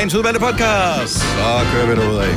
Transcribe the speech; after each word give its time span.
Dagens 0.00 0.14
udvalgte 0.14 0.40
podcast. 0.40 1.12
Så 1.12 1.66
kører 1.72 1.86
vi 1.86 2.00
derud 2.00 2.16
af. 2.16 2.34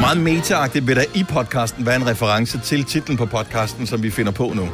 Meget 0.00 0.18
meta-agtigt 0.18 0.86
vil 0.86 0.96
der 0.96 1.04
i 1.14 1.24
podcasten 1.24 1.86
være 1.86 1.96
en 1.96 2.06
reference 2.06 2.60
til 2.60 2.84
titlen 2.84 3.16
på 3.16 3.26
podcasten, 3.26 3.86
som 3.86 4.02
vi 4.02 4.10
finder 4.10 4.32
på 4.32 4.52
nu. 4.54 4.68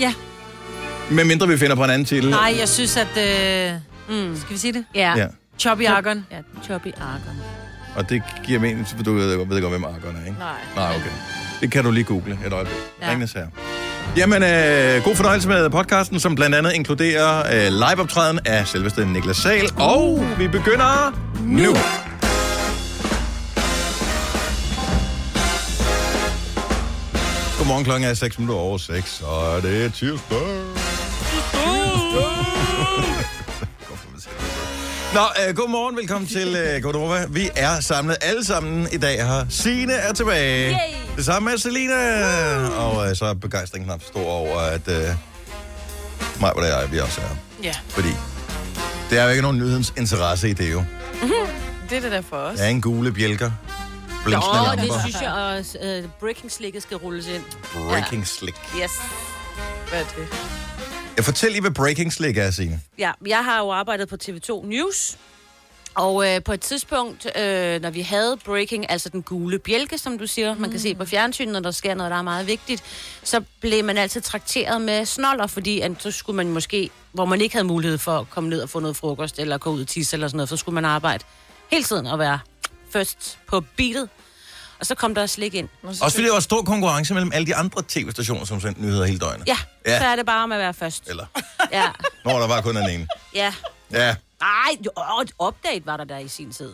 Ja. 0.00 0.14
Med 1.10 1.24
mindre 1.24 1.48
vi 1.48 1.56
finder 1.58 1.76
på 1.76 1.84
en 1.84 1.90
anden 1.90 2.04
titel. 2.04 2.30
Nej, 2.30 2.54
jeg 2.58 2.68
synes, 2.68 2.96
at... 2.96 3.16
Øh, 3.16 3.72
mm. 4.08 4.36
Skal 4.36 4.54
vi 4.54 4.58
sige 4.58 4.72
det? 4.72 4.84
Ja. 4.94 5.14
Ja. 5.16 5.26
Choppy 5.58 5.86
Argon. 5.86 6.26
Ja, 6.30 6.36
Choppy 6.64 6.92
Argon. 7.00 7.36
Og 7.96 8.10
det 8.10 8.22
giver 8.44 8.60
mening, 8.60 8.86
for 8.88 9.02
du 9.02 9.14
ved, 9.14 9.36
ved 9.36 9.60
godt, 9.60 9.72
hvem 9.72 9.84
Argon 9.84 10.16
er, 10.16 10.26
ikke? 10.26 10.38
Nej. 10.38 10.52
Nej, 10.76 10.96
okay. 10.96 11.10
Det 11.60 11.72
kan 11.72 11.84
du 11.84 11.90
lige 11.90 12.04
google 12.04 12.38
et 12.46 12.52
øjeblik. 12.52 12.76
Ja. 13.00 13.06
Ja. 13.06 13.10
Ringnes 13.10 13.32
her. 13.32 13.46
Jamen, 14.16 14.42
øh, 14.42 15.04
god 15.04 15.16
fornøjelse 15.16 15.48
med 15.48 15.70
podcasten, 15.70 16.20
som 16.20 16.34
blandt 16.34 16.56
andet 16.56 16.72
inkluderer 16.72 17.38
øh, 17.38 17.72
liveoptræden 17.72 18.38
af 18.46 18.66
selveste 18.68 19.06
Niklas 19.06 19.36
Sal. 19.36 19.70
Og 19.76 20.26
vi 20.38 20.48
begynder 20.48 21.12
nu. 21.40 21.74
Godmorgen, 27.58 27.84
klokken 27.84 28.08
er 28.08 28.14
6 28.14 28.38
minutter 28.38 28.60
over 28.60 28.78
6, 28.78 29.22
og 29.26 29.62
det 29.62 29.84
er 29.84 29.90
tirsdag. 29.90 30.38
Nå, 35.14 35.20
øh, 35.20 35.56
godmorgen, 35.56 35.96
velkommen 35.96 36.28
til 36.28 36.56
øh, 36.56 36.82
Godova. 36.82 37.26
Vi 37.28 37.50
er 37.56 37.80
samlet 37.80 38.16
alle 38.20 38.44
sammen 38.44 38.88
i 38.92 38.96
dag 38.96 39.26
her. 39.26 39.46
Signe 39.50 39.92
er 39.92 40.12
tilbage. 40.12 40.70
Yay! 40.70 40.76
Det 41.16 41.24
samme 41.24 41.50
med 41.50 41.58
Selina. 41.58 41.94
Og 42.68 43.10
øh, 43.10 43.16
så 43.16 43.24
er 43.24 43.34
begejstringen 43.34 43.88
knap 43.88 44.02
stor 44.02 44.30
over, 44.30 44.58
at 44.58 44.88
øh, 44.88 45.08
mig 46.40 46.56
og 46.56 46.64
jeg, 46.64 46.88
vi 46.92 46.98
også 46.98 47.20
er. 47.20 47.36
Ja. 47.62 47.74
Fordi 47.88 48.08
det 49.10 49.18
er 49.18 49.24
jo 49.24 49.30
ikke 49.30 49.42
nogen 49.42 49.58
nyhedens 49.58 49.94
interesse 49.96 50.50
i 50.50 50.52
det 50.52 50.72
jo. 50.72 50.84
Det 51.90 51.96
er 51.96 52.00
det 52.00 52.12
der 52.12 52.22
for 52.22 52.36
os. 52.36 52.58
Der 52.58 52.64
er 52.64 52.68
en 52.68 52.80
gule 52.80 53.12
bjælker. 53.12 53.50
Nå, 54.24 54.30
lamper. 54.30 54.82
det 54.82 54.92
synes 55.00 55.22
jeg 55.22 55.32
også. 55.32 55.78
Uh, 56.04 56.10
breaking 56.20 56.52
slikket 56.52 56.82
skal 56.82 56.96
rulles 56.96 57.26
ind. 57.26 57.42
Breaking 57.88 58.26
slick. 58.26 58.56
Yes. 58.82 58.90
Hvad 59.88 60.00
er 60.00 60.04
det? 60.04 60.57
Jeg 61.18 61.24
fortæl 61.24 61.50
lige, 61.50 61.60
hvad 61.60 61.70
breaking 61.70 62.12
slick 62.12 62.38
er, 62.38 62.50
Signe. 62.50 62.80
Ja, 62.98 63.12
jeg 63.26 63.44
har 63.44 63.58
jo 63.58 63.70
arbejdet 63.70 64.08
på 64.08 64.16
TV2 64.24 64.66
News. 64.66 65.18
Og 65.94 66.28
øh, 66.28 66.42
på 66.42 66.52
et 66.52 66.60
tidspunkt, 66.60 67.26
øh, 67.38 67.82
når 67.82 67.90
vi 67.90 68.00
havde 68.00 68.36
breaking, 68.44 68.90
altså 68.90 69.08
den 69.08 69.22
gule 69.22 69.58
bjælke, 69.58 69.98
som 69.98 70.18
du 70.18 70.26
siger, 70.26 70.54
man 70.54 70.70
kan 70.70 70.80
se 70.80 70.94
på 70.94 71.04
fjernsynet, 71.04 71.52
når 71.52 71.60
der 71.60 71.70
sker 71.70 71.94
noget, 71.94 72.10
der 72.10 72.16
er 72.16 72.22
meget 72.22 72.46
vigtigt, 72.46 72.82
så 73.22 73.42
blev 73.60 73.84
man 73.84 73.98
altid 73.98 74.20
trakteret 74.20 74.80
med 74.80 75.06
snoller, 75.06 75.46
fordi 75.46 75.80
at, 75.80 75.92
så 75.98 76.10
skulle 76.10 76.36
man 76.36 76.48
måske, 76.48 76.90
hvor 77.12 77.24
man 77.24 77.40
ikke 77.40 77.54
havde 77.54 77.66
mulighed 77.66 77.98
for 77.98 78.18
at 78.18 78.30
komme 78.30 78.50
ned 78.50 78.62
og 78.62 78.68
få 78.68 78.80
noget 78.80 78.96
frokost, 78.96 79.38
eller 79.38 79.58
gå 79.58 79.70
ud 79.70 79.80
og 79.80 79.86
tisse 79.86 80.16
eller 80.16 80.28
sådan 80.28 80.36
noget, 80.36 80.48
så 80.48 80.56
skulle 80.56 80.74
man 80.74 80.84
arbejde 80.84 81.24
hele 81.70 81.84
tiden 81.84 82.06
og 82.06 82.18
være 82.18 82.38
først 82.90 83.38
på 83.46 83.62
beatet. 83.76 84.08
Og 84.80 84.86
så 84.86 84.94
kom 84.94 85.14
der 85.14 85.26
slik 85.26 85.54
ind. 85.54 85.68
Også 85.82 86.10
fordi 86.10 86.24
der 86.26 86.32
var 86.32 86.40
stor 86.40 86.62
konkurrence 86.62 87.14
mellem 87.14 87.30
alle 87.34 87.46
de 87.46 87.54
andre 87.56 87.82
tv-stationer, 87.88 88.44
som 88.44 88.60
sendte 88.60 88.82
nyheder 88.82 89.04
hele 89.06 89.18
døgnet. 89.18 89.48
Ja, 89.48 89.56
Ja. 89.86 89.98
så 89.98 90.04
er 90.06 90.16
det 90.16 90.26
bare 90.26 90.42
om 90.44 90.52
at 90.52 90.58
være 90.58 90.74
først. 90.74 91.02
Eller, 91.08 91.26
Ja, 91.72 91.84
når 92.24 92.38
der 92.38 92.46
var 92.46 92.60
kun 92.60 92.76
den 92.76 92.90
ene. 92.90 93.06
ja. 93.34 93.54
Ja, 93.92 94.14
Ej, 94.40 94.76
jo, 94.86 94.90
og 94.96 95.22
et 95.22 95.32
update 95.40 95.86
var 95.86 95.96
der 95.96 96.04
der 96.04 96.18
i 96.18 96.28
sin 96.28 96.52
tid. 96.52 96.72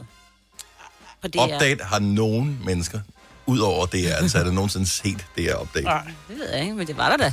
På 1.22 1.28
DR. 1.28 1.38
update 1.40 1.84
har 1.84 1.98
nogen 1.98 2.60
mennesker, 2.64 3.00
udover 3.46 3.86
det 3.86 4.12
er, 4.12 4.16
altså 4.16 4.38
er 4.38 4.44
det 4.44 4.54
nogensinde 4.54 4.88
set 4.88 5.26
det 5.36 5.44
er 5.50 5.60
update. 5.60 5.84
Nej. 5.84 6.04
Det 6.28 6.38
ved 6.38 6.50
jeg 6.50 6.60
ikke, 6.62 6.74
men 6.74 6.86
det 6.86 6.96
var 6.96 7.08
der 7.10 7.16
da. 7.16 7.32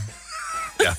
Ja. 0.83 0.93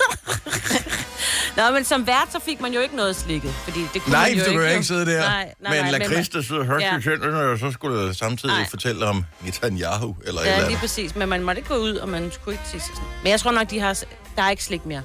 Nå, 1.57 1.71
men 1.73 1.85
som 1.85 2.07
vært, 2.07 2.27
så 2.31 2.39
fik 2.45 2.61
man 2.61 2.73
jo 2.73 2.79
ikke 2.79 2.95
noget 2.95 3.15
slikket, 3.15 3.53
fordi 3.63 3.79
det 3.93 4.01
kunne 4.01 4.11
Nej, 4.11 4.29
man 4.29 4.37
jo 4.45 4.45
du 4.53 4.59
jo. 4.59 4.65
ikke 4.67 4.83
sidde 4.83 5.05
der 5.05 5.19
Nej, 5.21 5.53
nej, 5.59 5.71
med 5.71 5.79
en 5.79 5.85
nej, 5.85 5.91
men 5.91 6.01
lakrids, 6.01 6.29
der 6.29 6.41
sidder 6.41 6.63
højt 6.65 6.81
Ja. 6.81 6.99
tænderne, 7.03 7.37
og 7.51 7.57
så 7.59 7.71
skulle 7.71 8.07
du 8.07 8.13
samtidig 8.13 8.55
Nej. 8.55 8.69
fortælle 8.69 9.05
om 9.05 9.25
Netanyahu 9.41 10.15
eller 10.25 10.41
et 10.41 10.45
Ja, 10.45 10.51
eller 10.51 10.59
lige 10.59 10.65
andet. 10.67 10.79
præcis. 10.79 11.15
Men 11.15 11.29
man 11.29 11.43
måtte 11.43 11.59
ikke 11.59 11.69
gå 11.69 11.75
ud, 11.79 11.95
og 11.95 12.09
man 12.09 12.31
skulle 12.31 12.53
ikke 12.55 12.65
tisse. 12.71 12.87
sådan. 12.87 13.03
Men 13.23 13.31
jeg 13.31 13.39
tror 13.39 13.51
nok, 13.51 13.69
de 13.69 13.79
har... 13.79 14.03
Der 14.35 14.43
er 14.43 14.49
ikke 14.49 14.63
slik 14.63 14.85
mere. 14.85 15.01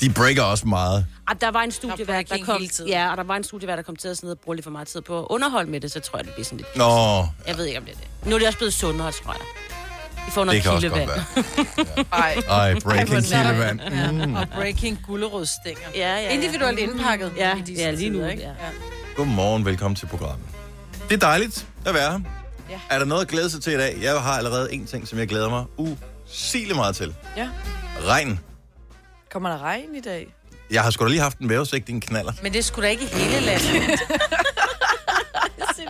De 0.00 0.10
breaker 0.10 0.42
også 0.42 0.66
meget. 0.66 1.06
Og 1.28 1.40
der 1.40 1.50
var 1.50 1.60
en 1.62 1.70
studievært, 1.72 2.28
der 2.28 2.36
breaking 2.36 2.46
kom... 2.46 2.62
Ja, 2.88 3.10
og 3.10 3.16
der 3.16 3.22
var 3.22 3.36
en 3.36 3.44
studievært, 3.44 3.76
der 3.76 3.82
kom 3.82 3.96
til 3.96 4.08
at 4.08 4.18
sidde 4.18 4.30
og 4.32 4.38
bruge 4.38 4.56
lidt 4.56 4.64
for 4.64 4.70
meget 4.70 4.88
tid 4.88 5.00
på 5.00 5.18
at 5.18 5.26
underholde 5.30 5.70
med 5.70 5.80
det, 5.80 5.92
så 5.92 6.00
tror 6.00 6.18
jeg, 6.18 6.24
det 6.24 6.32
bliver 6.34 6.44
sådan 6.44 6.56
lidt... 6.58 6.76
Nå, 6.76 7.26
Jeg 7.46 7.56
ved 7.58 7.64
ikke, 7.66 7.78
om 7.78 7.84
det 7.84 7.94
er 7.94 7.98
det. 7.98 8.08
Nu 8.28 8.34
er 8.34 8.38
det 8.38 8.46
også 8.48 8.58
blevet 8.58 8.74
sundere, 8.74 9.12
tror 9.12 9.32
jeg. 9.32 9.40
De 10.26 10.30
får 10.30 10.40
det 10.40 10.46
noget 10.46 10.62
kan 10.62 10.72
også 10.72 10.88
godt 10.88 11.00
kildevand. 11.00 11.24
være. 11.94 12.04
Ej. 12.22 12.34
Ej, 12.48 12.80
breaking 12.80 13.24
kildevand. 13.24 13.80
Ja. 14.34 14.40
Og 14.40 14.48
breaking 14.54 14.98
gulerodstænger. 15.06 15.80
Ja, 15.94 16.14
ja, 16.16 16.22
ja. 16.22 16.28
Individuelt 16.30 16.78
indpakket. 16.78 17.32
Ja, 17.36 17.56
i 17.56 17.60
disse 17.60 17.84
ja, 17.84 17.90
lige 17.90 18.10
nu, 18.10 18.18
tider, 18.18 18.30
ikke? 18.30 18.42
ja. 18.42 18.50
Godmorgen, 19.16 19.64
velkommen 19.64 19.96
til 19.96 20.06
programmet. 20.06 20.46
Det 21.08 21.14
er 21.14 21.26
dejligt 21.26 21.66
at 21.86 21.94
være 21.94 22.10
her. 22.12 22.20
Ja. 22.70 22.80
Er 22.90 22.98
der 22.98 23.06
noget 23.06 23.22
at 23.22 23.28
glæde 23.28 23.50
sig 23.50 23.62
til 23.62 23.72
i 23.72 23.76
dag? 23.76 23.98
Jeg 24.02 24.20
har 24.20 24.32
allerede 24.38 24.72
en 24.74 24.86
ting, 24.86 25.08
som 25.08 25.18
jeg 25.18 25.28
glæder 25.28 25.48
mig 25.50 25.64
usigeligt 25.78 26.76
meget 26.76 26.96
til. 26.96 27.14
Ja. 27.36 27.48
Regn. 28.06 28.40
Kommer 29.32 29.48
der 29.48 29.58
regn 29.62 29.94
i 29.96 30.00
dag? 30.00 30.26
Jeg 30.70 30.82
har 30.82 30.90
sgu 30.90 31.04
da 31.04 31.10
lige 31.10 31.20
haft 31.20 31.38
en 31.38 31.48
vævesigt 31.48 31.88
i 31.88 31.92
en 31.92 32.00
knaller. 32.00 32.32
Men 32.42 32.52
det 32.52 32.64
skulle 32.64 32.86
da 32.86 32.90
ikke 32.90 33.04
i 33.04 33.08
hele 33.08 33.46
landet. 33.46 34.00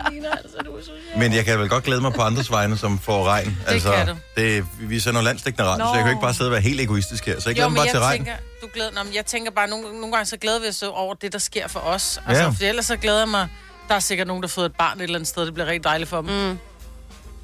Altså, 0.05 0.57
du 0.65 0.71
er 0.71 1.17
Men 1.19 1.33
jeg 1.33 1.45
kan 1.45 1.59
vel 1.59 1.69
godt 1.69 1.83
glæde 1.83 2.01
mig 2.01 2.13
på 2.13 2.21
andres 2.21 2.51
vegne, 2.51 2.77
som 2.77 2.99
får 2.99 3.25
regn. 3.27 3.57
Altså, 3.67 3.91
kan 3.93 4.07
du. 4.07 4.15
Det, 4.37 4.65
vi 4.79 4.99
sender 4.99 5.21
landstækkende 5.21 5.69
radio, 5.69 5.85
så 5.85 5.89
jeg 5.93 5.97
kan 5.97 6.05
jo 6.07 6.09
ikke 6.09 6.21
bare 6.21 6.33
sidde 6.33 6.47
og 6.47 6.51
være 6.51 6.61
helt 6.61 6.81
egoistisk 6.81 7.25
her. 7.25 7.39
Så 7.41 7.49
jeg 7.49 7.55
glæder 7.55 7.69
Jo, 7.69 7.69
mig 7.69 7.77
bare 7.77 7.85
til 7.87 7.93
jeg 7.93 8.01
regn. 8.01 8.17
tænker, 8.17 8.33
du 8.61 8.67
glæder, 8.73 8.91
nå, 8.91 9.03
men 9.03 9.13
jeg 9.13 9.25
tænker 9.25 9.51
bare, 9.51 9.67
nogle, 9.67 9.85
nogle 9.99 10.11
gange 10.11 10.25
så 10.25 10.37
glæder 10.37 10.59
vi 10.59 10.67
os 10.67 10.83
over 10.83 11.13
det, 11.13 11.33
der 11.33 11.39
sker 11.39 11.67
for 11.67 11.79
os. 11.79 12.19
Altså, 12.27 12.43
Ja. 12.43 12.49
for 12.49 12.63
ellers 12.63 12.85
så 12.85 12.97
glæder 12.97 13.19
jeg 13.19 13.29
mig, 13.29 13.47
der 13.89 13.95
er 13.95 13.99
sikkert 13.99 14.27
nogen, 14.27 14.43
der 14.43 14.47
har 14.47 14.53
fået 14.53 14.65
et 14.65 14.75
barn 14.75 14.97
et 14.97 15.03
eller 15.03 15.15
andet 15.15 15.27
sted, 15.27 15.45
det 15.45 15.53
bliver 15.53 15.67
rigtig 15.67 15.83
dejligt 15.83 16.09
for 16.09 16.21
dem. 16.21 16.49
Mm. 16.49 16.57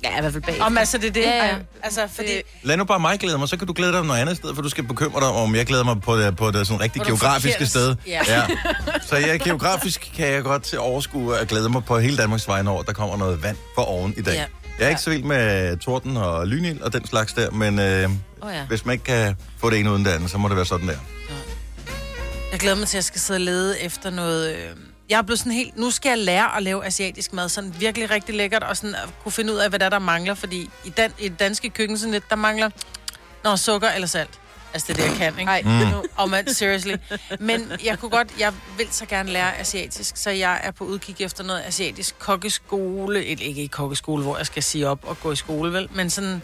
Ja, 0.04 0.18
i 0.18 0.22
hvert 0.22 0.34
fald 0.34 0.44
bag. 0.44 0.62
Om 0.62 0.78
altså, 0.78 0.98
det 0.98 1.08
er 1.08 1.12
det. 1.12 1.22
Ja, 1.22 1.46
ja. 1.46 1.56
Altså, 1.84 2.08
fordi... 2.16 2.42
Lad 2.64 2.78
nu 2.78 2.84
bare 2.84 3.00
mig 3.00 3.20
glæde 3.20 3.38
mig, 3.38 3.50
så 3.50 3.58
kan 3.58 3.68
du 3.68 3.74
glæde 3.74 3.92
dig 3.92 4.00
om 4.00 4.06
noget 4.06 4.20
andet 4.20 4.38
sted, 4.38 4.56
for 4.56 4.62
du 4.62 4.70
skal 4.70 4.84
bekymre 4.84 5.20
dig 5.20 5.30
om, 5.30 5.56
jeg 5.56 5.66
glæder 5.66 5.84
mig 5.84 6.02
på 6.02 6.18
det, 6.18 6.36
på 6.36 6.52
det 6.52 6.68
sådan 6.68 6.82
rigtig 6.82 7.02
geografiske 7.02 7.66
sted. 7.66 7.96
Ja. 8.08 8.22
ja. 8.28 8.48
Så 9.08 9.18
ja, 9.18 9.38
geografisk 9.38 10.12
kan 10.16 10.28
jeg 10.28 10.44
godt 10.44 10.64
til 10.64 10.80
overskue 10.80 11.38
at 11.38 11.48
glæde 11.48 11.70
mig 11.70 11.86
på 11.86 12.00
hele 12.00 12.18
Danmarks 12.18 12.48
vegne 12.48 12.70
over, 12.70 12.84
der 12.84 12.94
kommer 12.94 13.18
noget 13.18 13.44
vand 13.44 13.58
for 13.76 13.82
oven 13.82 14.14
i 14.18 14.22
dag. 14.22 14.34
Ja. 14.34 14.46
Jeg 14.80 14.86
er 14.86 14.90
ikke 14.90 15.02
så 15.02 15.10
vild 15.10 15.24
med 15.24 15.78
torden 15.78 16.18
og 16.18 16.48
lynild 16.48 16.82
og 16.82 16.94
den 16.94 17.08
slags 17.08 17.34
der, 17.34 17.52
men 17.52 17.80
øh, 17.80 18.10
Åh, 18.44 18.54
ja. 18.54 18.66
hvis 18.66 18.86
man 18.86 18.94
ikke 18.94 19.06
kan 19.06 19.36
få 19.60 19.70
det 19.70 19.80
ene 19.80 19.92
uden 19.92 20.06
det 20.06 20.12
andet, 20.12 20.32
så 20.32 20.38
må 20.38 20.48
det 20.48 20.56
være 20.58 20.66
sådan 20.66 20.88
der. 20.88 20.98
Jeg 22.52 22.60
glæder 22.60 22.76
mig 22.76 22.88
til, 22.88 22.98
at 22.98 23.00
jeg 23.00 23.04
skal 23.04 23.22
sidde 23.22 23.38
og 23.38 23.42
lede 23.42 23.82
efter 23.82 24.10
noget... 24.10 24.56
Øh... 24.56 24.70
Jeg 25.12 25.18
er 25.18 25.22
blevet 25.22 25.40
sådan 25.40 25.52
helt... 25.52 25.78
Nu 25.78 25.92
skal 25.92 26.10
jeg 26.10 26.18
lære 26.18 26.58
at 26.58 26.64
lave 26.64 26.86
asiatisk 26.86 27.34
mad, 27.34 27.50
sådan 27.50 27.76
virkelig 27.80 28.10
rigtig 28.12 28.36
lækkert, 28.36 28.64
og 28.64 28.78
sådan 28.78 28.96
at 28.96 29.10
kunne 29.24 29.32
finde 29.32 29.54
ud 29.54 29.58
af, 29.58 29.70
hvad 29.70 29.80
der, 29.80 29.86
er, 29.86 29.90
der 29.90 30.00
mangler, 30.00 30.34
fordi 30.34 30.70
i, 30.86 30.90
dan- 30.90 31.14
i 31.20 31.28
det 31.30 31.40
danske 31.40 31.70
køkken, 31.70 31.98
sådan 31.98 32.12
lidt, 32.12 32.30
der 32.30 32.36
mangler 32.36 32.70
noget 33.44 33.60
sukker 33.60 33.90
eller 33.90 34.08
salt. 34.08 34.30
Altså, 34.74 34.94
det 34.94 35.00
er 35.00 35.04
det, 35.10 35.10
jeg 35.10 35.18
kan, 35.34 35.40
ikke? 35.40 35.52
Ej, 35.52 35.62
Mm. 35.62 36.08
Og 36.16 36.30
man, 36.30 36.54
seriously. 36.54 36.96
Men 37.40 37.72
jeg 37.86 38.00
kunne 38.00 38.10
godt, 38.12 38.28
jeg 38.40 38.54
vil 38.78 38.88
så 38.92 39.06
gerne 39.06 39.30
lære 39.32 39.58
asiatisk, 39.58 40.18
så 40.18 40.30
jeg 40.30 40.60
er 40.64 40.72
på 40.72 40.84
udkig 40.84 41.16
efter 41.22 41.44
noget 41.44 41.62
asiatisk 41.66 42.20
kokkeskole. 42.20 43.26
Eller 43.26 43.46
ikke 43.46 43.64
i 43.64 43.68
kokkeskole, 43.68 44.24
hvor 44.24 44.38
jeg 44.38 44.46
skal 44.46 44.64
sige 44.64 44.88
op 44.88 45.00
og 45.04 45.20
gå 45.20 45.32
i 45.32 45.36
skole, 45.36 45.74
vel? 45.74 45.88
Men 45.92 46.10
sådan, 46.10 46.42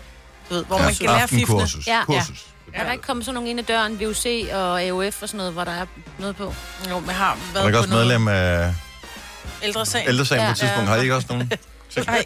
du 0.49 0.53
ved, 0.55 0.65
hvor 0.65 0.77
man 0.77 0.95
kan 0.95 1.05
lære 1.05 1.27
fiffene. 1.27 1.61
Aftenkursus. 1.61 1.87
Ja. 1.87 2.05
Kursus. 2.05 2.45
Er 2.73 2.83
der 2.85 2.91
ikke 2.91 3.03
kommet 3.03 3.25
sådan 3.25 3.33
nogle 3.33 3.49
ind 3.49 3.59
ad 3.59 3.63
døren, 3.63 3.99
VUC 3.99 4.25
og 4.53 4.81
AOF 4.81 5.21
og 5.21 5.29
sådan 5.29 5.37
noget, 5.37 5.53
hvor 5.53 5.63
der 5.63 5.71
er 5.71 5.85
noget 6.19 6.35
på? 6.35 6.53
Jo, 6.89 6.99
men 6.99 7.07
jeg 7.09 7.15
har 7.17 7.31
Er 7.33 7.37
været 7.53 7.55
der 7.55 7.65
ikke 7.67 7.73
på 7.73 7.77
også 7.77 7.89
noget 7.89 8.07
medlem 8.07 8.27
af 8.27 8.73
ældresagen. 9.63 10.07
ældresagen 10.09 10.41
på 10.41 10.45
Ja. 10.45 10.51
et 10.51 10.57
tidspunkt? 10.57 10.89
Har 10.89 10.95
I 10.95 11.01
ikke 11.01 11.15
også 11.15 11.27
nogen? 11.29 11.51
Nej, 12.07 12.23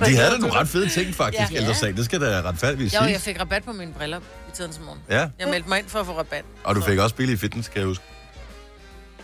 De 0.10 0.16
havde 0.16 0.30
da 0.30 0.36
nogle 0.38 0.54
ret 0.54 0.68
fede 0.68 0.88
ting, 0.88 1.14
faktisk, 1.14 1.52
Ja. 1.52 1.56
ældresagen. 1.56 1.96
Det 1.96 2.04
skal 2.04 2.20
da 2.20 2.40
retfærdigvis 2.42 2.94
jo, 2.94 3.00
jeg 3.04 3.20
fik 3.20 3.40
rabat 3.40 3.64
på 3.64 3.72
mine 3.72 3.92
briller 3.92 4.18
i 4.18 4.50
tidens 4.54 4.80
morgen. 4.84 5.00
Ja, 5.10 5.28
Jeg 5.38 5.48
meldte 5.48 5.68
mig 5.68 5.78
ind 5.78 5.88
for 5.88 6.00
at 6.00 6.06
få 6.06 6.18
rabat. 6.18 6.44
og 6.64 6.74
du 6.74 6.80
fik 6.80 6.98
også 6.98 7.14
billig 7.14 7.38
fitness, 7.40 7.68
kan 7.68 7.78
jeg 7.78 7.86
huske. 7.86 8.04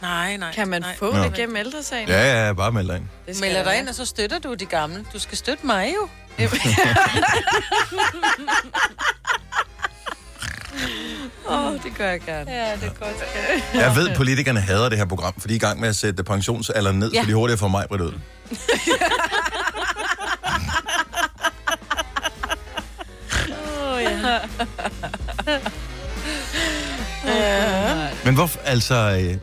Nej, 0.04 0.36
nej. 0.36 0.52
Kan 0.52 0.68
man 0.68 0.80
nej. 0.80 0.96
få 0.98 1.12
Nå. 1.12 1.22
det 1.22 1.34
gennem 1.34 1.56
ældresagen? 1.56 2.08
Ja, 2.08 2.46
ja, 2.46 2.52
bare 2.52 2.72
meld 2.72 2.88
dig 2.88 2.96
ind. 2.96 3.40
Melder 3.40 3.56
jeg 3.56 3.64
dig 3.64 3.78
ind, 3.78 3.88
og 3.88 3.94
så 3.94 4.04
støtter 4.04 4.38
du 4.38 4.54
de 4.54 4.66
gamle. 4.66 5.04
Du 5.12 5.18
skal 5.18 5.38
støtte 5.38 5.66
mig 5.66 5.94
jo. 5.94 6.08
Åh, 11.48 11.66
oh, 11.66 11.72
det 11.72 11.96
gør 11.98 12.10
jeg 12.10 12.20
gerne. 12.20 12.50
Ja, 12.50 12.72
det 12.72 12.82
er 12.82 12.88
godt. 12.88 13.16
Jeg 13.74 13.96
ved, 13.96 14.16
politikerne 14.16 14.60
hader 14.60 14.88
det 14.88 14.98
her 14.98 15.04
program, 15.04 15.34
for 15.38 15.48
de 15.48 15.54
er 15.54 15.56
i 15.56 15.60
gang 15.60 15.80
med 15.80 15.88
at 15.88 15.96
sætte 15.96 16.24
pensionsalderen 16.24 16.98
ned, 16.98 17.12
ja. 17.12 17.22
Så 17.22 17.28
de 17.28 17.34
hurtigere 17.34 17.58
får 17.58 17.68
mig 17.68 17.86
bredt 17.88 18.02
ud. 18.02 18.12
Åh, 23.82 24.02
ja. 24.02 24.38
Men 28.24 28.34
hvorfor, 28.34 28.60
altså... 28.64 29.36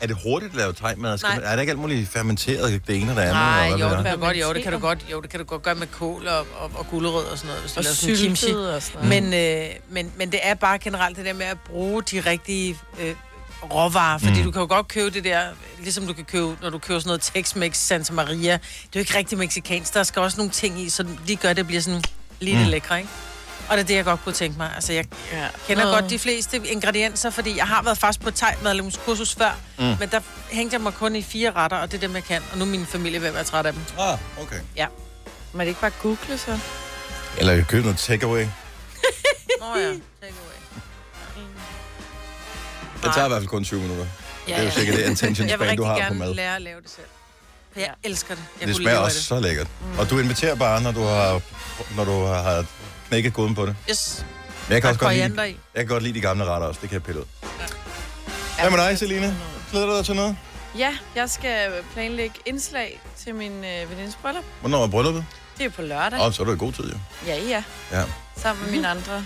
er 0.00 0.06
det 0.06 0.16
hurtigt 0.22 0.50
at 0.52 0.56
lave? 0.56 0.74
Skal 0.74 1.26
Nej. 1.28 1.34
man, 1.34 1.44
er 1.44 1.52
der 1.54 1.60
ikke 1.60 1.70
alt 1.70 1.80
muligt 1.80 2.08
fermenteret 2.08 2.86
det 2.86 2.96
ene 2.96 3.10
og 3.10 3.16
det 3.16 3.22
andet? 3.22 3.34
Nej, 3.34 3.68
jo, 3.68 3.88
det 3.94 4.04
kan 4.04 4.12
du 4.12 4.20
godt, 4.20 4.36
jo, 4.36 4.52
det 4.52 4.62
kan 4.62 4.72
du 4.72 4.78
godt, 4.78 5.04
jo, 5.12 5.20
det 5.20 5.30
kan 5.30 5.40
du 5.40 5.46
godt 5.46 5.62
gøre 5.62 5.74
med 5.74 5.86
kål 5.86 6.26
og, 6.28 6.38
og, 6.38 6.70
og 6.74 6.86
gulerød 6.90 7.24
og 7.24 7.38
sådan 7.38 7.48
noget, 7.48 7.62
hvis 7.62 7.72
du 7.72 7.78
Og 7.80 7.84
laver 7.84 7.94
sådan 7.94 8.16
kimchi. 8.16 8.52
og 8.54 8.82
sådan 8.82 9.08
noget. 9.08 9.22
Men, 9.22 9.34
øh, 9.34 9.66
men, 9.90 10.12
men 10.16 10.32
det 10.32 10.40
er 10.42 10.54
bare 10.54 10.78
generelt 10.78 11.16
det 11.16 11.24
der 11.24 11.32
med 11.32 11.46
at 11.46 11.58
bruge 11.60 12.02
de 12.02 12.20
rigtige 12.20 12.76
øh, 13.00 13.14
råvarer, 13.62 14.18
fordi 14.18 14.38
mm. 14.38 14.44
du 14.44 14.50
kan 14.50 14.60
jo 14.60 14.66
godt 14.68 14.88
købe 14.88 15.10
det 15.10 15.24
der, 15.24 15.40
ligesom 15.82 16.06
du 16.06 16.12
kan 16.12 16.24
købe, 16.24 16.56
når 16.62 16.70
du 16.70 16.78
køber 16.78 17.00
sådan 17.00 17.08
noget 17.08 17.20
Tex-Mex 17.36 17.74
Santa 17.74 18.12
Maria. 18.12 18.52
Det 18.52 18.52
er 18.52 18.88
jo 18.94 19.00
ikke 19.00 19.18
rigtig 19.18 19.38
mexicansk, 19.38 19.94
der 19.94 20.02
skal 20.02 20.22
også 20.22 20.36
nogle 20.36 20.52
ting 20.52 20.80
i, 20.80 20.88
så 20.88 21.04
de 21.28 21.36
gør, 21.36 21.48
at 21.48 21.56
det 21.56 21.66
bliver 21.66 21.82
sådan 21.82 22.02
lige 22.40 22.64
mm. 22.64 22.70
lækre, 22.70 22.98
ikke? 22.98 23.10
Og 23.68 23.76
det 23.76 23.82
er 23.82 23.86
det, 23.86 23.94
jeg 23.94 24.04
godt 24.04 24.24
kunne 24.24 24.32
tænke 24.32 24.58
mig. 24.58 24.70
Altså, 24.74 24.92
jeg 24.92 25.04
Ja. 25.32 25.48
kender 25.66 25.84
Noget- 25.84 26.00
godt 26.00 26.10
de 26.10 26.18
fleste 26.18 26.60
ingredienser, 26.68 27.30
fordi 27.30 27.56
jeg 27.56 27.66
har 27.66 27.82
været 27.82 27.98
fast 27.98 28.20
på 28.20 28.30
kursus 29.04 29.34
før, 29.34 29.50
mm. 29.78 29.84
men 29.84 30.08
der 30.10 30.20
hængte 30.50 30.74
jeg 30.74 30.80
mig 30.80 30.94
kun 30.94 31.16
i 31.16 31.22
fire 31.22 31.50
retter, 31.52 31.76
og 31.76 31.92
det 31.92 31.96
er 31.96 32.00
dem, 32.00 32.14
jeg 32.14 32.24
kan. 32.24 32.42
Og 32.52 32.58
nu 32.58 32.64
er 32.64 32.68
min 32.68 32.86
familie 32.86 33.20
ved 33.20 33.28
at 33.28 33.34
være 33.34 33.44
træt 33.44 33.66
af 33.66 33.72
dem. 33.72 33.82
Ah, 33.98 34.18
okay. 34.42 34.60
Ja. 34.76 34.86
Må 35.52 35.60
det 35.60 35.66
ikke 35.68 35.80
bare 35.80 35.90
google 36.02 36.38
så? 36.38 36.58
Eller 37.38 37.64
købe 37.64 37.82
noget 37.82 37.98
takeaway. 37.98 38.42
Nå 39.60 39.66
ja, 39.76 39.86
take 39.86 40.00
away. 40.22 40.82
Det 43.02 43.14
tager 43.14 43.24
i 43.26 43.28
hvert 43.28 43.40
fald 43.40 43.48
kun 43.48 43.64
20 43.64 43.80
minutter. 43.80 44.06
Ja, 44.48 44.52
Det 44.54 44.60
er 44.60 44.64
jo 44.64 44.70
sikkert 44.70 44.96
det 44.96 45.02
attention 45.04 45.48
Jeg 45.50 45.58
vil 45.60 45.66
span, 45.68 45.76
du 45.76 45.82
rigtig 45.84 45.86
har 46.02 46.08
på 46.08 46.14
gerne 46.14 46.18
mad. 46.18 46.34
lære 46.34 46.56
at 46.56 46.62
lave 46.62 46.80
det 46.80 46.90
selv. 46.90 47.06
For 47.72 47.80
jeg 47.80 47.90
elsker 48.04 48.34
det. 48.34 48.44
Jeg 48.60 48.68
Det 48.68 48.76
smager 48.76 48.98
også 48.98 49.22
så 49.22 49.40
lækkert. 49.40 49.66
Og 49.98 50.10
du 50.10 50.18
inviterer 50.18 50.54
bare, 50.54 50.80
når 50.82 50.92
du 50.92 51.02
har, 51.02 51.40
når 51.96 52.04
du 52.04 52.24
har 52.24 52.64
knækket 53.08 53.32
koden 53.32 53.54
på 53.54 53.66
det. 53.66 53.76
Yes. 53.90 54.24
Men 54.68 54.72
jeg 54.74 54.82
kan 54.82 54.90
også 54.90 55.04
er 55.04 55.08
godt 55.08 55.36
lide, 55.36 55.56
jeg 55.74 55.80
kan 55.82 55.86
godt 55.86 56.02
lide 56.02 56.14
de 56.14 56.20
gamle 56.20 56.44
retter 56.44 56.68
også. 56.68 56.80
Det 56.80 56.88
kan 56.90 56.94
jeg 56.94 57.02
pille 57.02 57.20
ud. 57.20 57.26
Hvad 58.60 58.70
med 58.70 58.78
dig, 58.78 58.98
Celine? 58.98 59.36
Glæder 59.70 59.86
du 59.86 59.96
dig 59.96 60.04
til 60.04 60.16
noget? 60.16 60.36
Ja, 60.78 60.96
jeg 61.14 61.30
skal 61.30 61.72
planlægge 61.92 62.34
indslag 62.46 63.00
til 63.24 63.34
min 63.34 63.64
øh, 63.64 63.90
venindes 63.90 64.16
bryllup. 64.22 64.44
Hvornår 64.60 64.84
er 64.84 64.88
brylluppet? 64.88 65.24
Det 65.58 65.66
er 65.66 65.70
på 65.70 65.82
lørdag. 65.82 66.20
Oh, 66.20 66.32
så 66.32 66.42
er 66.42 66.46
du 66.46 66.52
i 66.52 66.56
god 66.58 66.72
tid, 66.72 66.84
jo. 66.84 66.98
Ja, 67.26 67.36
ja. 67.36 67.64
Ja. 67.92 68.02
Sammen 68.36 68.64
med 68.64 68.72
mine 68.72 68.88
andre 68.88 69.24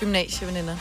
gymnasieveninder. 0.00 0.76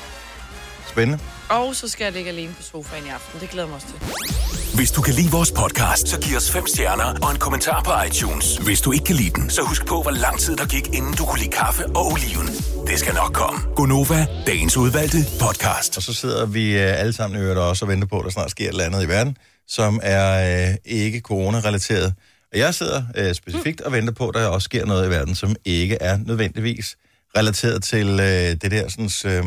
Spændende. 0.88 1.24
Og 1.50 1.76
så 1.76 1.88
skal 1.88 2.04
jeg 2.04 2.14
ligge 2.14 2.30
alene 2.30 2.54
på 2.54 2.64
sofaen 2.64 3.06
i 3.06 3.10
aften. 3.10 3.40
Det 3.40 3.50
glæder 3.50 3.68
jeg 3.68 3.70
mig 3.70 3.76
også 3.76 3.88
til. 3.88 4.59
Hvis 4.80 4.92
du 4.92 5.02
kan 5.02 5.14
lide 5.14 5.32
vores 5.32 5.52
podcast, 5.52 6.08
så 6.08 6.20
giv 6.20 6.38
os 6.38 6.52
fem 6.52 6.68
stjerner 6.68 7.10
og 7.24 7.32
en 7.32 7.40
kommentar 7.40 7.84
på 7.84 7.92
iTunes. 8.08 8.58
Hvis 8.58 8.82
du 8.82 8.92
ikke 8.92 9.06
kan 9.06 9.16
lide 9.16 9.30
den, 9.30 9.50
så 9.50 9.62
husk 9.62 9.86
på, 9.86 10.02
hvor 10.02 10.12
lang 10.12 10.40
tid 10.40 10.56
der 10.56 10.66
gik, 10.66 10.88
inden 10.88 11.14
du 11.14 11.26
kunne 11.26 11.40
lide 11.40 11.52
kaffe 11.52 11.86
og 11.86 12.06
oliven. 12.12 12.48
Det 12.88 13.00
skal 13.00 13.14
nok 13.14 13.34
komme. 13.34 13.60
Gonova, 13.76 14.28
dagens 14.48 14.78
udvalgte 14.78 15.18
podcast. 15.42 15.98
Og 15.98 16.04
så 16.04 16.14
sidder 16.14 16.46
vi 16.46 16.78
øh, 16.78 17.00
alle 17.00 17.14
sammen 17.14 17.40
i 17.40 17.42
øvrigt 17.42 17.60
også 17.60 17.86
og 17.86 17.90
venter 17.90 18.08
på, 18.08 18.20
at 18.20 18.26
der 18.26 18.32
snart 18.32 18.52
sker 18.52 18.66
et 18.66 18.70
eller 18.70 18.84
andet 18.84 19.04
i 19.04 19.08
verden, 19.08 19.38
som 19.68 20.00
er 20.04 20.70
øh, 20.70 20.76
ikke 20.86 21.20
corona-relateret. 21.20 22.14
Og 22.52 22.60
jeg 22.60 22.74
sidder 22.74 23.04
øh, 23.16 23.34
specifikt 23.34 23.82
og 23.82 23.92
venter 23.92 24.14
på, 24.14 24.28
at 24.30 24.36
der 24.36 24.48
også 24.48 24.66
sker 24.66 24.86
noget 24.86 25.08
i 25.08 25.10
verden, 25.10 25.36
som 25.36 25.56
ikke 25.66 25.98
er 26.02 26.18
nødvendigvis 26.18 26.98
relateret 27.38 27.84
til 27.84 28.08
øh, 28.08 28.50
det 28.62 28.72
der 28.72 28.90
sådan, 28.90 29.10
øh, 29.26 29.46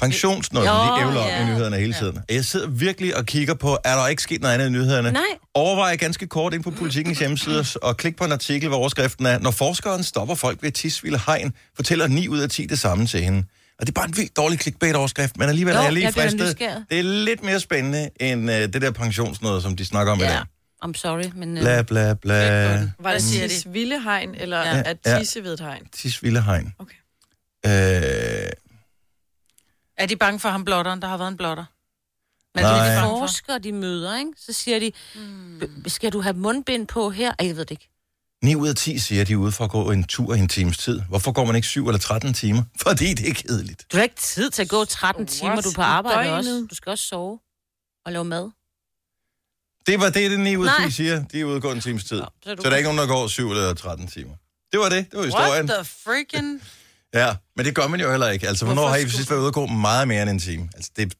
pensionsnød, 0.00 0.64
som 0.64 0.74
de 0.96 1.00
ævler 1.02 1.20
om 1.20 1.26
ja. 1.28 1.42
i 1.42 1.46
nyhederne 1.46 1.76
hele 1.76 1.94
tiden. 1.94 2.16
Og 2.18 2.24
Jeg 2.34 2.44
sidder 2.44 2.68
virkelig 2.68 3.16
og 3.16 3.26
kigger 3.26 3.54
på, 3.54 3.78
er 3.84 3.94
der 3.96 4.06
ikke 4.06 4.22
sket 4.22 4.40
noget 4.40 4.54
andet 4.54 4.66
i 4.66 4.70
nyhederne? 4.70 5.12
Nej. 5.12 5.22
Overvej 5.54 5.96
ganske 5.96 6.26
kort 6.26 6.54
ind 6.54 6.62
på 6.62 6.70
politikens 6.70 7.18
hjemmeside 7.18 7.64
og 7.82 7.96
klik 7.96 8.16
på 8.16 8.24
en 8.24 8.32
artikel, 8.32 8.68
hvor 8.68 8.78
overskriften 8.78 9.26
er, 9.26 9.38
når 9.38 9.50
forskeren 9.50 10.02
stopper 10.02 10.34
folk 10.34 10.62
ved 10.62 10.72
Tisvilde 10.72 11.20
Hegn, 11.26 11.52
fortæller 11.76 12.06
9 12.06 12.28
ud 12.28 12.38
af 12.38 12.50
10 12.50 12.66
det 12.66 12.78
samme 12.78 13.06
til 13.06 13.20
hende. 13.22 13.44
Og 13.80 13.86
det 13.86 13.88
er 13.88 14.00
bare 14.00 14.08
en 14.08 14.16
vildt 14.16 14.36
dårlig 14.36 14.58
clickbait-overskrift, 14.60 15.36
men 15.36 15.48
alligevel 15.48 15.72
Jo, 15.74 15.78
er 15.80 15.84
jeg 15.84 15.92
lige 15.92 16.04
jeg 16.04 16.14
fristet. 16.14 16.58
Det 16.90 16.98
er 16.98 17.02
lidt 17.02 17.42
mere 17.44 17.60
spændende 17.60 18.10
end 18.20 18.50
øh, 18.50 18.56
det 18.60 18.82
der 18.82 18.90
pensionsnød, 18.90 19.60
som 19.60 19.76
de 19.76 19.84
snakker 19.84 20.12
om 20.12 20.18
i 20.18 20.22
Ja, 20.22 20.28
dag. 20.28 20.40
I'm 20.84 20.92
sorry, 20.94 21.24
men... 21.34 21.56
øh, 21.56 21.62
Bla, 21.62 21.82
bla, 21.82 22.14
bla. 22.14 22.68
Var 22.68 22.76
det 22.78 22.92
Hvad 22.98 23.20
siger 23.20 23.42
de? 23.48 23.54
Tis 23.54 23.66
Villehegn, 23.72 24.34
eller 24.34 24.58
Ja. 24.58 24.76
ja. 24.76 24.82
at 24.86 24.96
Ja. 25.06 25.18
Tisse 25.18 25.44
ved 25.44 25.52
et 25.52 25.60
hegn? 25.60 25.82
Tisvilde 25.96 26.42
Hegn. 26.42 26.72
Okay. 26.78 26.94
Øh, 27.66 28.50
Er 29.98 30.06
de 30.06 30.16
bange 30.16 30.40
for 30.40 30.48
ham 30.48 30.64
blotteren? 30.64 31.02
Der 31.02 31.08
har 31.08 31.16
været 31.16 31.28
en 31.28 31.36
blotter. 31.36 31.64
Men 32.54 32.64
Nej. 32.64 32.86
det 32.88 32.94
er 32.96 33.02
de 33.02 33.08
forskere, 33.08 33.58
de 33.58 33.72
møder, 33.72 34.18
ikke? 34.18 34.32
Så 34.38 34.52
siger 34.52 34.78
de, 34.78 34.92
"B- 35.60 35.88
skal 35.88 36.12
du 36.12 36.20
have 36.20 36.32
mundbind 36.36 36.86
på 36.86 37.10
her? 37.10 37.32
Ej, 37.38 37.46
jeg 37.46 37.56
ved 37.56 37.64
det 37.64 37.70
ikke. 37.70 37.88
9 38.44 38.54
ud 38.54 38.68
af 38.68 38.74
10 38.74 38.98
siger, 38.98 39.20
at 39.20 39.28
de 39.28 39.32
er 39.32 39.36
ude 39.36 39.52
for 39.52 39.64
at 39.64 39.70
gå 39.70 39.90
en 39.90 40.04
tur 40.04 40.34
i 40.34 40.38
en 40.38 40.48
times 40.48 40.78
tid. 40.78 41.00
Hvorfor 41.08 41.32
går 41.32 41.44
man 41.44 41.56
ikke 41.56 41.68
7 41.68 41.86
eller 41.88 41.98
13 41.98 42.34
timer? 42.34 42.62
Fordi 42.86 43.14
det 43.14 43.28
er 43.30 43.34
kedeligt. 43.34 43.86
Du 43.92 43.96
har 43.96 44.04
ikke 44.04 44.14
tid 44.16 44.50
til 44.50 44.62
at 44.62 44.68
gå 44.68 44.84
13 44.84 45.20
What? 45.22 45.28
timer, 45.28 45.60
du 45.60 45.68
er 45.68 45.72
på 45.74 45.82
arbejde 45.82 46.18
døgnet? 46.30 46.38
også. 46.38 46.66
Du 46.70 46.74
skal 46.74 46.90
også 46.90 47.04
sove 47.04 47.38
og 48.04 48.12
lave 48.12 48.24
mad. 48.24 48.50
Det 49.86 50.00
var 50.00 50.10
det, 50.10 50.30
det 50.30 50.40
9 50.40 50.56
ud 50.56 50.66
af 50.66 50.72
10 50.76 50.80
Nej. 50.82 50.90
siger. 50.90 51.24
De 51.32 51.40
er 51.40 51.44
ude 51.44 51.56
og 51.56 51.62
gå 51.62 51.72
en 51.72 51.80
times 51.80 52.04
tid. 52.04 52.18
Nå, 52.20 52.26
så 52.44 52.50
er 52.50 52.56
Så 52.56 52.62
der 52.62 52.70
er 52.70 52.76
ikke 52.76 52.86
nogen, 52.86 52.98
der 52.98 53.06
går 53.06 53.26
7 53.28 53.50
eller 53.50 53.74
13 53.74 54.06
timer. 54.08 54.34
Det 54.72 54.80
var 54.80 54.88
det. 54.88 55.10
Det 55.10 55.18
var 55.18 55.24
historien. 55.24 55.70
What 55.70 55.84
the 55.86 55.94
freaking... 56.04 56.62
Ja, 57.14 57.34
men 57.56 57.66
det 57.66 57.74
gør 57.74 57.86
man 57.88 58.00
jo 58.00 58.10
heller 58.10 58.28
ikke. 58.28 58.48
Altså, 58.48 58.64
hvornår 58.64 58.82
Hvorfor 58.82 58.90
har 58.90 58.96
I 58.96 59.00
skulle- 59.00 59.16
sidst 59.16 59.30
været 59.30 59.40
ude 59.40 59.48
og 59.48 59.54
gå 59.54 59.66
meget 59.66 60.08
mere 60.08 60.22
end 60.22 60.30
en 60.30 60.38
time? 60.38 60.68
Altså, 60.74 60.90
det, 60.96 61.14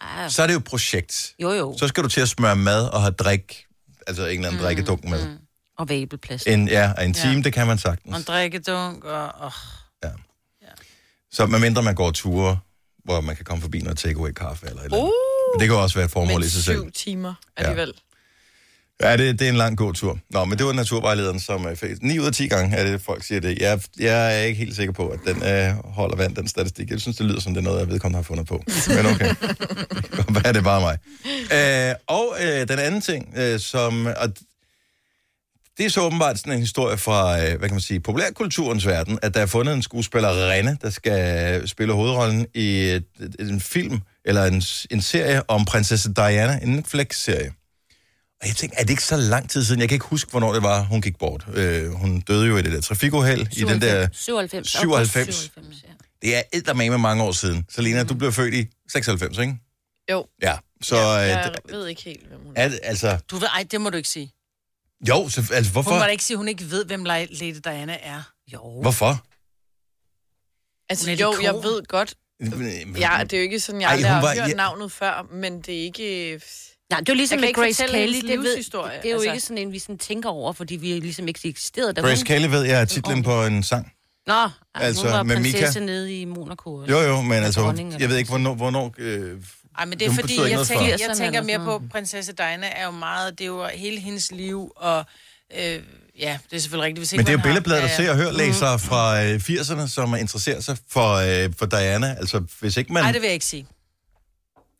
Ah, 0.00 0.30
så 0.30 0.42
er 0.42 0.46
det 0.46 0.54
jo 0.54 0.58
et 0.58 0.64
projekt. 0.64 1.34
jo, 1.42 1.52
jo. 1.52 1.76
Så 1.78 1.88
skal 1.88 2.02
du 2.04 2.08
til 2.08 2.20
at 2.20 2.28
smøre 2.28 2.56
mad 2.56 2.88
og 2.88 3.00
have 3.00 3.12
drik, 3.12 3.64
altså 4.06 4.22
en 4.26 4.30
eller 4.30 4.48
anden 4.48 4.60
mm, 4.60 4.64
drikkedunk 4.64 5.04
med. 5.04 5.28
Mm. 5.28 5.36
Og 5.78 5.88
vabelplads. 5.88 6.42
En, 6.42 6.68
ja, 6.68 6.92
og 6.96 7.04
en 7.04 7.14
time, 7.14 7.32
Ja. 7.34 7.40
det 7.40 7.52
kan 7.52 7.60
man 7.66 7.68
Og 7.68 7.72
en 7.72 7.78
sagtens. 7.78 8.24
drikkedunk, 8.24 9.04
og... 9.04 9.28
og 9.34 9.52
Så 11.32 11.46
medmindre 11.46 11.82
man 11.82 11.94
går 11.94 12.10
ture, 12.10 12.58
hvor 13.04 13.20
man 13.20 13.36
kan 13.36 13.44
komme 13.44 13.62
forbi 13.62 13.80
noget 13.80 13.98
takeaway 13.98 14.32
kaffe 14.32 14.66
eller 14.66 14.80
et 14.80 14.84
eller 14.84 14.96
andet. 14.98 15.08
Uh, 15.10 15.60
det 15.60 15.68
kan 15.68 15.76
jo 15.76 15.82
også 15.82 15.94
være 15.98 16.04
et 16.04 16.10
formål 16.10 16.40
men 16.40 16.46
i 16.46 16.50
sig 16.50 16.64
selv. 16.64 16.76
syv 16.78 16.90
timer 16.92 17.34
alligevel. 17.56 17.92
Ja, 19.02 19.16
det, 19.16 19.38
det 19.38 19.44
er 19.44 19.50
en 19.50 19.56
lang 19.56 19.76
god 19.76 19.94
tur. 19.94 20.18
Nå, 20.30 20.44
men 20.44 20.58
det 20.58 20.66
var 20.66 20.72
naturvejlederen, 20.72 21.40
som 21.40 21.64
er 21.64 21.74
fælles. 21.74 22.02
9 22.02 22.18
ud 22.18 22.26
af 22.26 22.32
10 22.32 22.48
gange 22.48 22.76
er 22.76 22.84
det, 22.84 23.02
folk 23.02 23.24
siger 23.24 23.40
det. 23.40 23.58
Jeg, 23.58 23.80
jeg 23.98 24.40
er 24.40 24.42
ikke 24.42 24.58
helt 24.58 24.76
sikker 24.76 24.92
på, 24.92 25.08
at 25.08 25.18
den 25.26 25.42
øh, 25.42 25.74
holder 25.84 26.16
vand, 26.16 26.36
den 26.36 26.48
statistik. 26.48 26.90
Jeg 26.90 27.00
synes, 27.00 27.16
det 27.16 27.26
lyder 27.26 27.40
som, 27.40 27.54
det 27.54 27.60
er 27.60 27.64
noget, 27.64 27.80
jeg 27.80 27.88
vedkommende 27.88 28.16
har 28.16 28.22
fundet 28.22 28.46
på. 28.46 28.62
Men 28.88 29.06
okay. 29.06 29.34
Hvad 30.32 30.42
er 30.44 30.52
det 30.52 30.64
bare 30.64 30.80
mig? 30.80 30.98
Øh, 31.52 31.94
og 32.06 32.36
øh, 32.42 32.68
den 32.68 32.78
anden 32.78 33.00
ting, 33.00 33.34
øh, 33.36 33.60
som... 33.60 34.06
Og 34.06 34.28
det 35.78 35.86
er 35.86 35.90
så 35.90 36.00
åbenbart 36.00 36.38
sådan 36.38 36.52
en 36.52 36.60
historie 36.60 36.98
fra, 36.98 37.42
øh, 37.42 37.58
hvad 37.58 37.68
kan 37.68 37.74
man 37.74 37.80
sige, 37.80 38.00
populærkulturens 38.00 38.86
verden, 38.86 39.18
at 39.22 39.34
der 39.34 39.40
er 39.40 39.46
fundet 39.46 39.74
en 39.74 39.82
skuespillerinde, 39.82 40.76
der 40.82 40.90
skal 40.90 41.60
øh, 41.60 41.66
spille 41.66 41.92
hovedrollen 41.92 42.46
i 42.54 42.80
et, 42.80 43.04
et, 43.20 43.50
en 43.50 43.60
film, 43.60 44.00
eller 44.24 44.44
en, 44.44 44.62
en 44.90 45.02
serie 45.02 45.50
om 45.50 45.64
prinsesse 45.64 46.12
Diana, 46.14 46.58
en 46.62 46.68
Netflix-serie. 46.68 47.52
Og 48.42 48.46
jeg 48.48 48.56
tænkte, 48.56 48.78
er 48.78 48.82
det 48.82 48.90
ikke 48.90 49.04
så 49.04 49.16
lang 49.16 49.50
tid 49.50 49.64
siden? 49.64 49.80
Jeg 49.80 49.88
kan 49.88 49.96
ikke 49.96 50.06
huske, 50.06 50.30
hvornår 50.30 50.52
det 50.52 50.62
var, 50.62 50.82
hun 50.82 51.02
gik 51.02 51.18
bort. 51.18 51.44
Øh, 51.54 51.90
hun 51.90 52.20
døde 52.20 52.46
jo 52.46 52.56
i 52.56 52.62
det 52.62 52.72
der 52.72 52.80
trafikuheld, 52.80 53.40
i 53.58 53.60
den 53.64 53.80
der... 53.80 54.08
97. 54.12 54.68
97. 54.70 55.34
97 55.34 55.82
ja. 55.84 55.88
Det 56.22 56.36
er 56.36 56.42
eddermame 56.52 56.98
mange 56.98 57.22
år 57.24 57.32
siden. 57.32 57.66
Selina, 57.68 58.04
du 58.04 58.14
blev 58.14 58.32
født 58.32 58.54
i 58.54 58.66
96, 58.92 59.38
ikke? 59.38 59.56
Jo, 60.10 60.26
Ja. 60.42 60.56
Så 60.82 60.96
ja, 60.96 61.22
øh, 61.22 61.28
jeg 61.28 61.52
d- 61.68 61.72
ved 61.76 61.86
ikke 61.86 62.02
helt, 62.02 62.26
hvem 62.28 62.40
hun 62.44 62.52
er. 62.56 62.64
er 62.64 62.68
det, 62.68 62.80
altså... 62.82 63.18
Du 63.30 63.36
ved, 63.36 63.48
ej, 63.54 63.66
det 63.70 63.80
må 63.80 63.90
du 63.90 63.96
ikke 63.96 64.08
sige. 64.08 64.32
Jo, 65.08 65.28
så, 65.28 65.50
altså 65.52 65.72
hvorfor? 65.72 65.90
Hun 65.90 65.98
må 65.98 66.04
da 66.04 66.10
ikke 66.10 66.24
sige, 66.24 66.34
at 66.34 66.38
hun 66.38 66.48
ikke 66.48 66.70
ved, 66.70 66.84
hvem 66.84 67.04
Lady 67.04 67.54
Diana 67.64 67.96
er. 68.02 68.22
Jo. 68.52 68.80
Hvorfor? 68.80 69.24
Altså, 70.88 71.10
jo, 71.10 71.34
jeg 71.42 71.54
ved 71.54 71.86
godt. 71.88 72.14
Ja, 73.00 73.18
det 73.22 73.32
er 73.32 73.36
jo 73.38 73.42
ikke 73.42 73.60
sådan, 73.60 73.80
jeg 73.80 73.86
Ej, 73.86 73.92
aldrig 73.92 74.10
hun 74.10 74.14
har 74.14 74.20
var- 74.26 74.34
hørt 74.34 74.48
ja. 74.50 74.54
navnet 74.54 74.92
før, 74.92 75.26
men 75.32 75.60
det 75.62 75.74
er 75.78 75.82
ikke... 75.82 76.40
Nej, 76.90 77.00
det 77.00 77.08
er 77.08 77.12
jo 77.12 77.16
ligesom 77.16 77.38
Jeg 77.38 77.54
kan 77.54 77.60
med 77.60 77.68
ikke 77.68 77.78
Grace 77.78 77.92
Kelly. 77.92 78.20
Det, 78.28 78.38
ved, 78.38 78.56
det 78.56 78.74
er 78.74 79.10
jo 79.10 79.14
altså. 79.14 79.32
ikke 79.32 79.40
sådan 79.40 79.58
en, 79.58 79.72
vi 79.72 79.78
sådan 79.78 79.98
tænker 79.98 80.28
over, 80.28 80.52
fordi 80.52 80.76
vi 80.76 80.86
ligesom 80.86 81.28
ikke 81.28 81.48
eksisterede. 81.48 81.92
Da 81.92 82.00
Grace. 82.00 82.24
Kelly 82.24 82.46
ved 82.46 82.62
jeg 82.62 82.80
er 82.80 82.84
titlen 82.84 83.22
på 83.22 83.44
en 83.44 83.62
sang. 83.62 83.92
Nå, 84.26 84.34
altså, 84.34 84.52
Altså, 84.74 85.02
hun 85.02 85.12
var 85.12 85.22
med 85.22 85.36
Mika. 85.36 85.58
prinsesse 85.58 85.80
nede 85.80 86.20
i 86.20 86.24
Monaco. 86.24 86.84
Jo, 86.84 87.00
jo, 87.00 87.20
men 87.20 87.32
altså, 87.32 87.92
jeg 87.98 88.08
ved 88.08 88.16
ikke, 88.16 88.30
hvornår... 88.30 88.54
hvornår 88.54 88.94
øh, 88.98 89.36
Ej, 89.78 89.84
men 89.84 89.98
det 89.98 90.06
er 90.06 90.12
fordi, 90.12 90.40
jeg 90.40 90.66
tænker, 90.66 90.94
os. 90.94 91.00
jeg 91.00 91.16
tænker 91.16 91.42
mere 91.42 91.58
på, 91.58 91.82
prinsesse 91.90 92.32
Diana 92.32 92.66
er 92.76 92.84
jo 92.84 92.90
meget, 92.90 93.38
det 93.38 93.44
er 93.44 93.48
jo 93.48 93.66
hele 93.74 94.00
hendes 94.00 94.32
liv, 94.32 94.72
og 94.76 95.04
øh, 95.58 95.82
ja, 96.18 96.38
det 96.50 96.56
er 96.56 96.60
selvfølgelig 96.60 96.84
rigtigt. 96.86 96.98
Hvis 96.98 97.12
ikke 97.12 97.18
Men 97.18 97.26
det 97.26 97.32
er 97.32 97.38
jo 97.38 97.42
billedbladet, 97.42 97.82
der 97.82 97.88
ja, 97.88 97.96
ser 97.96 98.04
ja. 98.04 98.10
og 98.10 98.16
hører 98.16 98.32
læsere 98.32 98.78
fra 98.78 99.24
øh, 99.24 99.34
80'erne, 99.34 99.88
som 99.88 100.14
interesserer 100.14 100.60
sig 100.60 100.76
for, 100.88 101.14
øh, 101.14 101.52
for 101.58 101.66
Diana. 101.66 102.14
Altså, 102.18 102.42
hvis 102.60 102.76
ikke 102.76 102.92
man... 102.92 103.02
Nej, 103.02 103.12
det 103.12 103.20
vil 103.20 103.26
jeg 103.26 103.34
ikke 103.34 103.46
sige. 103.46 103.66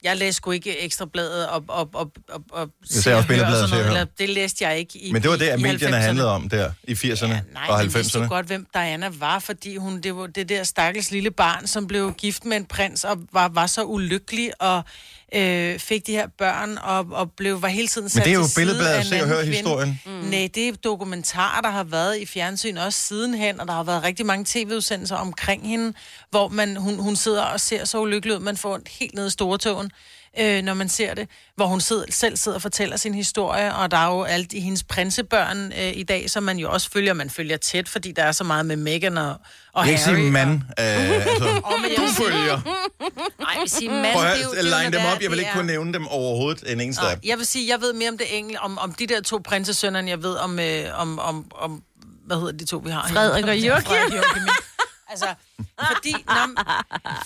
Jeg 0.02 0.16
læste 0.16 0.36
sgu 0.36 0.50
ikke 0.50 0.78
ekstrabladet 0.80 1.48
og, 1.48 1.64
og, 1.68 1.90
og, 1.94 2.12
og, 2.28 2.42
og 2.50 2.70
sagde 2.90 3.16
også 3.16 3.28
Billedbladet, 3.28 3.68
sådan 3.68 3.84
noget, 3.84 3.86
eller 3.86 4.06
Det 4.18 4.28
læste 4.28 4.64
jeg 4.64 4.78
ikke 4.78 4.98
i 4.98 5.12
Men 5.12 5.22
det 5.22 5.30
var 5.30 5.36
det, 5.36 5.48
at 5.48 5.60
medierne 5.60 5.96
90'erne. 5.96 6.00
handlede 6.00 6.28
om 6.30 6.48
der 6.48 6.70
i 6.84 6.92
80'erne 6.92 7.26
Ja, 7.26 7.40
nej, 7.52 7.66
og 7.68 7.78
men 7.78 7.94
vidste 7.94 8.18
jo 8.18 8.24
90'erne. 8.24 8.28
godt, 8.28 8.46
hvem 8.46 8.66
Diana 8.74 9.08
var, 9.18 9.38
fordi 9.38 9.76
hun, 9.76 10.00
det 10.00 10.16
var 10.16 10.26
det 10.26 10.48
der 10.48 10.64
stakkels 10.64 11.10
lille 11.10 11.30
barn, 11.30 11.66
som 11.66 11.86
blev 11.86 12.12
gift 12.14 12.44
med 12.44 12.56
en 12.56 12.64
prins 12.64 13.04
og 13.04 13.18
var, 13.32 13.48
var 13.48 13.66
så 13.66 13.84
ulykkelig, 13.84 14.50
og 14.62 14.82
øh, 15.34 15.78
fik 15.78 16.06
de 16.06 16.12
her 16.12 16.26
børn, 16.38 16.78
og, 16.78 17.06
og 17.10 17.32
blev, 17.32 17.62
var 17.62 17.68
hele 17.68 17.88
tiden 17.88 18.08
sat 18.08 18.20
Men 18.20 18.24
det 18.24 18.30
er 18.30 18.34
jo 18.34 18.46
billedbladet, 18.56 19.06
Se 19.06 19.22
og 19.22 19.28
Hør 19.28 19.42
historien. 19.42 20.00
Mm. 20.06 20.12
Nej, 20.12 20.48
det 20.54 20.68
er 20.68 20.72
dokumentarer, 20.72 21.60
der 21.60 21.70
har 21.70 21.84
været 21.84 22.18
i 22.18 22.26
fjernsyn 22.26 22.76
også 22.76 23.00
sidenhen, 23.00 23.60
og 23.60 23.66
der 23.66 23.72
har 23.72 23.84
været 23.84 24.02
rigtig 24.02 24.26
mange 24.26 24.44
tv-udsendelser 24.48 25.16
omkring 25.16 25.68
hende, 25.68 25.92
hvor 26.30 26.48
man, 26.48 26.76
hun, 26.76 26.98
hun 26.98 27.16
sidder 27.16 27.42
og 27.42 27.60
ser 27.60 27.84
så 27.84 28.00
ulykkelig 28.00 28.34
ud, 28.36 28.40
man 28.40 28.56
får 28.56 28.74
ondt 28.74 28.88
helt 28.88 29.14
ned 29.14 29.26
i 29.26 29.30
stortåen, 29.30 29.90
øh, 30.38 30.62
når 30.62 30.74
man 30.74 30.88
ser 30.88 31.14
det, 31.14 31.28
hvor 31.56 31.66
hun 31.66 31.80
sidder, 31.80 32.04
selv 32.10 32.36
sidder 32.36 32.56
og 32.56 32.62
fortæller 32.62 32.96
sin 32.96 33.14
historie, 33.14 33.74
og 33.74 33.90
der 33.90 33.96
er 33.96 34.06
jo 34.06 34.22
alt 34.22 34.52
i 34.52 34.60
hendes 34.60 34.82
prinsebørn 34.82 35.72
øh, 35.78 35.96
i 35.96 36.02
dag, 36.02 36.30
som 36.30 36.42
man 36.42 36.58
jo 36.58 36.70
også 36.72 36.90
følger, 36.92 37.12
man 37.14 37.30
følger 37.30 37.56
tæt, 37.56 37.88
fordi 37.88 38.12
der 38.12 38.22
er 38.22 38.32
så 38.32 38.44
meget 38.44 38.66
med 38.66 38.76
Meghan 38.76 39.18
og, 39.18 39.34
og 39.72 39.88
Jeg 39.88 39.98
Harry. 39.98 40.16
sige 40.16 40.30
mand. 40.30 40.60
Og, 40.78 40.84
Øh, 40.84 41.12
altså, 41.26 41.44
men 41.82 41.90
du 41.96 42.02
sige- 42.14 42.24
følger. 42.26 42.60
nej, 43.40 43.50
jeg 43.54 43.60
vil 43.60 43.70
sige 43.70 43.88
mand, 43.90 44.14
Prøv 44.14 44.24
det 44.24 44.58
at 44.58 44.64
line 44.64 44.92
dem 44.98 45.06
op. 45.14 45.22
Jeg 45.22 45.30
vil 45.30 45.38
ikke 45.38 45.50
kunne 45.54 45.66
nævne 45.66 45.92
dem 45.92 46.06
overhovedet 46.08 46.72
en 46.72 46.80
eneste 46.80 47.02
af 47.06 47.18
jeg 47.24 47.38
vil 47.38 47.46
sige, 47.46 47.68
jeg 47.68 47.80
ved 47.80 47.92
mere 47.92 48.08
om 48.08 48.18
det 48.18 48.38
enkelte, 48.38 48.58
om, 48.60 48.78
om 48.78 48.92
de 48.94 49.06
der 49.06 49.20
to 49.22 49.40
prinsesønner, 49.44 50.02
jeg 50.06 50.22
ved 50.22 50.34
om, 50.36 50.58
øh, 50.58 50.84
om, 51.00 51.18
om, 51.18 51.50
om, 51.54 51.82
hvad 52.26 52.36
hedder 52.36 52.52
de 52.52 52.64
to, 52.64 52.76
vi 52.84 52.90
har? 52.90 53.08
Frederik 53.12 53.44
og 53.44 53.56
Joachim. 53.58 53.96
Altså, 55.10 55.34
fordi, 55.94 56.12
nå, 56.12 56.62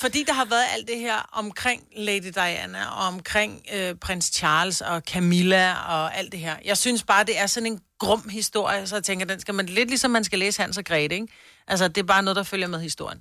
fordi 0.01 0.25
der 0.27 0.33
har 0.33 0.45
været 0.45 0.65
alt 0.75 0.89
det 0.89 0.99
her 0.99 1.29
omkring 1.33 1.83
Lady 1.97 2.33
Diana, 2.35 2.85
og 2.87 3.07
omkring 3.07 3.63
øh, 3.75 3.95
prins 3.95 4.25
Charles 4.35 4.81
og 4.81 5.03
Camilla 5.11 5.75
og 5.75 6.17
alt 6.17 6.33
det 6.33 6.41
her. 6.41 6.57
Jeg 6.65 6.79
synes 6.79 7.03
bare, 7.03 7.25
det 7.25 7.39
er 7.39 7.47
sådan 7.47 7.67
en 7.67 7.81
grum 7.99 8.29
historie, 8.29 8.87
så 8.87 8.97
jeg 8.97 9.05
tænker, 9.05 9.27
den 9.27 9.41
skal 9.41 9.55
man 9.55 9.67
lidt 9.67 9.89
ligesom 9.89 10.11
man 10.11 10.25
skal 10.25 10.39
læse 10.39 10.63
Hans 10.63 10.79
og 10.79 10.85
Grete, 10.85 11.15
ikke? 11.15 11.27
Altså, 11.69 11.89
det 11.89 11.99
er 11.99 12.03
bare 12.07 12.23
noget, 12.23 12.37
der 12.37 12.43
følger 12.43 12.67
med 12.67 12.81
historien. 12.81 13.19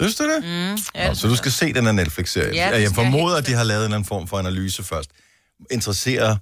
Synes 0.00 0.16
du 0.16 0.24
det? 0.24 0.44
Mm, 0.44 0.78
ja, 0.94 1.08
Nå, 1.08 1.14
så 1.14 1.28
du 1.28 1.36
skal 1.36 1.52
se 1.52 1.72
den 1.72 1.84
her 1.84 1.92
Netflix-serie. 1.92 2.54
Ja, 2.54 2.80
jeg 2.80 2.90
formoder, 2.94 3.36
at 3.36 3.46
de 3.46 3.52
har 3.52 3.64
lavet 3.64 3.80
en 3.80 3.84
eller 3.84 3.96
anden 3.96 4.08
form 4.08 4.28
for 4.28 4.38
analyse 4.38 4.84
først. 4.84 5.10
Interesserer 5.70 6.36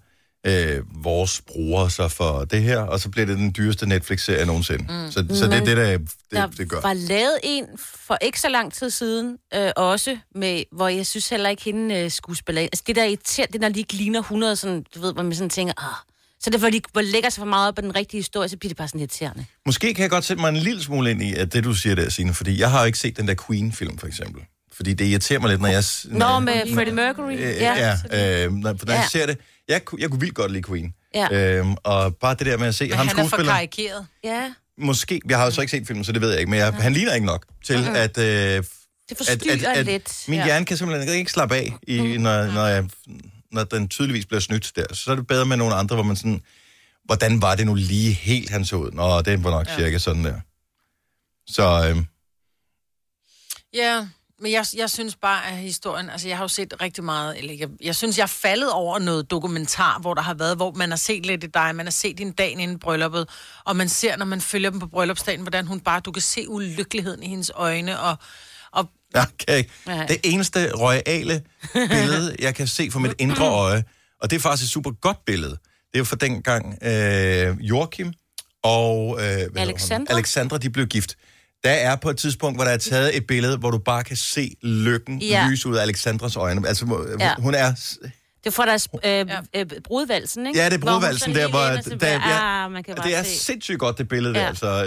øh, 0.46 1.04
vores 1.04 1.42
brugere 1.46 1.90
sig 1.90 2.10
for 2.10 2.44
det 2.44 2.62
her, 2.62 2.78
og 2.78 3.00
så 3.00 3.08
bliver 3.08 3.26
det 3.26 3.36
den 3.38 3.54
dyreste 3.56 3.86
Netflix-serie 3.86 4.46
nogensinde. 4.46 4.82
Mm. 4.82 5.10
Så, 5.10 5.26
så 5.30 5.46
det 5.46 5.54
er 5.56 5.64
det, 5.64 5.76
der, 5.76 5.98
det, 5.98 6.08
Der 6.32 6.46
det 6.46 6.68
gør. 6.68 6.80
var 6.80 6.92
lavet 6.92 7.38
en 7.42 7.64
for 8.06 8.18
ikke 8.22 8.40
så 8.40 8.48
lang 8.48 8.72
tid 8.72 8.90
siden, 8.90 9.38
øh, 9.54 9.70
også, 9.76 10.18
med, 10.34 10.62
hvor 10.72 10.88
jeg 10.88 11.06
synes 11.06 11.28
heller 11.28 11.48
ikke 11.48 11.62
hende 11.64 11.94
øh, 11.94 12.10
skuespiller. 12.10 12.62
Altså 12.62 12.82
det 12.86 12.96
der 12.96 13.04
irriterer, 13.04 13.46
det 13.46 13.60
der 13.60 13.68
lige 13.68 13.86
ligner 13.92 14.20
100, 14.20 14.56
sådan, 14.56 14.84
du 14.94 15.00
ved, 15.00 15.12
hvor 15.12 15.22
man 15.22 15.34
sådan 15.34 15.50
tænker, 15.50 15.72
ah. 15.76 15.94
Så 16.42 16.50
det 16.50 16.60
hvor 16.60 16.70
de 16.70 16.80
hvor 16.92 17.00
lægger 17.00 17.30
sig 17.30 17.40
for 17.40 17.46
meget 17.46 17.68
op 17.68 17.78
af 17.78 17.82
den 17.82 17.96
rigtige 17.96 18.18
historie, 18.18 18.48
så 18.48 18.56
bliver 18.56 18.70
det 18.70 18.76
bare 18.76 18.88
sådan 18.88 19.00
irriterende. 19.00 19.46
Måske 19.66 19.94
kan 19.94 20.02
jeg 20.02 20.10
godt 20.10 20.24
sætte 20.24 20.40
mig 20.40 20.48
en 20.48 20.56
lille 20.56 20.82
smule 20.82 21.10
ind 21.10 21.22
i, 21.22 21.34
at 21.34 21.52
det 21.52 21.64
du 21.64 21.74
siger 21.74 21.94
der, 21.94 22.08
Signe, 22.08 22.34
fordi 22.34 22.60
jeg 22.60 22.70
har 22.70 22.80
jo 22.80 22.86
ikke 22.86 22.98
set 22.98 23.16
den 23.16 23.28
der 23.28 23.34
Queen-film, 23.46 23.98
for 23.98 24.06
eksempel. 24.06 24.42
Fordi 24.80 24.94
det 24.94 25.04
irriterer 25.04 25.38
mig 25.40 25.50
lidt, 25.50 25.60
når 25.60 25.68
jeg... 25.68 25.84
når 26.04 26.40
Nå, 26.40 26.50
jeg- 26.50 26.66
med 26.66 26.74
Freddie 26.74 26.94
Mercury. 26.94 27.32
Øh, 27.32 27.40
ja, 27.40 27.96
ja 28.10 28.44
øh, 28.44 28.52
når, 28.52 28.72
når 28.86 28.92
jeg 28.92 29.02
Ja. 29.02 29.08
ser 29.18 29.26
det. 29.26 29.38
Jeg, 29.68 29.84
kunne- 29.84 30.00
jeg 30.02 30.10
kunne 30.10 30.20
vildt 30.20 30.34
godt 30.34 30.52
lide 30.52 30.62
Queen. 30.62 30.94
Ja. 31.14 31.28
Øhm, 31.58 31.74
og 31.84 32.16
bare 32.16 32.34
det 32.34 32.46
der 32.46 32.56
med 32.58 32.66
at 32.68 32.74
se 32.74 32.84
Men 32.84 32.92
ham 32.96 33.06
han 33.08 33.16
er 33.18 33.22
for 33.22 33.28
skuespiller... 33.28 33.52
karikeret. 33.52 34.06
ja. 34.24 34.52
Måske, 34.78 35.20
jeg 35.28 35.38
har 35.38 35.44
jo 35.44 35.50
så 35.50 35.60
ikke 35.60 35.70
set 35.70 35.86
filmen, 35.86 36.04
så 36.04 36.12
det 36.12 36.20
ved 36.20 36.30
jeg 36.30 36.40
ikke, 36.40 36.50
men 36.50 36.58
jeg, 36.58 36.72
han 36.74 36.92
ligner 36.92 37.14
ikke 37.14 37.26
nok 37.26 37.46
til, 37.64 37.74
at, 37.94 38.18
øh, 38.18 38.24
Det 38.24 38.64
forstyrrer 39.16 39.82
lidt. 39.82 40.24
min 40.28 40.38
ja. 40.38 40.44
hjerne 40.44 40.66
kan 40.66 40.76
simpelthen 40.76 41.14
ikke 41.18 41.32
slappe 41.32 41.54
af, 41.56 41.72
i, 41.88 42.00
når, 42.18 42.44
når, 42.46 42.66
jeg, 42.66 42.84
når 43.52 43.64
den 43.64 43.88
tydeligvis 43.88 44.26
bliver 44.26 44.40
snydt 44.40 44.72
der. 44.76 44.94
Så 44.94 45.10
er 45.12 45.14
det 45.16 45.26
bedre 45.26 45.46
med 45.46 45.56
nogle 45.56 45.74
andre, 45.74 45.96
hvor 45.96 46.02
man 46.02 46.16
sådan, 46.16 46.40
hvordan 47.04 47.42
var 47.42 47.54
det 47.54 47.66
nu 47.66 47.74
lige 47.74 48.12
helt, 48.12 48.50
han 48.50 48.64
så 48.64 48.76
ud? 48.76 48.90
Nå, 48.90 49.20
det 49.22 49.44
var 49.44 49.50
nok 49.50 49.66
ja. 49.68 49.76
cirka 49.76 49.98
sådan 49.98 50.24
der. 50.24 50.40
Så 51.46 51.88
øh, 51.90 52.02
Ja, 53.74 54.06
men 54.40 54.52
jeg, 54.52 54.64
jeg 54.76 54.90
synes 54.90 55.16
bare, 55.16 55.46
at 55.46 55.56
historien... 55.56 56.10
Altså, 56.10 56.28
jeg 56.28 56.36
har 56.36 56.44
jo 56.44 56.48
set 56.48 56.74
rigtig 56.80 57.04
meget... 57.04 57.38
Eller 57.38 57.54
jeg, 57.54 57.68
jeg 57.80 57.96
synes, 57.96 58.18
jeg 58.18 58.22
er 58.22 58.26
faldet 58.26 58.72
over 58.72 58.98
noget 58.98 59.30
dokumentar, 59.30 59.98
hvor 59.98 60.14
der 60.14 60.22
har 60.22 60.34
været, 60.34 60.56
hvor 60.56 60.72
man 60.72 60.90
har 60.90 60.96
set 60.96 61.26
lidt 61.26 61.44
i 61.44 61.46
dig, 61.46 61.74
man 61.74 61.86
har 61.86 61.90
set 61.90 62.20
en 62.20 62.32
dag 62.32 62.50
inden 62.50 62.78
brylluppet, 62.78 63.28
og 63.64 63.76
man 63.76 63.88
ser, 63.88 64.16
når 64.16 64.24
man 64.24 64.40
følger 64.40 64.70
dem 64.70 64.80
på 64.80 64.86
bryllupsdagen, 64.86 65.40
hvordan 65.40 65.66
hun 65.66 65.80
bare... 65.80 66.00
Du 66.00 66.12
kan 66.12 66.22
se 66.22 66.48
ulykkeligheden 66.48 67.22
i 67.22 67.28
hendes 67.28 67.50
øjne, 67.54 68.00
og... 68.00 68.16
og 68.72 68.88
okay. 69.14 69.64
Ja. 69.86 70.06
det 70.08 70.16
eneste 70.24 70.72
royale 70.76 71.42
billede, 71.72 72.36
jeg 72.38 72.54
kan 72.54 72.66
se 72.66 72.90
for 72.90 72.98
mit 72.98 73.14
indre 73.18 73.48
øje, 73.48 73.84
og 74.22 74.30
det 74.30 74.36
er 74.36 74.40
faktisk 74.40 74.66
et 74.66 74.70
super 74.70 74.90
godt 74.90 75.24
billede, 75.24 75.58
det 75.92 75.94
er 75.94 75.98
jo 75.98 76.04
fra 76.04 76.16
dengang 76.16 76.78
øh, 76.82 77.56
Joachim 77.60 78.12
og 78.62 79.18
øh? 79.20 79.48
Alexandra? 79.56 80.14
Alexandra, 80.14 80.58
de 80.58 80.70
blev 80.70 80.86
gift. 80.86 81.16
Der 81.64 81.70
er 81.70 81.96
på 81.96 82.10
et 82.10 82.16
tidspunkt, 82.16 82.56
hvor 82.56 82.64
der 82.64 82.70
er 82.72 82.76
taget 82.76 83.16
et 83.16 83.26
billede, 83.26 83.56
hvor 83.56 83.70
du 83.70 83.78
bare 83.78 84.04
kan 84.04 84.16
se 84.16 84.54
lykken 84.62 85.22
Ja. 85.22 85.46
lyse 85.50 85.68
ud 85.68 85.76
af 85.76 85.82
Alexandras 85.82 86.36
øjne. 86.36 86.68
Altså, 86.68 87.14
Ja. 87.20 87.34
hun 87.38 87.54
er... 87.54 87.72
Det 88.44 88.46
er 88.46 88.50
for 88.50 88.62
deres 88.62 88.88
øh, 89.04 89.26
øh, 89.56 89.66
brudvalsen, 89.84 90.46
ikke? 90.46 90.58
Ja, 90.58 90.64
det 90.66 90.74
er 90.74 90.78
brudvalsen 90.78 91.18
sådan 91.20 91.34
der, 91.34 91.48
hvor... 91.48 91.60
Der, 91.60 91.96
bag- 91.98 92.20
ja, 92.26 92.64
ah, 92.64 92.70
man 92.72 92.82
kan 92.84 92.94
det 92.94 93.02
bare 93.02 93.12
er 93.12 93.22
se. 93.22 93.38
sindssygt 93.38 93.78
godt, 93.78 93.98
det 93.98 94.08
billede 94.08 94.34
der. 94.34 94.40
Ja. 94.40 94.46
Altså, 94.48 94.84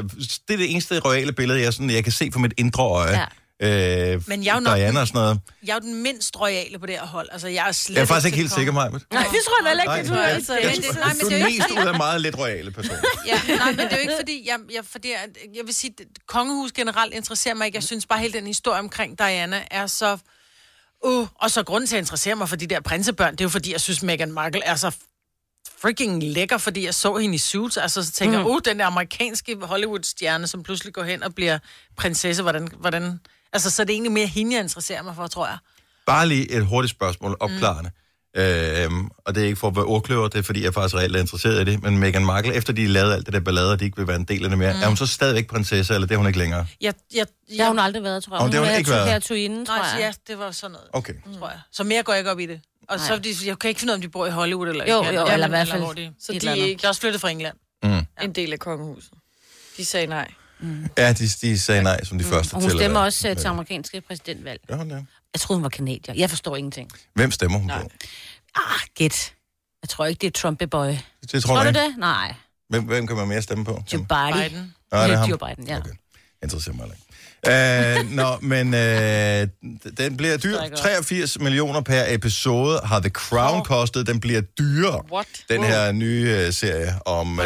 det 0.48 0.54
er 0.54 0.58
det 0.58 0.72
eneste 0.72 1.00
royale 1.00 1.34
billede, 1.34 1.62
jeg, 1.62 1.74
sådan, 1.74 1.90
jeg 1.90 2.04
kan 2.04 2.14
se 2.14 2.30
for 2.34 2.40
mit 2.40 2.54
indre 2.58 2.84
øje. 2.84 3.20
Ja. 3.20 3.26
Øh, 3.62 4.22
Men 4.28 4.44
jeg 4.44 4.52
er 4.52 4.56
jo 4.56 4.60
nok- 4.60 4.78
Diana 4.78 5.02
og 5.02 5.08
sådan 5.08 5.22
noget. 5.22 5.40
jeg 5.66 5.72
er 5.72 5.76
jo 5.76 5.80
den 5.80 6.04
mindst 6.04 6.40
royale 6.40 6.80
på 6.80 6.86
det 6.86 6.96
her 6.96 7.06
hold. 7.06 7.30
Altså, 7.32 7.48
jeg 7.48 7.68
er 7.68 7.72
slet 7.72 7.96
Jeg 7.96 8.02
er 8.02 8.06
faktisk 8.06 8.26
ikke 8.26 8.38
helt 8.38 8.52
sikker, 8.54 8.74
Maja. 8.74 8.90
Nej, 8.90 9.00
det 9.00 9.12
tror 9.12 9.64
jeg 9.64 9.68
heller 9.70 9.84
ikke, 9.84 9.86
Nej, 9.88 10.02
det 10.02 10.10
du 10.10 10.14
er. 10.16 10.20
jeg- 10.22 10.32
Altså, 10.32 10.54
jeg 10.54 10.64
nej, 10.96 11.14
men 11.14 11.20
Du 11.22 11.30
det 11.30 11.42
er 11.42 11.46
mest 11.46 11.72
ud 11.72 11.88
af 11.88 11.98
meget 11.98 12.22
lidt 12.22 12.38
royale 12.38 12.72
person. 12.72 12.96
Ja, 13.28 13.56
nej, 13.58 13.72
men 13.72 13.80
det 13.80 13.92
er 13.94 13.96
jo 13.96 14.02
ikke 14.02 14.14
fordi, 14.20 14.44
jeg, 14.48 14.58
jeg, 14.74 14.84
fordi 14.92 15.10
jeg, 15.12 15.20
jeg 15.56 15.66
vil 15.66 15.74
sige, 15.74 15.94
at 16.00 16.06
kongehus 16.28 16.72
generelt 16.72 17.14
interesserer 17.14 17.54
mig 17.56 17.66
ikke. 17.66 17.76
Jeg 17.76 17.84
synes 17.84 18.06
bare, 18.06 18.20
hele 18.20 18.34
den 18.34 18.48
historie 18.48 18.80
omkring 18.80 19.20
Diana 19.20 19.64
er 19.72 19.88
så... 19.88 20.18
Uh, 21.06 21.28
og 21.36 21.52
så 21.52 21.64
grunden 21.64 21.88
til, 21.88 21.94
at 21.96 21.98
jeg 21.98 22.02
interesserer 22.02 22.36
mig 22.36 22.50
for 22.50 22.56
de 22.56 22.68
der 22.68 22.80
prinsebørn, 22.80 23.32
det 23.32 23.42
er 23.42 23.46
jo 23.46 23.50
fordi, 23.50 23.72
jeg 23.72 23.82
synes, 23.82 24.04
Meghan 24.04 24.32
Markle 24.32 24.64
er 24.64 24.76
så 24.76 24.96
freaking 25.82 26.24
lækker, 26.24 26.58
fordi 26.58 26.86
jeg 26.86 26.94
så 26.94 27.16
hende 27.18 27.36
i 27.36 27.38
Suits. 27.38 27.78
Altså, 27.78 28.04
så 28.06 28.12
tænker 28.12 28.38
jeg, 28.38 28.48
uh, 28.48 28.60
den 28.66 28.80
der 28.80 28.86
amerikanske 28.86 29.58
Hollywood-stjerne, 29.62 30.48
som 30.48 30.64
pludselig 30.64 30.94
går 30.94 31.04
hen 31.04 31.24
og 31.24 31.36
bliver 31.36 31.60
prinsesse, 31.98 32.42
hvordan... 32.44 32.70
hvordan 32.80 33.20
altså, 33.54 33.70
så 33.70 33.82
er 33.82 33.86
det 33.86 33.94
egentlig 33.94 34.12
mere 34.12 34.28
hende, 34.28 34.54
jeg 34.56 34.62
interesserer 34.64 35.04
mig 35.04 35.16
for, 35.16 35.28
tror 35.28 35.48
jeg. 35.48 35.58
Bare 36.06 36.28
lige 36.28 36.52
et 36.52 36.66
hurtigt 36.66 36.92
spørgsmål, 36.92 37.38
opklarende. 37.40 37.90
Mm. 37.90 38.00
Øhm, 38.42 39.10
og 39.26 39.36
det 39.36 39.44
er 39.44 39.48
ikke 39.48 39.60
for 39.60 39.68
at 39.68 39.76
være 39.76 39.86
ordkløver, 39.86 40.28
det 40.28 40.40
er 40.40 40.44
fordi, 40.44 40.64
jeg 40.64 40.74
faktisk 40.74 40.96
reelt 40.96 41.16
er 41.16 41.20
interesseret 41.20 41.68
i 41.68 41.72
det. 41.72 41.84
Men 41.84 41.98
Meghan 41.98 42.26
Markle, 42.26 42.54
efter 42.54 42.74
de 42.74 42.88
lavede 42.88 43.14
alt 43.14 43.26
det 43.26 43.34
der 43.34 43.40
ballade, 43.40 43.72
og 43.72 43.80
de 43.80 43.86
ikke 43.86 43.98
vil 43.98 44.08
være 44.08 44.16
en 44.16 44.24
del 44.24 44.44
af 44.44 44.50
det 44.50 44.58
mere, 44.60 44.74
mm. 44.74 44.82
er 44.82 44.88
hun 44.88 44.98
så 44.98 45.06
stadigvæk 45.08 45.48
prinsesse, 45.48 45.94
eller 45.94 46.08
det 46.08 46.14
er 46.14 46.18
hun 46.18 46.28
ikke 46.28 46.40
længere? 46.40 46.66
Jeg, 46.82 46.94
jeg, 47.14 47.26
Det 47.50 47.60
har 47.60 47.68
hun 47.68 47.80
aldrig 47.80 48.04
været, 48.04 48.24
tror 48.24 48.36
jeg. 48.36 48.42
Nå, 48.42 48.48
det 48.48 48.54
har 48.54 48.62
hun 48.62 48.70
er 48.74 48.78
ikke 48.78 48.90
været. 48.90 49.10
hertuginde, 49.10 49.66
tror 49.66 49.76
Nej, 49.78 49.86
jeg. 49.86 50.00
ja, 50.00 50.14
det 50.34 50.40
var 50.40 50.52
sådan 50.52 50.72
noget, 50.72 50.88
Okay. 50.94 51.14
tror 51.40 51.50
jeg. 51.50 51.60
Så 51.72 51.84
mere 51.84 52.04
går 52.04 52.14
jeg 52.14 52.20
ikke 52.20 52.32
op 52.32 52.40
i 52.40 52.46
det. 52.46 52.62
Og 52.90 53.00
så, 53.00 53.06
Nej. 53.08 53.16
er 53.16 53.22
de, 53.22 53.30
jeg 53.46 53.60
kan 53.60 53.68
ikke 53.70 53.80
finde 53.80 53.92
ud 53.92 53.94
af, 53.94 53.98
om 53.98 54.02
de 54.02 54.10
bor 54.10 54.26
i 54.26 54.30
Hollywood 54.30 54.68
eller 54.68 54.86
Jo, 54.94 55.02
ikke. 55.02 55.20
jo, 55.20 55.28
eller 55.34 55.48
i 55.48 55.50
hvert 55.50 55.68
fald 55.68 55.82
hvor 55.82 55.94
de, 55.94 56.14
Så 56.20 56.32
et 56.32 56.34
de 56.34 56.36
eller 56.36 56.52
er 56.52 56.56
andet. 56.56 56.68
ikke 56.68 56.82
de 56.82 56.86
er 56.86 56.90
også 56.90 57.02
flyttet 57.02 57.22
fra 57.22 57.30
England. 57.30 57.56
en 58.22 58.32
del 58.36 58.54
af 58.54 58.60
kongehuset. 58.60 59.12
De 59.78 59.86
sagde 59.86 60.08
nej. 60.08 60.32
Ja, 60.98 61.14
de, 61.14 61.28
de 61.28 61.60
sagde 61.60 61.84
nej 61.84 62.04
som 62.04 62.18
de 62.18 62.24
mm. 62.24 62.30
første 62.30 62.54
Og 62.54 62.62
hun 62.62 62.70
til. 62.70 62.76
at 62.78 62.82
stemmer 62.82 63.00
være- 63.00 63.08
også 63.08 63.30
øh, 63.30 63.38
til 63.38 63.48
amerikanske 63.48 64.02
præsidentvalg. 64.02 64.62
Gør 64.68 64.76
hun 64.76 64.90
det? 64.90 65.06
Jeg 65.34 65.42
troede, 65.42 65.58
hun 65.58 65.64
var 65.64 65.70
kanadier. 65.70 66.16
Jeg 66.18 66.30
forstår 66.30 66.56
ingenting. 66.56 66.90
Hvem 67.16 67.32
stemmer 67.32 67.58
hun 67.60 67.68
Nej. 67.68 67.82
på? 67.82 67.90
Ah, 68.56 68.80
gæt. 68.96 69.34
Jeg 69.82 69.90
tror 69.90 70.06
ikke, 70.06 70.20
det 70.20 70.28
er 70.28 70.32
Trump-boy. 70.50 70.88
Det 71.32 71.44
tror, 71.44 71.56
Tror 71.56 71.62
du 71.64 71.68
ikke. 71.68 71.80
det? 71.80 71.96
Nej. 71.98 72.34
Hvem, 72.70 72.84
hvem 72.84 73.08
kan 73.08 73.16
man 73.16 73.28
mere 73.28 73.42
stemme 73.42 73.66
på? 73.66 73.84
Joe 73.94 74.06
Biden. 74.10 74.50
Biden. 74.50 74.74
Nå, 74.92 74.98
det 75.04 75.12
er 75.12 75.18
ham. 75.18 75.30
Joe 75.30 75.38
Biden, 75.38 75.68
ja. 75.68 75.78
Okay. 75.78 75.92
Interesserer 76.44 76.76
mig 76.76 76.86
ikke. 76.86 76.98
Uh, 77.48 78.12
nå, 78.12 78.38
men 78.42 78.68
uh, 78.68 79.92
den 79.98 80.18
bliver 80.18 80.38
dyr. 80.38 80.52
Forstår 80.52 80.62
jeg 80.62 80.70
godt. 80.72 80.80
83 80.80 81.40
millioner 81.40 81.82
per 81.82 82.04
episode 82.08 82.80
har 82.84 83.00
The 83.00 83.10
Crown 83.10 83.60
Oh. 83.60 83.66
kostet. 83.66 84.08
Den 84.08 84.20
bliver 84.20 84.42
dyrere, 84.42 85.02
What? 85.12 85.28
den 85.50 85.64
her 85.64 85.92
nye 85.92 86.46
uh, 86.48 86.54
serie 86.54 87.00
om 87.06 87.40
uh? 87.40 87.46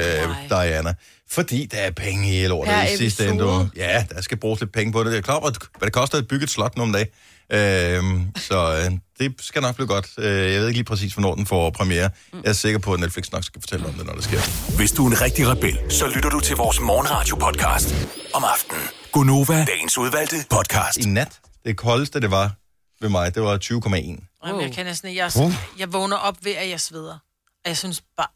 Diana. 0.49 0.93
Fordi 1.29 1.65
der 1.65 1.77
er 1.77 1.91
penge 1.91 2.43
i 2.43 2.47
lortet 2.47 2.73
Per 2.73 2.83
i 2.83 2.97
sidste 2.97 3.27
ende. 3.27 3.69
Ja, 3.75 4.05
der 4.15 4.21
skal 4.21 4.37
bruges 4.37 4.59
lidt 4.59 4.71
penge 4.71 4.91
på 4.91 5.03
det. 5.03 5.11
Det 5.11 5.17
er 5.17 5.21
klart, 5.21 5.41
hvad 5.77 5.85
det 5.85 5.93
koster 5.93 6.17
at 6.17 6.27
bygge 6.27 6.43
et 6.43 6.49
slot 6.49 6.77
nogle 6.77 6.93
dage. 6.93 7.07
Uh, 7.53 8.21
så 8.35 8.87
uh, 8.89 8.97
det 9.19 9.35
skal 9.39 9.61
nok 9.61 9.75
blive 9.75 9.87
godt. 9.87 10.09
Uh, 10.17 10.23
jeg 10.23 10.31
ved 10.33 10.67
ikke 10.67 10.77
lige 10.77 10.83
præcis, 10.83 11.13
hvornår 11.13 11.35
den 11.35 11.45
får 11.45 11.69
premiere. 11.69 12.09
Jeg 12.33 12.49
er 12.49 12.53
sikker 12.53 12.79
på, 12.79 12.93
at 12.93 12.99
Netflix 12.99 13.31
nok 13.31 13.43
skal 13.43 13.61
fortælle 13.61 13.85
om 13.85 13.93
det, 13.93 14.05
når 14.05 14.13
det 14.13 14.23
sker. 14.23 14.75
Hvis 14.77 14.91
du 14.91 15.05
er 15.05 15.11
en 15.11 15.21
rigtig 15.21 15.47
rebel, 15.47 15.79
så 15.89 16.07
lytter 16.07 16.29
du 16.29 16.39
til 16.39 16.55
vores 16.55 16.79
morgenradio-podcast 16.79 17.95
om 18.33 18.43
aftenen. 18.43 18.83
Gunova, 19.11 19.65
dagens 19.65 19.97
udvalgte 19.97 20.35
podcast. 20.49 20.97
I 20.97 21.09
nat, 21.09 21.39
det 21.65 21.77
koldeste, 21.77 22.21
det 22.21 22.31
var 22.31 22.51
ved 23.01 23.09
mig, 23.09 23.35
det 23.35 23.43
var 23.43 23.57
20,1. 23.63 24.47
Jamen, 24.47 24.61
jeg 24.61 24.71
kan 24.73 24.85
næsten 24.85 25.09
ikke. 25.09 25.23
Jeg, 25.23 25.53
jeg 25.79 25.93
vågner 25.93 26.17
op 26.17 26.37
ved, 26.43 26.51
at 26.51 26.69
jeg 26.69 26.81
sveder. 26.81 27.17
Og 27.65 27.67
jeg 27.67 27.77
synes 27.77 28.03
bare... 28.17 28.27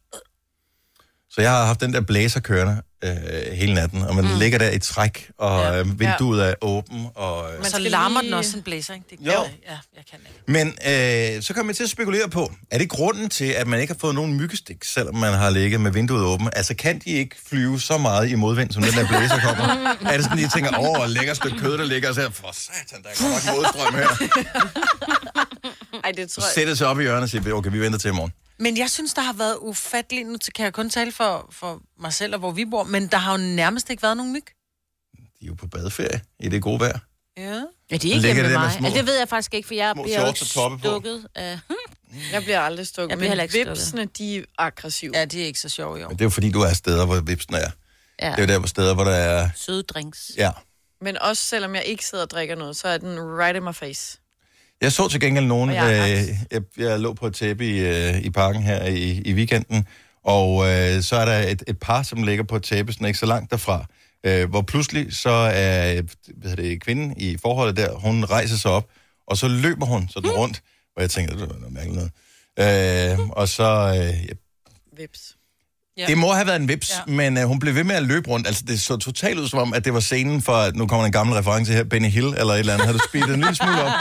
Så 1.35 1.41
jeg 1.41 1.51
har 1.51 1.65
haft 1.65 1.81
den 1.81 1.93
der 1.93 2.01
blæser 2.01 2.39
kørende 2.39 2.81
øh, 3.03 3.11
hele 3.53 3.73
natten, 3.73 4.01
og 4.01 4.15
man 4.15 4.25
mm. 4.25 4.39
ligger 4.39 4.57
der 4.59 4.69
i 4.71 4.79
træk, 4.79 5.29
og 5.37 5.59
Ja. 5.61 5.71
ja. 5.73 5.79
øh, 5.79 5.99
vinduet 5.99 6.43
er 6.49 6.53
åben. 6.61 7.05
Og, 7.15 7.43
øh. 7.45 7.51
Men 7.51 7.61
Man 7.61 7.65
så 7.65 7.77
skal 7.77 7.91
larmer 7.91 8.21
lige- 8.21 8.31
den 8.31 8.37
også 8.39 8.57
en 8.57 8.63
blæser, 8.63 8.93
ikke? 8.93 9.05
Det 9.09 9.17
kan 9.17 9.27
Jo. 9.27 9.31
jeg, 9.33 9.49
ja, 9.67 9.77
jeg 9.95 10.03
kan 10.11 10.19
ikke. 10.19 10.41
Men 10.47 10.67
øh, 11.37 11.43
så 11.43 11.53
kommer 11.53 11.69
jeg 11.71 11.75
til 11.75 11.83
at 11.83 11.89
spekulere 11.89 12.29
på, 12.29 12.51
er 12.71 12.77
det 12.77 12.89
grunden 12.89 13.29
til, 13.29 13.45
at 13.45 13.67
man 13.67 13.79
ikke 13.81 13.93
har 13.93 13.97
fået 13.99 14.15
nogen 14.15 14.33
myggestik, 14.37 14.83
selvom 14.83 15.15
man 15.15 15.33
har 15.33 15.49
ligget 15.49 15.81
med 15.81 15.91
vinduet 15.91 16.23
åbent? 16.25 16.49
Altså 16.55 16.75
kan 16.75 16.99
de 16.99 17.09
ikke 17.09 17.35
flyve 17.49 17.79
så 17.81 17.97
meget 17.97 18.29
i 18.29 18.35
modvind, 18.35 18.71
som 18.71 18.83
den 18.83 18.91
der 18.93 19.07
blæser 19.07 19.39
kommer? 19.39 19.95
er 20.11 20.15
det 20.17 20.23
sådan, 20.23 20.39
at 20.39 20.43
de 20.45 20.49
tænker, 20.49 20.79
åh, 20.79 21.09
lækker 21.09 21.33
stykke 21.33 21.59
kød, 21.59 21.77
der 21.77 21.85
ligger, 21.85 22.09
og 22.09 22.15
så 22.15 22.29
for 22.33 22.51
satan, 22.53 23.03
der 23.03 23.09
er 23.09 23.13
godt 23.33 23.45
nok 23.45 23.55
modstrøm 23.55 23.93
her. 23.95 24.09
Ej, 26.03 26.11
det 26.11 26.31
tror 26.31 26.43
jeg. 26.43 26.51
Sætte 26.55 26.75
sig 26.75 26.87
op 26.87 26.99
i 26.99 27.03
hjørnet 27.03 27.23
og 27.23 27.29
sige, 27.29 27.53
okay, 27.53 27.71
vi 27.71 27.79
venter 27.79 27.99
til 27.99 28.07
i 28.07 28.11
morgen. 28.11 28.33
Men 28.63 28.77
jeg 28.77 28.89
synes, 28.89 29.13
der 29.13 29.21
har 29.21 29.33
været 29.33 29.57
ufatteligt, 29.61 30.27
nu 30.27 30.37
kan 30.55 30.63
jeg 30.65 30.73
kun 30.73 30.89
tale 30.89 31.11
for, 31.11 31.47
for 31.51 31.81
mig 31.99 32.13
selv 32.13 32.33
og 32.33 32.39
hvor 32.39 32.51
vi 32.51 32.65
bor, 32.65 32.83
men 32.83 33.07
der 33.07 33.17
har 33.17 33.31
jo 33.31 33.37
nærmest 33.37 33.89
ikke 33.89 34.03
været 34.03 34.17
nogen 34.17 34.33
myg. 34.33 34.45
De 35.17 35.21
er 35.41 35.47
jo 35.47 35.53
på 35.53 35.67
badeferie 35.67 36.21
i 36.39 36.49
det 36.49 36.61
gode 36.61 36.79
vejr. 36.79 36.99
Ja. 37.37 37.43
Ja, 37.43 37.97
det 37.97 38.05
er 38.05 38.13
ikke 38.13 38.21
hjemme 38.21 38.41
det 38.43 38.49
med 38.51 38.57
mig. 38.59 38.71
små- 38.71 38.85
altså, 38.85 38.97
det 38.99 39.07
ved 39.07 39.17
jeg 39.17 39.29
faktisk 39.29 39.53
ikke, 39.53 39.67
for 39.67 39.73
jeg 39.73 39.95
bliver 40.03 40.27
jo 40.27 40.33
stukket 40.35 41.27
af... 41.35 41.59
Jeg 42.31 42.43
bliver 42.43 42.59
aldrig 42.61 42.87
stukket, 42.87 43.09
Jeg 43.09 43.17
bliver 43.17 43.29
men 43.29 43.29
heller 43.29 43.43
ikke 43.43 43.53
stukket. 43.53 43.69
vipsene, 43.71 44.05
de 44.05 44.37
er 44.37 44.43
aggressive. 44.57 45.11
ja, 45.15 45.25
de 45.25 45.41
er 45.41 45.45
ikke 45.45 45.59
så 45.59 45.69
sjove, 45.69 45.97
jo. 45.97 46.07
Men 46.07 46.17
det 46.17 46.21
er 46.21 46.25
jo 46.25 46.29
fordi, 46.29 46.51
du 46.51 46.61
er 46.61 46.73
steder, 46.73 47.05
hvor 47.05 47.19
vipsen 47.21 47.53
er. 47.53 47.59
Ja, 48.21 48.29
Det 48.31 48.37
er 48.37 48.41
jo 48.41 48.47
der 48.47 48.57
hvor 48.59 48.67
steder, 48.67 48.93
hvor 48.93 49.03
der 49.03 49.11
er... 49.11 49.49
søde 49.55 49.83
drinks. 49.83 50.31
Ja. 50.37 50.51
Men 51.01 51.17
også 51.21 51.43
selvom 51.43 51.75
jeg 51.75 51.83
ikke 51.83 52.05
sidder 52.05 52.23
og 52.23 52.29
drikker 52.29 52.55
noget, 52.55 52.75
så 52.75 52.87
er 52.87 52.97
den 52.97 53.19
right 53.19 53.55
in 53.57 53.63
my 53.63 53.73
face. 53.73 54.17
Jeg 54.81 54.91
så 54.91 55.07
til 55.07 55.19
gengæld 55.19 55.45
nogen, 55.45 55.69
Og 55.69 55.75
jeg 55.75 56.27
øh, 56.29 56.35
jeg, 56.51 56.61
jeg 56.77 56.99
lå 56.99 57.13
på 57.13 57.27
et 57.27 57.33
tæppe 57.33 57.67
i, 57.67 57.79
øh, 57.79 58.21
i 58.21 58.29
parken 58.29 58.63
her 58.63 58.85
i, 58.85 59.21
i 59.25 59.33
weekenden, 59.33 59.87
og 60.23 60.67
øh, 60.67 61.01
så 61.01 61.15
er 61.15 61.25
der 61.25 61.37
et, 61.47 61.63
et 61.67 61.79
par, 61.79 62.03
som 62.03 62.23
ligger 62.23 62.43
på 62.43 62.55
et 62.55 62.63
tæppe, 62.63 62.93
sådan 62.93 63.07
ikke 63.07 63.19
så 63.19 63.25
langt 63.25 63.51
derfra, 63.51 63.85
øh, 64.23 64.49
hvor 64.49 64.61
pludselig 64.61 65.13
så 65.13 65.29
er 65.53 66.01
hvad 66.37 66.55
det, 66.55 66.81
kvinden 66.81 67.13
i 67.17 67.37
forholdet 67.37 67.77
der, 67.77 67.95
hun 67.95 68.25
rejser 68.25 68.55
sig 68.55 68.71
op, 68.71 68.89
og 69.27 69.37
så 69.37 69.47
løber 69.47 69.85
hun 69.85 70.09
sådan 70.09 70.31
rundt, 70.31 70.61
og 70.95 71.01
jeg 71.01 71.09
tænker, 71.09 71.33
det 71.33 71.49
var 71.49 71.55
noget 71.59 71.73
mærkeligt 71.73 71.95
noget. 71.95 72.11
Øh, 72.59 73.29
og 73.29 73.47
så, 73.47 73.93
øh, 73.97 74.25
ja, 74.25 74.33
Vips. 74.97 75.37
Ja. 75.97 76.05
det 76.07 76.17
må 76.17 76.33
have 76.33 76.47
været 76.47 76.61
en 76.61 76.67
vips, 76.67 76.91
ja. 77.07 77.11
Men 77.13 77.37
øh, 77.37 77.43
hun 77.43 77.59
blev 77.59 77.75
ved 77.75 77.83
med 77.83 77.95
at 77.95 78.03
løbe 78.03 78.29
rundt. 78.29 78.47
Altså, 78.47 78.63
det 78.67 78.81
så 78.81 78.97
totalt 78.97 79.39
ud 79.39 79.47
som 79.47 79.59
om, 79.59 79.73
at 79.73 79.85
det 79.85 79.93
var 79.93 79.99
scenen 79.99 80.41
for, 80.41 80.71
nu 80.75 80.87
kommer 80.87 81.05
en 81.05 81.11
gammel 81.11 81.35
reference 81.35 81.73
her, 81.73 81.83
Benny 81.83 82.07
Hill 82.09 82.25
eller 82.27 82.53
et 82.53 82.59
eller 82.59 82.73
andet, 82.73 82.87
havde 82.87 82.97
du 82.97 83.03
speedet 83.09 83.33
en 83.33 83.39
lille 83.41 83.55
smule 83.55 83.83
op. 83.83 83.91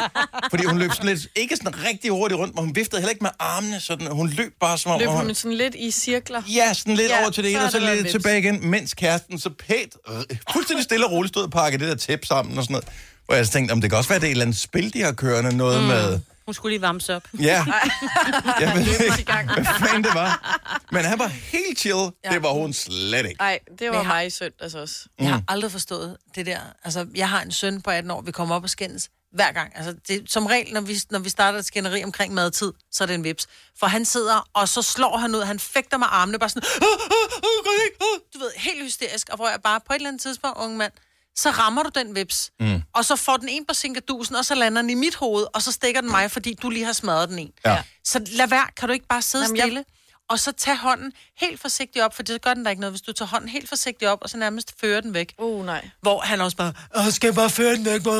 Fordi 0.51 0.65
hun 0.65 0.79
løb 0.79 0.91
sådan 0.93 1.09
lidt, 1.09 1.27
ikke 1.37 1.57
sådan 1.57 1.85
rigtig 1.89 2.11
hurtigt 2.11 2.39
rundt, 2.39 2.55
men 2.55 2.65
hun 2.65 2.77
viftede 2.77 3.01
heller 3.01 3.11
ikke 3.11 3.23
med 3.25 3.31
armene, 3.39 3.81
sådan, 3.81 4.07
hun 4.07 4.29
løb 4.29 4.53
bare 4.61 4.79
som 4.79 4.93
om... 4.93 4.99
Løb 5.01 5.09
hun, 5.09 5.25
hun 5.27 5.35
sådan 5.35 5.57
lidt 5.57 5.75
i 5.75 5.91
cirkler. 5.91 6.43
Ja, 6.55 6.75
sådan 6.75 6.95
lidt 6.95 7.11
Ja, 7.11 7.21
over 7.21 7.31
til 7.31 7.45
det 7.45 7.51
ene, 7.51 7.59
har 7.59 7.67
og 7.67 7.73
så 7.73 7.79
lidt 7.79 7.99
vips. 7.99 8.11
tilbage 8.11 8.39
igen, 8.39 8.71
mens 8.71 8.95
kæresten 8.95 9.39
så 9.39 9.51
pænt, 9.69 9.95
øh, 10.09 10.37
fuldstændig 10.53 10.85
stille 10.85 11.07
og 11.07 11.13
roligt 11.13 11.35
stod 11.35 11.43
og 11.43 11.51
pakkede 11.51 11.81
det 11.85 11.89
der 11.91 11.97
tæppe 11.97 12.27
sammen 12.27 12.59
og 12.59 12.65
sådan 12.65 12.73
noget. 12.75 12.89
Hvor 13.27 13.35
jeg 13.35 13.47
så 13.47 13.53
tænkte, 13.53 13.73
om 13.73 13.81
det 13.81 13.91
kan 13.91 13.97
også 13.99 14.09
være, 14.09 14.19
det 14.19 14.25
er 14.27 14.29
et 14.29 14.31
eller 14.31 14.45
andet 14.45 14.59
spil, 14.59 14.95
de 14.95 15.03
har 15.03 15.13
kørende, 15.13 15.57
noget 15.57 15.81
mm. 15.81 15.87
med... 15.87 16.21
Hun 16.47 16.55
skulle 16.55 16.73
lige 16.73 16.83
varmes 16.83 17.09
op. 17.09 17.23
Ja, 17.39 17.65
jeg 18.61 18.73
ved 18.77 19.17
i 19.17 19.19
ikke, 19.19 19.33
hvad 19.55 19.65
fanden 19.79 20.05
det 20.05 20.15
var. 20.15 20.61
Men 20.93 21.05
han 21.05 21.19
var 21.19 21.27
helt 21.27 21.79
chill. 21.79 22.11
Ja. 22.25 22.31
Det 22.31 22.43
var 22.43 22.53
hun 22.53 22.73
slet 22.73 23.27
ikke. 23.27 23.41
Nej, 23.41 23.59
det 23.79 23.87
var 23.87 23.87
Men 23.87 23.95
jeg 23.95 24.07
har- 24.07 24.15
mig 24.15 24.27
i 24.27 24.31
søndags 24.31 24.75
også. 24.75 24.97
Jeg 25.19 25.29
har 25.29 25.43
aldrig 25.49 25.73
forstået 25.73 26.17
det 26.35 26.47
der. 26.47 26.59
Altså, 26.85 27.07
jeg 27.15 27.29
har 27.29 27.43
en 27.43 27.53
søn 27.53 27.83
på 27.83 27.91
18 27.91 28.11
år, 28.11 28.21
vi 28.21 28.33
kommer 28.33 28.55
op 28.55 28.63
og 28.63 28.71
skændes 28.71 29.09
hver 29.33 29.53
gang. 29.53 29.73
Altså, 29.77 29.95
det, 30.09 30.25
som 30.33 30.47
regel, 30.47 30.73
når 30.73 30.81
vi, 30.81 30.97
når 31.11 31.19
vi 31.19 31.29
starter 31.29 31.59
et 31.59 31.65
skænderi 31.65 32.05
omkring 32.05 32.35
madtid, 32.35 32.73
så 32.93 33.05
er 33.05 33.07
det 33.07 33.15
en 33.15 33.25
vips. 33.25 33.47
For 33.79 33.87
han 33.87 34.05
sidder, 34.05 34.49
og 34.53 34.69
så 34.69 34.83
slår 34.83 35.17
han 35.17 35.35
ud, 35.35 35.43
han 35.43 35.59
fægter 35.59 35.97
med 35.97 36.07
armene, 36.11 36.39
bare 36.39 36.49
sådan, 36.49 36.63
"Ah, 36.83 36.87
ah, 36.87 37.11
ah, 37.43 37.91
ah." 38.01 38.21
du 38.35 38.39
ved, 38.39 38.51
helt 38.57 38.83
hysterisk, 38.85 39.29
og 39.29 39.37
hvor 39.37 39.49
jeg 39.49 39.59
bare 39.65 39.81
på 39.87 39.93
et 39.93 39.97
eller 39.97 40.09
andet 40.09 40.23
tidspunkt, 40.23 40.59
unge 40.59 40.77
mand, 40.79 40.93
så 41.37 41.51
rammer 41.51 41.83
du 41.83 41.91
den 41.95 42.15
vips, 42.15 42.51
mm. 42.61 42.83
og 42.95 43.05
så 43.05 43.17
får 43.17 43.37
den 43.37 43.49
en 43.49 43.65
på 43.67 43.75
sinkadusen, 43.75 44.37
og 44.37 44.45
så 44.45 44.55
lander 44.55 44.83
den 44.83 44.91
i 44.91 44.95
mit 44.95 45.15
hoved, 45.15 45.47
og 45.55 45.63
så 45.63 45.73
stikker 45.73 46.01
den 46.01 46.11
mig, 46.11 46.31
fordi 46.31 46.55
du 46.63 46.71
lige 46.71 46.85
har 46.85 46.93
smadret 46.93 47.29
den 47.29 47.39
en. 47.39 47.51
Ja. 47.65 47.83
Så 48.05 48.21
lad 48.33 48.49
være, 48.49 48.67
kan 48.77 48.89
du 48.89 48.93
ikke 48.93 49.07
bare 49.09 49.23
sidde 49.23 49.45
Jamen, 49.45 49.57
Jamen, 49.57 49.77
jeg- 49.77 49.85
stille? 49.85 49.97
Og 50.31 50.39
så 50.39 50.53
tag 50.53 50.77
hånden 50.77 51.13
helt 51.41 51.61
forsigtigt 51.61 52.05
op, 52.05 52.17
for 52.17 52.23
det 52.23 52.43
gør 52.43 52.55
den 52.55 52.65
der 52.65 52.71
ikke 52.71 52.81
noget. 52.81 52.93
Hvis 52.93 53.01
du 53.03 53.13
tager 53.13 53.29
hånden 53.29 53.49
helt 53.49 53.69
forsigtigt 53.69 54.11
op, 54.11 54.19
og 54.23 54.31
så 54.31 54.37
nærmest 54.37 54.75
fører 54.81 55.01
den 55.01 55.15
væk. 55.15 55.35
Uh, 55.39 55.67
nej. 55.67 55.89
Hvor 56.01 56.21
han 56.21 56.41
også 56.41 56.57
bare, 56.57 56.73
Åh, 56.97 57.11
skal 57.11 57.27
jeg 57.29 57.35
bare 57.35 57.51
føre 57.51 57.75
den 57.77 57.85
væk? 57.85 58.03
Hvor... 58.03 58.13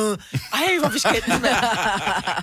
Ej, 0.53 0.77
hvor 0.79 0.89
vi 0.89 0.99
skændes, 0.99 1.27
mand. 1.27 1.55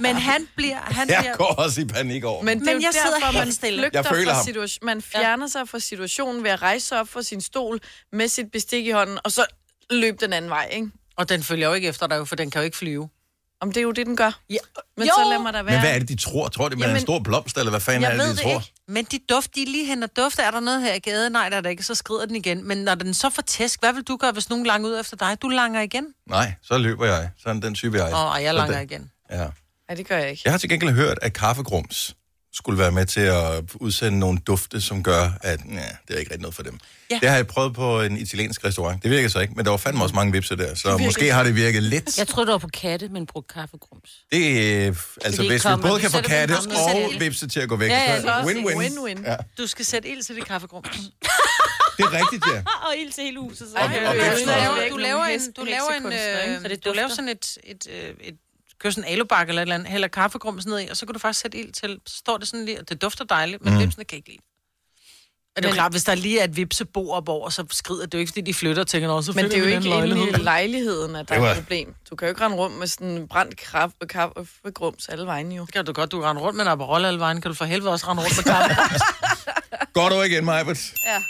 Men 0.01 0.17
han 0.17 0.49
bliver... 0.57 0.77
Han 0.81 1.09
Jeg 1.09 1.19
bliver 1.21 1.37
går 1.37 1.45
også 1.45 1.81
i 1.81 1.85
panik 1.85 2.25
over. 2.25 2.43
Men, 2.43 2.59
det 2.59 2.67
Men 2.67 2.83
jeg 2.83 2.93
sidder 2.93 3.11
derfor, 3.11 3.27
helt 3.33 3.39
man 3.39 3.53
stille. 3.53 3.91
Jeg 3.93 4.07
føler 4.07 4.33
ham. 4.35 4.45
situation. 4.45 4.87
Man 4.87 5.03
fjerner 5.03 5.45
ja. 5.45 5.49
sig 5.49 5.69
fra 5.69 5.79
situationen 5.79 6.45
ved 6.45 6.51
at 6.51 6.63
rejse 6.63 6.87
sig 6.87 7.01
op 7.01 7.09
fra 7.09 7.23
sin 7.23 7.41
stol 7.41 7.81
med 8.13 8.29
sit 8.29 8.51
bestik 8.53 8.87
i 8.87 8.91
hånden, 8.91 9.19
og 9.25 9.33
så 9.33 9.45
løb 9.91 10.21
den 10.21 10.33
anden 10.33 10.51
vej, 10.51 10.69
ikke? 10.73 10.91
Og 11.17 11.29
den 11.29 11.43
følger 11.43 11.69
jo 11.69 11.75
ikke 11.75 11.89
efter 11.89 12.07
dig, 12.07 12.17
jo, 12.17 12.25
for 12.25 12.37
den 12.37 12.51
kan 12.51 12.61
jo 12.61 12.65
ikke 12.65 12.77
flyve. 12.77 13.09
Om 13.61 13.73
det 13.73 13.81
er 13.81 13.83
jo 13.83 13.93
det, 13.93 14.07
den 14.07 14.17
gør. 14.17 14.41
Ja. 14.51 14.57
Men 14.97 15.07
Jo. 15.07 15.13
så 15.17 15.31
lad 15.31 15.39
mig 15.39 15.53
da 15.53 15.63
være. 15.63 15.73
Men 15.75 15.81
hvad 15.81 15.95
er 15.95 15.99
det, 15.99 16.09
de 16.09 16.17
tror? 16.17 16.49
Tror 16.49 16.69
de, 16.69 16.77
man 16.77 16.83
er 16.83 16.87
en 16.87 16.91
Jamen, 16.91 17.01
stor 17.01 17.19
blomst, 17.19 17.57
eller 17.59 17.71
hvad 17.71 17.81
fanden 17.81 18.05
er 18.05 18.11
det, 18.11 18.19
ved 18.19 18.27
de 18.27 18.33
det 18.33 18.41
tror? 18.43 18.51
ikke. 18.51 18.73
Men 18.89 19.05
de 19.05 19.19
duft, 19.31 19.55
de 19.55 19.65
lige 19.65 19.87
henter 19.87 20.09
duft. 20.09 20.39
Er 20.39 20.51
der 20.51 20.61
noget 20.61 20.83
her 20.83 20.95
i 20.95 20.99
gaden? 20.99 21.33
Nej, 21.33 21.49
der 21.49 21.57
er 21.57 21.61
der 21.61 21.71
ikke. 21.71 21.83
Så 21.83 21.95
skrider 21.95 22.27
den 22.27 22.37
igen. 22.37 22.69
Men 22.69 22.79
når 22.79 22.95
den 22.95 23.15
så 23.15 23.31
får 23.31 23.43
tæsk, 23.43 23.81
hvad 23.81 23.93
vil 23.93 24.03
du 24.03 24.17
gøre, 24.17 24.33
hvis 24.33 24.49
nogen 24.51 24.67
langer 24.67 24.89
ud 24.89 25.01
efter 25.01 25.17
dig? 25.17 25.43
Du 25.43 25.49
langer 25.49 25.81
igen. 25.81 26.07
Nej, 26.27 26.53
så 26.63 26.79
løber 26.79 27.07
jeg. 27.07 27.31
Sådan 27.43 27.63
den 27.63 27.75
type 27.75 27.97
jeg. 27.99 28.13
Åh, 28.15 28.33
og 28.33 28.43
jeg 28.43 28.55
langer 28.55 28.79
det- 28.81 28.91
igen. 28.91 29.11
Ja. 29.31 29.37
Nej, 29.89 29.97
det 29.97 30.07
gør 30.09 30.19
jeg 30.19 30.31
ikke. 30.31 30.43
Jeg 30.45 30.53
har 30.53 30.59
til 30.59 30.69
gengæld 30.69 30.91
hørt, 30.93 31.19
at 31.23 31.33
kaffegrums 31.33 32.17
skulle 32.59 32.79
være 32.79 32.93
med 32.93 33.07
til 33.07 33.21
at 33.21 33.65
udsende 33.75 34.19
nogle 34.19 34.39
dufte, 34.47 34.81
som 34.81 35.03
gør, 35.03 35.31
at 35.43 35.61
ja, 35.73 35.75
det 36.09 36.15
er 36.15 36.19
ikke 36.19 36.31
rigtig 36.31 36.41
noget 36.41 36.55
for 36.55 36.63
dem. 36.63 36.79
Ja. 37.11 37.19
Det 37.23 37.29
har 37.29 37.37
jeg 37.37 37.47
prøvet 37.47 37.75
på 37.75 38.01
en 38.03 38.17
italiensk 38.19 38.65
restaurant. 38.65 39.03
Det 39.03 39.11
virker 39.11 39.29
så 39.29 39.41
ikke, 39.41 39.55
men 39.55 39.65
der 39.65 39.71
var 39.71 39.77
fandme 39.79 40.03
også 40.03 40.15
mange 40.15 40.33
vipser 40.33 40.57
der, 40.57 40.75
så 40.75 40.99
måske 40.99 41.33
har 41.33 41.45
det 41.45 41.55
virket 41.55 41.83
lidt. 41.83 42.19
Jeg 42.19 42.29
troede, 42.29 42.47
det 42.47 42.53
var 42.53 42.59
på 42.59 42.69
katte, 42.75 43.09
men 43.09 43.27
brugte 43.27 43.55
kaffegrums. 43.55 44.11
Det 44.33 44.43
er, 44.87 44.87
altså 45.25 45.43
de 45.43 45.49
hvis 45.49 45.65
vi 45.67 45.71
både 45.83 46.01
kan 46.01 46.11
få 46.11 46.21
katte 46.21 46.53
og 46.53 46.59
og 47.15 47.21
vipse 47.21 47.49
til 47.49 47.61
at 47.61 47.69
gå 47.69 47.77
væk, 47.77 47.91
Ja, 47.91 48.03
ja, 48.13 48.21
så 48.21 48.27
det 48.27 48.55
win-win. 48.57 48.77
win-win. 48.83 49.31
Ja, 49.31 49.37
Du 49.59 49.67
skal 49.67 49.85
sætte 49.85 50.09
ild 50.09 50.23
til 50.23 50.37
det 50.37 50.45
kaffegrums. 50.47 50.89
det 51.97 52.05
er 52.05 52.13
rigtigt, 52.13 52.45
ja. 52.55 52.63
Og 52.89 52.97
ild 52.99 53.13
til 53.13 53.25
hele 53.25 53.41
huset. 53.41 53.69
Så. 53.69 53.77
Og- 53.77 53.85
og 53.85 54.17
øh, 54.17 54.25
vipsen 54.25 54.47
Du 54.49 54.95
laver, 54.95 55.25
en, 55.25 55.53
du 55.53 55.65
laver 55.65 55.91
en, 56.01 56.07
øh, 56.07 56.63
Så 56.63 56.69
det 56.69 56.85
du 56.85 56.93
laver 56.93 57.09
sådan 57.09 57.29
et, 57.29 57.59
et, 57.65 57.87
øh, 57.91 58.15
et 58.21 58.35
kører 58.81 58.91
sådan 58.91 59.05
en 59.09 59.13
alubakke 59.13 59.51
eller 59.51 59.63
et 59.63 59.65
eller 59.65 59.75
andet, 59.75 59.89
hælder 59.89 60.09
kaffegrums 60.09 60.67
ned 60.67 60.81
i, 60.81 60.89
og 60.89 60.97
så 60.97 61.07
kan 61.07 61.13
du 61.13 61.19
faktisk 61.19 61.41
sætte 61.41 61.59
ild 61.59 61.73
til, 61.73 62.01
så 62.07 62.17
står 62.17 62.37
det 62.39 62.49
sådan 62.49 62.65
lige, 62.65 62.81
og 62.81 62.89
det 62.89 63.03
dufter 63.03 63.25
dejligt, 63.25 63.65
men 63.65 63.75
mm. 63.75 63.81
vipsene 63.81 64.05
kan 64.05 64.17
ikke 64.17 64.29
lide. 64.29 64.39
Og 65.57 65.63
det 65.63 65.69
er 65.71 65.75
klart, 65.75 65.93
hvis 65.93 66.05
der 66.05 66.15
lige 66.15 66.41
er 66.41 66.45
et 66.45 66.57
vipsebo 66.57 67.11
op 67.11 67.29
over, 67.29 67.51
så 67.51 67.65
skrider 67.71 68.07
det 68.07 68.15
jo 68.15 68.19
ikke, 68.19 68.31
fordi 68.31 68.41
de 68.41 68.55
flytter 68.55 68.83
og 68.83 68.87
tænker, 68.89 69.09
"Nå, 69.09 69.23
så 69.23 69.33
Men 69.33 69.45
det 69.45 69.55
er 69.55 69.59
jo 69.59 69.65
ikke 69.65 69.77
inde 69.77 69.89
lejlighed." 69.89 70.29
i 70.29 70.43
lejligheden, 70.43 71.17
at 71.17 71.29
der 71.29 71.35
Det 71.35 71.45
er 71.45 71.51
et 71.51 71.57
problem. 71.57 71.95
Du 72.11 72.17
kan 72.17 72.27
jo 72.27 72.31
ikke 72.31 72.45
rende 72.45 72.57
rundt 72.57 72.79
med 72.79 72.87
sådan 72.87 73.09
en 73.09 73.29
brændt 73.29 73.57
kaffe, 73.57 73.97
kaffe 74.09 74.71
grums 74.75 75.09
alle 75.09 75.27
vejen 75.27 75.53
jo. 75.53 75.65
Det 75.65 75.73
kan 75.73 75.85
du 75.85 75.93
godt, 75.93 76.13
du 76.13 76.21
kan 76.21 76.29
rende 76.29 76.43
rundt 76.43 76.57
med 76.57 76.65
en 76.65 76.71
Aperol 76.71 77.05
alle 77.05 77.21
vejen, 77.21 77.41
kan 77.41 77.51
du 77.51 77.55
for 77.55 77.65
helvede 77.65 77.93
også 77.93 78.07
rende 78.09 78.23
rundt 78.23 78.37
med 78.37 78.45
kaffe. 78.45 78.77
Går 79.95 80.09
du 80.09 80.23
igen, 80.23 80.45
Majbert? 80.45 80.95
Ja. 81.07 81.23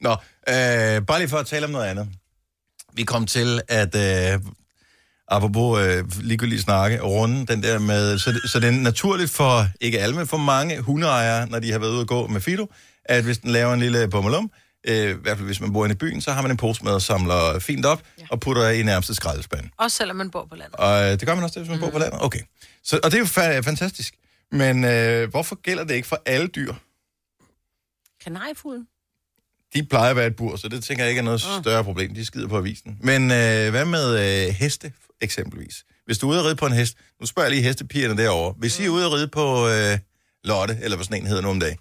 Nå, 0.00 0.10
øh, 0.48 1.06
bare 1.06 1.18
lige 1.18 1.28
for 1.28 1.38
at 1.38 1.46
tale 1.46 1.64
om 1.64 1.70
noget 1.70 1.86
andet. 1.86 2.08
Vi 2.92 3.04
kom 3.04 3.26
til 3.26 3.60
at, 3.68 3.94
øh, 3.94 4.40
apropos 5.30 5.80
øh, 5.80 6.04
ligegyldigt 6.20 6.62
snakke, 6.62 7.00
runde 7.02 7.46
den 7.46 7.62
der 7.62 7.78
med, 7.78 8.18
så 8.18 8.32
det, 8.32 8.50
så 8.50 8.60
det 8.60 8.68
er 8.68 8.72
naturligt 8.72 9.30
for, 9.30 9.66
ikke 9.80 9.98
alle, 10.00 10.16
men 10.16 10.26
for 10.26 10.36
mange 10.36 10.80
hundeejere, 10.80 11.48
når 11.48 11.58
de 11.58 11.72
har 11.72 11.78
været 11.78 11.90
ude 11.90 12.00
at 12.00 12.06
gå 12.06 12.26
med 12.26 12.40
Fido, 12.40 12.66
at 13.04 13.24
hvis 13.24 13.38
den 13.38 13.50
laver 13.50 13.74
en 13.74 13.80
lille 13.80 14.08
bummelum, 14.08 14.50
øh, 14.88 15.10
i 15.10 15.12
hvert 15.12 15.36
fald 15.36 15.46
hvis 15.46 15.60
man 15.60 15.72
bor 15.72 15.84
inde 15.84 15.92
i 15.92 15.96
byen, 15.96 16.20
så 16.20 16.32
har 16.32 16.42
man 16.42 16.50
en 16.50 16.56
pose 16.56 16.84
med 16.84 16.92
og 16.92 17.02
samler 17.02 17.58
fint 17.58 17.86
op 17.86 18.02
ja. 18.18 18.24
og 18.30 18.40
putter 18.40 18.68
i 18.68 18.82
nærmeste 18.82 19.14
skraldespand. 19.14 19.70
også 19.78 19.96
selvom 19.96 20.16
man 20.16 20.30
bor 20.30 20.46
på 20.50 20.56
landet. 20.56 20.74
Og 20.76 21.02
øh, 21.02 21.10
det 21.10 21.26
gør 21.26 21.34
man 21.34 21.44
også, 21.44 21.60
hvis 21.60 21.70
man 21.70 21.80
bor 21.80 21.90
på 21.90 21.98
landet? 21.98 22.22
Okay. 22.22 22.40
Så, 22.84 23.00
og 23.04 23.10
det 23.10 23.14
er 23.14 23.18
jo 23.18 23.24
fa- 23.24 23.60
fantastisk. 23.60 24.14
Men 24.52 24.84
øh, 24.84 25.30
hvorfor 25.30 25.62
gælder 25.62 25.84
det 25.84 25.94
ikke 25.94 26.08
for 26.08 26.22
alle 26.26 26.46
dyr? 26.46 26.74
Kanariefuglen. 28.24 28.86
De 29.74 29.82
plejer 29.82 30.10
at 30.10 30.16
være 30.16 30.26
et 30.26 30.36
bur, 30.36 30.56
så 30.56 30.68
det 30.68 30.84
tænker 30.84 31.04
jeg 31.04 31.10
ikke 31.10 31.18
er 31.18 31.24
noget 31.24 31.40
større 31.40 31.84
problem. 31.84 32.14
De 32.14 32.24
skider 32.24 32.48
på 32.48 32.56
avisen. 32.56 32.98
Men 33.00 33.22
øh, 33.22 33.70
hvad 33.70 33.84
med 33.84 34.18
øh, 34.18 34.54
heste, 34.54 34.92
eksempelvis? 35.20 35.84
Hvis 36.06 36.18
du 36.18 36.26
er 36.26 36.30
ude 36.30 36.38
at 36.38 36.44
ride 36.44 36.56
på 36.56 36.66
en 36.66 36.72
hest, 36.72 36.96
nu 37.20 37.26
spørger 37.26 37.46
jeg 37.46 37.54
lige 37.56 37.62
hestepigerne 37.62 38.22
derovre. 38.22 38.54
Hvis 38.58 38.80
I 38.80 38.84
er 38.84 38.88
ude 38.88 39.06
at 39.06 39.12
ride 39.12 39.28
på 39.28 39.68
øh, 39.68 39.98
Lotte, 40.44 40.78
eller 40.82 40.96
hvad 40.96 41.04
sådan 41.04 41.22
en 41.22 41.26
hedder 41.26 41.42
nu 41.42 41.48
om 41.48 41.60
dagen, 41.60 41.78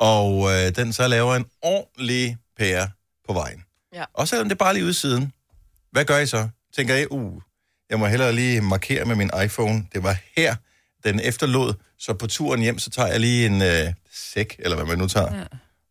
og 0.00 0.50
øh, 0.52 0.76
den 0.76 0.92
så 0.92 1.08
laver 1.08 1.36
en 1.36 1.46
ordentlig 1.62 2.36
pære 2.58 2.90
på 3.26 3.32
vejen. 3.32 3.64
Ja. 3.94 4.04
Og 4.14 4.28
selvom 4.28 4.48
det 4.48 4.54
er 4.54 4.64
bare 4.64 4.74
lige 4.74 4.84
ude 4.84 4.94
siden, 4.94 5.32
hvad 5.92 6.04
gør 6.04 6.18
I 6.18 6.26
så? 6.26 6.48
Tænker 6.76 6.96
I, 6.96 7.06
uh, 7.10 7.42
jeg 7.90 7.98
må 7.98 8.06
hellere 8.06 8.32
lige 8.32 8.60
markere 8.60 9.04
med 9.04 9.16
min 9.16 9.30
iPhone. 9.44 9.86
Det 9.94 10.02
var 10.02 10.16
her, 10.36 10.54
den 11.04 11.20
efterlod, 11.20 11.74
så 11.98 12.14
på 12.14 12.26
turen 12.26 12.60
hjem, 12.60 12.78
så 12.78 12.90
tager 12.90 13.08
jeg 13.08 13.20
lige 13.20 13.46
en 13.46 13.62
øh, 13.62 13.92
sæk, 14.12 14.56
eller 14.58 14.76
hvad 14.76 14.86
man 14.86 14.98
nu 14.98 15.08
tager. 15.08 15.36
Ja. 15.36 15.44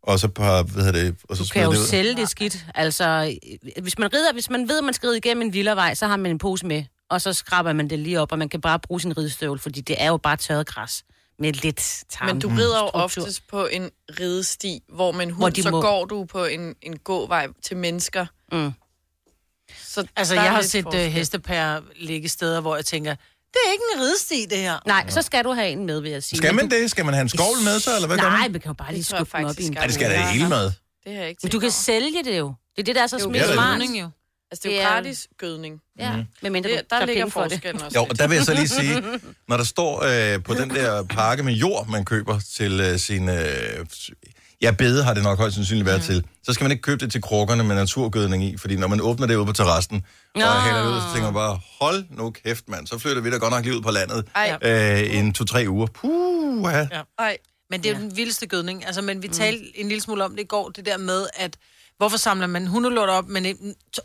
Og 0.07 0.19
så, 0.19 0.27
par, 0.27 0.63
hvad 0.63 0.83
hedder 0.83 1.03
det, 1.03 1.15
og 1.29 1.37
så 1.37 1.43
Du 1.43 1.49
kan 1.53 1.63
jo 1.63 1.71
det 1.71 1.77
ud. 1.77 1.85
sælge 1.85 2.15
det 2.15 2.29
skidt. 2.29 2.65
Altså, 2.75 3.35
øh, 3.75 3.83
hvis 3.83 3.97
man, 3.99 4.13
rider, 4.13 4.33
hvis 4.33 4.49
man 4.49 4.69
ved, 4.69 4.77
at 4.77 4.83
man 4.83 4.93
skal 4.93 5.07
ride 5.09 5.17
igennem 5.17 5.41
en 5.47 5.53
villavej, 5.53 5.93
så 5.93 6.07
har 6.07 6.17
man 6.17 6.31
en 6.31 6.37
pose 6.37 6.65
med, 6.65 6.83
og 7.09 7.21
så 7.21 7.33
skraber 7.33 7.73
man 7.73 7.89
det 7.89 7.99
lige 7.99 8.21
op, 8.21 8.31
og 8.31 8.39
man 8.39 8.49
kan 8.49 8.61
bare 8.61 8.79
bruge 8.79 9.01
sin 9.01 9.17
ridestøvle, 9.17 9.59
fordi 9.59 9.81
det 9.81 9.95
er 10.01 10.07
jo 10.07 10.17
bare 10.17 10.37
tørret 10.37 10.67
græs 10.67 11.03
med 11.39 11.53
lidt 11.53 12.03
tarm. 12.09 12.27
Men 12.27 12.39
du 12.39 12.47
rider 12.47 12.79
jo 12.79 12.85
oftest 12.93 13.47
på 13.47 13.65
en 13.71 13.89
ridesti, 14.19 14.79
hvor 14.93 15.11
med 15.11 15.21
en 15.25 15.31
hund, 15.31 15.55
Hvor 15.55 15.63
så 15.63 15.71
må- 15.71 15.81
går 15.81 16.05
du 16.05 16.25
på 16.25 16.45
en, 16.45 16.75
en 16.81 16.97
gåvej 16.99 17.47
til 17.63 17.77
mennesker. 17.77 18.25
Mm. 18.51 18.71
Så 19.83 20.05
Altså, 20.15 20.33
jeg 20.33 20.51
har 20.51 20.61
set 20.61 20.83
forskel. 20.83 21.05
uh, 21.07 21.11
hestepærer 21.13 21.81
ligge 21.95 22.29
steder, 22.29 22.61
hvor 22.61 22.75
jeg 22.75 22.85
tænker, 22.85 23.15
det 23.57 23.67
er 23.67 23.71
ikke 23.71 23.83
en 23.95 24.01
ridesti, 24.01 24.45
det 24.49 24.57
her. 24.57 24.79
Nej, 24.85 25.05
så 25.09 25.21
skal 25.21 25.43
du 25.43 25.51
have 25.51 25.69
en 25.69 25.85
med, 25.85 25.99
vil 26.01 26.11
jeg 26.11 26.23
sige. 26.23 26.37
Skal 26.37 26.55
man 26.55 26.69
det? 26.71 26.91
Skal 26.91 27.05
man 27.05 27.13
have 27.13 27.21
en 27.21 27.29
skovl 27.29 27.61
med 27.63 27.79
sig, 27.79 27.91
eller 27.95 28.07
hvad 28.07 28.17
gør 28.17 28.29
Nej, 28.29 28.39
man? 28.41 28.51
man 28.51 28.61
kan 28.61 28.69
jo 28.69 28.73
bare 28.73 28.93
lige 28.93 29.03
skubbe 29.03 29.37
den 29.37 29.45
op 29.45 29.51
i 29.51 29.53
faktisk 29.55 29.69
en 29.71 29.77
er- 29.77 29.81
Ja, 29.81 29.87
det 29.87 29.93
skal 29.93 30.09
da 30.09 30.17
hele 30.17 30.49
med. 30.49 30.63
Det 30.63 30.73
har 31.05 31.11
jeg 31.21 31.29
ikke 31.29 31.39
Men 31.43 31.51
du 31.51 31.59
kan 31.59 31.65
over. 31.65 31.71
sælge 31.71 32.23
det 32.23 32.37
jo. 32.37 32.53
Det 32.75 32.81
er 32.81 32.83
det, 32.83 32.95
der 32.95 33.03
er 33.03 33.07
så 33.07 33.15
Jo, 33.17 33.23
smart. 33.23 33.33
det 33.33 33.41
er 33.49 33.53
smart. 33.53 33.81
det. 33.81 33.99
jo. 34.01 34.09
Altså, 34.51 34.69
det 34.69 34.79
er 34.79 34.83
jo 34.83 34.89
gratis 34.89 35.27
gødning. 35.37 35.79
Ja, 35.99 36.15
mm. 36.15 36.23
men 36.41 36.51
mindre 36.53 36.69
Det, 36.69 36.81
der 36.89 36.95
tager 36.95 37.05
ligger 37.05 37.29
forskellen 37.29 37.81
også. 37.81 37.99
Jo, 37.99 38.05
og 38.09 38.19
der 38.19 38.27
vil 38.27 38.35
jeg 38.35 38.45
så 38.45 38.53
lige 38.53 38.67
sige, 38.67 39.03
når 39.49 39.57
der 39.57 39.63
står 39.63 40.03
øh, 40.35 40.43
på 40.43 40.53
den 40.53 40.69
der 40.69 41.03
pakke 41.03 41.43
med 41.43 41.53
jord, 41.53 41.87
man 41.87 42.05
køber 42.05 42.39
til 42.55 42.79
øh, 42.79 42.99
sin... 42.99 43.29
Øh, 43.29 43.85
ja, 44.61 44.71
bede 44.71 45.03
har 45.03 45.13
det 45.13 45.23
nok 45.23 45.37
højst 45.37 45.55
sandsynligt 45.55 45.85
været 45.85 45.99
mm. 45.99 46.05
til. 46.05 46.25
Så 46.43 46.53
skal 46.53 46.63
man 46.63 46.71
ikke 46.71 46.81
købe 46.81 47.05
det 47.05 47.11
til 47.11 47.21
krukkerne 47.21 47.63
med 47.63 47.75
naturgødning 47.75 48.43
i, 48.43 48.57
fordi 48.57 48.75
når 48.75 48.87
man 48.87 49.01
åbner 49.01 49.27
det 49.27 49.35
ude 49.35 49.45
på 49.45 49.53
terrassen, 49.53 50.05
og 50.35 50.41
Nå. 50.41 50.45
hælder 50.45 50.83
det 50.83 50.95
ud, 50.95 51.01
så 51.01 51.07
tænker 51.13 51.23
man 51.23 51.33
bare, 51.33 51.59
hold 51.79 52.05
nu 52.09 52.29
kæft, 52.29 52.69
mand, 52.69 52.87
så 52.87 52.97
flytter 52.97 53.21
vi 53.21 53.31
da 53.31 53.37
godt 53.37 53.53
nok 53.53 53.63
lige 53.63 53.77
ud 53.77 53.81
på 53.81 53.91
landet 53.91 54.27
Ej. 54.35 54.57
øh, 54.61 54.99
i 54.99 55.15
en 55.15 55.33
to-tre 55.33 55.65
uger. 55.67 55.87
Puh, 55.87 56.71
ja. 56.71 56.87
Ej. 57.19 57.37
Men 57.69 57.83
det 57.83 57.91
er 57.91 57.95
jo 57.95 58.01
den 58.01 58.17
vildeste 58.17 58.47
gødning. 58.47 58.85
Altså, 58.85 59.01
men 59.01 59.21
vi 59.21 59.27
talte 59.27 59.79
en 59.79 59.87
lille 59.87 60.01
smule 60.01 60.25
om 60.25 60.35
det 60.35 60.43
i 60.43 60.47
går, 60.47 60.69
det 60.69 60.85
der 60.85 60.97
med, 60.97 61.27
at 61.33 61.57
hvorfor 61.97 62.17
samler 62.17 62.47
man 62.47 62.67
hundelort 62.67 63.09
op, 63.09 63.27
men 63.27 63.55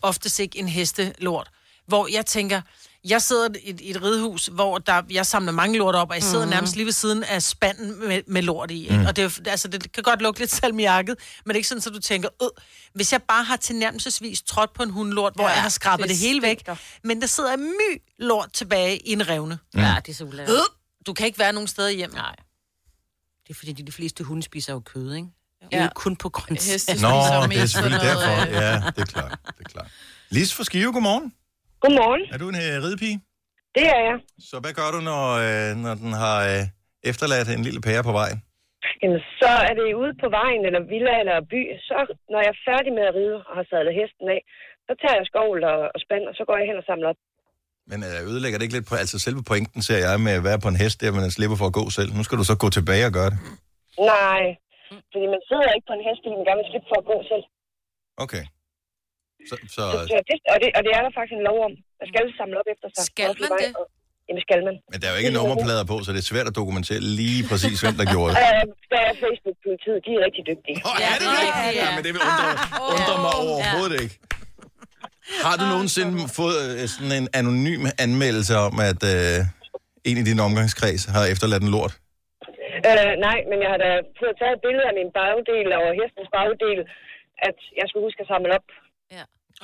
oftest 0.03 0.41
ikke 0.41 0.59
en 0.59 0.69
hestelort. 0.69 1.51
Hvor 1.87 2.09
jeg 2.13 2.27
tænker, 2.27 2.61
jeg 3.05 3.23
sidder 3.23 3.49
i 3.63 3.71
et, 3.71 3.81
i 3.81 3.91
et 3.91 4.03
ridehus, 4.03 4.47
hvor 4.47 4.79
der, 4.79 5.03
jeg 5.11 5.27
samler 5.27 5.53
mange 5.53 5.79
lort 5.79 5.95
op, 5.95 6.09
og 6.11 6.15
jeg 6.15 6.23
sidder 6.23 6.45
mm. 6.45 6.51
nærmest 6.51 6.77
lige 6.77 6.85
ved 6.85 6.93
siden 6.93 7.25
af 7.25 7.43
spanden 7.43 8.09
med, 8.09 8.23
med 8.27 8.43
lort 8.43 8.71
i. 8.71 8.83
Ikke? 8.89 9.05
Og 9.09 9.17
det, 9.17 9.49
altså, 9.49 9.69
det 9.69 9.93
kan 9.93 10.03
godt 10.03 10.23
lugte 10.23 10.41
lidt 10.41 10.51
salmiakket, 10.51 11.17
men 11.45 11.49
det 11.49 11.55
er 11.55 11.57
ikke 11.57 11.69
sådan, 11.69 11.83
at 11.87 11.95
du 11.95 12.01
tænker, 12.01 12.29
øh, 12.43 12.49
hvis 12.95 13.13
jeg 13.13 13.23
bare 13.23 13.45
har 13.45 13.57
tilnærmelsesvis 13.57 14.43
trådt 14.43 14.73
på 14.73 14.83
en 14.83 14.91
hundelort, 14.91 15.33
hvor 15.35 15.45
Ja, 15.45 15.51
jeg 15.51 15.63
har 15.63 15.69
skrabet 15.69 16.03
det 16.03 16.11
det, 16.11 16.19
hele 16.19 16.43
væk, 16.43 16.69
men 17.05 17.21
der 17.21 17.27
sidder 17.27 17.57
my 17.57 18.03
lort 18.19 18.53
tilbage 18.53 18.99
i 18.99 19.13
en 19.13 19.29
revne. 19.29 19.59
Ja, 19.77 19.97
det 20.07 20.13
er 20.13 20.17
så 20.17 20.25
ulækkert. 20.25 20.55
Øh, 20.55 20.61
du 21.07 21.13
kan 21.13 21.27
ikke 21.27 21.39
være 21.39 21.53
nogen 21.53 21.69
steder 21.69 21.91
hjem. 21.91 22.15
Nej. 22.15 22.37
Det 23.47 23.51
er 23.51 23.55
fordi, 23.59 23.73
de, 23.73 23.87
de 23.87 23.93
fleste 23.93 24.25
hunde 24.25 24.43
spiser 24.43 24.73
jo 24.73 24.81
kød, 24.81 25.15
ikke? 25.15 25.29
Ja. 25.73 25.83
Ikke 25.83 25.95
kun 25.95 26.17
på 26.17 26.29
grøntsager. 26.29 27.01
Nå, 27.41 27.47
det 27.47 27.59
er 27.61 27.67
selvfølgelig 27.67 28.01
derfor. 28.01 28.43
øh, 28.47 28.53
Ja, 28.53 28.75
det 28.75 28.99
er 28.99 29.05
klart. 29.05 29.39
Det 29.47 29.55
er 29.67 29.69
klart. 29.71 29.87
Lis 30.31 30.55
for 30.55 30.63
Skive, 30.65 30.93
godmorgen. 30.93 31.33
Godmorgen. 31.83 32.23
Er 32.35 32.39
du 32.43 32.47
en 32.53 32.59
uh, 32.65 32.75
ridepige? 32.85 33.17
Det 33.77 33.87
er 33.97 34.01
jeg. 34.09 34.17
Så 34.49 34.57
hvad 34.63 34.73
gør 34.79 34.89
du, 34.95 35.01
når, 35.11 35.25
øh, 35.47 35.71
når 35.85 35.95
den 36.03 36.13
har 36.23 36.39
øh, 36.51 36.63
efterladt 37.11 37.49
en 37.57 37.65
lille 37.67 37.81
pære 37.87 38.03
på 38.09 38.15
vejen? 38.21 38.39
Jamen, 39.03 39.21
så 39.41 39.51
er 39.69 39.75
det 39.79 39.99
ude 40.03 40.13
på 40.23 40.29
vejen, 40.39 40.63
eller 40.69 40.81
villa, 40.93 41.15
eller 41.23 41.37
by. 41.53 41.61
Så 41.89 41.99
når 42.33 42.41
jeg 42.45 42.51
er 42.55 42.65
færdig 42.69 42.91
med 42.99 43.05
at 43.11 43.15
ride 43.19 43.37
og 43.49 43.55
har 43.59 43.67
sadlet 43.71 43.95
hesten 44.01 44.27
af, 44.37 44.41
så 44.87 44.93
tager 45.01 45.17
jeg 45.19 45.27
skovl 45.31 45.59
og, 45.73 45.79
og 45.95 45.99
spand, 46.05 46.25
og 46.31 46.35
så 46.39 46.43
går 46.49 46.57
jeg 46.59 46.67
hen 46.71 46.81
og 46.83 46.87
samler 46.91 47.09
op. 47.13 47.21
Men 47.91 47.99
øh, 48.09 48.19
ødelægger 48.31 48.57
det 48.57 48.65
ikke 48.67 48.77
lidt 48.79 48.91
på... 48.91 48.95
Altså 49.03 49.17
selve 49.27 49.43
pointen 49.51 49.81
ser 49.89 50.01
jeg 50.07 50.15
med 50.27 50.35
at 50.39 50.45
være 50.49 50.61
på 50.65 50.69
en 50.73 50.81
hest, 50.83 50.97
der 51.01 51.19
man 51.19 51.37
slipper 51.37 51.57
for 51.61 51.69
at 51.71 51.79
gå 51.81 51.85
selv. 51.99 52.11
Nu 52.19 52.23
skal 52.27 52.39
du 52.41 52.45
så 52.51 52.57
gå 52.65 52.69
tilbage 52.79 53.05
og 53.09 53.15
gøre 53.19 53.31
det. 53.33 53.39
Nej, 54.15 54.43
fordi 55.13 55.27
man 55.35 55.43
sidder 55.49 55.69
ikke 55.77 55.89
på 55.91 55.95
en 55.99 56.05
hest, 56.09 56.21
fordi 56.23 56.35
man 56.39 56.47
gerne 56.49 56.61
vil 56.63 56.71
slippe 56.73 56.89
for 56.93 56.99
at 57.03 57.07
gå 57.13 57.17
selv. 57.33 57.45
Okay. 58.25 58.45
Så, 59.51 59.55
så 59.77 59.83
Så 60.13 60.17
det, 60.29 60.37
og, 60.53 60.59
det, 60.63 60.69
og 60.77 60.81
det 60.87 60.91
er 60.97 61.03
der 61.07 61.13
faktisk 61.19 61.35
en 61.41 61.45
lov 61.51 61.59
om. 61.69 61.73
Man 62.01 62.07
skal 62.13 62.25
samle 62.41 62.57
op 62.61 62.69
efter 62.75 62.87
sig. 62.95 63.03
Skal 63.13 63.31
man 63.43 63.51
det? 63.63 63.71
Og, 63.81 63.87
jamen, 64.27 64.43
skal 64.47 64.61
man. 64.69 64.75
men 64.93 64.97
der 65.01 65.07
er 65.09 65.13
jo 65.15 65.19
ikke 65.23 65.35
nummerplader 65.39 65.85
på, 65.93 65.97
så 66.05 66.09
det 66.15 66.21
er 66.25 66.29
svært 66.33 66.47
at 66.53 66.57
dokumentere 66.61 67.01
lige 67.21 67.41
præcis, 67.51 67.77
hvem 67.85 67.95
der 68.01 68.07
gjorde 68.15 68.31
det. 68.33 68.41
Øh, 68.47 68.65
der 68.93 69.01
er 69.11 69.15
Facebook-politiet, 69.25 69.99
de 70.07 70.11
er 70.19 70.21
rigtig 70.27 70.43
dygtige. 70.51 70.79
Åh, 70.89 70.97
er 71.11 71.17
det 71.23 71.29
det? 71.37 71.45
ja, 71.51 71.63
ja. 71.69 71.83
Ja, 71.83 71.87
men 71.97 72.03
det 72.07 72.13
vil 72.15 72.23
undre, 72.31 72.51
undre 72.95 73.15
mig 73.25 73.33
overhovedet 73.47 73.99
ikke. 74.05 74.17
Har 75.47 75.55
du 75.61 75.65
nogensinde 75.75 76.15
fået 76.41 76.61
øh, 76.73 76.85
sådan 76.95 77.13
en 77.21 77.27
anonym 77.41 77.83
anmeldelse 78.07 78.55
om, 78.67 78.75
at 78.91 79.01
øh, 79.15 79.39
en 80.09 80.17
i 80.23 80.25
din 80.31 80.41
omgangskreds 80.47 81.03
har 81.15 81.25
efterladt 81.33 81.63
en 81.67 81.73
lort? 81.77 81.93
Øh, 82.89 83.13
nej, 83.29 83.39
men 83.51 83.59
jeg 83.65 83.71
har 83.75 83.81
da 83.87 83.91
fået 84.21 84.35
taget 84.41 84.55
et 84.57 84.63
billede 84.67 84.87
af 84.91 84.95
min 85.01 85.11
bagdel 85.21 85.69
og 85.79 85.87
hestens 86.01 86.31
bagdel, 86.37 86.79
at 87.49 87.59
jeg 87.81 87.87
skulle 87.89 88.05
huske 88.09 88.21
at 88.25 88.31
samle 88.33 88.51
op. 88.59 88.67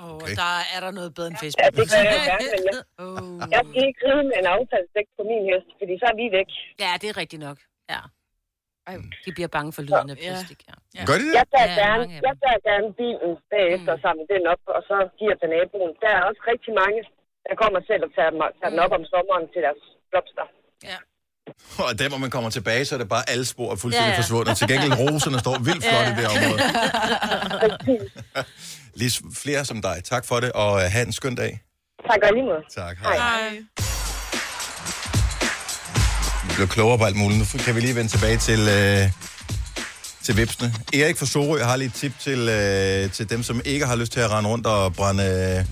Og 0.03 0.09
Okay. 0.15 0.25
okay. 0.25 0.35
der 0.43 0.53
er 0.75 0.81
der 0.85 0.91
noget 0.99 1.11
bedre 1.17 1.29
end 1.33 1.39
Ja, 1.39 1.43
Facebook. 1.45 1.73
det 1.79 1.85
gør 1.93 2.03
jeg 2.13 2.21
gerne, 2.31 2.47
men 2.55 2.63
jeg, 2.71 2.79
oh. 3.05 3.37
jeg 3.55 3.63
skal 3.69 3.81
ikke 3.89 4.01
ride 4.09 4.25
med 4.31 4.37
en 4.43 4.47
affaldsdæk 4.55 5.07
på 5.19 5.23
min 5.31 5.43
hest, 5.51 5.69
fordi 5.81 5.95
så 6.03 6.07
er 6.13 6.17
vi 6.21 6.25
væk. 6.39 6.49
Ja, 6.85 6.91
det 7.01 7.07
er 7.13 7.17
rigtigt 7.23 7.43
nok. 7.49 7.59
Ja. 7.95 8.01
Ej. 8.89 8.95
De 9.27 9.31
bliver 9.37 9.51
bange 9.57 9.71
for 9.77 9.83
lyden 9.89 10.09
af 10.13 10.17
Ja. 10.17 10.21
plastik, 10.25 10.61
ja. 10.71 10.75
Ja. 10.97 11.03
Gør 11.09 11.17
de 11.21 11.25
det? 11.31 11.35
Jeg 11.41 11.47
tager, 11.55 11.71
Ja, 11.73 11.81
gerne, 11.85 12.05
jeg 12.29 12.35
tager 12.43 12.61
gerne 12.69 12.87
bilen 13.01 13.33
bagefter 13.55 13.91
og 13.97 14.01
samler 14.05 14.27
den 14.35 14.43
op, 14.53 14.63
og 14.77 14.81
så 14.91 14.97
giver 15.21 15.35
til 15.41 15.49
naboen. 15.55 15.91
Der 16.03 16.11
er 16.19 16.23
også 16.31 16.43
rigtig 16.53 16.73
mange, 16.83 16.99
der 17.49 17.55
kommer 17.63 17.79
selv 17.91 18.03
og 18.07 18.11
tager, 18.17 18.31
dem, 18.35 18.41
tager 18.61 18.73
den 18.75 18.81
op 18.85 18.93
om 18.99 19.05
sommeren 19.13 19.45
til 19.53 19.61
deres 19.67 19.83
blomster. 20.11 20.47
Og 21.85 21.91
der, 22.01 22.09
hvor 22.13 22.21
man 22.25 22.31
kommer 22.37 22.51
tilbage, 22.59 22.83
så 22.85 22.93
er 22.97 23.01
det 23.03 23.09
bare 23.17 23.25
alle 23.33 23.47
spor 23.55 23.69
er 23.75 23.79
fuldstændig 23.83 23.99
ja, 23.99 24.05
Ja, 24.05 24.09
ja. 24.09 24.17
ja. 24.17 24.21
forsvundet. 24.23 24.53
Til 24.61 24.67
gengæld 24.73 24.95
roserne 25.03 25.39
står 25.45 25.55
vildt 25.69 25.85
flot 25.91 26.07
ja. 26.07 26.11
i 26.13 26.15
det 26.21 26.27
område. 26.35 26.59
Lige 29.01 29.13
flere 29.43 29.65
som 29.65 29.83
dig. 29.83 29.97
Tak 30.05 30.25
for 30.29 30.41
det, 30.41 30.53
og 30.53 30.73
øh, 30.83 30.87
have 30.95 31.07
en 31.07 31.13
skøn 31.13 31.35
dag. 31.35 31.61
Tak 32.11 32.19
og 32.23 32.33
lige 32.33 32.45
måde. 32.45 32.63
Tak. 32.77 32.97
Hej. 32.99 33.17
Ej. 33.17 33.49
Vi 36.49 36.53
blev 36.57 36.69
klogere 36.69 36.99
på 36.99 37.05
alt 37.05 37.17
muligt. 37.17 37.39
Nu 37.55 37.59
kan 37.67 37.75
vi 37.77 37.81
lige 37.81 37.95
vende 37.95 38.11
tilbage 38.11 38.39
til, 38.49 38.61
øh, 38.79 39.03
til 40.25 40.37
vipsene. 40.37 40.69
Erik 41.01 41.17
fra 41.17 41.27
Sorø 41.27 41.59
har 41.63 41.77
lige 41.77 41.87
et 41.87 41.95
tip 41.95 42.13
til, 42.19 42.39
øh, 42.59 43.11
til 43.17 43.31
dem, 43.31 43.43
som 43.43 43.61
ikke 43.65 43.87
har 43.87 43.97
lyst 43.97 44.13
til 44.13 44.21
at 44.21 44.31
rende 44.31 44.51
rundt 44.51 44.67
og 44.67 44.95
brænde 44.95 45.25
øh, 45.39 45.65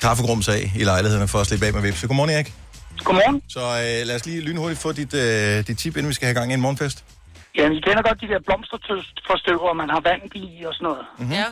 kaffegrums 0.00 0.48
af 0.48 0.62
i 0.80 0.84
lejlighederne 0.84 1.28
for 1.28 1.38
at 1.38 1.46
slippe 1.46 1.66
af 1.66 1.72
med 1.72 1.82
vipse. 1.82 2.06
Godmorgen, 2.06 2.30
Erik. 2.30 2.52
Godmorgen. 3.04 3.42
Så 3.48 3.60
øh, 3.60 4.06
lad 4.08 4.14
os 4.14 4.26
lige 4.26 4.40
lynhurtigt 4.40 4.80
få 4.80 4.92
dit, 4.92 5.14
øh, 5.14 5.66
dit 5.66 5.78
tip, 5.78 5.96
inden 5.96 6.08
vi 6.08 6.14
skal 6.14 6.26
have 6.26 6.34
gang 6.34 6.50
i 6.50 6.54
en 6.54 6.60
morgenfest. 6.60 7.04
Ja, 7.58 7.68
vi 7.68 7.80
kender 7.86 8.02
godt 8.08 8.20
de 8.20 8.28
der 8.32 8.40
blomsterforstøver, 8.46 9.72
man 9.72 9.88
har 9.94 10.00
vand 10.08 10.22
i 10.34 10.64
og 10.68 10.74
sådan 10.74 10.84
noget. 10.84 11.04
Mhm. 11.18 11.32
Ja. 11.32 11.44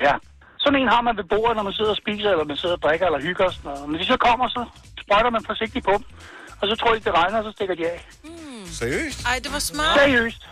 Ja. 0.00 0.14
Sådan 0.58 0.80
en 0.80 0.88
har 0.88 1.02
man 1.02 1.16
ved 1.16 1.24
bordet, 1.24 1.56
når 1.56 1.62
man 1.62 1.72
sidder 1.72 1.90
og 1.90 1.96
spiser, 1.96 2.30
eller 2.30 2.44
man 2.44 2.56
sidder 2.56 2.74
og 2.74 2.82
drikker, 2.82 3.06
eller 3.06 3.20
hygger 3.20 3.50
sådan 3.50 3.70
noget. 3.70 3.88
Når 3.90 3.98
de 3.98 4.04
så 4.04 4.16
kommer, 4.16 4.48
så 4.48 4.64
sprøjter 5.02 5.30
man 5.30 5.44
forsigtigt 5.44 5.84
på 5.84 5.92
dem. 5.92 6.04
Og 6.60 6.68
så 6.68 6.76
tror 6.76 6.94
de, 6.94 7.00
det 7.00 7.14
regner, 7.14 7.38
og 7.38 7.44
så 7.44 7.52
stikker 7.52 7.74
de 7.74 7.86
af. 7.90 8.08
Seriøst? 8.66 9.26
Ej, 9.26 9.36
det 9.44 9.52
var 9.52 9.58
smart. 9.58 9.98
Seriøst. 9.98 10.48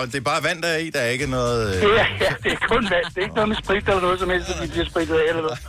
Og 0.00 0.06
det 0.06 0.14
er 0.14 0.20
bare 0.32 0.42
vand, 0.48 0.62
der 0.62 0.68
er 0.68 0.76
i, 0.86 0.90
der 0.90 1.00
er 1.00 1.08
ikke 1.16 1.26
noget... 1.26 1.76
Øh... 1.76 1.80
Det 1.82 2.00
er, 2.00 2.06
ja, 2.20 2.30
det 2.44 2.52
er 2.52 2.56
kun 2.72 2.82
vand. 2.94 3.04
Det 3.14 3.18
er 3.18 3.22
ikke 3.22 3.34
noget 3.34 3.48
med 3.48 3.56
sprit 3.64 3.88
eller 3.88 4.00
noget 4.00 4.18
som 4.20 4.30
helst, 4.30 4.48
at 4.50 4.56
de 4.62 4.68
bliver 4.68 4.86
spritet 4.92 5.14
af 5.14 5.28
eller 5.28 5.42
noget. 5.42 5.58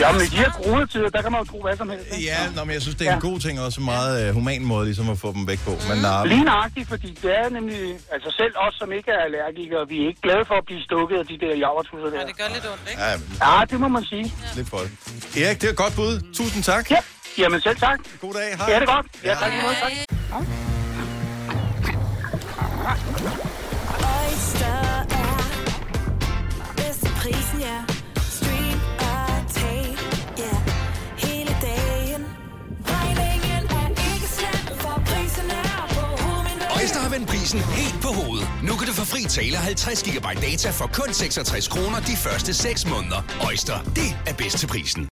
ja, 0.00 0.12
men 0.12 0.20
i 0.26 0.28
de 0.34 0.38
her 0.44 0.50
coronatider, 0.50 1.08
der 1.16 1.22
kan 1.22 1.32
man 1.32 1.40
jo 1.42 1.46
tro 1.52 1.58
hvad 1.62 1.76
som 1.76 1.88
helst. 1.90 2.06
ikke? 2.12 2.24
Ja, 2.30 2.38
nå, 2.56 2.64
men 2.64 2.72
jeg 2.74 2.82
synes, 2.82 2.96
det 2.98 3.06
er 3.08 3.12
en 3.12 3.20
Ja. 3.22 3.28
god 3.30 3.38
ting, 3.40 3.58
og 3.60 3.64
også 3.68 3.80
en 3.80 3.84
meget 3.94 4.14
øh, 4.28 4.34
human 4.34 4.64
måde 4.64 4.84
ligesom 4.84 5.10
at 5.10 5.18
få 5.18 5.32
dem 5.32 5.46
væk 5.52 5.60
på. 5.64 5.72
Men 5.88 5.96
nej, 6.02 6.26
Lige 6.26 6.44
nøjagtigt, 6.44 6.88
fordi 6.88 7.18
det 7.22 7.32
er 7.42 7.48
nemlig, 7.48 7.80
altså 8.14 8.28
selv 8.40 8.54
os, 8.66 8.74
som 8.74 8.92
ikke 8.92 9.10
er 9.10 9.20
allergikere, 9.28 9.82
vi 9.88 9.96
er 10.02 10.06
ikke 10.08 10.20
glade 10.26 10.44
for 10.50 10.54
at 10.54 10.64
blive 10.66 10.82
stukket 10.88 11.16
af 11.22 11.26
de 11.26 11.36
der 11.44 11.54
javertusser 11.64 12.08
der. 12.10 12.20
Ja, 12.20 12.26
det 12.26 12.36
gør 12.40 12.48
lidt 12.54 12.66
ondt, 12.72 12.82
ikke? 12.90 13.02
ja, 13.02 13.16
men 13.16 13.38
Ja, 13.42 13.64
det 13.70 13.80
må 13.80 13.88
man 13.88 14.04
sige. 14.04 14.32
lidt 14.56 14.68
for 14.68 14.78
det. 14.84 14.90
Erik, 15.42 15.60
det 15.60 15.66
er 15.68 15.72
et 15.76 15.80
godt 15.84 15.94
bud. 15.96 16.14
Tusind 16.38 16.62
tak. 16.72 16.90
Ja, 16.90 17.00
jamen 17.38 17.60
selv 17.60 17.76
tak. 17.76 17.98
God 18.20 18.32
dag. 18.34 18.48
Hej. 18.58 18.66
Ja, 18.70 18.74
det 18.80 18.88
er 18.88 18.94
godt. 18.96 19.06
Ja, 19.24 19.34
tak 19.42 19.52
måde. 19.62 19.74
Tak. 19.82 20.75
Oyster 24.36 24.66
er 24.66 25.34
bedst 26.76 27.00
til 27.00 27.12
prisen, 27.22 27.60
ja. 27.60 27.78
Stream 28.36 28.80
og 28.98 29.52
tag, 29.54 29.96
ja. 30.38 30.54
Hele 31.26 31.56
dagen. 31.62 32.22
Regningen 32.86 33.62
er 33.80 33.88
ikke 33.88 34.28
slem, 34.38 34.78
for 34.80 35.02
prisen 35.06 35.50
er 35.50 35.86
på 35.94 36.00
hovedet. 36.22 36.66
Øjster 36.80 37.00
har 37.00 37.08
vendt 37.08 37.28
prisen 37.28 37.60
helt 37.60 37.98
på 38.02 38.08
hovedet. 38.08 38.48
Nu 38.62 38.76
kan 38.76 38.86
du 38.86 38.92
få 38.92 39.04
fri 39.04 39.22
tale 39.28 39.56
50 39.56 40.02
GB 40.02 40.26
data 40.42 40.70
for 40.70 40.86
kun 40.92 41.12
66 41.14 41.68
kroner 41.68 42.00
de 42.00 42.16
første 42.16 42.54
6 42.54 42.86
måneder. 42.86 43.20
Øjster, 43.46 43.78
det 43.82 44.16
er 44.26 44.34
bedst 44.34 44.58
til 44.58 44.66
prisen. 44.66 45.08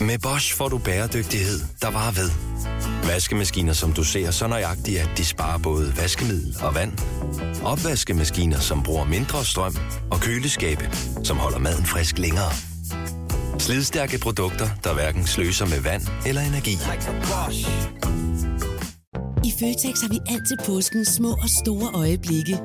Med 0.00 0.18
Bosch 0.22 0.56
får 0.56 0.68
du 0.68 0.78
bæredygtighed, 0.78 1.60
der 1.82 1.90
varer 1.90 2.12
ved. 2.12 2.30
Vaskemaskiner, 3.06 3.72
som 3.72 3.92
du 3.92 4.04
ser 4.04 4.30
så 4.30 4.46
nøjagtigt, 4.46 5.00
at 5.00 5.10
de 5.18 5.24
sparer 5.24 5.58
både 5.58 5.96
vaskemiddel 5.96 6.56
og 6.62 6.74
vand. 6.74 6.92
Opvaskemaskiner, 7.64 8.58
som 8.58 8.82
bruger 8.82 9.04
mindre 9.04 9.44
strøm. 9.44 9.76
Og 10.10 10.20
køleskabe, 10.20 10.90
som 11.24 11.36
holder 11.36 11.58
maden 11.58 11.84
frisk 11.84 12.18
længere. 12.18 12.52
Slidstærke 13.58 14.18
produkter, 14.18 14.68
der 14.84 14.94
hverken 14.94 15.26
sløser 15.26 15.66
med 15.66 15.80
vand 15.80 16.02
eller 16.26 16.42
energi. 16.42 16.74
I 19.44 19.52
Føtex 19.60 20.00
har 20.00 20.08
vi 20.08 20.18
altid 20.28 20.56
påskens 20.66 21.08
små 21.08 21.30
og 21.30 21.48
store 21.64 21.90
øjeblikke. 21.94 22.58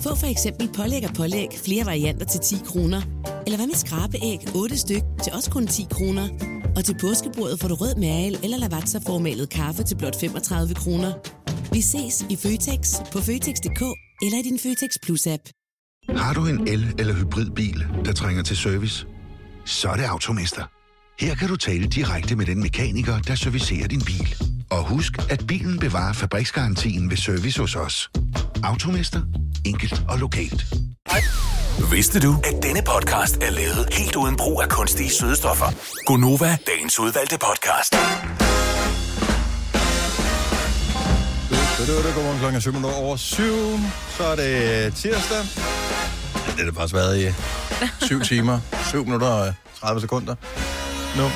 Få 0.00 0.16
for 0.16 0.26
eksempel 0.26 0.68
pålæg 0.76 1.04
og 1.08 1.14
pålæg 1.14 1.48
flere 1.64 1.86
varianter 1.86 2.26
til 2.26 2.40
10 2.40 2.54
kroner. 2.66 3.02
Eller 3.46 3.56
hvad 3.56 3.66
med 3.66 3.74
skrabeæg 3.74 4.38
8 4.54 4.78
styk 4.78 5.02
til 5.22 5.32
også 5.32 5.50
kun 5.50 5.66
10 5.66 5.86
kroner. 5.90 6.28
Og 6.76 6.84
til 6.84 6.94
påskebordet 7.00 7.60
får 7.60 7.68
du 7.68 7.74
rød 7.74 7.94
mal 7.94 8.38
eller 8.44 8.58
lavatserformalet 8.58 9.48
kaffe 9.50 9.82
til 9.82 9.96
blot 9.96 10.20
35 10.20 10.74
kroner. 10.74 11.12
Vi 11.72 11.80
ses 11.80 12.24
i 12.30 12.36
Føtex 12.36 12.94
på 13.12 13.18
Føtex.dk 13.18 13.82
eller 14.22 14.38
i 14.38 14.42
din 14.42 14.58
Føtex 14.58 14.90
Plus-app. 15.02 15.42
Har 16.18 16.32
du 16.34 16.46
en 16.46 16.68
el- 16.68 16.94
eller 16.98 17.14
hybridbil, 17.14 17.86
der 18.04 18.12
trænger 18.12 18.42
til 18.42 18.56
service? 18.56 19.06
Så 19.64 19.88
er 19.88 19.96
det 19.96 20.04
Automester. 20.04 20.62
Her 21.20 21.34
kan 21.34 21.48
du 21.48 21.56
tale 21.56 21.86
direkte 21.86 22.36
med 22.36 22.46
den 22.46 22.60
mekaniker, 22.60 23.18
der 23.18 23.34
servicerer 23.34 23.88
din 23.88 24.00
bil. 24.06 24.34
Og 24.70 24.84
husk, 24.84 25.12
at 25.30 25.46
bilen 25.48 25.78
bevarer 25.78 26.12
fabriksgarantien 26.12 27.10
ved 27.10 27.16
service 27.16 27.60
hos 27.60 27.76
os. 27.76 28.10
Automester. 28.64 29.20
Enkelt 29.64 30.02
og 30.08 30.18
lokalt. 30.18 30.66
Vidste 31.92 32.20
du, 32.20 32.36
at 32.44 32.62
denne 32.62 32.82
podcast 32.82 33.36
er 33.36 33.50
lavet 33.50 33.88
helt 33.92 34.16
uden 34.16 34.36
brug 34.36 34.62
af 34.62 34.68
kunstige 34.68 35.10
sødestoffer? 35.10 35.66
Gonova, 36.06 36.56
dagens 36.66 36.98
udvalgte 36.98 37.38
podcast. 37.38 37.96
Godmorgen 42.14 42.38
klokken 42.38 42.56
er 42.56 42.60
7 42.60 42.72
minutter 42.72 42.98
over 42.98 43.16
7. 43.16 43.42
Så 44.16 44.24
er 44.24 44.36
det 44.36 44.94
tirsdag. 44.94 45.38
Det 45.38 46.58
har 46.58 46.64
det 46.64 46.74
faktisk 46.74 46.94
været 46.94 47.20
i 47.20 47.32
7 48.04 48.20
timer, 48.20 48.60
7 48.88 49.04
minutter 49.04 49.26
og 49.26 49.54
30 49.80 50.00
sekunder 50.00 50.34
nu. 51.16 51.30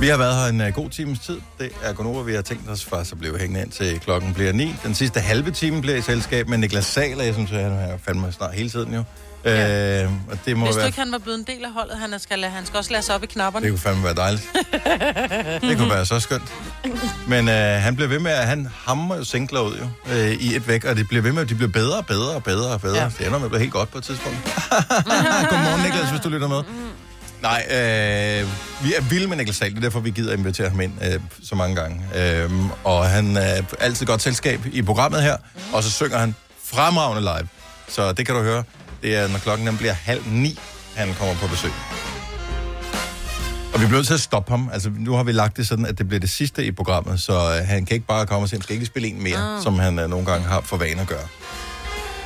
Vi 0.00 0.08
har 0.08 0.16
været 0.16 0.36
her 0.36 0.46
en 0.46 0.60
uh, 0.60 0.74
god 0.74 0.90
times 0.90 1.18
tid. 1.18 1.40
Det 1.58 1.70
er 1.82 1.92
Gunova, 1.92 2.22
vi 2.22 2.34
har 2.34 2.42
tænkt 2.42 2.70
os 2.70 2.84
faktisk 2.84 3.12
at 3.12 3.18
blive 3.18 3.38
hængende 3.38 3.62
ind 3.62 3.70
til 3.70 4.00
klokken 4.00 4.34
bliver 4.34 4.52
9. 4.52 4.74
Den 4.84 4.94
sidste 4.94 5.20
halve 5.20 5.50
time 5.50 5.80
bliver 5.80 5.96
i 5.96 6.00
selskab 6.00 6.48
med 6.48 6.58
Niklas 6.58 6.84
Saler. 6.84 7.24
Jeg 7.24 7.34
synes, 7.34 7.52
at 7.52 7.62
han 7.62 7.72
er 7.72 7.98
fandme 8.04 8.32
snart 8.32 8.54
hele 8.54 8.70
tiden 8.70 8.94
jo. 8.94 9.02
Ja. 9.44 10.02
Øh, 10.04 10.10
og 10.30 10.38
det 10.46 10.56
må 10.56 10.64
Hvis 10.64 10.74
du 10.74 10.78
være... 10.78 10.88
ikke 10.88 10.98
han 10.98 11.12
var 11.12 11.18
blevet 11.18 11.38
en 11.38 11.44
del 11.44 11.64
af 11.64 11.72
holdet, 11.72 11.98
han 11.98 12.18
skal, 12.18 12.44
han 12.44 12.66
skal 12.66 12.78
også 12.78 12.92
lade 12.92 13.02
sig 13.02 13.14
op 13.14 13.22
i 13.22 13.26
knapperne. 13.26 13.64
Det 13.66 13.72
kunne 13.72 13.80
fandme 13.80 14.04
være 14.04 14.14
dejligt. 14.14 14.48
Det 15.70 15.78
kunne 15.78 15.90
være 15.90 16.06
så 16.06 16.20
skønt. 16.20 16.52
Men 17.28 17.48
øh, 17.48 17.54
han 17.54 17.96
bliver 17.96 18.08
ved 18.08 18.18
med 18.18 18.30
at, 18.30 18.46
han 18.46 18.68
hammer 18.84 19.16
jo 19.16 19.24
singler 19.24 19.60
ud 19.60 19.76
jo, 19.76 20.12
øh, 20.12 20.30
i 20.30 20.56
et 20.56 20.68
væk, 20.68 20.84
og 20.84 20.96
det 20.96 21.08
bliver 21.08 21.22
ved 21.22 21.32
med, 21.32 21.42
at 21.42 21.48
de 21.48 21.54
bliver 21.54 21.70
bedre 21.72 21.98
og 21.98 22.06
bedre 22.06 22.34
og 22.34 22.42
bedre 22.42 22.72
og 22.72 22.80
bedre. 22.80 22.96
Ja. 22.96 23.02
Ja. 23.02 23.10
Det 23.18 23.26
ender 23.26 23.38
med 23.38 23.44
at 23.46 23.50
blive 23.50 23.60
helt 23.60 23.72
godt 23.72 23.90
på 23.90 23.98
et 23.98 24.04
tidspunkt. 24.04 24.38
Godmorgen, 25.50 25.82
Niklas, 25.82 26.10
hvis 26.10 26.20
du 26.20 26.28
lytter 26.28 26.48
med. 26.48 26.62
Nej, 27.42 27.66
øh, 27.70 28.48
vi 28.84 28.94
er 28.94 29.00
vilde 29.10 29.26
med 29.26 29.36
Niklas 29.36 29.56
Sahl, 29.56 29.70
det 29.70 29.76
er 29.76 29.80
derfor, 29.80 30.00
vi 30.00 30.10
gider 30.10 30.32
invitere 30.36 30.68
ham 30.68 30.80
ind 30.80 30.92
øh, 31.04 31.20
så 31.44 31.54
mange 31.54 31.76
gange. 31.76 32.02
Øh, 32.16 32.50
og 32.84 33.08
han 33.08 33.36
er 33.36 33.62
altid 33.80 34.06
godt 34.06 34.22
selskab 34.22 34.60
i 34.72 34.82
programmet 34.82 35.22
her, 35.22 35.36
og 35.72 35.82
så 35.82 35.90
synger 35.90 36.18
han 36.18 36.34
fremragende 36.64 37.22
live. 37.22 37.48
Så 37.88 38.12
det 38.12 38.26
kan 38.26 38.34
du 38.34 38.42
høre. 38.42 38.64
Det 39.02 39.16
er, 39.16 39.28
når 39.28 39.38
klokken 39.38 39.66
den 39.66 39.76
bliver 39.76 39.92
halv 39.92 40.22
ni, 40.26 40.58
han 40.96 41.14
kommer 41.18 41.34
på 41.34 41.46
besøg. 41.46 41.70
Og 43.74 43.80
vi 43.80 43.86
bliver 43.86 43.98
nødt 43.98 44.06
til 44.06 44.14
at 44.14 44.20
stoppe 44.20 44.50
ham. 44.50 44.70
Altså, 44.72 44.90
nu 44.98 45.12
har 45.12 45.22
vi 45.22 45.32
lagt 45.32 45.56
det 45.56 45.68
sådan, 45.68 45.86
at 45.86 45.98
det 45.98 46.08
bliver 46.08 46.20
det 46.20 46.30
sidste 46.30 46.64
i 46.64 46.70
programmet, 46.72 47.20
så 47.20 47.32
øh, 47.32 47.68
han 47.68 47.86
kan 47.86 47.94
ikke 47.94 48.06
bare 48.06 48.26
komme 48.26 48.44
og 48.44 48.48
sige, 48.48 48.58
han 48.58 48.62
skal 48.62 48.74
ikke 48.74 48.86
spille 48.86 49.08
en 49.08 49.22
mere, 49.22 49.56
oh. 49.56 49.62
som 49.62 49.78
han 49.78 49.98
øh, 49.98 50.10
nogle 50.10 50.26
gange 50.26 50.46
har 50.46 50.60
for 50.60 50.76
vane 50.76 51.00
at 51.00 51.06
gøre. 51.06 51.26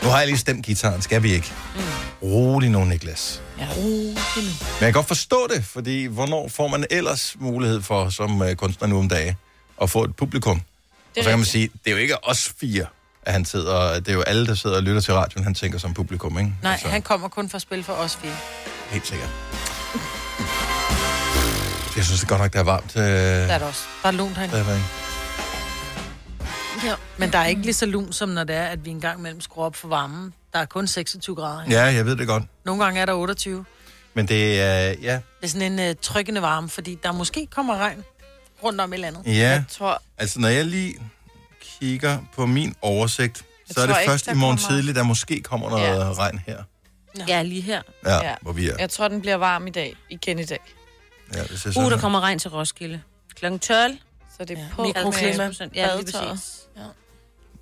Nu 0.04 0.10
har 0.10 0.18
jeg 0.18 0.26
lige 0.26 0.38
stemt 0.38 0.66
gitaren, 0.66 1.02
skal 1.02 1.22
vi 1.22 1.32
ikke? 1.32 1.52
Mm. 1.74 1.80
Rolig 2.22 2.70
nu, 2.70 2.84
Niklas. 2.84 3.42
Ja, 3.58 3.66
rolig 3.76 4.14
nu. 4.36 4.42
Men 4.42 4.80
jeg 4.80 4.86
kan 4.86 4.92
godt 4.92 5.06
forstå 5.08 5.46
det, 5.54 5.64
fordi 5.64 6.04
hvornår 6.04 6.48
får 6.48 6.68
man 6.68 6.84
ellers 6.90 7.36
mulighed 7.40 7.82
for, 7.82 8.08
som 8.08 8.42
øh, 8.42 8.56
kunstner 8.56 8.88
nu 8.88 8.98
om 8.98 9.08
dagen, 9.08 9.34
at 9.82 9.90
få 9.90 10.04
et 10.04 10.16
publikum? 10.16 10.56
Det 10.60 11.18
og 11.18 11.24
så 11.24 11.30
kan 11.30 11.38
man 11.38 11.46
sige, 11.46 11.68
det 11.84 11.90
er 11.90 11.90
jo 11.90 11.96
ikke 11.96 12.24
os 12.28 12.52
fire, 12.60 12.86
at 13.22 13.32
han 13.32 13.44
sidder, 13.44 13.94
det 14.00 14.08
er 14.08 14.12
jo 14.12 14.20
alle, 14.22 14.46
der 14.46 14.54
sidder 14.54 14.76
og 14.76 14.82
lytter 14.82 15.00
til 15.00 15.14
radioen, 15.14 15.44
han 15.44 15.54
tænker 15.54 15.78
som 15.78 15.94
publikum, 15.94 16.38
ikke? 16.38 16.52
Nej, 16.62 16.80
han 16.84 17.02
kommer 17.02 17.28
kun 17.28 17.48
for 17.48 17.56
at 17.56 17.62
spille 17.62 17.84
for 17.84 17.92
os 17.92 18.16
fire. 18.22 18.36
Helt 18.90 19.06
sikkert. 19.06 19.28
Jeg 21.96 22.04
synes 22.04 22.20
det 22.20 22.28
godt 22.28 22.40
nok, 22.40 22.52
det 22.52 22.58
er 22.58 22.62
varmt. 22.62 22.96
Øh, 22.96 23.02
Der 23.02 23.10
er 23.10 23.58
det 23.58 23.68
også. 23.68 23.82
Der 24.02 24.08
er 24.08 24.12
lunt 24.12 24.36
herinde. 24.36 24.82
Ja. 26.84 26.94
Men 27.18 27.32
der 27.32 27.38
er 27.38 27.46
ikke 27.46 27.62
lige 27.62 27.72
så 27.74 27.86
lunt, 27.86 28.14
som 28.14 28.28
når 28.28 28.44
det 28.44 28.56
er, 28.56 28.64
at 28.66 28.84
vi 28.84 28.90
engang 28.90 29.18
imellem 29.18 29.40
skruer 29.40 29.64
op 29.66 29.76
for 29.76 29.88
varmen. 29.88 30.34
Der 30.52 30.58
er 30.58 30.64
kun 30.64 30.86
26 30.86 31.36
grader. 31.36 31.62
ikke? 31.64 31.76
Ja, 31.76 31.82
jeg 31.84 32.06
ved 32.06 32.16
det 32.16 32.26
godt. 32.26 32.42
Nogle 32.64 32.84
gange 32.84 33.00
er 33.00 33.06
der 33.06 33.12
28. 33.12 33.64
Men 34.14 34.28
det 34.28 34.60
er, 34.60 34.66
ja, 35.02 35.12
Det 35.14 35.22
er 35.42 35.46
sådan 35.46 35.78
en 35.78 35.90
uh, 35.90 35.96
trykkende 36.02 36.42
varme, 36.42 36.68
fordi 36.68 36.98
der 37.02 37.12
måske 37.12 37.46
kommer 37.50 37.76
regn 37.76 38.04
rundt 38.64 38.80
om 38.80 38.92
et 38.92 38.94
eller 38.94 39.08
andet. 39.08 39.22
ja. 39.26 39.32
Jeg 39.32 39.64
tror, 39.70 40.02
Altså, 40.18 40.40
når 40.40 40.48
jeg 40.48 40.64
lige 40.64 40.94
kigger 41.80 42.18
på 42.34 42.46
min 42.46 42.74
oversigt, 42.82 43.44
så 43.70 43.80
er 43.80 43.86
det 43.86 43.96
ikke, 44.00 44.10
først 44.10 44.26
i 44.26 44.34
morgen 44.34 44.56
kommer- 44.56 44.68
tidlig, 44.76 44.94
der 44.94 45.02
måske 45.02 45.40
kommer 45.42 45.70
noget 45.70 45.82
Ja. 45.84 45.94
ja. 45.94 46.12
regn 46.12 46.40
her. 46.46 46.62
Ja, 47.28 47.42
lige 47.42 47.60
her. 47.60 47.82
Ja, 48.06 48.12
Ja. 48.14 48.24
ja, 48.28 48.34
hvor 48.42 48.52
vi 48.52 48.68
er. 48.68 48.76
jeg 48.78 48.90
tror, 48.90 49.08
den 49.08 49.20
bliver 49.20 49.36
varm 49.36 49.66
i 49.66 49.70
dag. 49.70 49.96
Igen 50.10 50.38
i 50.38 50.44
dag. 50.44 50.58
Ja, 51.34 51.42
det 51.42 51.60
ser 51.60 51.68
Uh, 51.70 51.74
sådan 51.74 51.90
der 51.90 51.98
kommer 51.98 52.20
regn 52.20 52.38
til 52.38 52.50
Roskilde. 52.50 53.00
Klokken 53.36 53.58
12. 53.58 53.96
Så 54.36 54.44
det 54.44 54.58
er 54.58 54.62
Ja, 54.62 54.68
på 54.72 54.82
mikroklima. 54.82 55.52
Ja, 55.74 55.96
lige 55.96 56.12
præcis. 56.12 56.60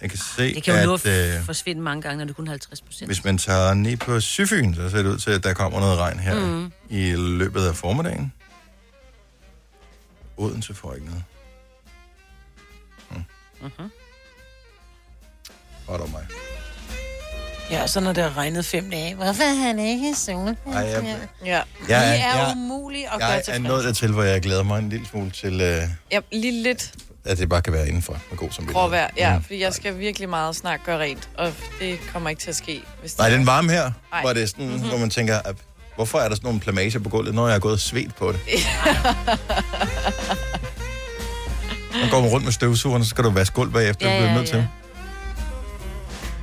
Jeg 0.00 0.10
kan 0.10 0.18
se, 0.18 0.54
Det 0.54 0.62
kan 0.62 0.84
jo 0.84 0.94
at 0.94 1.06
øh, 1.06 1.44
forsvinde 1.44 1.82
mange 1.82 2.02
gange, 2.02 2.18
når 2.18 2.24
det 2.24 2.30
er 2.30 2.34
kun 2.34 2.48
50 2.48 2.80
procent. 2.80 3.08
hvis 3.08 3.24
man 3.24 3.38
tager 3.38 3.74
ned 3.74 3.96
på 3.96 4.20
Syfyn, 4.20 4.74
så 4.74 4.90
ser 4.90 4.98
det 5.02 5.10
ud 5.10 5.18
til, 5.18 5.30
at 5.30 5.44
der 5.44 5.54
kommer 5.54 5.80
noget 5.80 5.98
regn 5.98 6.18
her 6.18 6.46
mm. 6.46 6.72
i 6.88 7.12
løbet 7.16 7.66
af 7.66 7.74
formiddagen. 7.76 8.32
Odense 10.36 10.74
får 10.74 10.94
ikke 10.94 11.06
noget. 11.06 11.24
Hmm. 13.10 13.24
Mhm. 13.60 13.90
Godt 15.86 16.00
om 16.00 16.10
mig. 16.10 16.26
Ja, 17.72 17.86
så 17.86 18.00
når 18.00 18.12
det 18.12 18.22
har 18.22 18.36
regnet 18.36 18.64
fem 18.66 18.90
dage. 18.90 19.14
Hvorfor 19.14 19.42
er 19.42 19.54
han 19.54 19.78
ikke 19.78 20.10
i 20.10 20.14
sol? 20.14 20.56
Ej, 20.66 20.72
jeg, 20.72 21.16
Ja. 21.44 21.50
jeg, 21.50 21.64
Det 21.88 21.96
er 21.96 22.12
jeg, 22.12 22.52
umuligt 22.56 23.06
at 23.12 23.18
gøre 23.20 23.28
jeg 23.28 23.44
til 23.44 23.54
er 23.54 23.58
nået 23.58 23.84
dertil, 23.84 24.12
hvor 24.12 24.22
jeg 24.22 24.40
glæder 24.42 24.62
mig 24.62 24.78
en 24.78 24.88
lille 24.88 25.06
smule 25.06 25.30
til, 25.30 25.60
øh, 25.60 25.82
ja, 26.12 26.20
lige 26.32 26.62
lidt 26.62 26.92
at 27.24 27.38
det 27.38 27.48
bare 27.48 27.62
kan 27.62 27.72
være 27.72 27.88
indenfor 27.88 28.16
med 28.30 28.38
god 28.38 28.50
som 28.50 28.66
gråvejr. 28.66 29.10
Ja, 29.16 29.36
fordi 29.42 29.62
jeg 29.62 29.74
skal 29.74 29.98
virkelig 29.98 30.28
meget 30.28 30.56
snart 30.56 30.80
gøre 30.84 30.98
rent, 30.98 31.28
og 31.38 31.52
det 31.80 31.98
kommer 32.12 32.30
ikke 32.30 32.42
til 32.42 32.50
at 32.50 32.56
ske. 32.56 32.82
Hvis 33.00 33.18
Nej, 33.18 33.28
det 33.28 33.38
den 33.38 33.46
varme 33.46 33.70
her, 33.70 33.90
Ej. 34.12 34.20
hvor 34.20 34.32
det 34.32 34.42
er 34.42 34.46
sådan, 34.46 34.66
mm-hmm. 34.66 34.88
hvor 34.88 34.98
man 34.98 35.10
tænker, 35.10 35.38
at, 35.44 35.56
hvorfor 35.94 36.18
er 36.18 36.28
der 36.28 36.34
sådan 36.34 36.46
nogle 36.46 36.60
plamager 36.60 36.98
på 36.98 37.08
gulvet, 37.08 37.34
når 37.34 37.46
jeg 37.46 37.54
har 37.54 37.58
gået 37.60 37.74
og 37.74 37.80
svedt 37.80 38.14
på 38.16 38.32
det? 38.32 38.40
Man 42.00 42.10
går 42.10 42.20
man 42.20 42.30
rundt 42.30 42.44
med 42.44 42.52
støvsugeren, 42.52 43.04
så 43.04 43.10
skal 43.10 43.24
du 43.24 43.30
vaske 43.30 43.54
gulv 43.54 43.70
bagefter, 43.72 44.08
Ja, 44.08 44.16
ja, 44.20 44.24
ja, 44.24 44.34
nødt 44.34 44.48
til. 44.48 44.68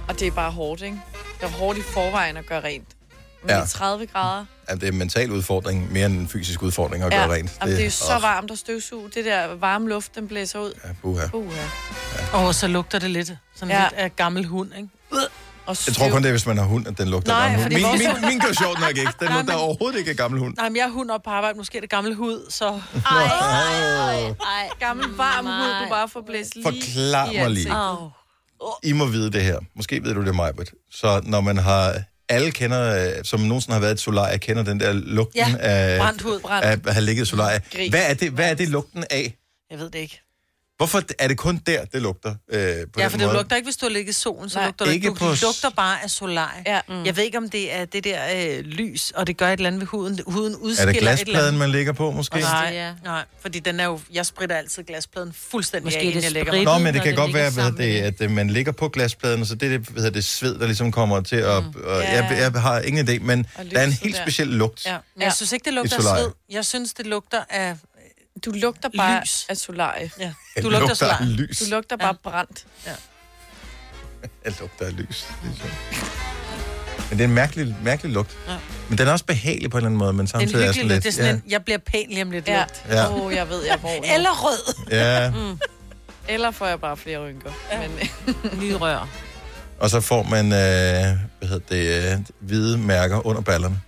Og 0.07 0.19
det 0.19 0.27
er 0.27 0.31
bare 0.31 0.51
hårdt, 0.51 0.81
ikke? 0.81 0.97
Det 1.39 1.45
er 1.45 1.49
hårdt 1.49 1.77
i 1.79 1.81
forvejen 1.81 2.37
at 2.37 2.45
gøre 2.45 2.63
rent. 2.63 2.87
Men 3.41 3.49
Ja. 3.49 3.57
ja. 3.59 3.65
30 3.65 4.05
grader. 4.07 4.45
Ja, 4.69 4.75
det 4.75 4.83
er 4.83 4.87
en 4.87 4.97
mental 4.97 5.31
udfordring, 5.31 5.91
mere 5.91 6.05
end 6.05 6.19
en 6.19 6.27
fysisk 6.27 6.61
udfordring 6.63 7.03
at 7.03 7.13
Ja, 7.13 7.17
gøre 7.17 7.35
rent. 7.35 7.51
Jamen, 7.61 7.75
det 7.75 7.85
er 7.85 7.89
så 7.89 8.15
åh, 8.15 8.21
varmt 8.21 8.51
at 8.51 8.57
støvsuge. 8.57 9.09
Det 9.15 9.25
der 9.25 9.55
varme 9.55 9.89
luft, 9.89 10.15
den 10.15 10.27
blæser 10.27 10.59
ud. 10.59 10.73
Ja, 10.85 10.89
buha. 11.01 11.25
Uha. 11.33 11.61
Og 12.33 12.55
så 12.55 12.67
lugter 12.67 12.99
det 12.99 13.09
lidt. 13.11 13.31
Sådan 13.55 13.75
Ja. 13.75 13.83
lidt 13.83 13.93
af 13.93 14.15
gammel 14.15 14.45
hund, 14.45 14.71
ikke? 14.77 14.89
Og 15.65 15.75
Jeg 15.87 15.95
tror 15.95 16.09
kun, 16.09 16.21
det 16.23 16.27
er, 16.27 16.33
hvis 16.33 16.45
man 16.45 16.57
har 16.57 16.65
hund, 16.65 16.87
at 16.87 16.97
den 16.97 17.07
lugter 17.07 17.31
Nej, 17.31 17.41
gammel 17.41 17.61
hund. 17.63 17.73
Min, 17.73 17.83
vores- 17.83 17.99
min, 18.21 18.29
min 18.29 18.39
gør 18.39 18.53
sjovt 18.53 18.79
nok 18.79 18.89
ikke. 18.89 19.01
Den 19.19 19.27
Nej, 19.27 19.37
lugter 19.37 19.53
men- 19.53 19.63
overhovedet 19.63 19.99
ikke 19.99 20.11
af 20.11 20.17
gammel 20.17 20.39
hund. 20.39 20.55
Nej, 20.57 20.69
men 20.69 20.75
jeg 20.75 20.83
har 20.85 20.91
hund 20.91 21.11
op 21.11 21.23
på 21.23 21.29
arbejde. 21.29 21.57
Måske 21.57 21.77
er 21.77 21.81
det 21.81 21.89
gammel 21.89 22.15
hud, 22.15 22.45
så... 22.51 22.67
Ej, 22.67 23.23
ej, 23.23 24.19
ej. 24.29 24.69
Gammel 24.79 25.05
varm 25.15 25.45
hud, 25.45 25.83
du 25.83 25.89
bare 25.89 26.09
får 26.09 26.21
blæst 26.21 26.55
lige 26.55 26.63
Forklar 26.63 27.31
i 27.31 27.37
mig 27.37 27.49
lige. 27.49 27.71
ansigtet. 27.71 28.11
I 28.83 28.93
må 28.93 29.05
vide 29.05 29.31
det 29.31 29.41
her. 29.43 29.59
Måske 29.75 30.03
ved 30.03 30.13
du 30.13 30.25
det, 30.25 30.35
Majbert. 30.35 30.71
Så 30.91 31.21
når 31.25 31.41
man 31.41 31.57
har... 31.57 32.01
Alle 32.31 32.51
kender, 32.51 33.13
som 33.23 33.39
nogensinde 33.39 33.73
har 33.73 33.79
været 33.79 33.91
i 33.91 33.93
et 33.93 33.99
solarie, 33.99 34.37
kender 34.37 34.63
den 34.63 34.79
der 34.79 34.93
lugten 34.93 35.35
Ja, 35.39 35.55
af, 35.59 35.99
brændt 35.99 36.21
hud. 36.21 36.39
Brændt. 36.39 36.65
af 36.65 36.71
at 36.87 36.93
have 36.93 37.05
ligget 37.05 37.23
i 37.23 37.29
solarie. 37.29 37.61
Hvad 37.89 38.09
er, 38.09 38.13
det, 38.13 38.31
hvad 38.31 38.49
er 38.49 38.53
det 38.53 38.69
lugten 38.69 39.03
af? 39.11 39.35
Jeg 39.71 39.79
ved 39.79 39.89
det 39.89 39.99
ikke. 39.99 40.21
Hvorfor 40.79 41.01
er 41.19 41.27
det 41.27 41.37
kun 41.37 41.61
der, 41.67 41.85
det 41.85 42.01
lugter? 42.01 42.29
Øh, 42.51 42.75
på 42.93 42.99
Ja, 42.99 43.07
for 43.07 43.17
det 43.17 43.25
måde? 43.25 43.33
lugter 43.37 43.55
ikke, 43.55 43.65
hvis 43.65 43.77
du 43.77 43.85
har 43.85 43.91
ligget 43.93 44.09
i 44.09 44.13
solen, 44.19 44.49
så 44.49 44.59
Nej, 44.59 44.65
lugter 44.67 44.85
det 44.85 44.93
ikke 44.93 45.07
ikke. 45.07 45.19
Du 45.19 45.25
på 45.25 45.35
s- 45.35 45.41
lugter 45.41 45.69
bare 45.69 46.03
af 46.03 46.09
solarie. 46.09 46.63
Ja. 46.65 46.79
Mm. 46.89 47.05
Jeg 47.05 47.15
ved 47.17 47.23
ikke, 47.23 47.37
om 47.37 47.49
det 47.49 47.73
er 47.75 47.85
det 47.85 48.03
der 48.03 48.19
øh, 48.35 48.59
lys, 48.65 49.11
og 49.15 49.27
det 49.27 49.37
gør 49.37 49.47
et 49.47 49.53
eller 49.53 49.67
andet 49.67 49.79
ved 49.81 49.87
huden. 49.87 50.19
Huden 50.27 50.53
Er 50.53 50.57
udskiller 50.57 50.91
det 50.91 50.97
et 51.01 51.07
eller 51.07 51.15
glaspladen, 51.15 51.57
man 51.57 51.69
ligger 51.71 51.93
på, 51.93 52.11
måske? 52.11 52.39
Nej, 52.39 52.69
Ja. 52.73 52.91
nej, 53.03 53.23
fordi 53.41 53.59
den 53.59 53.79
er 53.79 53.85
jo, 53.85 53.99
jeg 54.13 54.25
spritter 54.25 54.55
altid 54.55 54.83
glaspladen 54.83 55.33
fuldstændig 55.51 55.85
Måske 55.85 55.97
af, 55.97 56.01
er 56.03 56.05
inden 56.07 56.17
det 56.17 56.23
jeg 56.23 56.31
lægger 56.31 56.51
sprit. 56.51 56.63
mig. 56.65 56.73
Nå, 56.79 56.83
men 56.83 56.93
det 56.93 57.01
kan 57.03 57.09
det 57.11 57.17
godt 57.17 57.33
være, 57.33 57.51
sammen 57.51 57.77
det, 57.81 57.89
med 57.93 57.99
at 58.01 58.21
øh, 58.21 58.31
man 58.31 58.49
ligger 58.49 58.71
på 58.71 58.87
glaspladen, 58.89 59.41
og 59.41 59.47
så 59.47 59.55
det 59.55 59.73
er 59.73 59.77
det, 59.77 59.89
hedder 59.95 60.09
det 60.09 60.23
sved, 60.25 60.59
der 60.59 60.65
ligesom 60.65 60.91
kommer 60.91 61.21
til 61.21 61.35
at... 61.35 61.63
Mm. 61.63 61.73
Og 61.85 62.01
Ja. 62.01 62.25
jeg, 62.25 62.51
jeg 62.53 62.61
har 62.61 62.79
ingen 62.79 63.09
idé, 63.09 63.19
men 63.19 63.47
der 63.71 63.79
er 63.79 63.83
en 63.83 63.91
helt 63.91 64.15
der. 64.15 64.21
speciel 64.23 64.47
lugt. 64.47 64.85
Ja, 64.85 64.91
men 64.91 64.99
Ja. 65.21 65.25
jeg 65.25 65.33
synes 65.33 65.51
ikke, 65.51 65.65
det 65.65 65.73
lugter 65.73 65.97
af 65.97 66.19
sved. 66.19 66.31
Jeg 66.51 66.65
synes, 66.65 66.93
det 66.93 67.05
lugter 67.07 67.41
af... 67.49 67.75
Du 68.45 68.51
lugter 68.51 68.89
bare 68.97 69.21
Lys. 69.21 69.45
af 69.49 69.57
solarie. 69.57 70.11
Ja. 70.19 70.33
Du 70.61 70.69
lugter 70.69 70.89
af 70.89 70.97
solarie. 70.97 71.27
lys. 71.29 71.57
Du 71.59 71.65
lugter 71.69 71.97
bare 71.97 72.15
brændt. 72.23 72.65
Jeg 74.45 74.53
lugter 74.59 74.85
af 74.85 74.97
lys. 74.97 75.27
Det 75.43 75.51
er 75.51 75.55
sjovt. 75.55 75.73
Men 77.09 77.17
det 77.17 77.23
er 77.23 77.27
en 77.27 77.33
mærkelig, 77.35 77.75
mærkelig 77.83 78.13
lugt. 78.13 78.37
Ja. 78.47 78.57
Men 78.89 78.97
den 78.97 79.07
er 79.07 79.11
også 79.11 79.25
behagelig 79.25 79.71
på 79.71 79.77
en 79.77 79.79
eller 79.79 79.87
anden 79.87 79.97
måde, 79.97 80.13
men 80.13 80.19
En 80.23 80.27
samtidig 80.27 80.67
er 80.67 80.71
sådan 80.71 80.87
lidt... 80.87 81.03
Det 81.03 81.09
er 81.09 81.13
sådan 81.13 81.35
en, 81.35 81.43
jeg 81.49 81.63
bliver 81.63 81.77
pæn 81.77 82.05
lige 82.09 82.21
om 82.21 82.31
lidt 82.31 82.47
Ja. 82.47 82.59
lugt. 82.59 82.83
Ja. 82.89 83.07
Åh, 83.09 83.21
oh, 83.25 83.33
jeg 83.33 83.49
ved, 83.49 83.63
jeg 83.65 83.77
hvor. 83.77 83.89
Eller 84.15 84.29
rød. 84.45 84.75
ja. 84.91 85.23
ja. 85.25 85.31
Eller 86.27 86.51
får 86.51 86.65
jeg 86.67 86.79
bare 86.81 86.97
flere 86.97 87.19
rynker. 87.19 87.51
Ja. 87.71 87.87
Men, 87.87 88.09
Nye 88.61 88.75
rør. 88.75 89.07
Og 89.79 89.89
så 89.89 90.01
får 90.01 90.23
man, 90.23 90.45
øh, 90.45 90.51
hvad 90.51 91.47
hedder 91.49 91.59
det, 91.69 92.13
øh, 92.13 92.19
hvide 92.39 92.77
mærker 92.77 93.25
under 93.27 93.41
ballerne. 93.41 93.81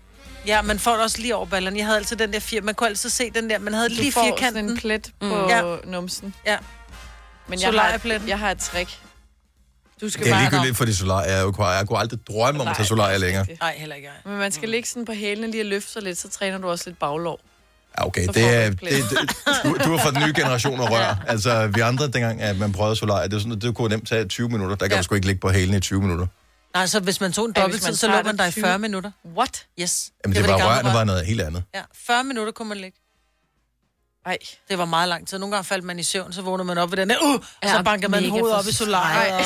Ja, 0.47 0.61
man 0.61 0.79
får 0.79 0.91
det 0.91 1.01
også 1.01 1.17
lige 1.21 1.35
over 1.35 1.45
ballerne. 1.45 1.77
Jeg 1.77 1.85
havde 1.85 1.97
altid 1.97 2.15
den 2.17 2.33
der 2.33 2.39
fire... 2.39 2.61
Man 2.61 2.75
kunne 2.75 2.89
altid 2.89 3.09
se 3.09 3.31
den 3.35 3.49
der... 3.49 3.59
Man 3.59 3.73
havde 3.73 3.89
du 3.89 3.93
lige 3.95 4.11
får 4.11 4.21
sådan 4.21 4.37
firkanten. 4.37 4.69
en 4.69 4.77
plet 4.77 5.11
på 5.19 5.25
Mm. 5.25 5.47
Ja. 5.49 5.75
numsen. 5.85 6.33
Ja. 6.45 6.57
Men 7.47 7.59
jeg 7.59 7.67
har, 7.67 7.71
Solariepletten. 7.71 8.29
jeg 8.29 8.39
har 8.39 8.51
et 8.51 8.57
trick. 8.59 8.89
Du 10.01 10.09
skal 10.09 10.25
Det 10.25 10.33
er 10.33 10.39
ligegyldigt 10.39 10.77
for 10.77 10.85
de 10.85 10.95
solarier. 10.95 11.29
Jeg, 11.31 11.39
er 11.39 11.41
jo- 11.43 11.53
jeg 11.59 11.83
kunne 11.87 11.99
aldrig 11.99 12.19
drømme 12.27 12.61
om 12.61 12.67
at 12.67 12.75
tage 12.77 12.95
Nej, 12.95 13.13
er 13.13 13.17
længere. 13.17 13.45
Nej, 13.61 13.75
heller 13.77 13.95
ikke 13.95 14.07
jeg. 14.07 14.31
Men 14.31 14.39
man 14.39 14.51
skal 14.51 14.69
ligge 14.69 14.89
sådan 14.89 15.05
på 15.05 15.11
hælene 15.13 15.51
lige 15.51 15.61
og 15.63 15.65
løfte 15.65 15.91
sig 15.91 16.01
lidt, 16.01 16.17
så 16.17 16.29
træner 16.29 16.57
du 16.57 16.69
også 16.69 16.83
lidt 16.87 16.99
baglov. 16.99 17.39
Ja, 17.99 18.07
okay, 18.07 18.25
Så 18.25 18.31
det 18.31 18.55
er, 18.55 18.69
du 18.69 18.75
det, 18.85 18.97
et 18.97 19.03
det, 19.09 19.17
du, 19.63 19.77
du 19.85 19.93
er 19.93 19.97
fra 19.97 20.11
den 20.11 20.23
nye 20.27 20.33
generation 20.35 20.79
af 20.81 20.89
rør. 20.91 21.15
Altså, 21.27 21.67
vi 21.67 21.79
andre, 21.79 22.07
dengang 22.07 22.41
at 22.41 22.57
man 22.57 22.71
prøvede 22.71 22.95
solarier, 22.95 23.23
det, 23.27 23.33
var 23.33 23.39
sådan, 23.41 23.59
det 23.59 23.75
kunne 23.75 23.89
nemt 23.89 24.07
tage 24.07 24.25
20 24.25 24.49
minutter. 24.49 24.75
Der 24.75 24.85
kan 24.87 24.91
Ja. 24.95 24.97
du 24.97 25.03
sgu 25.03 25.15
ikke 25.15 25.27
ligge 25.27 25.39
på 25.41 25.49
hælene 25.49 25.77
i 25.77 25.79
20 25.79 26.01
minutter. 26.01 26.27
Nej, 26.73 26.87
så 26.87 26.99
hvis 26.99 27.21
man 27.21 27.31
tog 27.33 27.45
en 27.45 27.53
dobbelttid, 27.53 27.93
så 27.95 28.07
lå 28.07 28.13
man 28.13 28.25
det 28.25 28.39
der 28.39 28.45
i 28.45 28.51
20. 28.51 28.63
40 28.63 28.79
minutter. 28.79 29.11
What? 29.37 29.67
Yes. 29.81 30.11
Jamen, 30.25 30.35
det, 30.35 30.43
var 30.43 30.47
var 30.49 30.57
de 30.57 30.61
gamle 30.63 30.73
rørene 30.75 30.89
rør. 30.89 30.93
var 30.93 31.03
noget 31.03 31.25
helt 31.25 31.41
andet. 31.41 31.63
Ja, 31.75 31.81
40 31.93 32.23
minutter 32.23 32.51
kunne 32.53 32.69
man 32.69 32.77
ligge. 32.77 33.00
Ej. 34.25 34.37
Det 34.69 34.77
var 34.77 34.85
meget 34.85 35.09
lang 35.09 35.27
tid. 35.27 35.37
Nogle 35.39 35.55
gange 35.55 35.65
faldt 35.65 35.83
man 35.83 35.99
i 35.99 36.03
søvn, 36.03 36.33
så 36.33 36.41
vågnede 36.41 36.65
man 36.67 36.77
op 36.77 36.91
ved 36.91 36.97
den 36.97 37.11
uh, 37.23 37.33
og 37.33 37.43
Ja, 37.63 37.69
så 37.77 37.83
bankede 37.83 38.11
man 38.11 38.29
hovedet 38.29 38.57
op 38.57 38.67
i 38.69 38.71
solariet. 38.71 39.45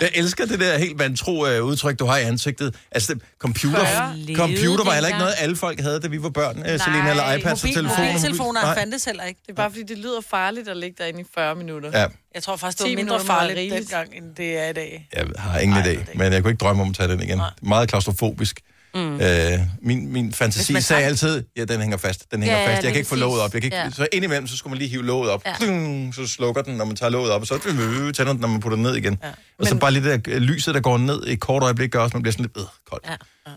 Jeg 0.00 0.10
elsker 0.14 0.46
det 0.46 0.60
der 0.60 0.78
helt 0.78 0.98
vantro 0.98 1.46
øh, 1.46 1.64
udtryk, 1.64 1.98
du 1.98 2.04
har 2.06 2.16
i 2.16 2.22
ansigtet. 2.22 2.74
Altså, 2.90 3.14
det, 3.14 3.22
computer, 3.38 3.78
Før. 3.84 4.34
computer 4.34 4.84
var 4.84 4.92
heller 4.92 5.08
ikke 5.08 5.18
noget, 5.18 5.34
alle 5.38 5.56
folk 5.56 5.80
havde, 5.80 6.00
da 6.00 6.08
vi 6.08 6.22
var 6.22 6.28
børn, 6.30 6.58
øh, 6.58 6.80
Selina, 6.80 7.10
eller 7.10 7.32
iPads 7.32 7.62
og 7.62 7.68
Mobil, 7.68 7.74
telefoner. 7.74 8.06
mobiltelefoner 8.06 8.62
Nej. 8.62 8.74
fandtes 8.74 9.04
heller 9.04 9.24
ikke. 9.24 9.40
Det 9.46 9.52
er 9.52 9.56
bare 9.56 9.70
fordi, 9.70 9.82
det 9.82 9.98
lyder 9.98 10.20
farligt 10.30 10.68
at 10.68 10.76
ligge 10.76 10.96
derinde 11.02 11.20
i 11.20 11.24
40 11.34 11.54
minutter. 11.54 12.00
Ja. 12.00 12.06
Jeg 12.34 12.42
tror 12.42 12.56
faktisk, 12.56 12.78
det 12.78 12.86
10 12.86 12.92
var 12.92 12.96
mindre 12.96 13.20
farligt 13.20 13.58
rigeligt. 13.58 13.90
dengang, 13.90 14.14
end 14.16 14.34
det 14.34 14.58
er 14.58 14.68
i 14.68 14.72
dag. 14.72 15.08
Jeg 15.16 15.26
har 15.38 15.58
ingen 15.58 15.78
idé, 15.78 16.18
men 16.18 16.32
jeg 16.32 16.42
kunne 16.42 16.50
ikke 16.52 16.60
drømme 16.64 16.82
om 16.82 16.88
at 16.88 16.96
tage 16.96 17.08
den 17.08 17.22
igen. 17.22 17.40
Meget 17.62 17.88
klaustrofobisk. 17.88 18.60
Mm. 18.94 19.20
Øh, 19.20 19.60
min, 19.82 20.12
min 20.12 20.32
fantasi 20.32 20.72
sagde 20.72 20.82
tager- 20.82 21.06
altid, 21.08 21.44
ja, 21.56 21.64
den 21.64 21.80
hænger 21.80 21.96
fast, 21.96 22.30
den 22.30 22.42
hænger 22.42 22.58
Ja, 22.58 22.62
ja, 22.64 22.74
fast. 22.74 22.84
Jeg 22.84 22.92
kan 22.92 22.98
ikke 22.98 23.08
få 23.08 23.14
låget 23.16 23.40
op. 23.42 23.54
Jeg 23.54 23.62
kan 23.62 23.66
ikke, 23.66 23.76
Ja. 23.76 23.90
Så 23.90 24.06
indimellem, 24.12 24.46
så 24.46 24.56
skulle 24.56 24.70
man 24.70 24.78
lige 24.78 24.88
hive 24.88 25.04
låget 25.04 25.30
op. 25.30 25.42
Ja. 25.46 25.54
Ja. 25.60 26.12
Så 26.12 26.26
slukker 26.26 26.62
den, 26.62 26.74
når 26.76 26.84
man 26.84 26.96
tager 26.96 27.10
låget 27.10 27.30
op, 27.30 27.40
og 27.40 27.46
så 27.46 27.58
tænder 27.58 28.32
den, 28.32 28.40
når 28.40 28.48
man 28.48 28.60
putter 28.60 28.76
den 28.76 28.82
ned 28.82 28.94
igen. 28.96 29.18
Ja. 29.22 29.28
Og 29.58 29.66
så 29.66 29.76
bare 29.78 29.90
lige 29.90 30.10
det 30.10 30.26
der 30.26 30.34
øh, 30.34 30.40
lyset, 30.42 30.74
der 30.74 30.80
går 30.80 30.98
ned 30.98 31.26
i 31.26 31.32
et 31.32 31.40
kort 31.40 31.62
øjeblik, 31.62 31.90
gør 31.90 32.00
også, 32.00 32.10
at 32.10 32.14
man 32.14 32.22
bliver 32.22 32.32
sådan 32.32 32.44
lidt 32.44 32.56
øh, 32.56 32.62
koldt. 32.90 33.06
Ja. 33.08 33.52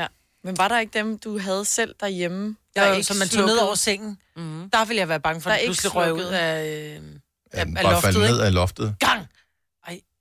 Ja. 0.00 0.06
Men 0.44 0.58
var 0.58 0.68
der 0.68 0.78
ikke 0.80 0.98
dem, 0.98 1.18
du 1.18 1.38
havde 1.38 1.64
selv 1.64 1.94
derhjemme? 2.00 2.56
Der 2.76 2.82
der 2.82 2.88
er 2.90 2.94
ikke 2.94 3.06
som 3.06 3.16
man 3.16 3.28
tog 3.28 3.46
ned 3.46 3.56
over 3.56 3.74
sengen. 3.74 4.18
Mm. 4.36 4.70
Der 4.72 4.84
ville 4.84 5.00
jeg 5.00 5.08
være 5.08 5.20
bange 5.20 5.40
for, 5.40 5.50
Der 5.50 5.54
at 5.54 5.58
er 5.58 5.62
ikke 5.62 5.68
pludselig 5.68 5.94
røg 5.94 6.12
ud 6.12 6.20
af, 6.22 6.66
øh, 6.66 7.02
Ja, 7.54 7.58
af, 7.60 7.66
den 7.66 7.76
af 7.76 7.82
bare 7.82 7.92
loftet, 7.92 8.14
falde 8.14 8.28
ned 8.30 8.40
af 8.40 8.54
loftet. 8.54 8.94
Gang! 9.00 9.26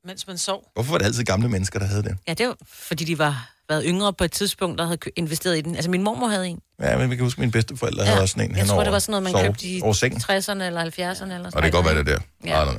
Mens 0.07 0.27
man 0.27 0.37
sov. 0.37 0.63
Hvorfor 0.73 0.91
var 0.91 0.97
det 0.97 1.05
altid 1.05 1.23
gamle 1.23 1.49
mennesker, 1.49 1.79
der 1.79 1.85
havde 1.85 2.03
det? 2.03 2.17
Ja, 2.27 2.33
det 2.33 2.47
var, 2.47 2.55
fordi 2.73 3.03
de 3.03 3.17
var 3.17 3.49
været 3.69 3.83
yngre 3.87 4.13
på 4.13 4.23
et 4.23 4.31
tidspunkt, 4.31 4.79
der 4.79 4.85
havde 4.85 4.97
investeret 5.15 5.57
i 5.57 5.61
den. 5.61 5.75
Altså, 5.75 5.89
min 5.89 6.03
mormor 6.03 6.27
havde 6.27 6.47
en. 6.47 6.59
Ja, 6.81 6.97
men 6.97 7.09
vi 7.09 7.15
kan 7.15 7.23
huske, 7.25 7.37
at 7.37 7.39
mine 7.39 7.51
bedsteforældre 7.51 8.03
ja. 8.03 8.09
havde 8.09 8.21
også 8.21 8.39
en 8.39 8.55
Jeg 8.57 8.65
tror, 8.67 8.73
over, 8.75 8.83
det 8.83 8.93
var 8.93 8.99
sådan 8.99 9.11
noget, 9.11 9.23
man 9.23 9.31
sove- 9.33 9.43
købte 9.47 9.67
i 9.67 9.81
over 9.81 9.93
sengen. 9.93 10.21
60'erne 10.21 10.63
eller 10.63 10.81
70'erne. 10.85 11.03
Eller 11.03 11.15
sådan 11.15 11.45
Og 11.45 11.51
det 11.53 11.61
kan 11.61 11.71
godt 11.71 11.85
være, 11.85 11.95
det 12.03 12.11
er 12.11 12.17
der. 12.17 12.19
Ja. 12.45 12.59
Ja. 12.65 12.71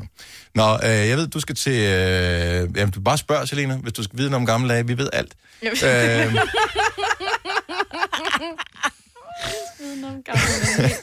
Nå, 0.55 0.75
øh, 0.85 1.09
jeg 1.09 1.17
ved, 1.17 1.27
du 1.29 1.41
skal 1.41 1.55
til... 1.55 1.73
Øh, 1.73 2.71
jamen, 2.77 2.91
du 2.91 3.01
bare 3.01 3.19
spørg, 3.19 3.49
Selina, 3.49 3.77
hvis 3.77 3.93
du 3.93 4.03
skal 4.03 4.19
vide 4.19 4.31
noget 4.31 4.41
om 4.43 4.47
gamle 4.47 4.75
dage. 4.75 4.87
Vi 4.87 4.99
ved 4.99 5.09
alt. 5.12 5.35
øh, 5.62 5.71
Viden 9.79 10.05
om 10.05 10.23
gamle 10.23 10.43
dage. 10.79 10.95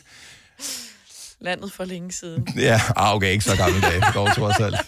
Landet 1.42 1.72
for 1.74 1.86
længe 1.86 2.12
siden. 2.12 2.48
ja, 2.58 2.82
ah, 2.96 3.16
okay, 3.16 3.32
ikke 3.32 3.44
så 3.44 3.56
gamle 3.56 3.82
dage, 3.82 4.02
dog 4.14 4.36
trods 4.36 4.56
alt. 4.60 4.76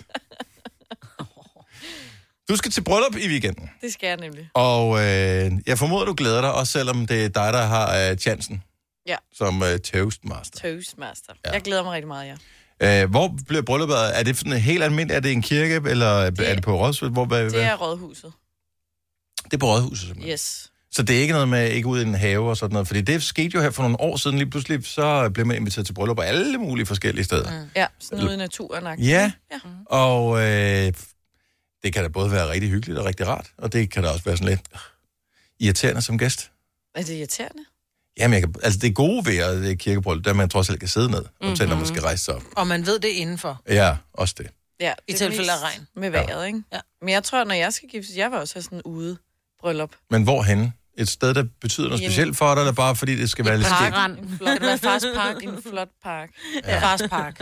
Du 2.50 2.56
skal 2.56 2.72
til 2.72 2.82
bryllup 2.84 3.16
i 3.16 3.28
weekenden, 3.28 3.70
Det 3.82 3.94
skal 3.94 4.08
jeg 4.08 4.18
nemlig. 4.18 4.50
og 4.54 4.98
øh, 5.00 5.52
jeg 5.68 5.78
formoder, 5.78 6.06
du 6.06 6.14
glæder 6.18 6.42
dig, 6.42 6.54
også 6.54 6.72
selvom 6.72 7.08
det 7.08 7.24
er 7.26 7.30
dig, 7.30 7.54
der 7.54 7.62
har 7.66 8.10
øh, 8.12 8.18
chancen 8.18 8.64
Ja. 9.08 9.16
som 9.34 9.64
øh, 9.64 9.80
toastmaster. 9.80 10.60
Toastmaster. 10.72 11.34
Ja. 11.46 11.52
Jeg 11.52 11.62
glæder 11.62 11.84
mig 11.84 11.92
rigtig 11.94 12.08
meget, 12.08 12.38
ja. 12.82 13.04
Øh, 13.04 13.10
hvor 13.10 13.36
bliver 13.48 13.62
brylluppet? 13.62 13.98
Er 14.20 14.24
det 14.24 14.38
sådan 14.38 14.54
helt 14.54 14.84
almindeligt? 14.84 15.16
Er 15.16 15.20
det 15.20 15.32
en 15.32 15.42
kirke, 15.42 15.82
eller 15.90 16.30
det, 16.30 16.50
er 16.50 16.54
det 16.56 16.64
på 16.64 16.78
Rådhuset? 16.80 17.12
Hvor, 17.12 17.26
hvad, 17.26 17.50
Det 17.50 17.64
er 17.64 17.76
rådhuset. 17.76 18.32
det 19.44 19.54
er 19.54 19.58
på 19.58 19.66
Rådhuset, 19.66 20.08
simpelthen. 20.08 20.34
Yes. 20.34 20.72
Så 20.92 21.04
det 21.04 21.18
er 21.18 21.22
ikke 21.22 21.34
noget 21.34 21.50
med 21.50 21.70
ikke 21.72 21.88
ud 21.88 22.00
i 22.00 22.04
en 22.04 22.16
have 22.16 22.50
og 22.50 22.58
sådan 22.58 22.74
noget, 22.74 22.88
fordi 22.88 23.02
det 23.02 23.24
skete 23.24 23.50
jo 23.56 23.62
her 23.62 23.70
for 23.72 23.84
nogle 23.84 24.02
år 24.02 24.18
siden, 24.18 24.38
lige 24.38 24.50
pludselig 24.50 24.86
så 24.86 25.30
blev 25.34 25.46
man 25.46 25.56
inviteret 25.58 25.86
til 25.86 25.94
bryllup 25.94 26.16
på 26.18 26.22
alle 26.22 26.58
mulige 26.58 26.86
forskellige 26.86 27.26
steder. 27.26 27.62
Mm. 27.62 27.70
Ja, 27.76 27.88
sådan 28.00 28.26
ude 28.26 28.34
i 28.34 28.38
naturen. 28.38 29.00
Ja, 29.00 29.32
ja. 29.52 29.60
og 29.86 30.40
øh, 30.44 30.94
det 31.88 31.94
kan 31.94 32.04
da 32.04 32.10
både 32.10 32.32
være 32.32 32.50
rigtig 32.50 32.70
hyggeligt 32.70 33.00
og 33.00 33.06
rigtig 33.06 33.28
rart, 33.28 33.52
og 33.58 33.74
det 33.74 33.92
kan 33.92 34.04
da 34.04 34.10
også 34.10 34.24
være 34.24 34.38
sådan 34.38 34.50
lidt 34.50 34.62
irriterende 35.60 36.02
som 36.02 36.18
gæst. 36.18 36.52
Er 36.96 37.04
det 37.04 37.14
irriterende? 37.14 37.64
Jamen, 38.18 38.34
jeg 38.34 38.42
kan, 38.42 38.56
altså 38.64 38.80
det 38.80 38.96
gode 38.96 39.26
ved 39.26 39.38
at 39.38 39.58
det 39.58 39.80
kirkebryllup, 39.80 40.26
der 40.26 40.34
man 40.34 40.50
trods 40.50 40.70
alt 40.70 40.80
kan 40.80 40.90
sidde 40.90 41.12
ned, 41.12 41.22
mm-hmm. 41.22 41.50
Mhm. 41.50 41.70
når 41.70 41.76
man 41.76 41.86
skal 41.86 42.02
rejse 42.02 42.24
sig 42.24 42.36
op. 42.36 42.42
Og 42.56 42.68
man 42.68 42.86
ved 42.86 43.00
det 43.00 43.08
indenfor. 43.08 43.62
Ja, 43.70 43.98
også 44.14 44.36
det. 44.38 44.48
Ja, 44.80 44.94
I 45.08 45.12
det 45.12 45.18
tilfælde 45.18 45.52
af 45.52 45.64
regn. 45.64 45.88
Med 45.96 46.10
vejret, 46.10 46.48
ikke? 46.48 46.64
Ja. 46.74 46.80
Men 47.02 47.10
jeg 47.10 47.24
tror, 47.24 47.44
når 47.44 47.56
jeg 47.56 47.74
skal 47.74 47.90
giftes, 47.90 48.18
jeg 48.18 48.32
vil 48.32 48.40
også 48.40 48.56
have 48.56 48.64
sådan 48.64 48.78
en 48.78 48.82
ude 48.82 49.18
bryllup. 49.60 49.92
Men 50.10 50.24
hvorhen? 50.24 50.74
Et 50.98 51.10
sted, 51.10 51.34
der 51.34 51.44
betyder 51.62 51.88
noget 51.88 52.04
specielt 52.04 52.38
for 52.38 52.54
dig, 52.54 52.62
eller 52.62 52.74
bare 52.74 52.96
fordi 52.96 53.16
det 53.16 53.30
skal 53.30 53.46
være 53.46 53.58
lidt 53.58 53.68
skægt? 53.68 53.96
En 54.20 54.38
flot, 54.38 54.62
det 54.62 54.80
fars 54.80 55.04
park? 55.16 55.36
en 55.44 55.64
flot 55.70 55.88
park. 56.04 56.30
Ja. 56.68 56.80
Fars 56.80 57.02
park. 57.10 57.42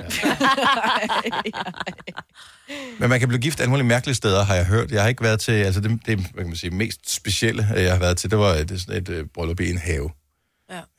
Men 2.99 3.09
man 3.09 3.19
kan 3.19 3.27
blive 3.27 3.41
gift 3.41 3.59
alle 3.59 3.69
mulige 3.69 3.87
mærkelige 3.87 4.15
steder, 4.15 4.43
har 4.43 4.55
jeg 4.55 4.65
hørt. 4.65 4.91
Jeg 4.91 5.01
har 5.01 5.09
ikke 5.09 5.23
været 5.23 5.39
til, 5.39 5.51
altså 5.51 5.81
det, 5.81 5.99
det 6.05 6.17
hvad 6.17 6.43
kan 6.43 6.47
man 6.47 6.55
sige, 6.55 6.71
mest 6.71 7.15
specielle, 7.15 7.67
jeg 7.75 7.91
har 7.91 7.99
været 7.99 8.17
til, 8.17 8.31
det 8.31 8.39
var 8.39 8.53
et, 8.53 8.69
det 8.69 8.81
sådan 8.81 9.01
et 9.01 9.09
øh, 9.09 9.25
bryllup 9.33 9.59
i 9.59 9.69
en 9.71 9.77
have. 9.77 10.09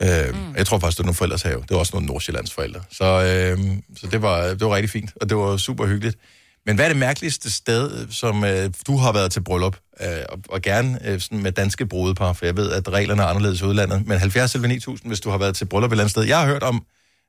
Ja. 0.00 0.28
Øh, 0.28 0.34
mm. 0.34 0.54
Jeg 0.56 0.66
tror 0.66 0.78
faktisk, 0.78 0.98
det 0.98 1.04
var 1.04 1.06
nogle 1.06 1.14
forældres 1.14 1.42
have. 1.42 1.60
Det 1.60 1.70
var 1.70 1.78
også 1.78 1.92
nogle 1.94 2.06
Nordsjællands 2.06 2.52
forældre. 2.52 2.80
Så, 2.90 3.04
øh, 3.04 3.58
så 3.96 4.06
det, 4.06 4.22
var, 4.22 4.46
det 4.48 4.60
var 4.60 4.74
rigtig 4.74 4.90
fint, 4.90 5.10
og 5.20 5.28
det 5.28 5.36
var 5.36 5.56
super 5.56 5.86
hyggeligt. 5.86 6.18
Men 6.66 6.76
hvad 6.76 6.84
er 6.84 6.88
det 6.88 6.96
mærkeligste 6.96 7.52
sted, 7.52 8.10
som 8.10 8.44
øh, 8.44 8.70
du 8.86 8.96
har 8.96 9.12
været 9.12 9.32
til 9.32 9.40
bryllup? 9.44 9.76
Øh, 10.00 10.08
og, 10.28 10.38
og 10.48 10.62
gerne 10.62 10.98
øh, 11.08 11.20
sådan 11.20 11.42
med 11.42 11.52
danske 11.52 11.86
brudepar, 11.86 12.32
for 12.32 12.46
jeg 12.46 12.56
ved, 12.56 12.72
at 12.72 12.88
reglerne 12.88 13.22
er 13.22 13.26
anderledes 13.26 13.60
i 13.60 13.64
udlandet. 13.64 14.06
Men 14.06 14.18
70 14.18 14.54
eller 14.54 14.68
9000, 14.68 15.10
hvis 15.10 15.20
du 15.20 15.30
har 15.30 15.38
været 15.38 15.56
til 15.56 15.64
bryllup 15.64 15.90
et 15.90 15.92
eller 15.92 16.04
andet 16.04 16.10
sted. 16.10 16.22
Jeg 16.22 16.38
har 16.38 16.46
hørt 16.46 16.62
om 16.62 16.86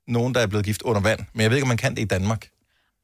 nogen, 0.08 0.36
der 0.36 0.42
er 0.42 0.48
blevet 0.48 0.66
gift 0.66 0.82
under 0.82 1.02
vand, 1.02 1.20
men 1.34 1.42
jeg 1.42 1.50
ved 1.50 1.58
ikke, 1.58 1.64
om 1.64 1.68
man 1.68 1.78
kan 1.78 1.96
det 1.96 2.02
i 2.02 2.06
Danmark. 2.06 2.50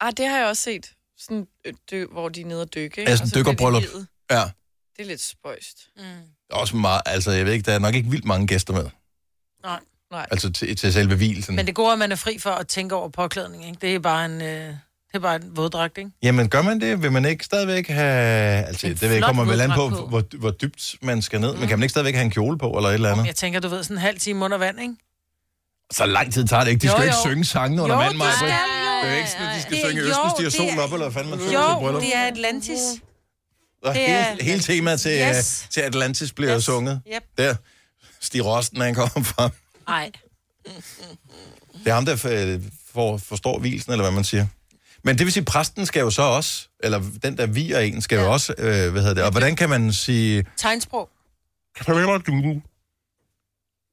Ah, 0.00 0.12
det 0.16 0.28
har 0.28 0.38
jeg 0.38 0.46
også 0.46 0.62
set. 0.62 0.92
Sådan, 1.18 1.46
øh, 1.64 1.74
dø, 1.90 2.06
hvor 2.06 2.28
de 2.28 2.40
er 2.40 2.46
nede 2.46 2.62
og 2.62 2.74
dykke. 2.74 3.00
ikke? 3.00 3.10
Ja, 3.10 3.16
sådan 3.16 3.28
så 3.28 3.34
de 3.34 3.40
dykkerbryllup. 3.40 3.82
Ja. 4.30 4.42
Det 4.96 5.02
er 5.02 5.06
lidt 5.06 5.22
spøjst. 5.22 5.78
Mm. 5.96 6.02
Også 6.50 6.76
meget, 6.76 7.02
altså 7.06 7.30
jeg 7.30 7.46
ved 7.46 7.52
ikke, 7.52 7.66
der 7.66 7.72
er 7.72 7.78
nok 7.78 7.94
ikke 7.94 8.10
vildt 8.10 8.24
mange 8.24 8.46
gæster 8.46 8.72
med. 8.72 8.86
Nej. 9.62 9.80
Nej. 10.10 10.26
Altså 10.30 10.52
til, 10.52 10.76
til 10.76 10.92
selve 10.92 11.16
hvilelsen. 11.16 11.56
Men 11.56 11.66
det 11.66 11.74
gode 11.74 11.88
er, 11.88 11.92
at 11.92 11.98
man 11.98 12.12
er 12.12 12.16
fri 12.16 12.38
for 12.38 12.50
at 12.50 12.68
tænke 12.68 12.94
over 12.94 13.08
påklædning, 13.08 13.66
ikke? 13.66 13.78
Det 13.80 13.94
er 13.94 13.98
bare 13.98 14.24
en, 14.24 14.42
øh, 14.42 14.74
det 15.14 15.18
er 15.18 15.22
bare 15.22 15.36
en 15.36 15.56
våddragt, 15.56 15.98
ikke? 15.98 16.10
Jamen 16.22 16.48
gør 16.48 16.62
man 16.62 16.80
det? 16.80 17.02
Vil 17.02 17.12
man 17.12 17.24
ikke 17.24 17.44
stadigvæk 17.44 17.88
have... 17.88 18.64
Altså 18.66 18.86
det 18.88 19.02
ved 19.02 19.08
jeg, 19.08 19.18
flot 19.18 19.26
kommer 19.28 19.44
vel 19.44 19.60
an 19.60 19.70
på, 19.70 19.88
på. 19.88 20.06
hvor, 20.06 20.22
hvor 20.38 20.50
dybt 20.50 20.94
man 21.02 21.22
skal 21.22 21.40
ned. 21.40 21.52
Mm. 21.52 21.58
Men 21.58 21.68
kan 21.68 21.78
man 21.78 21.82
ikke 21.84 21.90
stadigvæk 21.90 22.14
have 22.14 22.24
en 22.24 22.30
kjole 22.30 22.58
på, 22.58 22.70
eller 22.70 22.88
et 22.88 22.94
eller 22.94 23.12
andet? 23.12 23.26
Jeg 23.26 23.36
tænker, 23.36 23.60
du 23.60 23.68
ved, 23.68 23.82
sådan 23.82 23.96
en 23.96 24.00
halv 24.00 24.18
time 24.20 24.44
under 24.44 24.58
vand, 24.58 24.80
ikke? 24.80 24.94
Så 25.92 26.06
lang 26.06 26.32
tid 26.32 26.46
tager 26.46 26.64
det 26.64 26.70
ikke. 26.70 26.82
De 26.82 26.88
skal 26.88 26.96
jo, 26.98 27.02
jo. 27.02 27.06
ikke 27.06 27.16
synge 27.30 27.44
sange 27.44 27.82
under 27.82 27.96
vand, 27.96 28.16
Maja. 28.16 28.30
skal 28.36 28.48
Det 28.48 28.54
jo. 29.02 29.08
er 29.08 29.16
ikke 29.16 29.30
sådan, 29.30 29.46
at 29.46 29.56
de 29.56 29.60
skal 29.62 29.72
Det- 29.76 29.84
synge 29.86 30.02
jo, 30.02 30.08
Østen 30.08 30.30
stiger 30.36 30.48
det 30.50 30.56
solen 30.56 30.78
er- 30.78 30.82
op, 30.82 30.92
eller 30.92 31.08
hvad 31.10 31.12
fanden 31.22 31.30
man 31.30 31.40
synger 31.48 31.92
Jo, 31.92 32.00
det 32.00 32.16
er 32.16 32.22
Atlantis. 32.26 32.78
Og 33.82 33.94
det 33.94 34.10
er- 34.10 34.24
hele, 34.24 34.42
hele 34.44 34.60
temaet 34.60 35.00
til, 35.00 35.10
Yes. 35.28 35.36
yes. 35.36 35.66
til 35.70 35.80
Atlantis 35.80 36.32
bliver 36.32 36.56
Yes. 36.56 36.64
sunget. 36.64 37.00
Yep. 37.14 37.22
Der. 37.38 37.54
Stig 38.20 38.44
Rosten, 38.44 38.80
han 38.80 38.94
kommer 38.94 39.22
frem. 39.24 39.50
Nej. 39.88 40.10
Det 41.84 41.90
er 41.90 41.94
ham, 41.94 42.04
der 42.06 42.26
øh, 42.30 42.60
for, 42.94 43.16
forstår 43.16 43.58
hvilsen, 43.58 43.92
eller 43.92 44.04
hvad 44.04 44.12
man 44.12 44.24
siger. 44.24 44.46
Men 45.04 45.18
det 45.18 45.26
vil 45.26 45.32
sige, 45.32 45.44
præsten 45.44 45.86
skal 45.86 46.00
jo 46.00 46.10
så 46.10 46.22
også, 46.22 46.68
eller 46.80 47.02
den, 47.22 47.36
der 47.36 47.46
viger 47.46 47.78
en, 47.78 48.02
skal 48.02 48.18
jo 48.18 48.32
også, 48.32 48.54
øh, 48.58 48.64
hvad 48.92 49.02
hedder 49.02 49.14
det, 49.14 49.24
og 49.24 49.30
hvordan 49.30 49.56
kan 49.56 49.68
man 49.70 49.92
sige... 49.92 50.44
Tegnsprog. 50.56 51.08
Kræver 51.76 52.18
du 52.18 52.60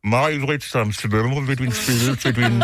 mig, 0.04 0.64
som 0.64 0.92
svømmer 0.92 1.42
ved 1.42 1.56
din 1.56 1.72
spil 1.72 2.18
til 2.18 2.36
din... 2.36 2.64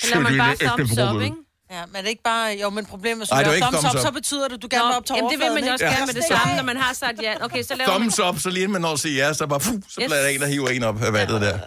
Så 0.00 0.14
lader 0.14 0.30
man 0.30 0.38
bare 0.38 0.56
thumbs 0.56 0.92
up, 0.92 1.22
ikke? 1.22 1.36
Ja, 1.70 1.86
men 1.86 1.96
er 1.96 2.00
det 2.00 2.08
ikke 2.08 2.22
bare... 2.22 2.58
Jo, 2.62 2.70
men 2.70 2.86
problemet 2.86 3.30
er, 3.30 3.36
at 3.36 3.46
er 3.46 3.52
ikke 3.52 3.64
thumbs 3.64 3.80
thumbs 3.80 3.94
up, 3.94 3.98
up. 3.98 4.06
så 4.06 4.12
betyder 4.12 4.48
det, 4.48 4.54
at 4.54 4.62
du 4.62 4.68
gerne 4.70 4.86
vil 4.86 4.96
op 4.96 5.06
til 5.06 5.14
Jamen, 5.16 5.30
det 5.30 5.38
vil 5.38 5.52
man 5.54 5.64
jo 5.64 5.72
også 5.72 5.84
Ja. 5.84 5.90
gerne 5.90 6.06
med 6.06 6.14
det 6.14 6.24
samme, 6.28 6.56
når 6.56 6.62
man 6.62 6.76
har 6.76 6.92
sagt 6.92 7.22
ja. 7.22 7.34
Okay, 7.44 7.62
så 7.62 7.74
laver 7.74 7.90
Thumbs 7.90 8.18
up, 8.20 8.38
så 8.38 8.50
lige 8.50 8.62
inden 8.62 8.72
man 8.72 8.80
når 8.80 8.92
at 8.92 9.00
sige 9.00 9.26
ja, 9.26 9.32
så 9.32 9.46
bare, 9.46 9.60
fuh, 9.60 9.74
så 9.88 9.94
bliver 9.96 10.08
der 10.08 10.28
en, 10.28 10.40
der 10.40 10.46
hiver 10.46 10.68
en 10.68 10.82
op 10.82 11.02
af 11.02 11.12
vandet 11.12 11.40
der. 11.40 11.58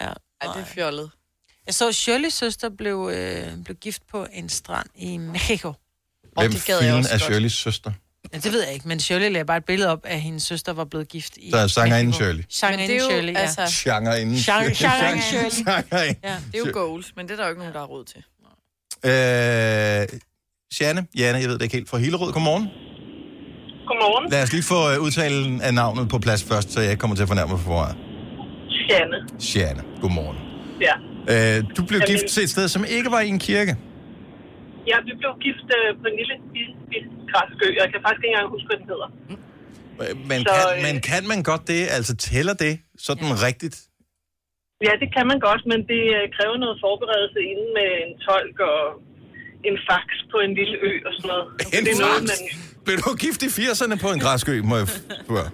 Ja. 0.00 0.12
Ej, 0.40 0.52
det 0.54 0.60
er 0.60 0.64
fjollet. 0.74 1.10
Jeg 1.66 1.74
så, 1.74 1.88
Shirley's 1.88 2.30
søster 2.30 2.68
blev, 2.78 3.10
øh, 3.14 3.64
blev 3.64 3.76
gift 3.76 4.02
på 4.10 4.26
en 4.32 4.48
strand 4.48 4.86
i 4.94 5.16
Mexico. 5.16 5.72
Hvem 6.40 6.50
det 6.52 6.64
gad 6.66 6.74
jeg 6.74 6.82
filen 6.82 6.98
også 6.98 7.10
er 7.14 7.18
godt. 7.18 7.22
Shirleys 7.22 7.52
søster? 7.52 7.92
Ja, 8.32 8.38
det 8.38 8.52
ved 8.52 8.64
jeg 8.64 8.72
ikke, 8.74 8.88
men 8.88 9.00
Shirley 9.00 9.30
lagde 9.32 9.44
bare 9.44 9.56
et 9.56 9.64
billede 9.64 9.90
op, 9.90 10.00
at 10.04 10.20
hendes 10.20 10.42
søster 10.42 10.72
var 10.72 10.84
blevet 10.84 11.08
gift 11.08 11.36
i 11.36 11.50
Så 11.50 11.56
er 11.56 11.66
sangerinden 11.66 12.06
Mexico. 12.06 12.24
Shirley. 12.24 12.36
Men 12.36 12.42
det 12.44 12.54
Sangerinden 12.54 12.96
er 12.96 13.02
jo, 13.02 13.10
Shirley, 13.10 13.32
ja. 13.32 13.38
altså-. 13.38 13.62
Genre- 13.62 14.10
genren 14.10 15.22
Shirley. 15.22 15.50
Genreinden. 15.64 16.16
Ja. 16.24 16.36
Det 16.52 16.54
er 16.54 16.58
jo 16.66 16.70
goals, 16.72 17.12
men 17.16 17.26
det 17.28 17.32
er 17.32 17.36
der 17.36 17.44
jo 17.44 17.48
ikke 17.50 17.58
nogen, 17.58 17.74
der 17.74 17.80
har 17.80 17.86
råd 17.86 18.04
til. 18.04 18.22
Øh, 19.04 20.20
Janne, 20.80 21.06
Janne, 21.18 21.38
jeg 21.40 21.48
ved 21.48 21.54
det 21.58 21.62
ikke 21.62 21.76
helt, 21.76 21.88
fra 21.90 21.98
Hillerød, 21.98 22.32
godmorgen. 22.32 22.64
Godmorgen. 23.88 24.30
Lad 24.30 24.42
os 24.42 24.52
lige 24.52 24.62
få 24.62 24.90
øh, 24.92 25.00
udtalen 25.00 25.60
af 25.60 25.74
navnet 25.74 26.08
på 26.08 26.18
plads 26.18 26.44
først, 26.44 26.72
så 26.72 26.80
jeg 26.80 26.90
ikke 26.90 27.00
kommer 27.00 27.16
til 27.16 27.22
at 27.22 27.28
fornærme 27.28 27.50
mig 27.52 27.60
for 27.60 27.70
meget. 27.70 27.96
Janne. 28.90 29.16
Janne, 29.54 29.82
godmorgen. 30.00 30.36
Ja. 30.86 30.94
Øh, 31.32 31.58
du 31.76 31.80
blev 31.90 32.00
gift 32.10 32.26
til 32.34 32.42
et 32.46 32.50
sted, 32.56 32.66
som 32.74 32.82
ikke 32.96 33.10
var 33.16 33.20
i 33.26 33.28
en 33.36 33.38
kirke. 33.48 33.72
ja, 34.90 34.96
vi 35.08 35.12
blev 35.20 35.32
gift 35.46 35.66
øh, 35.78 35.88
på 36.00 36.04
en 36.10 36.16
lille 36.20 36.34
bi- 36.54 36.76
bi- 36.90 37.10
græsk 37.32 37.56
ø. 37.66 37.68
Jeg 37.82 37.86
kan 37.92 37.98
faktisk 38.06 38.22
ikke 38.24 38.32
engang 38.34 38.48
huske, 38.54 38.66
hvad 38.70 38.78
den 38.82 38.88
hedder. 38.92 39.08
Øh, 40.02 40.12
Men, 40.30 40.38
Så, 40.46 40.52
kan, 40.56 40.64
øh, 40.76 40.82
men 40.86 40.94
kan 41.10 41.22
man 41.32 41.40
godt 41.50 41.64
det? 41.72 41.82
Altså 41.96 42.12
tæller 42.28 42.54
det 42.64 42.74
sådan 43.08 43.30
ja. 43.34 43.38
rigtigt? 43.48 43.76
Ja, 44.86 44.92
det 45.02 45.08
kan 45.16 45.24
man 45.30 45.38
godt, 45.48 45.62
men 45.72 45.80
det 45.92 46.02
øh, 46.16 46.24
kræver 46.36 46.56
noget 46.64 46.76
forberedelse 46.86 47.40
inden 47.52 47.70
med 47.78 47.88
en 48.04 48.12
tolk 48.26 48.56
og 48.72 48.80
en 49.68 49.76
fax 49.88 50.06
på 50.32 50.36
en 50.46 50.52
lille 50.60 50.76
ø 50.88 50.92
og 51.06 51.12
sådan 51.16 51.28
noget. 51.32 51.46
En 51.76 51.82
det 51.86 51.92
er 51.96 52.00
noget, 52.06 52.20
fax? 52.22 52.30
man, 52.32 52.40
Blev 52.86 52.96
du 53.06 53.10
gift 53.24 53.40
i 53.48 53.50
80'erne 53.58 53.94
på 54.04 54.08
en 54.14 54.20
græsk 54.24 54.46
ø, 54.54 54.56
må 54.70 54.74
jeg 54.82 54.88
spørge? 55.28 55.50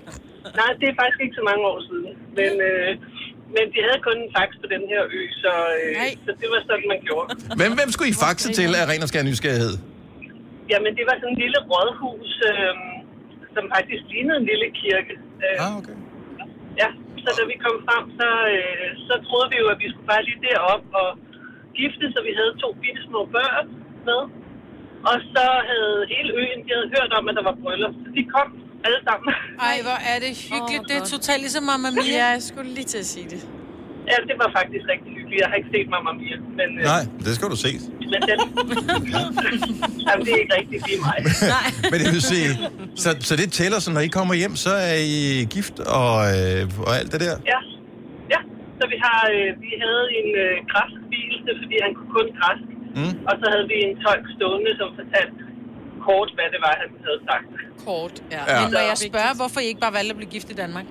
nej, 0.61 0.70
det 0.80 0.86
er 0.92 0.96
faktisk 1.03 1.20
ikke 1.24 1.36
så 1.40 1.44
mange 1.51 1.62
år 1.72 1.78
siden. 1.88 2.09
Men, 2.38 2.53
øh, 2.70 2.90
men 3.57 3.64
de 3.74 3.78
havde 3.86 4.00
kun 4.07 4.16
en 4.24 4.30
fax 4.36 4.48
på 4.62 4.66
den 4.74 4.82
her 4.92 5.03
ø, 5.18 5.20
så, 5.42 5.53
øh, 5.78 5.94
så 6.24 6.30
det 6.40 6.48
var 6.55 6.61
sådan, 6.68 6.86
man 6.94 7.00
gjorde. 7.09 7.28
Hvem, 7.61 7.72
hvem 7.78 7.90
skulle 7.94 8.11
I 8.14 8.16
faxe 8.24 8.46
til 8.59 8.70
af 8.80 8.84
ren 8.90 9.03
og 9.05 9.09
skær 9.11 9.22
nysgerrighed? 9.30 9.74
Jamen, 10.72 10.92
det 10.98 11.05
var 11.09 11.16
sådan 11.20 11.32
en 11.34 11.40
lille 11.44 11.59
rådhus, 11.70 12.30
øh, 12.50 12.74
som 13.55 13.64
faktisk 13.76 14.03
lignede 14.12 14.38
en 14.42 14.46
lille 14.53 14.68
kirke. 14.80 15.14
Øh, 15.44 15.64
ah, 15.64 15.72
okay. 15.80 15.96
Ja, 16.82 16.88
så 17.22 17.28
da 17.38 17.42
vi 17.53 17.57
kom 17.64 17.76
frem, 17.86 18.05
så, 18.20 18.28
øh, 18.57 18.88
så 19.09 19.14
troede 19.26 19.48
vi 19.53 19.57
jo, 19.62 19.66
at 19.74 19.78
vi 19.82 19.88
skulle 19.90 20.09
bare 20.12 20.24
lige 20.28 20.40
derop 20.46 20.84
og 21.03 21.09
gifte, 21.78 22.05
så 22.14 22.18
vi 22.28 22.32
havde 22.38 22.53
to 22.62 22.68
bitte 22.82 23.00
små 23.09 23.20
børn 23.36 23.66
med. 24.09 24.20
Og 25.11 25.16
så 25.34 25.44
havde 25.70 25.98
hele 26.14 26.30
øen, 26.40 26.61
de 26.66 26.70
havde 26.76 26.92
hørt 26.96 27.11
om, 27.18 27.24
at 27.28 27.34
der 27.38 27.44
var 27.50 27.57
bryllup. 27.62 27.94
Så 28.03 28.09
de 28.18 28.24
kom 28.36 28.48
alle 28.87 29.01
sammen. 29.09 29.26
Ej, 29.68 29.76
hvor 29.87 29.99
er 30.12 30.16
det 30.24 30.30
hyggeligt. 30.51 30.83
Det 30.89 30.97
er 31.01 31.05
totalt 31.16 31.41
ligesom 31.47 31.64
Mamma 31.70 31.89
Mia. 31.99 32.16
Ja, 32.22 32.26
jeg 32.37 32.43
skulle 32.49 32.70
lige 32.78 32.89
til 32.95 33.01
at 33.05 33.09
sige 33.14 33.26
det. 33.35 33.41
Ja, 34.11 34.16
det 34.28 34.37
var 34.43 34.49
faktisk 34.59 34.85
rigtig 34.93 35.11
hyggeligt. 35.18 35.41
Jeg 35.43 35.49
har 35.51 35.57
ikke 35.61 35.70
set 35.76 35.89
Mamma 35.95 36.12
Mia, 36.20 36.37
men... 36.59 36.68
Øh, 36.78 36.85
Nej, 36.93 37.03
det 37.26 37.33
skal 37.37 37.49
du 37.55 37.59
se. 37.66 37.70
Men 38.12 38.20
den... 38.30 38.39
Jamen, 40.07 40.22
det 40.26 40.33
er 40.37 40.41
ikke 40.45 40.55
rigtigt 40.61 40.80
lige 40.89 41.01
mig. 41.09 41.18
Men 41.93 41.97
det 42.03 42.09
vil 42.16 42.22
sige, 42.35 42.49
så, 43.03 43.11
så 43.28 43.33
det 43.41 43.49
tæller, 43.61 43.78
så 43.85 43.91
når 43.97 44.03
I 44.09 44.11
kommer 44.18 44.35
hjem, 44.43 44.55
så 44.66 44.72
er 44.93 44.99
I 45.18 45.18
gift 45.57 45.76
og, 46.01 46.14
øh, 46.37 46.62
og 46.89 46.93
alt 47.01 47.11
det 47.14 47.20
der? 47.26 47.35
Ja, 47.53 47.61
ja. 48.35 48.41
Så 48.78 48.85
vi 48.93 48.97
har, 49.07 49.20
øh, 49.37 49.49
vi 49.64 49.70
havde 49.85 50.05
en 50.18 50.28
øh, 50.45 50.55
græsk 50.72 50.99
bil, 51.12 51.33
det 51.45 51.51
er 51.55 51.59
fordi 51.64 51.76
han 51.87 51.93
kunne 51.99 52.12
kun 52.18 52.28
græsk. 52.41 52.66
Mm. 52.99 53.12
Og 53.28 53.35
så 53.41 53.47
havde 53.53 53.66
vi 53.72 53.76
en 53.89 53.95
tolk 54.05 54.24
stående, 54.37 54.70
som 54.80 54.89
fortalte 55.01 55.41
kort, 56.09 56.28
hvad 56.36 56.48
det 56.55 56.61
var, 56.66 56.74
han 56.82 56.90
havde 57.07 57.20
sagt. 57.30 57.46
Kort, 57.86 58.14
ja. 58.34 58.42
Men 58.61 58.66
må 58.76 58.80
jeg 58.90 58.98
spørge, 59.09 59.32
hvorfor 59.40 59.59
I 59.64 59.66
ikke 59.72 59.82
bare 59.86 59.94
valgte 59.98 60.12
at 60.14 60.18
blive 60.20 60.32
gift 60.36 60.48
i 60.55 60.57
Danmark? 60.62 60.86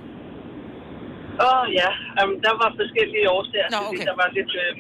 Åh 1.45 1.47
oh, 1.47 1.63
ja, 1.81 1.89
um, 2.19 2.31
der 2.45 2.53
var 2.61 2.69
forskellige 2.81 3.25
årsager, 3.35 3.67
Nå, 3.75 3.79
okay. 3.89 4.05
der 4.09 4.15
var 4.21 4.27
lidt 4.37 4.51
øh, 4.63 4.71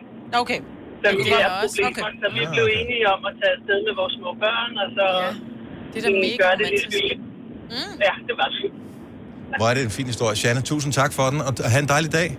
Okay. 0.43 0.59
familiære 1.07 1.49
problemer, 1.63 2.03
okay. 2.07 2.19
så 2.21 2.27
vi 2.37 2.43
blev 2.55 2.65
enige 2.79 3.03
om 3.13 3.19
at 3.29 3.33
tage 3.39 3.53
afsted 3.57 3.77
med 3.87 3.93
vores 4.01 4.13
små 4.19 4.29
børn, 4.43 4.71
og 4.83 4.87
så 4.97 5.05
ja, 5.23 5.29
det 5.91 5.97
er 5.99 6.03
da 6.07 6.11
mega 6.25 6.37
gøre 6.43 6.55
det 6.61 6.67
lidt 6.73 6.85
romantisk. 6.85 7.29
Mm. 7.75 7.93
Ja, 8.07 8.13
det 8.27 8.35
var 8.41 8.47
det. 8.55 8.71
Hvor 9.59 9.67
er 9.71 9.75
det 9.77 9.83
en 9.89 9.95
fin 9.99 10.07
historie. 10.13 10.35
Shanna, 10.41 10.61
tusind 10.71 10.93
tak 10.93 11.11
for 11.17 11.25
den, 11.31 11.39
og 11.47 11.51
have 11.73 11.81
en 11.85 11.91
dejlig 11.95 12.11
dag. 12.19 12.29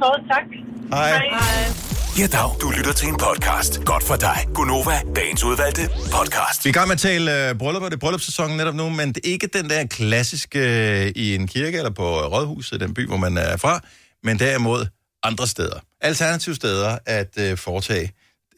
Så 0.00 0.08
tak. 0.32 0.46
Hej. 0.94 1.10
Hej. 1.10 1.97
Ja, 2.18 2.26
dag. 2.26 2.50
Du 2.60 2.70
lytter 2.70 2.92
til 2.92 3.08
en 3.08 3.16
podcast. 3.16 3.84
Godt 3.84 4.04
for 4.04 4.16
dig. 4.16 4.36
Gunova, 4.54 5.00
dagens 5.16 5.44
udvalgte 5.44 5.80
podcast. 5.88 6.64
Vi 6.64 6.68
er 6.68 6.72
i 6.72 6.78
gang 6.78 6.88
med 6.88 6.94
at 6.94 7.00
tale 7.00 7.50
uh, 7.50 7.58
bryllupper. 7.58 7.88
Det 7.88 7.96
er 7.96 8.00
bryllupssæsonen 8.00 8.56
netop 8.56 8.74
nu, 8.74 8.88
men 8.88 9.08
det 9.08 9.26
er 9.26 9.32
ikke 9.32 9.46
den 9.46 9.70
der 9.70 9.86
klassiske 9.86 10.58
uh, 10.58 11.22
i 11.22 11.34
en 11.34 11.46
kirke 11.46 11.76
eller 11.76 11.90
på 11.90 12.20
rådhuset, 12.20 12.80
den 12.80 12.94
by, 12.94 13.06
hvor 13.06 13.16
man 13.16 13.36
er 13.38 13.56
fra, 13.56 13.80
men 14.22 14.38
derimod 14.38 14.86
andre 15.22 15.46
steder. 15.46 15.80
Alternative 16.00 16.54
steder 16.54 16.98
at 17.06 17.38
uh, 17.52 17.58
foretage 17.58 18.12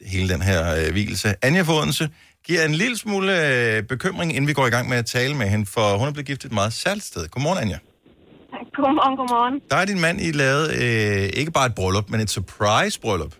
hele 0.05 0.29
den 0.29 0.41
her 0.41 0.85
uh, 0.85 0.91
hvilelse. 0.91 1.35
Anja 1.41 1.61
Fodense 1.61 2.09
giver 2.45 2.65
en 2.65 2.75
lille 2.75 2.97
smule 2.97 3.31
uh, 3.31 3.87
bekymring, 3.87 4.35
inden 4.35 4.47
vi 4.47 4.53
går 4.53 4.67
i 4.67 4.69
gang 4.69 4.89
med 4.89 4.97
at 4.97 5.05
tale 5.05 5.35
med 5.35 5.47
hende, 5.47 5.65
for 5.65 5.97
hun 5.97 6.07
er 6.07 6.11
blevet 6.11 6.27
gift 6.27 6.45
et 6.45 6.51
meget 6.51 6.73
særligt 6.73 7.05
sted. 7.05 7.27
Godmorgen, 7.27 7.59
Anja. 7.59 7.77
Godmorgen, 8.75 9.17
godmorgen. 9.17 9.61
Der 9.71 9.75
er 9.75 9.85
din 9.85 9.99
mand, 9.99 10.21
I 10.21 10.31
lavet 10.31 10.67
uh, 10.67 11.39
ikke 11.39 11.51
bare 11.51 11.65
et 11.65 11.75
bryllup, 11.75 12.09
men 12.09 12.19
et 12.21 12.29
surprise-bryllup. 12.29 13.35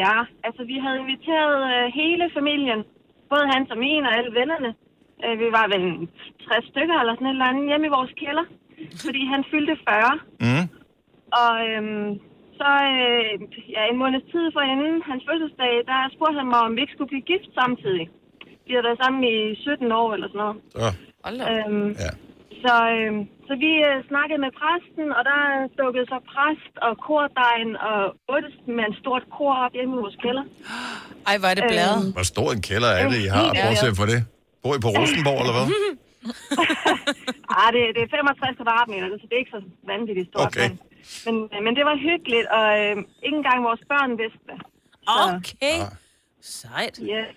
Ja, 0.00 0.14
altså 0.46 0.62
vi 0.70 0.76
havde 0.84 0.98
inviteret 1.04 1.58
øh, 1.74 1.84
hele 2.00 2.24
familien, 2.38 2.80
både 3.32 3.44
hans 3.54 3.68
og 3.74 3.78
min 3.84 4.04
og 4.08 4.12
alle 4.18 4.32
vennerne. 4.40 4.70
Øh, 5.24 5.34
vi 5.42 5.48
var 5.58 5.66
vel 5.72 5.82
en 5.92 6.08
60 6.48 6.66
stykker 6.72 6.96
eller 7.00 7.14
sådan 7.14 7.26
et 7.26 7.30
eller 7.36 7.50
andet 7.50 7.68
hjemme 7.70 7.86
i 7.86 7.94
vores 7.98 8.12
kælder, 8.22 8.46
fordi 9.06 9.22
han 9.32 9.42
fyldte 9.50 9.76
40. 9.88 10.18
Mm. 10.46 10.64
Og 11.42 11.52
øhm, 11.68 12.10
så 12.60 12.68
øh, 12.92 13.34
ja, 13.74 13.82
en 13.92 13.98
måneds 14.02 14.26
tid 14.32 14.44
for 14.54 14.62
inden 14.72 15.02
hans 15.10 15.22
fødselsdag, 15.28 15.72
der 15.90 15.98
spurgte 16.14 16.38
han 16.40 16.48
mig, 16.52 16.60
om 16.66 16.74
vi 16.76 16.80
ikke 16.80 16.94
skulle 16.96 17.12
blive 17.12 17.28
gift 17.32 17.48
samtidig. 17.60 18.06
Vi 18.66 18.72
har 18.76 18.82
været 18.88 19.00
sammen 19.02 19.20
i 19.34 19.36
17 19.54 19.92
år 19.92 20.08
eller 20.14 20.28
sådan 20.28 20.42
noget. 20.44 20.56
Så. 20.72 20.88
Øhm, 21.52 21.88
Ja. 22.04 22.10
Så, 22.64 22.74
øh, 22.96 23.12
så 23.48 23.52
vi 23.64 23.70
øh, 23.88 23.96
snakkede 24.10 24.40
med 24.44 24.52
præsten, 24.60 25.06
og 25.16 25.22
der 25.30 25.40
dukkede 25.82 26.06
så 26.12 26.18
præst 26.32 26.74
og 26.86 26.92
kordejen 27.08 27.70
og 27.88 27.98
otte 28.34 28.48
med 28.76 28.84
en 28.90 28.94
stort 29.02 29.24
kor 29.36 29.54
op 29.64 29.72
hjemme 29.78 29.92
i 29.96 29.98
vores 30.04 30.16
kælder. 30.24 30.44
Ej, 31.30 31.34
hvor 31.40 31.48
er 31.52 31.56
det 31.60 31.64
bladet. 31.72 32.00
Øhm, 32.04 32.12
Hvor 32.16 32.26
stor 32.34 32.48
en 32.56 32.62
kælder 32.70 32.90
er 33.00 33.04
det, 33.12 33.18
I 33.26 33.28
har? 33.36 33.46
Ja. 33.58 33.62
Bortset 33.66 33.94
for 34.00 34.06
det. 34.12 34.20
Bor 34.62 34.72
I 34.78 34.80
på 34.86 34.90
Rosenborg, 34.98 35.38
eller 35.42 35.54
hvad? 35.58 35.66
ah, 37.60 37.68
det, 37.74 37.82
det 37.96 38.02
er 38.06 38.10
65 38.10 38.56
kvadratmeter, 38.60 39.06
så 39.20 39.24
det 39.28 39.34
er 39.36 39.42
ikke 39.44 39.54
så 39.58 39.62
vanvittigt 39.92 40.28
stort. 40.32 40.46
Okay. 40.46 40.68
Men, 41.26 41.34
men, 41.52 41.60
men 41.66 41.72
det 41.78 41.84
var 41.90 41.96
hyggeligt, 42.08 42.46
og 42.58 42.66
øh, 42.80 42.94
ikke 43.26 43.36
engang 43.42 43.58
vores 43.68 43.82
børn 43.92 44.10
vidste 44.22 44.42
det. 44.50 44.58
Så, 45.06 45.12
Okay. 45.38 45.76
Ah. 45.84 45.92
Sejt. 46.60 46.96
yes. 47.14 47.34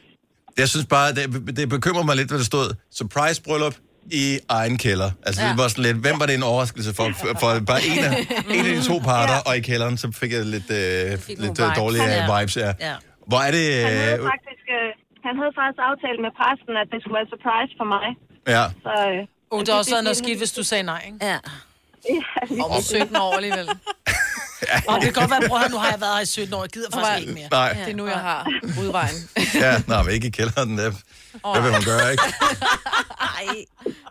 Jeg 0.61 0.67
synes 0.73 0.86
bare, 0.95 1.07
det, 1.17 1.23
det 1.57 1.65
bekymrer 1.69 2.03
mig 2.09 2.15
lidt, 2.19 2.30
hvad 2.32 2.39
der 2.43 2.49
stod. 2.53 2.67
Surprise 2.99 3.38
bryllup 3.47 3.76
i 4.11 4.39
egen 4.49 4.77
kælder. 4.77 5.11
Altså, 5.25 5.41
ja. 5.41 5.49
det 5.49 5.57
var 5.57 5.67
sådan 5.67 5.83
lidt, 5.83 5.97
hvem 5.97 6.19
var 6.19 6.25
det 6.25 6.35
en 6.35 6.43
overraskelse 6.43 6.93
for? 6.97 7.05
For, 7.19 7.27
for 7.39 7.49
bare 7.71 7.81
en 7.91 7.99
af, 8.09 8.11
en 8.55 8.65
af 8.65 8.75
de 8.75 8.83
to 8.91 8.97
parter, 8.99 9.37
og 9.49 9.57
i 9.57 9.61
kælderen, 9.69 9.97
så 9.97 10.07
fik 10.21 10.31
jeg 10.31 10.45
lidt, 10.45 10.69
øh, 10.71 10.77
lidt 10.79 11.39
nogle 11.39 11.45
øh, 11.45 11.49
vibes. 11.49 11.77
dårlige 11.81 12.03
Ja. 12.03 12.25
ja. 12.25 12.39
vibes. 12.39 12.57
Ja. 12.57 12.71
Ja. 12.87 12.95
Hvor 13.29 13.39
er 13.47 13.51
det... 13.57 13.65
Han 13.85 13.93
havde 13.97 14.19
Øh, 14.19 14.31
faktisk, 14.33 14.63
øh, 14.77 14.89
han 15.27 15.33
havde 15.39 15.53
faktisk 15.59 15.79
aftalt 15.89 16.19
med 16.25 16.31
præsten, 16.39 16.73
at 16.83 16.87
det 16.93 16.97
skulle 17.01 17.15
være 17.19 17.29
surprise 17.35 17.71
for 17.79 17.87
mig. 17.95 18.07
ja. 18.55 18.63
Så, 18.85 18.93
øh, 19.11 19.27
Oh, 19.51 19.59
det 19.61 19.69
er 19.69 19.73
også 19.73 20.01
noget 20.03 20.17
skidt, 20.17 20.37
hvis 20.37 20.51
du 20.51 20.63
sagde 20.63 20.83
nej, 20.83 21.01
ikke? 21.05 21.17
Ja. 21.25 21.37
Ja, 22.09 22.63
Om 22.63 22.81
17 22.81 23.15
år 23.15 23.33
alligevel. 23.35 23.67
Og 24.87 24.95
det 25.01 25.03
kan 25.03 25.13
godt 25.13 25.31
være, 25.31 25.41
bror, 25.47 25.67
nu 25.69 25.77
har 25.77 25.89
jeg 25.91 26.01
været 26.01 26.13
her 26.15 26.21
i 26.21 26.25
17 26.25 26.53
år, 26.53 26.63
jeg 26.63 26.69
gider 26.69 26.87
faktisk 26.93 27.21
ikke 27.21 27.33
mere. 27.33 27.47
Nej. 27.51 27.73
Det 27.85 27.91
er 27.91 27.95
nu, 27.95 28.07
jeg 28.07 28.15
har 28.17 28.47
udvejen. 28.79 29.15
ja, 29.63 29.81
nej, 29.87 30.03
men 30.03 30.11
ikke 30.13 30.27
i 30.27 30.29
kælderen. 30.29 30.79
øh. 30.79 30.93
Hvad 31.53 31.61
vil 31.61 31.71
man 31.71 31.83
gøre, 31.83 32.11
ikke? 32.11 32.23
Ej, 33.21 33.65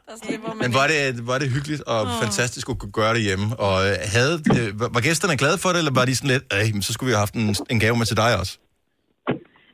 der 0.08 0.14
slipper 0.26 0.48
man 0.48 0.58
Men 0.58 0.74
var 0.74 0.86
det, 0.86 1.26
var 1.26 1.38
det 1.38 1.48
hyggeligt 1.50 1.82
og 1.82 2.02
oh. 2.02 2.22
fantastisk 2.22 2.68
at 2.68 2.78
kunne 2.78 2.92
gøre 2.92 3.14
det 3.14 3.22
hjemme? 3.22 3.56
Og 3.56 3.88
øh, 3.90 3.96
havde, 4.04 4.42
øh, 4.58 4.80
var 4.80 5.00
gæsterne 5.00 5.36
glade 5.36 5.58
for 5.58 5.68
det, 5.68 5.78
eller 5.78 5.92
var 5.92 6.04
de 6.04 6.16
sådan 6.16 6.30
lidt, 6.30 6.42
"Ej, 6.50 6.70
men 6.72 6.82
så 6.82 6.92
skulle 6.92 7.06
vi 7.08 7.12
have 7.12 7.18
haft 7.18 7.34
en, 7.34 7.56
en 7.70 7.80
gave 7.80 7.96
med 7.96 8.06
til 8.06 8.16
dig 8.16 8.38
også? 8.38 8.58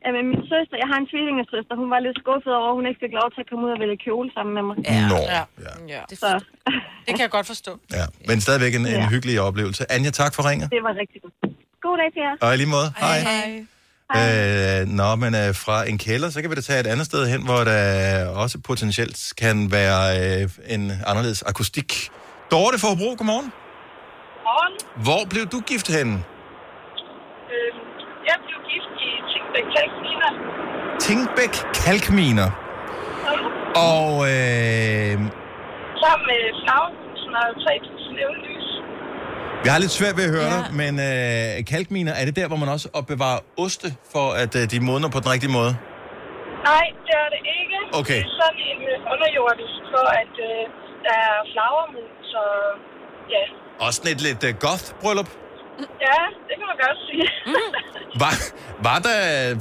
Jamen, 0.05 0.23
min 0.31 0.41
søster, 0.53 0.75
jeg 0.83 0.87
har 0.91 0.97
en 1.03 1.07
tvillingesøster, 1.11 1.73
hun 1.81 1.89
var 1.93 1.99
lidt 2.07 2.17
skuffet 2.23 2.51
over, 2.59 2.69
at 2.71 2.75
hun 2.79 2.85
ikke 2.89 2.99
fik 3.05 3.13
lov 3.19 3.27
til 3.35 3.41
at 3.43 3.47
komme 3.49 3.63
ud 3.67 3.71
og 3.75 3.79
vælge 3.83 3.97
kjole 4.05 4.27
sammen 4.35 4.53
med 4.57 4.63
mig. 4.69 4.75
Ja. 4.89 5.01
Nå, 5.13 5.19
ja. 5.37 5.43
ja. 5.95 6.01
Så 6.23 6.29
Det 7.05 7.11
kan 7.17 7.21
jeg 7.27 7.33
godt 7.37 7.47
forstå. 7.53 7.71
Ja, 7.99 8.05
men 8.27 8.35
stadigvæk 8.45 8.73
en, 8.79 8.81
en 8.81 8.87
Ja. 9.03 9.09
hyggelig 9.13 9.35
oplevelse. 9.47 9.81
Anja, 9.95 10.11
tak 10.21 10.31
for 10.35 10.43
ringet. 10.49 10.67
det 10.75 10.81
var 10.87 10.93
rigtig 11.01 11.19
godt. 11.23 11.35
God 11.85 11.95
dag 12.01 12.09
til 12.15 12.21
jer. 12.27 12.33
Og 12.45 12.49
i 12.53 12.57
lige 12.61 12.71
måde. 12.77 12.89
Hej. 13.03 13.19
Hej. 13.29 13.49
Øh, 14.19 14.87
nå, 15.01 15.09
men 15.23 15.31
øh, 15.41 15.49
fra 15.65 15.77
en 15.91 15.97
kælder, 16.05 16.29
så 16.29 16.37
kan 16.41 16.49
vi 16.51 16.55
da 16.55 16.61
tage 16.61 16.79
et 16.85 16.87
andet 16.93 17.05
sted 17.11 17.21
hen, 17.33 17.41
hvor 17.49 17.61
der 17.71 17.81
også 18.43 18.55
potentielt 18.69 19.33
kan 19.43 19.55
være 19.77 19.99
øh, 20.19 20.49
en 20.75 20.83
anderledes 21.09 21.41
akustik. 21.51 21.89
Dorte 22.51 22.77
fra 22.81 22.87
Hobro, 22.91 23.09
godmorgen. 23.19 23.49
Morgen. 24.47 24.73
Hvor 25.05 25.21
blev 25.31 25.43
du 25.53 25.59
gift 25.71 25.87
henne? 25.97 26.15
Øh, 27.53 27.71
jeg 28.29 28.37
blev 28.45 28.57
gift 28.71 28.91
i 29.09 29.11
Tingbæk 29.53 29.67
Kalkminer. 29.75 30.31
Tingbæk 31.05 31.53
Kalkminer. 31.83 32.49
Og 33.91 34.11
øh, 34.33 35.13
Sammen 36.03 36.25
med 36.31 36.41
Flagerhusen 36.61 37.31
og 37.41 37.47
3000 37.63 38.15
levende 38.19 38.41
lys. 38.49 38.67
jeg 39.65 39.71
har 39.73 39.79
lidt 39.85 39.95
svært 39.99 40.15
ved 40.19 40.25
at 40.29 40.33
høre 40.37 40.49
ja. 40.53 40.57
dig, 40.57 40.65
men 40.81 40.93
øh, 41.09 41.65
kalkminer, 41.73 42.13
er 42.21 42.25
det 42.29 42.35
der, 42.39 42.47
hvor 42.51 42.59
man 42.63 42.69
også 42.75 42.87
opbevarer 42.99 43.39
oste, 43.63 43.87
for 44.13 44.27
at 44.43 44.53
øh, 44.59 44.63
de 44.71 44.77
modner 44.89 45.09
på 45.15 45.19
den 45.23 45.29
rigtige 45.33 45.53
måde? 45.59 45.71
Nej, 46.69 46.85
det 47.07 47.13
er 47.23 47.29
det 47.35 47.41
ikke. 47.59 47.77
Okay. 47.99 48.19
Det 48.23 48.29
er 48.31 48.37
sådan 48.43 48.61
en 48.71 48.79
øh, 48.91 49.13
underjordisk, 49.13 49.77
for 49.93 50.05
at 50.21 50.33
øh, 50.49 50.61
der 51.05 51.15
er 51.27 51.37
flagermus 51.53 52.27
og 52.45 52.55
ja. 53.35 53.43
Også 53.85 53.95
sådan 53.99 54.11
et 54.15 54.21
lidt 54.27 54.41
øh, 54.49 54.53
goth-bryllup. 54.65 55.29
Ja, 56.07 56.19
det 56.47 56.53
kan 56.59 56.65
man 56.71 56.77
godt 56.85 56.99
sige. 57.07 57.25
Var, 58.23 58.33
var 58.87 58.97
der 59.07 59.17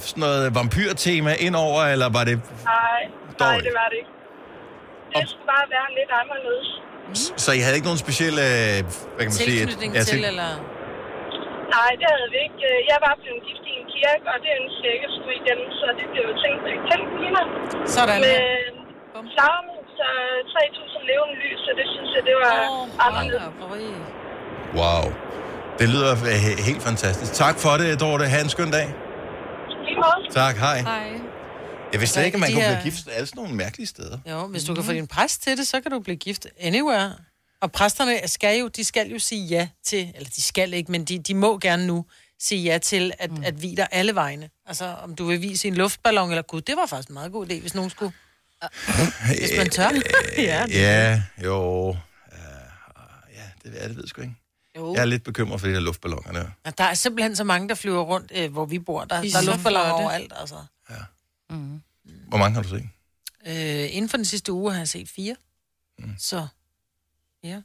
sådan 0.08 0.20
noget 0.26 0.44
vampyrtema 0.58 1.32
indover, 1.46 1.82
eller 1.94 2.08
var 2.16 2.24
det... 2.28 2.36
nej, 2.74 3.00
nej, 3.44 3.56
det 3.66 3.72
var 3.80 3.86
det 3.92 3.96
ikke. 4.02 4.12
Det 5.16 5.24
skulle 5.32 5.48
bare 5.56 5.66
være 5.76 5.88
lidt 5.98 6.12
anderledes. 6.22 6.68
Så 7.44 7.50
I 7.58 7.60
havde 7.64 7.76
ikke 7.78 7.88
nogen 7.90 8.02
speciel... 8.06 8.34
Øh, 8.48 8.76
hvad 9.14 9.22
kan 9.26 9.30
man 9.32 9.38
sige? 9.44 9.58
Tilknytning 9.60 9.90
Ja, 9.98 10.02
til, 10.10 10.20
eller... 10.32 10.50
Nej, 11.76 11.90
det 12.00 12.06
havde 12.14 12.28
vi 12.34 12.38
ikke. 12.48 12.60
Øh, 12.70 12.78
Jeg 12.92 12.98
var 13.06 13.14
blevet 13.22 13.40
gift 13.48 13.64
i 13.70 13.72
en 13.80 13.86
kirke, 13.94 14.24
og 14.32 14.36
det 14.44 14.50
ønskede 14.60 14.84
jeg 14.88 14.94
ikke 14.96 15.08
at 15.10 15.14
skulle 15.16 15.34
igen, 15.42 15.60
så 15.80 15.86
det 15.98 16.06
blev 16.12 16.24
tænkt 16.42 16.60
Kalkminer. 16.90 17.44
Sådan 17.96 18.20
Med 18.26 18.36
her. 19.14 19.22
flagermus 19.34 19.92
og 20.10 20.18
3.000 20.54 21.10
levende 21.10 21.36
lys, 21.42 21.58
så 21.66 21.70
det 21.80 21.86
synes 21.94 22.10
jeg, 22.16 22.22
det 22.28 22.36
var 22.44 22.54
oh, 22.74 23.06
anderledes. 23.06 23.44
Wow. 24.80 25.04
Det 25.80 25.88
lyder 25.88 26.12
øh, 26.12 26.18
he- 26.44 26.62
helt 26.62 26.82
fantastisk. 26.82 27.32
Tak 27.32 27.58
for 27.58 27.76
det, 27.76 28.00
Dorte. 28.00 28.24
Ha' 28.24 28.40
en 28.40 28.48
skøn 28.48 28.70
dag. 28.70 28.94
Tak, 30.32 30.56
hej. 30.56 30.80
Hej. 30.80 31.12
Jeg 31.92 32.00
vidste 32.00 32.14
slet 32.14 32.24
ikke, 32.24 32.36
at 32.36 32.40
man 32.40 32.48
De 32.48 32.54
kunne 32.54 32.62
her- 32.64 32.80
blive 32.80 32.92
gift 32.92 33.08
alle 33.12 33.26
sådan 33.26 33.40
nogle 33.42 33.54
mærkelige 33.56 33.86
steder. 33.86 34.18
Jo, 34.30 34.46
hvis 34.46 34.64
du 34.64 34.74
kan 34.74 34.84
få 34.84 34.92
din 34.92 35.06
præst 35.06 35.42
til 35.42 35.56
det, 35.56 35.66
så 35.68 35.80
kan 35.80 35.90
du 35.90 36.00
blive 36.00 36.16
gift 36.16 36.46
anywhere. 36.60 37.14
Og 37.60 37.72
præsterne 37.72 38.28
skal 38.28 38.58
jo, 38.58 38.68
de 38.68 38.84
skal 38.84 39.10
jo 39.10 39.18
sige 39.18 39.46
ja 39.46 39.68
til, 39.84 40.12
eller 40.16 40.30
de 40.36 40.42
skal 40.42 40.72
ikke, 40.74 40.92
men 40.92 41.04
de, 41.04 41.18
de 41.18 41.34
må 41.34 41.58
gerne 41.58 41.86
nu 41.86 42.04
sige 42.42 42.62
ja 42.62 42.78
til 42.78 43.12
at, 43.18 43.30
mm. 43.30 43.42
at 43.44 43.62
vide 43.62 43.76
dig 43.76 43.88
alle 43.92 44.14
vegne. 44.14 44.50
Altså, 44.66 44.94
om 45.04 45.14
du 45.14 45.24
vil 45.24 45.42
vise 45.42 45.68
en 45.68 45.74
luftballon, 45.74 46.30
eller 46.30 46.42
gud, 46.42 46.60
det 46.60 46.76
var 46.76 46.86
faktisk 46.86 47.08
en 47.08 47.14
meget 47.14 47.32
god 47.32 47.46
idé, 47.50 47.60
hvis 47.60 47.74
nogen 47.74 47.90
skulle. 47.90 48.12
Hvis 49.26 49.50
man 49.58 49.70
tør. 49.70 49.90
ja, 50.38 50.62
det- 50.66 50.74
Ja, 50.74 51.22
jo. 51.44 51.88
Uh, 51.88 51.96
ja, 53.34 53.70
det 53.70 53.82
er 53.82 53.86
det, 53.86 53.96
ved 53.96 54.02
jeg 54.04 54.08
sgu 54.08 54.20
ikke. 54.22 54.34
Jo. 54.76 54.94
Jeg 54.94 55.00
er 55.00 55.04
lidt 55.04 55.24
bekymret 55.24 55.60
for 55.60 55.66
de 55.68 55.72
her 55.72 55.80
luftballoner 55.80 56.32
der. 56.32 56.44
Og 56.64 56.78
Der 56.78 56.84
er 56.84 56.94
simpelthen 56.94 57.36
så 57.36 57.44
mange, 57.44 57.68
der 57.68 57.74
flyver 57.74 58.02
rundt, 58.02 58.32
øh, 58.34 58.52
hvor 58.52 58.64
vi 58.66 58.78
bor. 58.78 59.04
Der, 59.04 59.20
De 59.20 59.26
er 59.26 59.30
der 59.30 59.38
er 59.38 59.42
luftballoner 59.42 59.90
overalt, 59.90 60.32
altså. 60.40 60.54
Hvor 62.28 62.38
mange 62.38 62.54
har 62.54 62.62
du 62.62 62.68
set? 62.68 62.88
Øh, 63.46 63.96
inden 63.96 64.08
for 64.08 64.16
den 64.16 64.24
sidste 64.24 64.52
uge 64.52 64.72
har 64.72 64.78
jeg 64.78 64.88
set 64.88 65.08
fire. 65.08 65.36
Mm. 65.98 66.14
Så, 66.18 66.46
ja. 67.44 67.60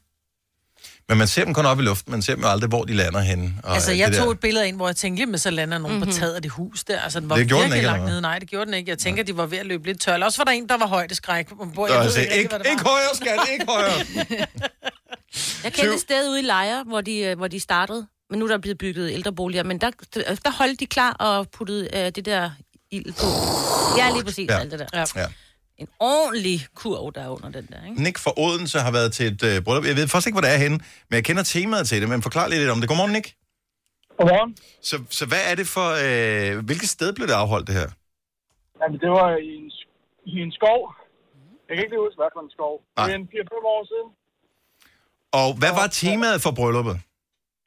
Men 1.09 1.17
man 1.17 1.27
ser 1.27 1.45
dem 1.45 1.53
kun 1.53 1.65
op 1.65 1.79
i 1.79 1.81
luften, 1.81 2.11
man 2.11 2.21
ser 2.21 2.33
dem 2.35 2.43
jo 2.43 2.49
aldrig, 2.49 2.67
hvor 2.69 2.83
de 2.85 2.93
lander 2.93 3.19
henne. 3.19 3.53
Og 3.63 3.73
Altså, 3.73 3.91
alt 3.91 3.99
jeg 3.99 4.13
tog 4.15 4.25
der. 4.25 4.31
et 4.31 4.39
billede 4.39 4.67
ind, 4.67 4.75
hvor 4.75 4.87
jeg 4.87 4.95
tænkte, 4.95 5.19
lige 5.19 5.31
med 5.31 5.39
så 5.39 5.49
lander 5.49 5.77
nogen 5.77 5.97
mm-hmm. 5.97 6.11
på 6.11 6.17
taget 6.19 6.33
af 6.33 6.41
det 6.41 6.51
hus 6.51 6.83
der. 6.83 6.99
Altså, 7.01 7.19
den 7.19 7.29
var 7.29 7.35
Det 7.35 7.47
gjorde 7.47 7.63
den 7.63 7.71
virkelig 7.71 7.79
ikke, 7.79 7.97
langt 7.97 8.05
nede. 8.05 8.21
Nej, 8.21 8.39
det 8.39 8.49
gjorde 8.49 8.65
den 8.65 8.73
ikke. 8.73 8.89
Jeg 8.89 8.97
tænker, 8.97 9.23
de 9.23 9.37
var 9.37 9.45
ved 9.45 9.57
at 9.57 9.65
løbe 9.65 9.85
lidt 9.85 10.01
tør. 10.01 10.13
Eller 10.13 10.25
også 10.25 10.37
var 10.39 10.43
der 10.43 10.51
en, 10.51 10.69
der 10.69 10.77
var 10.77 10.87
højdeskræk. 10.87 11.51
Nå, 11.51 11.87
jeg 11.87 11.95
jeg 11.95 12.03
ved 12.03 12.11
sagde, 12.11 12.25
ikke, 12.27 12.37
ikke, 12.37 12.49
hvad 12.49 12.59
det 12.59 12.65
ikke 12.69 12.83
var. 12.83 12.89
højere, 12.89 13.15
skat, 13.15 13.39
ikke 13.53 13.65
højere. 13.69 14.47
Jeg 15.63 15.73
kendte 15.73 15.93
et 15.93 15.99
sted 15.99 16.29
ude 16.29 16.39
i 16.39 16.43
Lejre, 16.43 16.83
hvor 16.83 17.01
de, 17.01 17.19
øh, 17.19 17.37
hvor 17.37 17.47
de 17.47 17.59
startede. 17.59 18.07
Men 18.29 18.39
nu 18.39 18.45
er 18.45 18.49
der 18.49 18.57
blevet 18.57 18.77
bygget 18.77 19.11
ældreboliger. 19.11 19.63
Men 19.63 19.81
der, 19.81 19.91
der 20.45 20.57
holdt 20.57 20.79
de 20.79 20.85
klar 20.85 21.13
og 21.13 21.49
puttede 21.49 21.89
øh, 21.97 22.11
det 22.15 22.25
der 22.25 22.49
ild 22.91 23.13
på. 23.21 23.27
Ja, 23.99 24.11
lige 24.15 24.23
præcis. 24.23 24.49
Ja. 24.49 24.59
Alt 24.59 24.71
det 24.71 24.79
der. 24.79 24.87
Ja. 24.93 25.05
Ja. 25.15 25.25
En 25.77 25.87
ordentlig 25.99 26.57
kurv, 26.75 27.13
der 27.15 27.21
er 27.27 27.29
under 27.29 27.49
den 27.49 27.65
der, 27.71 27.79
ikke? 27.89 28.03
Nick 28.03 28.17
fra 28.17 28.31
Odense 28.37 28.79
har 28.79 28.91
været 28.91 29.13
til 29.17 29.25
et 29.33 29.43
øh, 29.49 29.55
bryllup. 29.65 29.85
Jeg 29.91 29.95
ved 29.99 30.07
faktisk 30.07 30.27
ikke, 30.27 30.39
hvor 30.39 30.45
det 30.47 30.53
er 30.57 30.61
henne, 30.65 30.77
men 31.09 31.15
jeg 31.19 31.23
kender 31.29 31.43
temaet 31.43 31.87
til 31.89 32.01
det, 32.01 32.09
men 32.09 32.21
forklar 32.27 32.47
lidt 32.47 32.69
om 32.75 32.79
det. 32.81 32.87
Godmorgen, 32.89 33.13
Nick. 33.17 33.27
Godmorgen. 34.17 34.51
Så, 34.89 34.95
så 35.17 35.23
hvad 35.31 35.43
er 35.51 35.55
det 35.61 35.67
for... 35.75 35.87
Øh, 36.05 36.65
hvilket 36.69 36.89
sted 36.97 37.09
blev 37.17 37.27
det 37.31 37.33
afholdt, 37.43 37.67
det 37.69 37.75
her? 37.81 37.89
Jamen, 38.81 38.97
det 39.03 39.09
var 39.19 39.29
i 39.49 39.51
en, 39.61 39.67
i 40.31 40.33
en 40.45 40.51
skov. 40.59 40.79
Jeg 41.67 41.73
kan 41.73 41.81
ikke 41.83 41.93
lige 41.95 42.05
huske, 42.07 42.19
hvad 42.21 42.31
for 42.37 42.43
en 42.47 42.51
skov. 42.57 42.75
Det 42.79 43.01
Nej. 43.01 43.11
er 43.11 43.15
en 43.21 43.27
4-5 43.33 43.73
år 43.75 43.81
siden. 43.91 44.09
Og 45.39 45.47
hvad 45.61 45.73
var 45.79 45.87
temaet 46.01 46.39
for 46.45 46.51
brylluppet? 46.59 46.95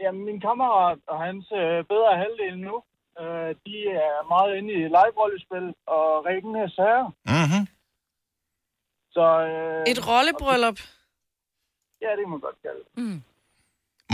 Jamen, 0.02 0.22
min 0.28 0.40
kammerat 0.46 1.00
og 1.12 1.16
hans 1.26 1.44
øh, 1.60 1.76
bedre 1.92 2.12
halvdel 2.22 2.54
nu, 2.68 2.74
øh, 3.20 3.50
de 3.66 3.76
er 4.06 4.14
meget 4.34 4.50
inde 4.58 4.70
i 4.80 4.82
live-rollespil 4.96 5.66
og 5.96 6.08
af 6.64 6.70
sager. 6.78 7.06
Mm-hmm. 7.34 7.62
Så, 9.14 9.26
øh, 9.50 9.92
Et 9.92 10.00
rollebryllup. 10.10 10.78
Ja, 12.04 12.10
det 12.16 12.22
kan 12.24 12.30
man 12.34 12.42
godt 12.46 12.58
kalde 12.64 12.80
det. 12.84 12.90
Mm. 13.02 13.18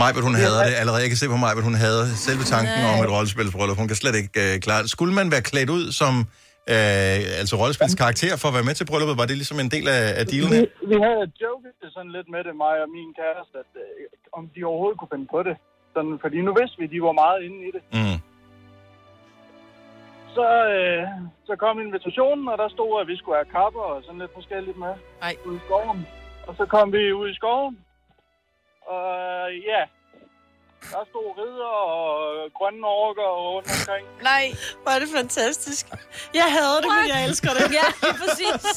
Majbert, 0.01 0.23
hun 0.29 0.35
hader 0.43 0.63
det 0.69 0.75
allerede. 0.81 1.01
Jeg 1.05 1.11
kan 1.13 1.21
se 1.23 1.27
på 1.33 1.37
Majbert, 1.45 1.63
hun 1.69 1.77
hader 1.85 2.05
selve 2.27 2.43
tanken 2.53 2.77
Nej. 2.81 2.91
om 2.93 2.97
et 3.05 3.11
rollespilsbryllup. 3.15 3.77
Hun 3.81 3.87
kan 3.91 3.97
slet 4.01 4.15
ikke 4.21 4.31
øh, 4.45 4.53
klare 4.65 4.81
det. 4.83 4.89
Skulle 4.95 5.13
man 5.19 5.27
være 5.33 5.43
klædt 5.51 5.69
ud 5.77 5.85
som 6.01 6.13
øh, 6.73 7.41
altså 7.41 7.53
rollespils 7.61 7.95
karakter 8.03 8.33
for 8.41 8.47
at 8.51 8.55
være 8.57 8.67
med 8.69 8.75
til 8.79 8.85
brylluppet? 8.89 9.15
Var 9.21 9.27
det 9.29 9.37
ligesom 9.41 9.59
en 9.65 9.71
del 9.75 9.85
af, 9.97 10.03
af 10.21 10.25
dealen 10.31 10.51
Vi, 10.53 10.57
her? 10.61 10.67
vi 10.91 10.97
havde 11.05 11.25
joket 11.45 11.73
det 11.81 11.89
sådan 11.95 12.11
lidt 12.17 12.27
med 12.35 12.41
det, 12.47 12.53
mig 12.65 12.75
og 12.83 12.89
min 12.97 13.11
kæreste, 13.19 13.55
at 13.63 13.71
øh, 13.83 14.37
om 14.37 14.43
de 14.53 14.59
overhovedet 14.69 14.97
kunne 14.99 15.13
finde 15.15 15.27
på 15.35 15.39
det. 15.47 15.55
Sådan, 15.95 16.15
fordi 16.23 16.37
nu 16.47 16.51
vidste 16.59 16.75
vi, 16.79 16.85
at 16.87 16.93
de 16.95 17.01
var 17.09 17.15
meget 17.23 17.39
inde 17.47 17.59
i 17.67 17.71
det. 17.75 17.83
Mm. 17.97 18.19
Så, 20.37 20.47
øh, 20.75 21.03
så 21.47 21.53
kom 21.63 21.75
invitationen, 21.87 22.45
og 22.51 22.57
der 22.61 22.69
stod, 22.75 23.01
at 23.01 23.07
vi 23.11 23.15
skulle 23.17 23.37
have 23.39 23.53
kapper 23.57 23.85
og 23.93 24.03
sådan 24.05 24.21
lidt 24.23 24.37
forskelligt 24.39 24.77
med 24.85 24.93
Ej. 25.27 25.33
ude 25.47 25.57
i 25.59 25.65
skoven. 25.65 25.99
Og 26.47 26.53
så 26.59 26.65
kom 26.73 26.87
vi 26.93 27.13
ud 27.21 27.27
i 27.29 27.35
skoven, 27.39 27.75
og 28.95 29.09
øh, 29.51 29.63
ja, 29.71 29.81
der 30.91 31.03
stod 31.11 31.27
ridder 31.39 31.73
og 31.95 32.05
grønne 32.57 32.87
orker 33.03 33.29
rundt 33.53 33.67
omkring. 33.75 34.05
Nej, 34.31 34.43
hvor 34.81 34.91
er 34.95 34.99
det 34.99 35.09
fantastisk. 35.19 35.83
Jeg 36.33 36.47
hader 36.55 36.79
det, 36.83 36.89
men 36.99 37.07
jeg 37.13 37.19
elsker 37.27 37.49
det. 37.57 37.63
ja, 37.79 37.87
præcis. 38.21 38.63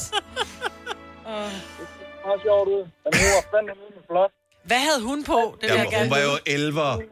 Det 2.21 2.27
var 2.31 2.39
sjovt 2.47 2.67
ud. 2.75 2.83
Men 3.03 3.11
hun 3.19 3.29
var 3.37 3.43
fandme 3.51 3.73
med 3.95 4.03
flot. 4.09 4.31
Hvad 4.63 4.81
havde 4.87 5.01
hun 5.09 5.23
på? 5.23 5.39
Det 5.61 5.67
jeg 5.67 5.75
Jamen, 5.75 5.91
gerne 5.91 6.03
hun 6.05 6.11
var 6.15 6.21
jo 6.29 6.33
elver. 6.55 6.91
Øh, 6.97 7.03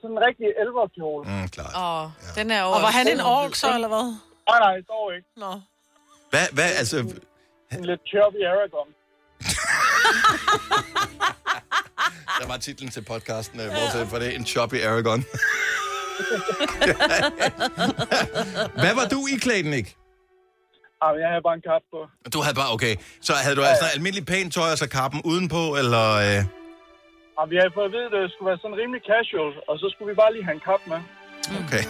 sådan 0.00 0.10
en 0.16 0.20
rigtig 0.28 0.46
elverkjole. 0.62 1.22
Mm, 1.30 1.48
klart. 1.48 1.74
Åh, 1.84 2.04
den 2.38 2.50
er 2.50 2.60
jo... 2.64 2.68
Og 2.76 2.82
var 2.86 2.92
han 2.98 3.08
en 3.08 3.20
ork 3.20 3.54
så, 3.54 3.74
eller 3.74 3.88
hvad? 3.88 4.06
Nej, 4.50 4.58
nej, 4.66 4.76
dog 4.92 5.06
ikke. 5.16 5.28
Nå. 5.36 5.52
Hvad, 6.30 6.46
hvad, 6.52 6.70
altså... 6.80 6.96
En 7.78 7.84
lidt 7.90 8.00
chubby 8.10 8.40
Aragon. 8.52 8.88
Der 12.40 12.46
var 12.48 12.56
titlen 12.56 12.90
til 12.90 13.04
podcasten, 13.04 13.60
øh, 13.60 13.66
bortset 13.66 14.08
fra 14.10 14.18
det, 14.18 14.34
en 14.36 14.46
choppy 14.46 14.82
Aragon. 14.82 15.24
Hvad 18.82 18.94
var 18.94 19.06
du 19.14 19.20
i 19.34 19.36
klæden, 19.44 19.70
Nick? 19.70 19.88
Jamen, 21.02 21.18
jeg 21.22 21.28
havde 21.32 21.44
bare 21.48 21.56
en 21.60 21.64
kap 21.70 21.82
på. 21.94 21.98
Du 22.34 22.38
havde 22.44 22.56
bare, 22.62 22.70
okay. 22.76 22.94
Så 23.28 23.32
havde 23.44 23.56
du 23.60 23.64
altså 23.72 23.86
almindelig 23.94 24.24
pænt 24.32 24.50
tøj, 24.54 24.70
og 24.74 24.78
så 24.82 24.88
kappen 24.98 25.20
udenpå, 25.32 25.62
eller... 25.80 26.04
Øh... 26.26 26.40
Og 27.40 27.44
vi 27.50 27.56
havde 27.60 27.72
fået 27.76 27.88
at 27.90 27.94
vide, 27.96 28.06
at 28.10 28.14
det 28.16 28.22
skulle 28.32 28.48
være 28.50 28.60
sådan 28.62 28.76
rimelig 28.82 29.02
casual, 29.10 29.50
og 29.68 29.74
så 29.80 29.86
skulle 29.92 30.08
vi 30.12 30.16
bare 30.22 30.32
lige 30.34 30.44
have 30.48 30.56
en 30.58 30.64
kap 30.68 30.82
med. 30.92 31.00
Okay. 31.62 31.84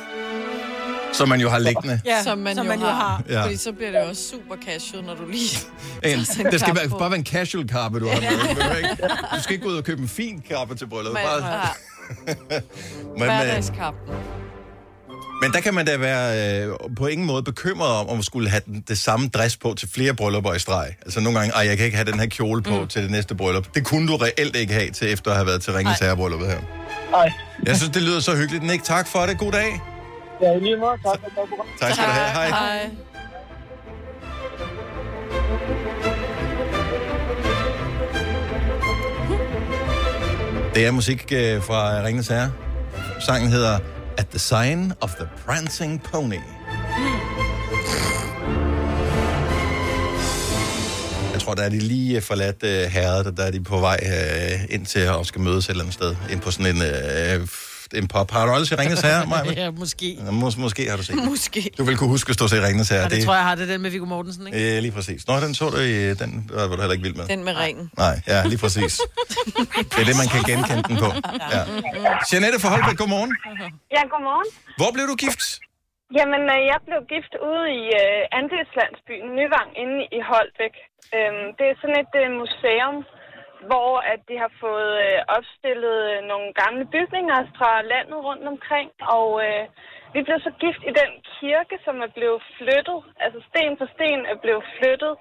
Som 1.12 1.28
man 1.28 1.40
jo 1.40 1.48
har 1.48 1.58
liggende. 1.58 2.00
Ja, 2.04 2.22
som 2.22 2.38
man, 2.38 2.54
som 2.56 2.64
jo, 2.66 2.72
man 2.72 2.80
jo 2.80 2.86
har. 2.86 3.22
Ja. 3.28 3.42
Fordi 3.42 3.56
så 3.56 3.72
bliver 3.72 3.90
det 3.90 4.00
også 4.00 4.22
super 4.30 4.56
casual, 4.64 5.04
når 5.04 5.14
du 5.14 5.26
lige... 5.30 5.58
En, 6.02 6.18
det 6.52 6.60
skal 6.60 6.76
være, 6.76 6.88
bare 6.88 7.10
være 7.10 7.18
en 7.18 7.26
casual 7.26 7.68
kappe, 7.68 8.00
du 8.00 8.08
har 8.08 8.20
med. 8.20 9.08
Du 9.36 9.42
skal 9.42 9.52
ikke 9.52 9.64
gå 9.64 9.70
ud 9.70 9.76
og 9.76 9.84
købe 9.84 10.02
en 10.02 10.08
fin 10.08 10.42
kappe 10.50 10.74
til 10.74 10.86
brylluppet. 10.86 11.22
Man, 11.24 11.42
Bare... 11.42 11.68
Men, 13.18 13.22
øh, 13.22 13.26
hverdagskappen. 13.26 14.14
men 15.42 15.52
der 15.52 15.60
kan 15.60 15.74
man 15.74 15.86
da 15.86 15.96
være 15.96 16.62
øh, 16.66 16.72
på 16.96 17.06
ingen 17.06 17.26
måde 17.26 17.42
bekymret 17.42 17.90
om, 17.90 18.08
om 18.08 18.16
man 18.16 18.22
skulle 18.22 18.48
have 18.48 18.62
den, 18.66 18.84
det 18.88 18.98
samme 18.98 19.28
dress 19.28 19.56
på 19.56 19.74
til 19.74 19.88
flere 19.88 20.14
bryllupper 20.14 20.54
i 20.54 20.58
streg. 20.58 20.94
Altså 21.02 21.20
nogle 21.20 21.38
gange, 21.38 21.54
ej, 21.54 21.66
jeg 21.66 21.76
kan 21.76 21.86
ikke 21.86 21.96
have 21.96 22.10
den 22.12 22.20
her 22.20 22.26
kjole 22.26 22.62
på 22.62 22.80
mm. 22.80 22.88
til 22.88 23.02
det 23.02 23.10
næste 23.10 23.34
bryllup. 23.34 23.74
Det 23.74 23.84
kunne 23.84 24.08
du 24.08 24.16
reelt 24.16 24.56
ikke 24.56 24.72
have 24.72 24.90
til 24.90 25.12
efter 25.12 25.30
at 25.30 25.36
have 25.36 25.46
været 25.46 25.62
til 25.62 25.72
Ringens 25.72 25.98
Herrebrylluppet 25.98 26.48
her. 26.48 26.58
Nej. 27.10 27.32
Jeg 27.66 27.76
synes, 27.76 27.92
det 27.92 28.02
lyder 28.02 28.20
så 28.20 28.36
hyggeligt. 28.36 28.64
Nick, 28.64 28.84
tak 28.84 29.08
for 29.08 29.26
det. 29.26 29.38
God 29.38 29.52
dag. 29.52 29.91
Ja, 30.42 30.52
i 30.56 30.60
lige 30.60 30.76
måde. 30.76 30.98
Tak 31.04 31.20
program. 31.34 31.66
Tak 31.80 31.92
skal 31.92 32.04
du 32.06 32.10
have. 32.10 32.32
Hej. 32.32 32.48
Hej. 32.48 32.90
Det 40.74 40.86
er 40.86 40.90
musik 40.90 41.32
øh, 41.32 41.62
fra 41.62 42.04
Ringens 42.04 42.28
Herre. 42.28 42.52
Sangen 43.26 43.50
hedder 43.50 43.78
At 44.18 44.28
the 44.28 44.38
Sign 44.38 44.92
of 45.00 45.10
the 45.14 45.28
Prancing 45.46 46.02
Pony. 46.02 46.40
Jeg 51.32 51.40
tror, 51.40 51.54
der 51.54 51.62
er 51.62 51.68
de 51.68 51.78
lige 51.78 52.20
forladt 52.20 52.62
øh, 52.64 52.82
herret, 52.90 53.36
der 53.36 53.44
er 53.44 53.50
de 53.50 53.64
på 53.64 53.78
vej 53.78 53.98
øh, 54.02 54.74
ind 54.74 54.86
til 54.86 55.00
at 55.00 55.26
skal 55.26 55.40
mødes 55.40 55.64
et 55.64 55.70
eller 55.70 55.82
andet 55.82 55.94
sted. 55.94 56.16
Ind 56.30 56.40
på 56.40 56.50
sådan 56.50 56.76
en, 56.76 56.82
øh, 56.82 57.48
en 57.94 58.08
pop. 58.08 58.30
Har 58.30 58.46
du 58.46 58.52
aldrig 58.52 58.68
set 58.68 58.78
Ringens 58.78 59.00
Herre, 59.00 59.26
Maja? 59.26 59.52
Ja, 59.62 59.70
måske. 59.70 60.08
Mås- 60.42 60.60
måske 60.60 60.82
har 60.90 60.96
du 60.96 61.02
set 61.02 61.16
det. 61.16 61.24
Måske. 61.24 61.70
Du 61.78 61.84
vil 61.84 61.96
kunne 61.96 62.08
huske 62.16 62.28
at 62.30 62.34
stå 62.34 62.44
og 62.44 62.50
se 62.50 62.66
Ringens 62.66 62.88
Herre. 62.88 63.02
Ja, 63.02 63.08
det 63.08 63.24
tror 63.24 63.34
jeg 63.34 63.44
har 63.50 63.54
det 63.54 63.68
den 63.68 63.82
med 63.82 63.90
Viggo 63.90 64.06
Mortensen, 64.06 64.46
ikke? 64.46 64.76
Øh, 64.76 64.82
lige 64.82 64.92
præcis. 64.92 65.20
Nå, 65.28 65.34
den 65.44 65.54
så 65.54 65.64
du 65.70 65.76
i... 65.76 66.14
Den 66.22 66.30
var 66.54 66.66
du 66.66 66.76
heller 66.82 66.92
ikke 66.96 67.04
vild 67.08 67.14
med. 67.20 67.26
Den 67.34 67.44
med 67.48 67.54
ringen. 67.64 67.90
Nej, 68.04 68.14
ja, 68.32 68.38
lige 68.52 68.58
præcis. 68.64 68.92
Det 69.92 69.98
er 70.02 70.06
det, 70.10 70.16
man 70.22 70.28
kan 70.34 70.40
genkende 70.50 70.82
den 70.88 70.96
på. 71.04 71.08
Ja. 71.54 71.60
Jeanette 72.30 72.58
fra 72.62 72.68
Holbæk, 72.74 72.96
godmorgen. 73.02 73.32
Ja, 73.96 74.02
godmorgen. 74.12 74.48
Hvor 74.80 74.90
blev 74.94 75.04
du 75.12 75.16
gift? 75.26 75.42
Jamen, 76.18 76.42
øh, 76.54 76.60
jeg 76.72 76.78
blev 76.88 77.00
gift 77.14 77.32
ude 77.50 77.64
i 77.80 77.82
øh, 78.02 78.20
andelslandsbyen 78.40 79.28
Nyvang 79.38 79.68
inde 79.82 79.98
i 80.16 80.20
Holbæk. 80.30 80.74
Øhm, 81.16 81.44
det 81.58 81.64
er 81.72 81.76
sådan 81.82 81.98
et 82.04 82.14
øh, 82.22 82.28
museum, 82.40 82.96
hvor 83.68 83.92
at 84.12 84.20
de 84.28 84.36
har 84.42 84.52
fået 84.64 84.92
øh, 85.06 85.20
opstillet 85.36 85.98
øh, 86.12 86.18
nogle 86.30 86.48
gamle 86.62 86.84
bygninger 86.94 87.38
fra 87.58 87.72
landet 87.92 88.18
rundt 88.28 88.46
omkring. 88.54 88.90
Og 89.18 89.28
øh, 89.46 89.64
vi 90.14 90.20
blev 90.22 90.38
så 90.40 90.52
gift 90.64 90.82
i 90.90 90.92
den 91.00 91.12
kirke, 91.36 91.76
som 91.84 91.96
er 92.06 92.10
blevet 92.16 92.42
flyttet. 92.58 92.98
Altså 93.24 93.40
sten 93.48 93.78
for 93.78 93.88
sten 93.94 94.22
er 94.32 94.38
blevet 94.44 94.64
flyttet 94.76 95.14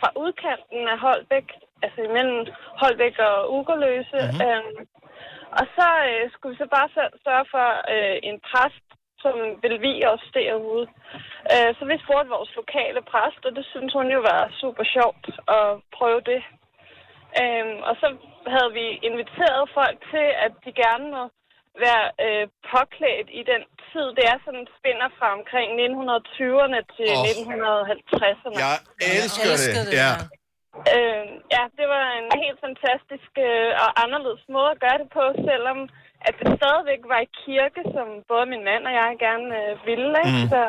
fra 0.00 0.08
udkanten 0.22 0.82
af 0.92 0.98
Holbæk, 0.98 1.48
altså 1.84 2.00
imellem 2.08 2.40
Holbæk 2.82 3.16
og 3.18 3.36
Ugerløse. 3.56 4.20
Mm-hmm. 4.24 4.46
Øhm, 4.46 4.80
og 5.58 5.64
så 5.76 5.88
øh, 6.08 6.24
skulle 6.30 6.52
vi 6.54 6.62
så 6.62 6.68
bare 6.76 6.88
sørge 7.24 7.46
for 7.54 7.68
øh, 7.94 8.16
en 8.28 8.38
præst, 8.48 8.86
som 9.22 9.34
ville 9.62 9.80
vi 9.86 9.92
os 10.12 10.24
derude. 10.34 10.86
Øh, 11.52 11.70
så 11.78 11.82
vi 11.90 11.96
spurgte 12.04 12.34
vores 12.36 12.52
lokale 12.60 13.02
præst, 13.10 13.42
og 13.46 13.52
det 13.56 13.64
synes 13.72 13.92
hun 13.92 14.08
jo 14.16 14.20
var 14.30 14.42
super 14.60 14.84
sjovt 14.94 15.24
at 15.58 15.66
prøve 15.98 16.20
det. 16.20 16.40
Øhm, 17.40 17.78
og 17.88 17.94
så 18.00 18.08
havde 18.54 18.72
vi 18.78 18.86
inviteret 19.08 19.62
folk 19.78 19.96
til, 20.12 20.26
at 20.46 20.52
de 20.64 20.70
gerne 20.84 21.06
må 21.16 21.22
være 21.84 22.04
øh, 22.24 22.44
påklædt 22.72 23.28
i 23.40 23.42
den 23.50 23.62
tid. 23.90 24.06
Det 24.18 24.24
er 24.32 24.38
sådan 24.46 24.66
spænder 24.76 25.08
fra 25.18 25.28
omkring 25.38 25.68
1920'erne 25.86 26.80
til 26.96 27.10
Åh. 27.18 27.24
1950'erne. 27.30 28.56
Jeg 28.66 28.74
elsker, 29.18 29.50
elsker 29.52 29.82
det. 29.82 29.92
det, 29.92 29.98
Ja. 30.02 30.12
Øh, 30.94 31.26
ja, 31.54 31.62
det 31.78 31.86
var 31.94 32.06
en 32.20 32.30
helt 32.44 32.58
fantastisk 32.66 33.30
øh, 33.48 33.70
og 33.84 33.88
anderledes 34.04 34.44
måde 34.54 34.70
at 34.74 34.80
gøre 34.84 34.98
det 35.02 35.10
på, 35.18 35.24
selvom 35.48 35.78
at 36.26 36.34
det 36.40 36.48
stadigvæk 36.60 37.00
var 37.12 37.20
i 37.26 37.28
kirke, 37.44 37.80
som 37.94 38.06
både 38.30 38.44
min 38.52 38.62
mand 38.70 38.82
og 38.88 38.92
jeg 39.00 39.08
gerne 39.26 39.48
øh, 39.60 39.70
ville. 39.88 40.10
Ikke? 40.22 40.36
Mhm. 40.38 40.48
Så, 40.54 40.60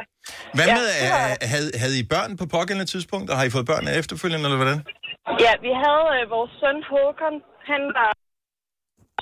Hvad 0.58 0.68
ja, 0.72 0.76
med, 0.80 0.88
var- 1.14 1.32
øh, 1.34 1.50
havde, 1.54 1.70
havde 1.82 1.96
I 2.02 2.06
børn 2.14 2.32
på 2.42 2.46
pågældende 2.58 2.90
tidspunkt, 2.94 3.28
og 3.32 3.36
har 3.40 3.46
I 3.50 3.56
fået 3.56 3.68
børn 3.72 3.86
efterfølgende, 4.02 4.46
eller 4.48 4.62
hvordan? 4.64 4.80
Ja, 5.46 5.52
vi 5.66 5.72
havde 5.84 6.06
øh, 6.18 6.24
vores 6.36 6.52
søn 6.60 6.78
Håkon. 6.92 7.36
Han 7.72 7.82
var 8.00 8.12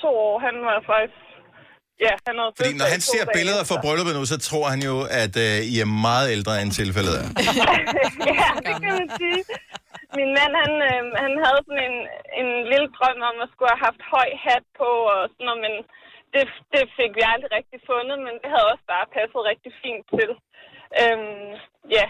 to 0.03 0.09
år. 0.27 0.35
Han 0.47 0.55
var 0.69 0.77
faktisk... 0.93 1.21
Ja, 2.05 2.13
han 2.27 2.35
havde 2.39 2.51
Fordi 2.59 2.73
når 2.81 2.89
han 2.95 3.01
ser 3.11 3.23
billeder 3.37 3.63
fra 3.69 3.77
brylluppet 3.83 4.13
nu, 4.19 4.23
så 4.33 4.37
tror 4.49 4.65
han 4.73 4.81
jo, 4.89 4.95
at 5.23 5.33
øh, 5.45 5.57
I 5.73 5.75
er 5.85 5.89
meget 6.07 6.27
ældre, 6.35 6.53
end 6.63 6.71
tilfældet 6.81 7.13
er. 7.21 7.25
ja, 8.41 8.49
det 8.67 8.73
kan 8.83 8.93
man 9.01 9.09
sige. 9.21 9.41
Min 10.19 10.31
mand, 10.37 10.53
han, 10.63 10.73
øh, 10.89 11.01
han 11.25 11.33
havde 11.43 11.59
sådan 11.67 11.83
en, 11.89 11.97
en 12.41 12.49
lille 12.71 12.87
drøm 12.97 13.19
om 13.29 13.35
at 13.43 13.49
skulle 13.51 13.71
have 13.73 13.83
haft 13.89 14.01
høj 14.15 14.29
hat 14.47 14.63
på 14.81 14.89
og 15.13 15.19
sådan 15.33 15.45
noget, 15.49 15.61
men 15.65 15.73
det, 16.33 16.43
det 16.73 16.83
fik 16.97 17.11
vi 17.17 17.23
aldrig 17.33 17.49
rigtig 17.57 17.79
fundet, 17.91 18.17
men 18.25 18.33
det 18.41 18.49
havde 18.53 18.67
også 18.73 18.85
bare 18.93 19.05
passet 19.15 19.41
rigtig 19.51 19.71
fint 19.83 20.05
til. 20.17 20.29
Øhm, 21.01 21.49
ja, 21.97 22.05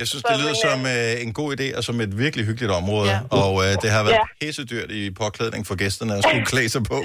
Jeg 0.00 0.06
synes, 0.10 0.22
Så, 0.24 0.28
det 0.30 0.36
lyder 0.42 0.56
men, 0.58 0.64
som 0.66 0.78
øh, 0.94 1.12
en 1.26 1.32
god 1.40 1.48
idé, 1.56 1.66
og 1.78 1.82
som 1.88 1.94
et 2.06 2.12
virkelig 2.24 2.44
hyggeligt 2.50 2.72
område. 2.80 3.08
Ja. 3.14 3.18
Og 3.42 3.52
øh, 3.64 3.72
det 3.82 3.88
har 3.96 4.02
været 4.06 4.18
Ja. 4.20 4.26
ja. 4.32 4.38
pissedyrt 4.42 4.90
i 5.00 5.02
påklædning 5.22 5.62
for 5.68 5.74
gæsterne 5.82 6.12
at 6.18 6.22
skulle 6.26 6.46
klæde 6.52 6.70
sig 6.76 6.82
på. 6.92 6.98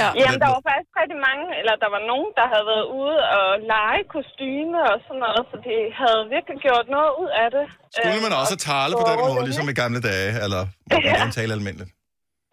Ja. 0.00 0.08
Jamen, 0.20 0.38
der 0.44 0.50
var 0.56 0.62
faktisk 0.70 0.92
rigtig 1.02 1.18
mange, 1.28 1.44
eller 1.60 1.74
der 1.84 1.90
var 1.96 2.02
nogen, 2.12 2.30
der 2.38 2.46
havde 2.52 2.66
været 2.72 2.86
ude 3.00 3.18
og 3.38 3.46
lege 3.74 4.02
kostyme 4.16 4.78
og 4.92 4.96
sådan 5.06 5.20
noget, 5.26 5.42
så 5.50 5.56
de 5.68 5.74
havde 6.00 6.20
virkelig 6.36 6.58
gjort 6.66 6.86
noget 6.96 7.12
ud 7.22 7.30
af 7.42 7.48
det. 7.56 7.64
Skulle 7.96 8.22
man 8.26 8.32
Øhm, 8.34 8.42
også 8.42 8.54
og 8.58 8.62
tale 8.72 8.92
på 9.00 9.04
den 9.10 9.16
måde, 9.24 9.36
det, 9.40 9.46
ligesom 9.48 9.66
i 9.72 9.76
gamle 9.82 10.00
dage? 10.10 10.30
Eller 10.44 10.62
må 10.90 10.96
man 11.06 11.14
gerne 11.20 11.32
tale 11.40 11.52
almindeligt? 11.58 11.90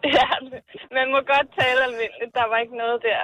Ja, 0.18 0.30
man 0.98 1.08
må 1.14 1.20
godt 1.34 1.48
tale 1.60 1.80
almindeligt. 1.90 2.32
Der 2.40 2.46
var 2.52 2.58
ikke 2.64 2.78
noget 2.84 3.00
der. 3.10 3.24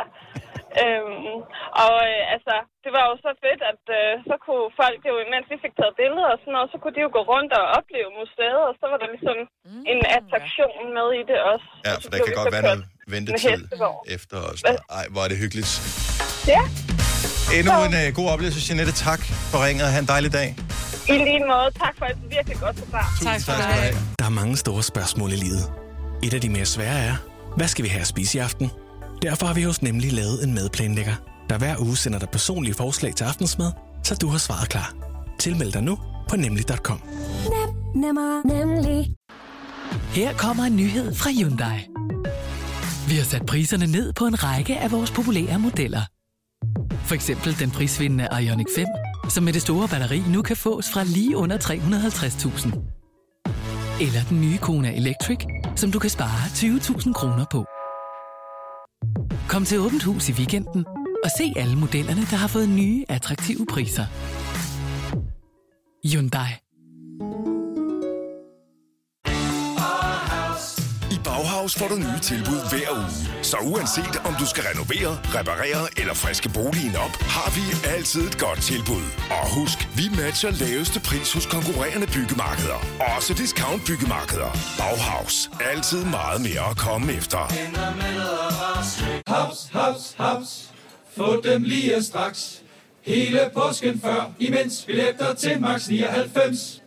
Øhm, 0.83 1.35
og 1.83 1.93
øh, 2.11 2.21
altså, 2.35 2.55
det 2.83 2.91
var 2.97 3.03
jo 3.09 3.13
så 3.25 3.31
fedt, 3.45 3.61
at 3.71 3.83
øh, 3.99 4.11
så 4.29 4.35
kunne 4.45 4.67
folk 4.81 4.99
jo, 5.09 5.13
mens 5.33 5.45
vi 5.53 5.57
fik 5.65 5.73
taget 5.79 5.95
billeder 6.01 6.27
og 6.33 6.37
sådan 6.41 6.53
noget, 6.57 6.69
så 6.73 6.77
kunne 6.81 6.95
de 6.97 7.01
jo 7.07 7.11
gå 7.17 7.21
rundt 7.33 7.51
og 7.59 7.63
opleve 7.77 8.09
museet, 8.19 8.59
og 8.69 8.73
så 8.79 8.85
var 8.91 8.97
der 9.03 9.09
ligesom 9.15 9.37
mm, 9.67 9.83
en 9.93 9.99
attraktion 10.17 10.83
med 10.97 11.07
i 11.19 11.21
det 11.29 11.39
også. 11.51 11.67
Ja, 11.87 11.91
Og 11.95 11.99
så 12.01 12.07
for 12.07 12.11
der 12.11 12.17
kan 12.27 12.33
godt 12.39 12.49
så 12.49 12.55
være 12.55 12.65
noget 12.69 12.83
ventetid 13.15 13.59
efter 14.15 14.37
os. 14.49 14.59
Ej, 14.99 15.05
hvor 15.13 15.21
er 15.25 15.29
det 15.33 15.37
hyggeligt. 15.43 15.71
Ja, 16.55 16.63
Endnu 17.57 17.73
en 17.87 17.93
uh, 18.01 18.07
god 18.19 18.27
oplevelse, 18.33 18.59
Jeanette. 18.67 18.93
Tak 19.09 19.21
for 19.51 19.57
ringet. 19.65 19.85
Ha' 19.93 19.99
en 20.05 20.09
dejlig 20.15 20.31
dag. 20.39 20.49
i 21.13 21.15
lige 21.27 21.43
måde. 21.53 21.67
Tak 21.83 21.93
for 21.99 22.05
et 22.13 22.19
virkelig 22.35 22.57
godt 22.65 22.75
program. 22.81 23.09
Tak 23.27 23.39
skal 23.39 23.53
du 23.53 23.65
have. 23.75 23.93
Der 24.21 24.25
er 24.31 24.35
mange 24.41 24.55
store 24.63 24.83
spørgsmål 24.91 25.29
i 25.37 25.39
livet. 25.45 25.82
Et 26.23 26.33
af 26.33 26.41
de 26.41 26.49
mere 26.49 26.65
svære 26.65 26.99
er, 26.99 27.15
hvad 27.57 27.67
skal 27.67 27.83
vi 27.83 27.89
have 27.89 28.01
at 28.01 28.07
spise 28.07 28.37
i 28.37 28.41
aften? 28.41 28.69
Derfor 29.21 29.45
har 29.45 29.53
vi 29.53 29.63
hos 29.63 29.81
Nemlig 29.81 30.13
lavet 30.13 30.43
en 30.43 30.53
madplanlægger, 30.53 31.15
der 31.49 31.57
hver 31.57 31.75
uge 31.79 31.97
sender 31.97 32.19
dig 32.19 32.29
personlige 32.29 32.73
forslag 32.73 33.15
til 33.15 33.23
aftensmad, 33.23 33.71
så 34.03 34.15
du 34.15 34.27
har 34.27 34.37
svaret 34.37 34.69
klar. 34.69 34.93
Tilmeld 35.39 35.71
dig 35.71 35.83
nu 35.83 35.97
på 36.29 36.35
nemlig.com. 36.35 37.01
Nemmer, 37.95 38.47
nemlig. 38.47 39.15
Her 40.13 40.33
kommer 40.33 40.63
en 40.63 40.75
nyhed 40.75 41.15
fra 41.15 41.29
Hyundai. 41.31 41.87
Vi 43.07 43.15
har 43.15 43.23
sat 43.23 43.45
priserne 43.45 43.87
ned 43.87 44.13
på 44.13 44.25
en 44.25 44.43
række 44.43 44.77
af 44.77 44.91
vores 44.91 45.11
populære 45.11 45.59
modeller. 45.59 46.01
For 47.05 47.15
eksempel 47.15 47.59
den 47.59 47.71
prisvindende 47.71 48.27
Ioniq 48.41 48.67
5, 48.75 48.85
som 49.29 49.43
med 49.43 49.53
det 49.53 49.61
store 49.61 49.87
batteri 49.87 50.23
nu 50.27 50.41
kan 50.41 50.57
fås 50.57 50.85
fra 50.93 51.03
lige 51.03 51.37
under 51.37 51.57
350.000. 51.57 52.93
Eller 54.01 54.23
den 54.29 54.41
nye 54.41 54.57
Kona 54.57 54.95
Electric, 54.95 55.39
som 55.75 55.91
du 55.91 55.99
kan 55.99 56.09
spare 56.09 56.43
20.000 56.59 57.13
kroner 57.13 57.45
på. 57.51 57.65
Kom 59.49 59.65
til 59.65 59.79
Åbent 59.79 60.03
Hus 60.03 60.29
i 60.29 60.31
weekenden 60.31 60.85
og 61.23 61.29
se 61.37 61.53
alle 61.55 61.75
modellerne, 61.75 62.21
der 62.21 62.35
har 62.35 62.47
fået 62.47 62.69
nye, 62.69 63.05
attraktive 63.09 63.65
priser. 63.65 64.05
Hyundai. 66.07 66.62
Bauhaus 71.43 71.75
får 71.75 71.87
du 71.87 71.95
nye 71.95 72.19
tilbud 72.21 72.61
hver 72.71 72.89
uge. 72.91 73.43
Så 73.43 73.57
uanset 73.57 74.15
om 74.25 74.33
du 74.39 74.45
skal 74.45 74.63
renovere, 74.71 75.11
reparere 75.37 75.83
eller 75.97 76.13
friske 76.13 76.49
boligen 76.49 76.95
op, 76.95 77.13
har 77.35 77.49
vi 77.57 77.63
altid 77.95 78.21
et 78.27 78.37
godt 78.39 78.61
tilbud. 78.61 79.05
Og 79.37 79.45
husk, 79.57 79.77
vi 79.99 80.05
matcher 80.21 80.51
laveste 80.63 80.99
pris 80.99 81.33
hos 81.33 81.45
konkurrerende 81.45 82.07
byggemarkeder. 82.15 82.79
Også 83.15 83.33
discount 83.33 83.81
byggemarkeder. 83.87 84.51
Bauhaus. 84.79 85.35
Altid 85.71 86.01
meget 86.17 86.41
mere 86.47 86.65
at 86.71 86.77
komme 86.77 87.13
efter. 87.13 87.41
Haps, 89.33 89.69
haps, 89.73 90.03
haps. 90.17 90.51
Få 91.17 91.41
dem 91.41 91.63
lige 91.63 92.03
straks. 92.03 92.61
Hele 93.01 93.39
påsken 93.53 94.01
før, 94.01 94.31
imens 94.39 94.83
billetter 94.87 95.33
til 95.33 95.61
max 95.61 95.87
99. 95.87 96.81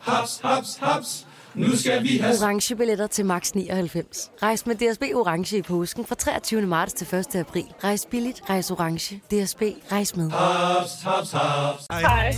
Haps, 0.00 0.40
haps, 0.44 0.76
haps. 0.80 1.26
Nu 1.54 1.76
skal 1.76 2.02
vi 2.02 2.18
have... 2.18 2.34
Orange 2.42 2.76
billetter 2.76 3.06
til 3.06 3.24
max 3.26 3.50
99. 3.52 4.30
Rejs 4.42 4.66
med 4.66 4.74
DSB 4.76 5.02
Orange 5.14 5.56
i 5.58 5.62
påsken 5.62 6.06
fra 6.06 6.14
23. 6.14 6.62
marts 6.62 6.92
til 6.92 7.14
1. 7.14 7.34
april. 7.36 7.64
Rejs 7.84 8.06
billigt, 8.10 8.40
rejs 8.50 8.70
orange. 8.70 9.16
DSB, 9.16 9.62
rejs 9.92 10.16
med. 10.16 10.30
Haps, 10.30 10.90
haps, 11.02 11.30
haps. 11.32 11.86
Hej. 11.90 12.34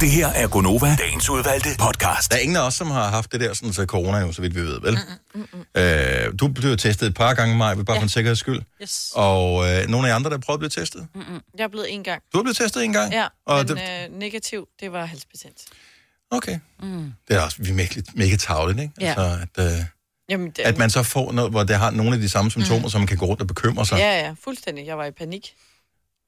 Det 0.00 0.10
her 0.10 0.26
er 0.28 0.48
Gonova, 0.48 0.96
dagens 0.98 1.30
udvalgte 1.30 1.68
podcast. 1.78 2.30
Der 2.30 2.36
er 2.36 2.40
ingen 2.40 2.56
af 2.56 2.66
os, 2.66 2.74
som 2.74 2.90
har 2.90 3.08
haft 3.10 3.32
det 3.32 3.40
der 3.40 3.52
sådan 3.54 3.72
til 3.72 3.86
corona, 3.86 4.18
jo, 4.18 4.32
så 4.32 4.42
vidt 4.42 4.54
vi 4.54 4.60
ved, 4.60 4.80
vel? 4.80 4.98
Øh, 5.74 6.32
du 6.40 6.48
blev 6.48 6.76
testet 6.76 7.06
et 7.08 7.14
par 7.14 7.34
gange, 7.34 7.56
Maj, 7.56 7.74
bare 7.74 7.96
for 7.96 8.02
en 8.02 8.08
sikkerheds 8.08 8.38
skyld. 8.38 8.60
Yes. 8.82 9.12
Og 9.14 9.64
øh, 9.72 9.86
nogle 9.88 10.06
af 10.06 10.10
jer 10.10 10.16
andre, 10.16 10.30
der 10.30 10.38
prøvede 10.38 10.56
at 10.66 10.70
blive 10.72 10.82
testet? 10.82 11.06
Mm-mm. 11.14 11.40
Jeg 11.58 11.64
er 11.64 11.68
blevet 11.68 11.94
en 11.94 12.04
gang. 12.04 12.22
Du 12.32 12.38
er 12.38 12.42
blevet 12.42 12.56
testet 12.56 12.84
en 12.84 12.92
gang? 12.92 13.12
Ja, 13.12 13.26
Og 13.46 13.56
men 13.58 13.68
det- 13.68 14.08
øh, 14.12 14.18
negativ, 14.18 14.66
det 14.80 14.92
var 14.92 15.04
halsbetændt. 15.04 15.58
Okay. 16.30 16.58
Mm. 16.82 17.12
Det 17.28 17.36
er 17.36 17.40
også 17.40 17.62
mega, 17.62 18.00
mega 18.14 18.36
tavligt, 18.36 18.80
ikke? 18.80 18.94
Ja. 19.00 19.06
Altså, 19.06 19.46
at, 19.56 19.72
øh, 19.72 19.84
Jamen, 20.28 20.50
det, 20.50 20.62
at 20.62 20.78
man 20.78 20.90
så 20.90 21.02
får 21.02 21.32
noget, 21.32 21.50
hvor 21.50 21.62
det 21.62 21.76
har 21.76 21.90
nogle 21.90 22.14
af 22.14 22.20
de 22.20 22.28
samme 22.28 22.50
symptomer, 22.50 22.82
mm. 22.82 22.90
som 22.90 23.00
man 23.00 23.08
kan 23.08 23.16
gå 23.16 23.26
rundt 23.26 23.40
og 23.40 23.46
bekymre 23.46 23.86
sig. 23.86 23.98
Ja, 23.98 24.18
ja, 24.26 24.34
fuldstændig. 24.44 24.86
Jeg 24.86 24.98
var 24.98 25.04
i 25.04 25.10
panik. 25.10 25.54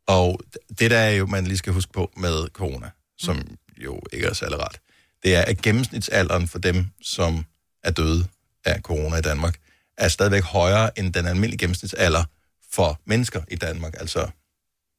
Og 0.07 0.41
det 0.79 0.91
der 0.91 0.99
er 0.99 1.11
jo, 1.11 1.27
man 1.27 1.47
lige 1.47 1.59
skal 1.59 1.73
huske 1.73 1.93
på 1.93 2.13
med 2.17 2.49
corona, 2.49 2.91
som 3.19 3.37
mm. 3.37 3.57
jo 3.77 4.01
ikke 4.13 4.27
er 4.27 4.35
særlig 4.35 4.59
rart, 4.61 4.81
det 5.23 5.35
er, 5.37 5.43
at 5.43 5.63
gennemsnitsalderen 5.63 6.49
for 6.49 6.59
dem, 6.59 6.87
som 7.03 7.45
er 7.85 7.91
døde 7.91 8.27
af 8.65 8.81
corona 8.81 9.17
i 9.17 9.23
Danmark, 9.23 9.59
er 9.99 10.09
stadigvæk 10.09 10.43
højere 10.43 10.99
end 10.99 11.13
den 11.13 11.27
almindelige 11.27 11.59
gennemsnitsalder 11.59 12.25
for 12.73 13.01
mennesker 13.05 13.43
i 13.49 13.57
Danmark. 13.57 13.95
Altså, 14.01 14.29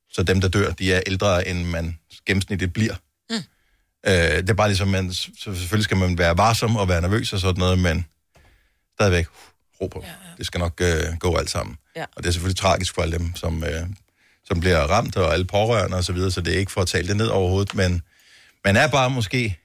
så 0.10 0.24
dem, 0.24 0.42
der 0.42 0.48
dør, 0.48 0.72
de 0.72 0.94
er 0.94 1.02
ældre, 1.08 1.48
end 1.48 1.64
man 1.64 2.00
gennemsnitligt 2.26 2.74
bliver. 2.74 2.96
Mm. 3.30 3.36
Øh, 4.08 4.14
det 4.14 4.50
er 4.50 4.54
bare 4.54 4.68
ligesom, 4.68 4.88
man, 4.88 5.14
så 5.14 5.30
selvfølgelig 5.44 5.84
skal 5.84 5.98
man 5.98 6.18
være 6.18 6.38
varsom 6.38 6.76
og 6.76 6.90
være 6.90 7.02
nervøs 7.02 7.34
og 7.34 7.40
sådan 7.40 7.60
noget, 7.60 7.80
men 7.80 8.06
stadigvæk 8.94 9.28
ro 9.82 9.88
på. 9.88 10.02
Ja, 10.04 10.08
ja. 10.08 10.14
Det 10.38 10.46
skal 10.46 10.60
nok 10.60 10.82
øh, 10.82 11.18
gå 11.20 11.36
alt 11.36 11.50
sammen. 11.50 11.78
Ja. 11.96 12.06
Og 12.16 12.24
det 12.24 12.28
er 12.28 12.32
selvfølgelig 12.32 12.58
tragisk 12.58 12.96
for 12.96 13.02
alle 13.02 13.18
dem, 13.18 13.36
som, 13.36 13.64
øh, 13.64 13.88
som 14.46 14.60
bliver 14.60 14.80
ramt, 14.80 15.18
og 15.18 15.34
alle 15.34 15.46
pårørende 15.46 15.98
og 15.98 16.04
så 16.04 16.14
videre, 16.14 16.32
så 16.32 16.42
det 16.42 16.56
er 16.56 16.60
ikke 16.60 16.72
for 16.72 16.82
at 16.82 16.88
tale 16.88 17.08
det 17.08 17.18
ned 17.18 17.28
overhovedet, 17.28 17.76
men 17.76 18.02
man 18.66 18.76
er 18.76 18.88
bare 18.88 19.10
måske 19.10 19.60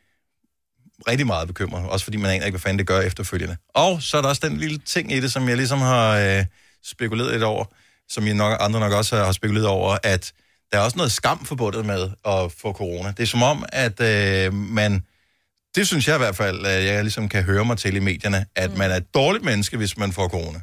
rigtig 1.09 1.27
meget 1.27 1.49
bekymret, 1.49 1.89
også 1.89 2.05
fordi 2.05 2.17
man 2.17 2.31
aner 2.31 2.45
ikke, 2.47 2.55
hvad 2.55 2.61
fanden 2.61 2.79
det 2.79 2.87
gør 2.87 3.01
efterfølgende. 3.01 3.57
Og 3.75 4.03
så 4.03 4.17
er 4.17 4.23
der 4.23 4.29
også 4.29 4.49
den 4.49 4.57
lille 4.57 4.79
ting 4.79 5.13
i 5.13 5.21
det, 5.21 5.33
som 5.33 5.49
jeg 5.49 5.57
ligesom 5.57 5.79
har 5.79 6.17
øh, 6.19 6.45
spekuleret 6.85 7.33
lidt 7.33 7.43
over, 7.43 7.65
som 8.09 8.27
jeg 8.27 8.35
nok, 8.35 8.57
andre 8.61 8.81
nok 8.81 8.93
også 8.93 9.17
har 9.17 9.33
spekuleret 9.33 9.67
over, 9.67 9.99
at 10.03 10.33
der 10.73 10.79
er 10.79 10.83
også 10.83 10.97
noget 10.97 11.13
skam 11.13 11.45
forbundet 11.45 11.87
med 11.87 12.11
at 12.25 12.53
få 12.53 12.73
corona. 12.73 13.09
Det 13.17 13.23
er 13.23 13.27
som 13.27 13.43
om, 13.43 13.65
at 13.69 14.01
øh, 14.01 14.55
man, 14.55 15.03
det 15.75 15.87
synes 15.87 16.09
jeg 16.09 16.15
i 16.15 16.19
hvert 16.19 16.37
fald, 16.37 16.67
at 16.67 16.85
jeg 16.85 17.03
ligesom 17.03 17.29
kan 17.29 17.43
høre 17.43 17.65
mig 17.65 17.79
til 17.79 17.97
i 17.97 17.99
medierne, 18.01 18.47
at 18.57 18.71
mm. 18.71 18.79
man 18.79 18.91
er 18.91 18.97
et 18.97 19.15
dårligt 19.15 19.45
menneske, 19.45 19.77
hvis 19.77 19.97
man 19.97 20.13
får 20.13 20.29
corona. 20.29 20.61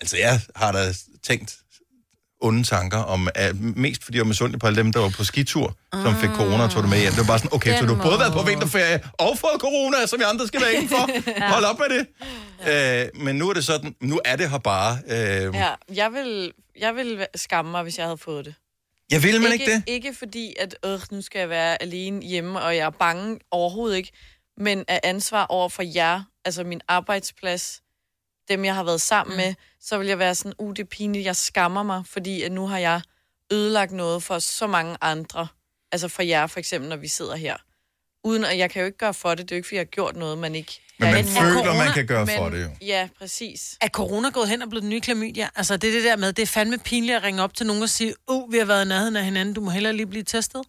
Altså, 0.00 0.16
jeg 0.16 0.40
har 0.56 0.72
da 0.72 0.94
tænkt 1.22 1.56
onde 2.40 2.62
tanker 2.64 2.98
om, 2.98 3.28
at 3.34 3.60
mest 3.60 4.04
fordi 4.04 4.16
jeg 4.16 4.24
var 4.24 4.28
misundelig 4.28 4.60
på 4.60 4.66
alle 4.66 4.76
dem, 4.76 4.92
der 4.92 5.00
var 5.00 5.08
på 5.16 5.24
skitur, 5.24 5.76
som 5.92 6.16
fik 6.16 6.30
corona 6.30 6.62
og 6.64 6.70
tog 6.70 6.82
det 6.82 6.90
med 6.90 6.98
hjem. 6.98 7.12
Det 7.12 7.18
var 7.18 7.26
bare 7.26 7.38
sådan, 7.38 7.54
okay, 7.54 7.78
så 7.78 7.86
du 7.86 7.94
har 7.94 8.02
både 8.02 8.18
været 8.18 8.32
på 8.32 8.42
vinterferie 8.42 9.00
og 9.12 9.38
fået 9.38 9.60
corona, 9.60 10.06
som 10.06 10.18
vi 10.18 10.24
andre 10.24 10.46
skal 10.46 10.60
være 10.60 10.72
indenfor. 10.72 11.08
Hold 11.54 11.64
op 11.64 11.78
med 11.78 11.98
det. 11.98 12.06
Ja. 12.66 13.04
Øh, 13.04 13.08
men 13.14 13.36
nu 13.36 13.48
er 13.50 13.54
det 13.54 13.64
sådan, 13.64 13.94
nu 14.00 14.20
er 14.24 14.36
det 14.36 14.50
her 14.50 14.58
bare. 14.58 14.98
Øh, 15.06 15.54
Ja, 15.54 15.68
jeg 15.94 16.12
vil, 16.12 16.52
jeg 16.80 16.94
vil 16.94 17.26
skamme 17.34 17.70
mig, 17.70 17.82
hvis 17.82 17.98
jeg 17.98 18.06
havde 18.06 18.18
fået 18.18 18.44
det. 18.44 18.54
Ja, 19.12 19.18
vil 19.18 19.40
man 19.40 19.52
ikke 19.52 19.64
ikke 19.64 19.74
det? 19.74 19.82
Ikke 19.86 20.14
fordi, 20.14 20.54
at 20.58 20.76
øh, 20.84 21.00
nu 21.10 21.22
skal 21.22 21.38
jeg 21.38 21.48
være 21.48 21.82
alene 21.82 22.22
hjemme, 22.22 22.60
og 22.60 22.76
jeg 22.76 22.86
er 22.86 22.90
bange 22.90 23.38
overhovedet 23.50 23.96
ikke, 23.96 24.12
men 24.56 24.84
af 24.88 25.00
ansvar 25.02 25.46
over 25.46 25.68
for 25.68 25.82
jer, 25.82 26.22
altså 26.44 26.64
min 26.64 26.80
arbejdsplads, 26.88 27.82
dem, 28.48 28.64
jeg 28.64 28.74
har 28.74 28.84
været 28.84 29.00
sammen 29.00 29.36
med, 29.36 29.54
så 29.80 29.98
vil 29.98 30.06
jeg 30.06 30.18
være 30.18 30.34
sådan, 30.34 30.52
uh, 30.58 30.70
det 30.70 30.78
er 30.78 30.84
pinligt, 30.84 31.24
jeg 31.24 31.36
skammer 31.36 31.82
mig, 31.82 32.02
fordi 32.06 32.42
at 32.42 32.52
nu 32.52 32.66
har 32.66 32.78
jeg 32.78 33.00
ødelagt 33.52 33.92
noget 33.92 34.22
for 34.22 34.38
så 34.38 34.66
mange 34.66 34.96
andre. 35.00 35.48
Altså 35.92 36.08
for 36.08 36.22
jer 36.22 36.46
for 36.46 36.58
eksempel, 36.58 36.88
når 36.88 36.96
vi 36.96 37.08
sidder 37.08 37.36
her. 37.36 37.56
Uden 38.24 38.44
at 38.44 38.58
jeg 38.58 38.70
kan 38.70 38.80
jo 38.80 38.86
ikke 38.86 38.98
gøre 38.98 39.14
for 39.14 39.34
det, 39.34 39.38
det 39.38 39.52
er 39.52 39.56
jo 39.56 39.58
ikke, 39.58 39.66
fordi 39.66 39.76
jeg 39.76 39.80
har 39.80 39.84
gjort 39.84 40.16
noget, 40.16 40.38
man 40.38 40.54
ikke... 40.54 40.80
Men 40.98 41.10
man 41.10 41.24
er 41.24 41.40
føler, 41.40 41.76
man 41.84 41.92
kan 41.94 42.06
gøre 42.06 42.26
for 42.26 42.48
det 42.48 42.62
jo. 42.62 42.68
Ja, 42.80 43.08
præcis. 43.18 43.78
Er 43.80 43.88
corona 43.88 44.30
gået 44.30 44.48
hen 44.48 44.62
og 44.62 44.68
blevet 44.68 44.82
den 44.82 44.90
nye 44.90 45.00
klamydia? 45.00 45.48
Altså, 45.56 45.76
det 45.76 45.90
er 45.90 45.94
det 45.94 46.04
der 46.04 46.16
med, 46.16 46.32
det 46.32 46.42
er 46.42 46.46
fandme 46.46 46.78
pinligt 46.78 47.16
at 47.16 47.22
ringe 47.22 47.42
op 47.42 47.54
til 47.54 47.66
nogen 47.66 47.82
og 47.82 47.88
sige, 47.88 48.14
uh, 48.30 48.52
vi 48.52 48.58
har 48.58 48.64
været 48.64 48.84
i 48.84 48.88
nærheden 48.88 49.16
af 49.16 49.24
hinanden, 49.24 49.54
du 49.54 49.60
må 49.60 49.70
hellere 49.70 49.92
lige 49.92 50.06
blive 50.06 50.24
testet. 50.24 50.62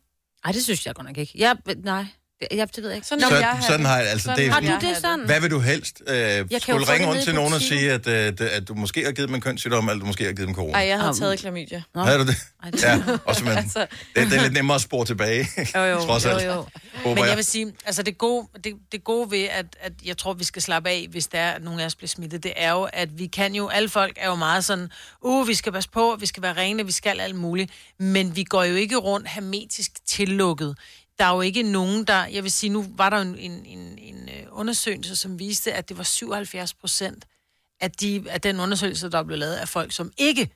Ej, 0.46 0.52
det 0.52 0.64
synes 0.64 0.86
jeg 0.86 0.96
godt 0.96 1.08
nok 1.08 1.18
ikke. 1.18 1.34
Jeg, 1.36 1.56
nej, 1.84 2.06
jeg, 2.52 2.76
det 2.76 2.84
ved 2.84 2.90
jeg 2.90 2.96
ikke. 2.96 3.08
Sådan, 3.08 3.22
Så, 3.22 3.68
sådan 3.68 3.86
har 3.86 3.98
jeg, 4.00 4.10
altså 4.10 4.34
det, 4.38 4.50
Har 4.52 4.60
du 4.60 4.66
det 4.88 4.98
sådan? 5.02 5.20
Hvad 5.26 5.42
vil 5.42 5.52
du 5.52 5.60
helst? 5.60 6.02
Øh, 6.08 6.46
skulle 6.62 6.94
ringe 6.94 7.08
rundt 7.08 7.24
til 7.24 7.36
nogen 7.36 7.54
og 7.54 7.62
sige, 7.62 7.92
at, 7.92 8.08
øh, 8.08 8.14
det- 8.28 8.42
at 8.42 8.68
du 8.68 8.74
måske 8.74 9.04
har 9.06 9.12
givet 9.12 9.28
dem 9.30 9.36
en 9.36 9.42
kønssygdom, 9.42 9.90
eller 9.90 10.00
du 10.00 10.06
måske 10.06 10.24
har 10.26 10.32
givet 10.34 10.48
dem 10.48 10.56
corona? 10.56 10.74
Ej, 10.78 10.88
jeg 10.88 11.00
havde 11.00 11.14
taget 11.20 11.40
klamydia. 11.40 11.84
Havde 11.96 12.18
du 12.20 12.26
det? 12.26 12.36
Ja, 12.84 13.02
også 13.26 13.44
men, 13.44 13.58
Altså- 13.58 13.80
det, 14.16 14.28
det 14.32 14.38
er 14.38 14.42
lidt 14.42 14.54
nemmere 14.54 14.76
at 14.76 14.82
spore 14.82 15.06
tilbage, 15.06 15.48
Jo, 15.76 15.82
jo, 15.84 16.00
trods 16.06 16.26
alt. 16.26 16.44
jo, 16.46 16.52
jo. 16.52 16.54
Håber 16.96 17.10
Men 17.10 17.18
jeg 17.18 17.28
jeg. 17.28 17.38
vil 17.38 17.46
sige, 17.46 17.74
altså 17.86 18.04
det 18.04 18.18
gode, 18.18 18.48
det, 18.64 18.74
det 18.92 19.04
gode 19.04 19.32
ved, 19.32 19.44
at, 19.44 19.66
at 19.82 19.94
jeg 20.06 20.18
tror, 20.18 20.34
vi 20.34 20.44
skal 20.44 20.62
slappe 20.62 20.90
af, 20.90 21.08
hvis 21.12 21.28
der 21.28 21.40
er, 21.40 21.52
at 21.52 21.64
nogen 21.64 21.80
af 21.80 21.86
os 21.86 21.96
bliver 21.96 22.08
smittet, 22.08 22.44
det 22.44 22.54
er 22.56 22.72
jo, 22.72 22.88
at 22.94 23.10
vi 23.20 23.28
kan 23.28 23.56
jo, 23.56 23.68
alle 23.68 23.90
folk 23.90 24.18
er 24.22 24.28
jo 24.28 24.36
meget 24.36 24.66
sådan, 24.66 24.88
uh, 25.22 25.48
vi 25.48 25.54
skal 25.54 25.72
passe 25.72 25.90
på, 25.90 26.18
vi 26.20 26.26
skal 26.26 26.44
være 26.44 26.54
rene, 26.54 26.86
vi 26.86 26.92
skal 26.92 27.20
alt 27.20 27.36
muligt, 27.36 27.72
men 28.00 28.36
vi 28.36 28.44
går 28.44 28.64
jo 28.64 28.76
ikke 28.76 28.96
rundt 28.98 29.28
hermetisk 29.30 29.92
tillukket. 30.08 30.76
Der 31.20 31.26
er 31.26 31.34
jo 31.36 31.42
ikke 31.42 31.64
nogen, 31.64 32.04
der, 32.04 32.26
jeg 32.26 32.44
vil 32.44 32.52
sige, 32.52 32.70
nu 32.70 32.86
var 32.98 33.10
der 33.10 33.18
en, 33.18 33.38
en, 33.38 33.52
en, 33.66 33.80
en 33.98 34.16
øh, 34.30 34.46
undersøgelse, 34.52 35.16
som 35.16 35.40
viste, 35.40 35.74
at 35.74 35.90
det 35.90 35.98
var 35.98 36.04
77 36.04 36.74
procent 36.74 37.26
af, 37.82 37.92
de, 37.92 38.24
af 38.30 38.42
den 38.42 38.60
undersøgelse, 38.60 39.10
der 39.10 39.24
blev 39.24 39.38
lavet 39.38 39.54
af 39.54 39.70
folk, 39.70 39.92
som 39.92 40.12
ikke 40.18 40.50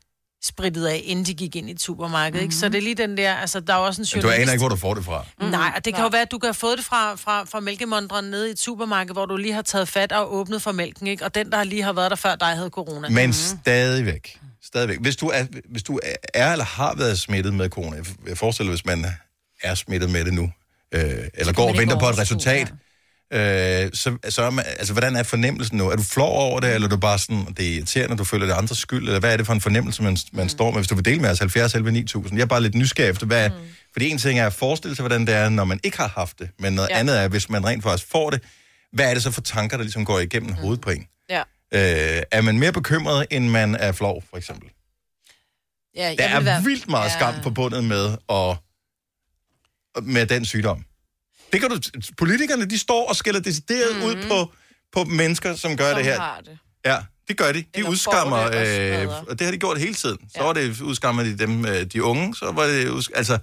sprittede 0.44 0.92
af, 0.92 1.02
inden 1.06 1.26
de 1.26 1.34
gik 1.34 1.56
ind 1.56 1.70
i 1.70 1.72
et 1.72 1.82
supermarked. 1.82 2.32
Mm-hmm. 2.34 2.44
Ikke? 2.44 2.56
Så 2.56 2.70
det 2.70 2.78
er 2.78 2.82
lige 2.82 2.96
den 2.96 3.18
der, 3.18 3.34
altså 3.34 3.60
der 3.60 3.74
er 3.74 3.78
også 3.78 4.02
en 4.02 4.08
Men 4.14 4.22
du 4.22 4.28
journalist... 4.28 4.42
aner 4.42 4.52
ikke, 4.52 4.62
hvor 4.62 4.70
du 4.70 4.76
får 4.76 4.94
det 4.94 5.06
fra. 5.06 5.26
Mm. 5.42 5.46
Nej, 5.48 5.72
og 5.76 5.86
det 5.86 5.94
kan 5.96 6.04
jo 6.04 6.10
være, 6.10 6.22
at 6.22 6.32
du 6.32 6.38
kan 6.38 6.48
have 6.48 6.54
fået 6.54 6.78
det 6.78 6.86
fra, 6.86 7.16
fra, 7.16 7.44
fra 7.44 7.60
mælkemondren 7.60 8.26
nede 8.26 8.48
i 8.48 8.52
et 8.52 8.60
supermarked, 8.60 9.14
hvor 9.14 9.26
du 9.26 9.38
lige 9.38 9.54
har 9.54 9.62
taget 9.62 9.88
fat 9.88 10.12
og 10.12 10.34
åbnet 10.36 10.62
for 10.62 10.72
mælken, 10.72 11.08
ikke? 11.08 11.26
Og 11.26 11.36
den, 11.36 11.52
der 11.52 11.64
lige 11.64 11.82
har 11.84 11.94
været 11.94 12.10
der 12.10 12.16
før 12.16 12.36
dig, 12.36 12.48
havde 12.48 12.70
corona. 12.70 13.10
Men 13.10 13.34
stadigvæk. 13.34 14.40
Stadigvæk. 14.64 14.98
Hvis 15.02 15.16
du, 15.16 15.28
er, 15.28 15.46
hvis 15.72 15.84
du 15.84 16.00
er 16.34 16.52
eller 16.52 16.66
har 16.66 16.96
været 16.96 17.20
smittet 17.20 17.54
med 17.54 17.70
corona, 17.70 17.96
jeg- 17.98 18.06
jeg 18.28 18.38
forestiller 18.38 18.72
hvis 18.72 18.86
man 18.86 19.06
er 19.64 19.76
smittet 19.76 20.10
med 20.10 20.26
det 20.26 20.34
nu, 20.34 20.52
øh, 20.92 21.02
eller 21.34 21.54
går 21.54 21.70
og 21.70 21.78
venter 21.78 22.00
på 22.00 22.10
et 22.10 22.18
resultat, 22.18 22.74
øh, 23.34 23.90
så, 23.94 24.18
så 24.30 24.42
er 24.44 24.50
man, 24.50 24.66
altså, 24.68 24.94
hvordan 24.94 25.16
er 25.16 25.24
fornemmelsen 25.24 25.78
nu? 25.78 25.90
Er 25.90 25.96
du 25.96 26.04
flov 26.04 26.38
over 26.38 26.60
det, 26.60 26.74
eller 26.74 26.86
er 26.88 26.90
du 26.90 26.98
bare 26.98 27.20
sådan, 27.20 27.46
det 27.58 27.70
er 27.70 27.74
irriterende, 27.76 28.18
du 28.18 28.24
føler 28.24 28.46
det 28.46 28.54
er 28.54 28.58
andres 28.58 28.78
skyld, 28.78 29.08
eller 29.08 29.20
hvad 29.20 29.34
er 29.34 29.38
det 29.38 29.46
for 29.46 29.54
en 29.54 29.62
fornemmelse, 29.62 30.04
man, 30.04 30.18
man 30.32 30.50
står 30.50 30.72
med? 30.72 30.80
Hvis 30.80 30.88
du 30.88 30.96
vil 30.96 31.06
dele 31.06 31.22
med 31.22 31.30
os 31.30 31.40
70 31.40 31.74
11 31.76 31.92
9000. 31.92 32.38
Jeg 32.38 32.44
er 32.44 32.48
bare 32.48 32.62
lidt 32.62 32.76
nysgerrig 32.76 33.10
efter, 33.10 33.26
hvad, 33.26 33.50
mm. 33.50 33.56
fordi 33.94 34.10
en 34.10 34.18
ting 34.18 34.40
er 34.40 34.46
at 34.48 34.54
forestille 34.54 34.96
sig, 34.96 35.04
hvordan 35.04 35.28
det 35.28 35.36
er, 35.36 35.50
når 35.50 35.64
man 35.66 35.80
ikke 35.84 35.98
har 35.98 36.08
haft 36.16 36.40
det, 36.40 36.50
men 36.60 36.74
noget 36.74 36.90
Ja. 36.90 36.94
ja. 36.96 37.00
andet 37.00 37.20
er, 37.22 37.28
hvis 37.28 37.50
man 37.50 37.66
rent 37.66 37.84
faktisk 37.84 38.12
får 38.12 38.30
det, 38.30 38.42
hvad 38.94 39.10
er 39.10 39.14
det 39.14 39.24
så 39.24 39.32
for 39.32 39.42
tanker, 39.42 39.78
der 39.78 39.84
ligesom 39.84 40.06
går 40.06 40.20
igennem 40.20 40.50
mm. 40.50 40.56
hovedet 40.56 40.82
på 40.82 40.90
en? 40.90 41.08
Ja. 41.30 41.40
Øh, 41.74 42.24
er 42.32 42.42
man 42.42 42.60
mere 42.60 42.72
bekymret, 42.72 43.26
end 43.32 43.48
man 43.50 43.76
er 43.76 43.92
flov, 43.92 44.24
for 44.30 44.38
eksempel? 44.38 44.70
Ja, 45.96 46.02
Der 46.02 46.24
jeg 46.24 46.32
er 46.34 46.38
vil 46.38 46.46
være- 46.46 46.64
vildt 46.64 46.90
meget 46.90 47.12
skam 47.12 47.34
forbundet 47.44 47.84
med, 47.84 48.18
og, 48.28 48.58
med 50.04 50.26
den 50.28 50.46
sygdom. 50.46 50.84
Det 51.54 51.62
kan 51.62 51.70
du, 51.70 51.80
politikerne, 52.18 52.66
de 52.66 52.80
står 52.80 53.10
og 53.10 53.16
skælder 53.16 53.40
decideret 53.40 53.96
mm-hmm. 53.96 54.10
ud 54.10 54.28
på, 54.28 54.52
på 54.94 55.04
mennesker, 55.04 55.56
som 55.56 55.78
gør 55.78 55.90
Som 55.90 55.96
det 55.98 56.06
her. 56.06 56.20
har 56.20 56.42
det. 56.42 56.58
Ja, 56.86 56.98
det 57.28 57.38
gør 57.38 57.52
de. 57.52 57.60
De 57.60 57.66
Eller 57.74 57.90
udskammer, 57.90 58.38
det 58.50 59.08
og 59.08 59.12
øh, 59.18 59.24
og 59.28 59.40
det 59.40 59.46
har 59.46 59.52
de 59.52 59.58
gjort 59.58 59.80
hele 59.80 59.94
tiden. 59.94 60.18
Så 60.36 60.44
var 60.44 60.54
det 60.54 60.82
udskammer 60.82 61.24
de 61.24 61.38
dem, 61.38 61.66
øh, 61.66 61.86
de 61.86 62.04
unge, 62.04 62.36
så 62.36 62.52
var 62.52 62.66
det, 62.66 63.08
altså, 63.16 63.34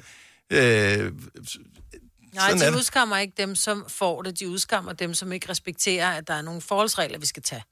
øh, 0.51 0.59
Nej, 0.59 2.51
er 2.51 2.55
de 2.55 2.61
det. 2.61 2.75
udskammer 2.77 3.19
ikke 3.19 3.35
dem, 3.37 3.55
som 3.57 3.85
får 3.89 4.23
det. 4.23 4.41
De 4.41 4.49
udskammer 4.49 4.93
dem, 4.93 5.15
som 5.15 5.33
ikke 5.33 5.49
respekterer, 5.51 6.11
at 6.11 6.29
der 6.29 6.35
er 6.35 6.43
nogle 6.43 6.61
forholdsregler, 6.61 7.19
vi 7.19 7.27
skal 7.27 7.43
tage. 7.43 7.63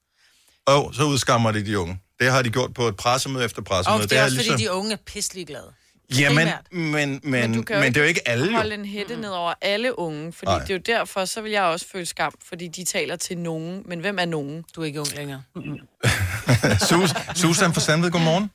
og 0.66 0.94
så 0.94 1.04
udskammer 1.04 1.52
de 1.52 1.66
de 1.66 1.78
unge. 1.78 2.00
Det 2.20 2.30
har 2.30 2.42
de 2.42 2.50
gjort 2.50 2.74
på 2.74 2.88
et 2.88 2.96
pressemøde 2.96 3.44
efter 3.44 3.62
pressemøde. 3.62 4.02
Og 4.02 4.10
det 4.10 4.18
er 4.18 4.24
også, 4.24 4.36
ligesom- 4.36 4.52
fordi 4.52 4.64
de 4.64 4.72
unge 4.72 4.92
er 4.92 4.96
pisselig 4.96 5.46
glade. 5.46 5.72
Jamen, 6.20 6.36
primært. 6.36 6.72
men, 6.72 6.90
men, 6.92 7.20
Men 7.22 7.30
men, 7.30 7.52
du 7.54 7.62
kan 7.62 7.76
jo 7.76 7.82
men 7.82 7.94
det 7.94 8.00
er 8.00 8.04
jo 8.04 8.08
ikke 8.08 8.28
alle 8.28 8.56
holde 8.56 8.74
en 8.74 8.84
hætte 8.84 9.16
ned 9.20 9.30
over 9.30 9.54
alle 9.62 9.98
unge, 9.98 10.32
fordi 10.32 10.50
Nej. 10.50 10.58
det 10.58 10.70
er 10.70 10.74
jo 10.74 10.80
derfor, 10.86 11.24
så 11.24 11.40
vil 11.42 11.52
jeg 11.52 11.62
også 11.62 11.86
føle 11.92 12.06
skam, 12.06 12.32
fordi 12.48 12.68
de 12.68 12.84
taler 12.84 13.16
til 13.16 13.38
nogen. 13.38 13.82
Men 13.86 14.00
hvem 14.00 14.18
er 14.18 14.24
nogen? 14.24 14.64
Du 14.76 14.80
er 14.82 14.84
ikke 14.84 15.00
ung 15.00 15.12
længere. 15.16 15.42
Sus, 16.88 17.10
Susan 17.34 17.72
fra 17.74 17.80
Sandved, 17.80 18.10
godmorgen. 18.10 18.50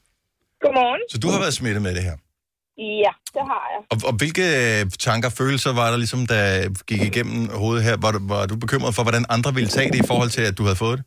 Godmorgen. 0.61 1.01
Så 1.11 1.17
du 1.17 1.27
har 1.29 1.39
været 1.39 1.53
smittet 1.53 1.81
med 1.81 1.95
det 1.95 2.03
her. 2.03 2.15
Ja, 3.05 3.13
det 3.35 3.43
har 3.51 3.63
jeg. 3.73 3.81
Og, 3.91 3.97
og 4.09 4.13
hvilke 4.21 4.45
øh, 4.61 4.79
tanker, 5.07 5.29
følelser 5.41 5.71
var 5.81 5.87
der 5.93 5.97
ligesom, 6.03 6.21
der 6.33 6.41
gik 6.89 7.01
igennem 7.11 7.39
hovedet 7.61 7.83
her? 7.87 7.95
Var 8.05 8.11
du, 8.15 8.19
var 8.33 8.45
du 8.51 8.55
bekymret 8.65 8.95
for, 8.95 9.03
hvordan 9.03 9.25
andre 9.35 9.51
ville 9.57 9.69
tage 9.77 9.89
det 9.93 9.99
i 10.03 10.07
forhold 10.11 10.29
til, 10.37 10.43
at 10.49 10.57
du 10.59 10.63
havde 10.67 10.79
fået 10.85 10.97
det? 10.99 11.05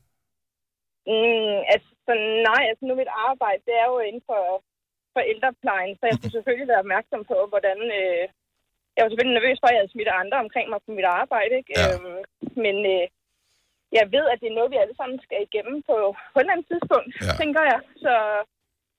Mm, 1.13 1.59
altså, 1.73 1.91
så 2.07 2.13
nej, 2.49 2.63
altså 2.71 2.83
nu 2.89 2.93
mit 3.03 3.13
arbejde, 3.31 3.61
det 3.69 3.75
er 3.83 3.87
jo 3.93 3.97
inden 4.09 4.25
for, 4.31 4.41
for 5.15 5.23
ældreplejen, 5.33 5.95
så 5.97 6.05
jeg 6.07 6.17
skulle 6.17 6.37
selvfølgelig 6.37 6.69
være 6.73 6.85
opmærksom 6.85 7.23
på, 7.31 7.37
hvordan... 7.53 7.79
Øh, 8.01 8.25
jeg 8.95 9.03
var 9.03 9.11
selvfølgelig 9.11 9.39
nervøs 9.39 9.59
for, 9.61 9.69
at 9.69 9.75
jeg 9.75 9.81
havde 9.83 9.95
smittet 9.95 10.21
andre 10.23 10.39
omkring 10.45 10.67
mig 10.71 10.81
på 10.83 10.91
mit 10.99 11.09
arbejde, 11.21 11.55
ikke? 11.61 11.73
Ja. 11.77 11.85
Øhm, 11.89 12.21
men 12.65 12.77
øh, 12.95 13.05
jeg 13.99 14.05
ved, 14.15 14.25
at 14.33 14.41
det 14.41 14.49
er 14.49 14.59
noget, 14.59 14.73
vi 14.75 14.83
alle 14.83 14.97
sammen 15.01 15.19
skal 15.27 15.41
igennem 15.49 15.77
på, 15.89 15.97
på 16.33 16.37
et 16.37 16.43
eller 16.43 16.55
andet 16.55 16.69
tidspunkt, 16.71 17.13
ja. 17.27 17.33
tænker 17.41 17.63
jeg. 17.73 17.81
Så 18.05 18.15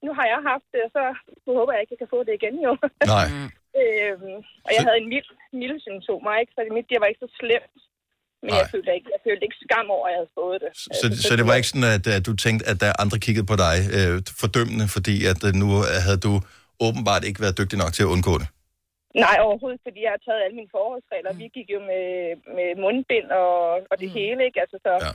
nu 0.05 0.11
har 0.17 0.25
jeg 0.33 0.39
haft 0.51 0.67
det, 0.73 0.81
og 0.87 0.91
så 0.95 1.03
nu 1.45 1.51
håber 1.59 1.71
jeg 1.71 1.81
ikke, 1.81 1.93
jeg 1.95 2.01
kan 2.03 2.13
få 2.15 2.19
det 2.27 2.33
igen, 2.39 2.55
jo. 2.67 2.71
Nej. 3.13 3.27
øhm, 3.81 4.37
og 4.65 4.69
jeg 4.75 4.81
havde 4.85 4.99
en 5.03 5.11
mild, 5.13 5.29
mild 5.61 5.77
symptomer, 5.87 6.31
ikke? 6.41 6.53
Så 6.53 6.59
det 6.61 6.73
mit, 6.77 6.89
det 6.91 7.01
var 7.01 7.09
ikke 7.09 7.25
så 7.25 7.31
slemt. 7.39 7.81
Men 8.43 8.51
jeg 8.59 8.67
følte, 8.73 8.89
ikke, 8.97 9.09
jeg 9.15 9.21
følte 9.27 9.43
ikke 9.47 9.59
skam 9.65 9.87
over, 9.95 10.05
at 10.07 10.11
jeg 10.13 10.19
havde 10.21 10.33
fået 10.41 10.57
det. 10.63 10.69
Så, 10.99 11.05
så 11.27 11.31
det 11.39 11.45
var 11.49 11.55
ikke 11.59 11.69
sådan, 11.71 11.89
at, 11.97 12.05
at 12.17 12.23
du 12.29 12.33
tænkte, 12.45 12.63
at 12.71 12.77
der 12.83 12.89
andre 13.03 13.17
kiggede 13.25 13.47
på 13.51 13.55
dig 13.65 13.75
øh, 13.97 14.15
fordømmende, 14.41 14.85
fordi 14.95 15.15
at 15.31 15.39
øh, 15.47 15.51
nu 15.61 15.67
havde 16.05 16.21
du 16.27 16.33
åbenbart 16.87 17.23
ikke 17.27 17.39
været 17.45 17.55
dygtig 17.59 17.77
nok 17.83 17.91
til 17.97 18.03
at 18.07 18.11
undgå 18.15 18.33
det? 18.41 18.47
Nej, 19.25 19.35
overhovedet, 19.47 19.79
fordi 19.87 19.99
jeg 20.05 20.11
har 20.15 20.21
taget 20.27 20.41
alle 20.45 20.55
mine 20.59 20.71
forholdsregler. 20.77 21.31
Vi 21.43 21.47
gik 21.57 21.67
jo 21.75 21.79
med, 21.91 22.07
med 22.57 22.69
mundbind 22.83 23.27
og, 23.41 23.53
og 23.91 23.95
det 24.01 24.09
mm. 24.09 24.17
hele, 24.19 24.41
ikke? 24.47 24.59
Altså, 24.63 24.77
så 24.85 24.91
ja. 25.05 25.11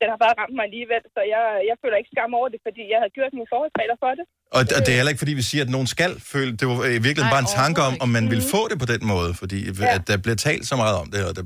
den 0.00 0.08
har 0.12 0.18
bare 0.24 0.34
ramt 0.40 0.54
mig 0.58 0.64
alligevel, 0.68 1.02
så 1.14 1.20
jeg, 1.34 1.42
jeg 1.70 1.76
føler 1.82 1.96
ikke 2.00 2.12
skam 2.14 2.30
over 2.38 2.48
det, 2.52 2.60
fordi 2.66 2.82
jeg 2.92 2.98
havde 3.02 3.12
gjort 3.18 3.32
mine 3.38 3.50
forholdsregler 3.52 3.98
for 4.04 4.12
det. 4.18 4.24
Og, 4.56 4.62
og 4.76 4.80
det 4.84 4.90
er 4.92 4.98
heller 5.00 5.12
ikke, 5.14 5.22
fordi 5.24 5.34
vi 5.42 5.46
siger, 5.50 5.62
at 5.66 5.72
nogen 5.76 5.88
skal 5.96 6.12
føle... 6.32 6.50
Det 6.60 6.66
var 6.70 6.76
i 6.98 7.00
virkeligheden 7.06 7.30
Nej, 7.32 7.36
bare 7.36 7.44
en 7.48 7.52
tanke 7.62 7.80
om, 7.88 7.94
om 8.04 8.10
man 8.18 8.24
ville 8.32 8.46
få 8.54 8.62
det 8.70 8.76
på 8.82 8.88
den 8.94 9.02
måde, 9.12 9.30
fordi 9.42 9.58
Ja. 9.66 9.72
ja. 9.88 9.94
at 9.98 10.04
der 10.10 10.16
bliver 10.24 10.38
talt 10.48 10.64
så 10.70 10.76
meget 10.82 10.96
om 11.02 11.08
det, 11.14 11.20
og 11.28 11.32
det, 11.38 11.44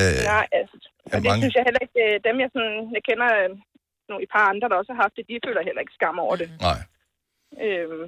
øh, 0.00 0.18
Nej, 0.34 0.46
altså, 0.58 0.76
er 0.78 1.16
og 1.16 1.18
det 1.22 1.28
mange- 1.30 1.42
synes 1.42 1.54
jeg 1.58 1.64
heller 1.68 1.82
ikke, 1.86 1.98
øh, 2.06 2.14
dem 2.26 2.34
jeg, 2.42 2.48
sådan, 2.56 2.76
jeg 2.96 3.02
kender, 3.08 3.28
øh, 3.40 3.48
nogle, 4.08 4.20
et 4.26 4.30
par 4.36 4.44
andre, 4.52 4.66
der 4.70 4.76
også 4.80 4.92
har 4.94 5.00
haft 5.04 5.14
det, 5.18 5.24
de 5.30 5.34
føler 5.46 5.60
heller 5.68 5.82
ikke 5.84 5.94
skam 5.98 6.16
over 6.26 6.36
det. 6.42 6.48
Nej. 6.68 6.78
Øhm, 7.66 8.04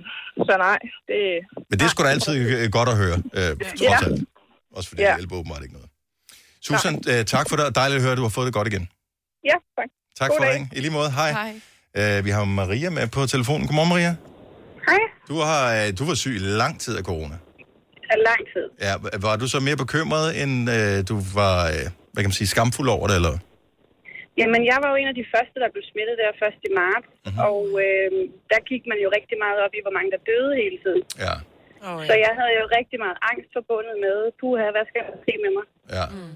så 0.48 0.52
nej, 0.68 0.78
det... 1.10 1.20
Men 1.68 1.74
det 1.78 1.84
er 1.86 1.90
sgu 1.92 2.00
da 2.06 2.10
altid 2.16 2.34
øh, 2.64 2.70
godt 2.78 2.88
at 2.94 2.96
høre, 3.02 3.18
øh, 3.38 3.50
trods 3.68 3.82
Ja. 3.88 3.96
alt. 4.06 4.20
Også 4.76 4.88
fordi 4.90 5.02
Ja. 5.02 5.08
det 5.10 5.16
hjælper 5.20 5.36
åbenbart 5.40 5.62
ikke 5.66 5.76
noget. 5.78 5.88
Susan, 6.66 6.94
øh, 7.12 7.20
tak 7.34 7.46
for 7.48 7.56
det, 7.56 7.64
dejligt 7.80 7.96
at 7.98 8.02
høre, 8.04 8.12
at 8.16 8.18
du 8.22 8.26
har 8.28 8.34
fået 8.38 8.46
det 8.48 8.54
godt 8.58 8.68
igen. 8.72 8.84
Ja, 9.50 9.56
tak. 9.78 9.88
Tak 10.20 10.28
God 10.30 10.36
for 10.38 10.44
dag. 10.44 10.54
ringen. 10.54 10.68
I 10.76 10.80
lige 10.84 10.94
måde, 10.98 11.10
hej. 11.20 11.30
Hej. 11.40 12.18
Øh, 12.18 12.24
vi 12.26 12.30
har 12.30 12.44
Maria 12.44 12.90
med 12.90 13.06
på 13.16 13.20
telefonen. 13.34 13.66
Godmorgen, 13.66 13.88
Maria. 13.94 14.12
Hej. 14.88 15.00
Du, 15.28 15.36
har, 15.48 15.62
øh, 15.78 15.98
du 15.98 16.04
var 16.10 16.14
syg 16.14 16.34
i 16.34 16.38
lang 16.62 16.80
tid 16.80 16.96
af 17.00 17.04
corona. 17.04 17.36
Af 18.14 18.18
lang 18.28 18.42
tid. 18.54 18.66
Ja, 18.86 18.94
var 19.26 19.34
du 19.42 19.46
så 19.54 19.58
mere 19.68 19.78
bekymret, 19.84 20.26
end 20.42 20.54
øh, 20.76 20.96
du 21.10 21.16
var, 21.40 21.56
øh, 21.74 21.84
hvad 22.12 22.20
kan 22.22 22.30
man 22.32 22.38
sige, 22.40 22.50
skamfuld 22.54 22.88
over 22.96 23.06
det, 23.10 23.16
eller? 23.20 23.34
Jamen, 24.40 24.60
jeg 24.70 24.78
var 24.82 24.88
jo 24.92 24.96
en 25.02 25.08
af 25.12 25.16
de 25.20 25.26
første, 25.34 25.56
der 25.62 25.68
blev 25.74 25.84
smittet 25.92 26.14
der 26.22 26.30
først 26.42 26.60
i 26.68 26.70
marts, 26.82 27.08
Mhm. 27.12 27.20
mm-hmm. 27.26 27.46
og 27.48 27.58
øh, 27.86 28.10
der 28.52 28.60
gik 28.70 28.82
man 28.90 28.98
jo 29.04 29.08
rigtig 29.18 29.36
meget 29.44 29.58
op 29.64 29.72
i, 29.78 29.80
hvor 29.86 29.94
mange 29.96 30.08
der 30.14 30.20
døde 30.30 30.52
hele 30.62 30.76
tiden. 30.84 31.02
Ja. 31.26 31.34
Oh, 31.88 31.98
Så 32.08 32.14
jeg 32.26 32.32
havde 32.38 32.52
jo 32.60 32.64
rigtig 32.78 32.98
meget 33.04 33.18
angst 33.30 33.48
forbundet 33.58 33.94
med, 34.06 34.16
puha, 34.40 34.66
hvad 34.76 34.84
skal 34.90 35.02
der 35.08 35.14
ske 35.24 35.34
med 35.44 35.50
mig? 35.58 35.66
Ja. 35.98 36.04
Mm. 36.16 36.34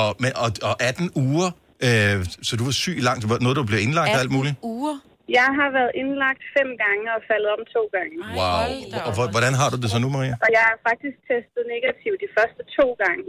Og, 0.00 0.08
men, 0.22 0.30
og, 0.44 0.48
og 0.70 0.74
18 0.88 1.10
uger, 1.26 1.48
øh, 1.86 2.16
så 2.48 2.52
du 2.58 2.64
var 2.68 2.76
syg 2.84 2.96
i 3.02 3.04
lang 3.08 3.16
tid. 3.20 3.26
Var 3.30 3.36
det 3.38 3.42
Noget, 3.46 3.56
du 3.60 3.64
blev 3.70 3.80
indlagt 3.86 4.10
og 4.16 4.20
alt 4.24 4.32
muligt? 4.38 4.54
uger? 4.76 4.96
Jeg 5.38 5.48
har 5.58 5.68
været 5.78 5.92
indlagt 6.00 6.42
fem 6.56 6.68
gange 6.84 7.04
og 7.16 7.20
faldet 7.30 7.50
om 7.56 7.62
to 7.76 7.82
gange. 7.96 8.14
Wow. 8.38 8.64
Og 9.08 9.12
hvor- 9.16 9.30
hvordan 9.34 9.54
har 9.60 9.68
du 9.72 9.76
det 9.82 9.88
så 9.94 9.98
nu, 10.04 10.08
Maria? 10.16 10.34
Og 10.44 10.48
jeg 10.56 10.64
er 10.72 10.76
faktisk 10.88 11.16
testet 11.30 11.62
negativ 11.74 12.12
de 12.24 12.28
første 12.36 12.60
to 12.78 12.86
gange, 13.04 13.28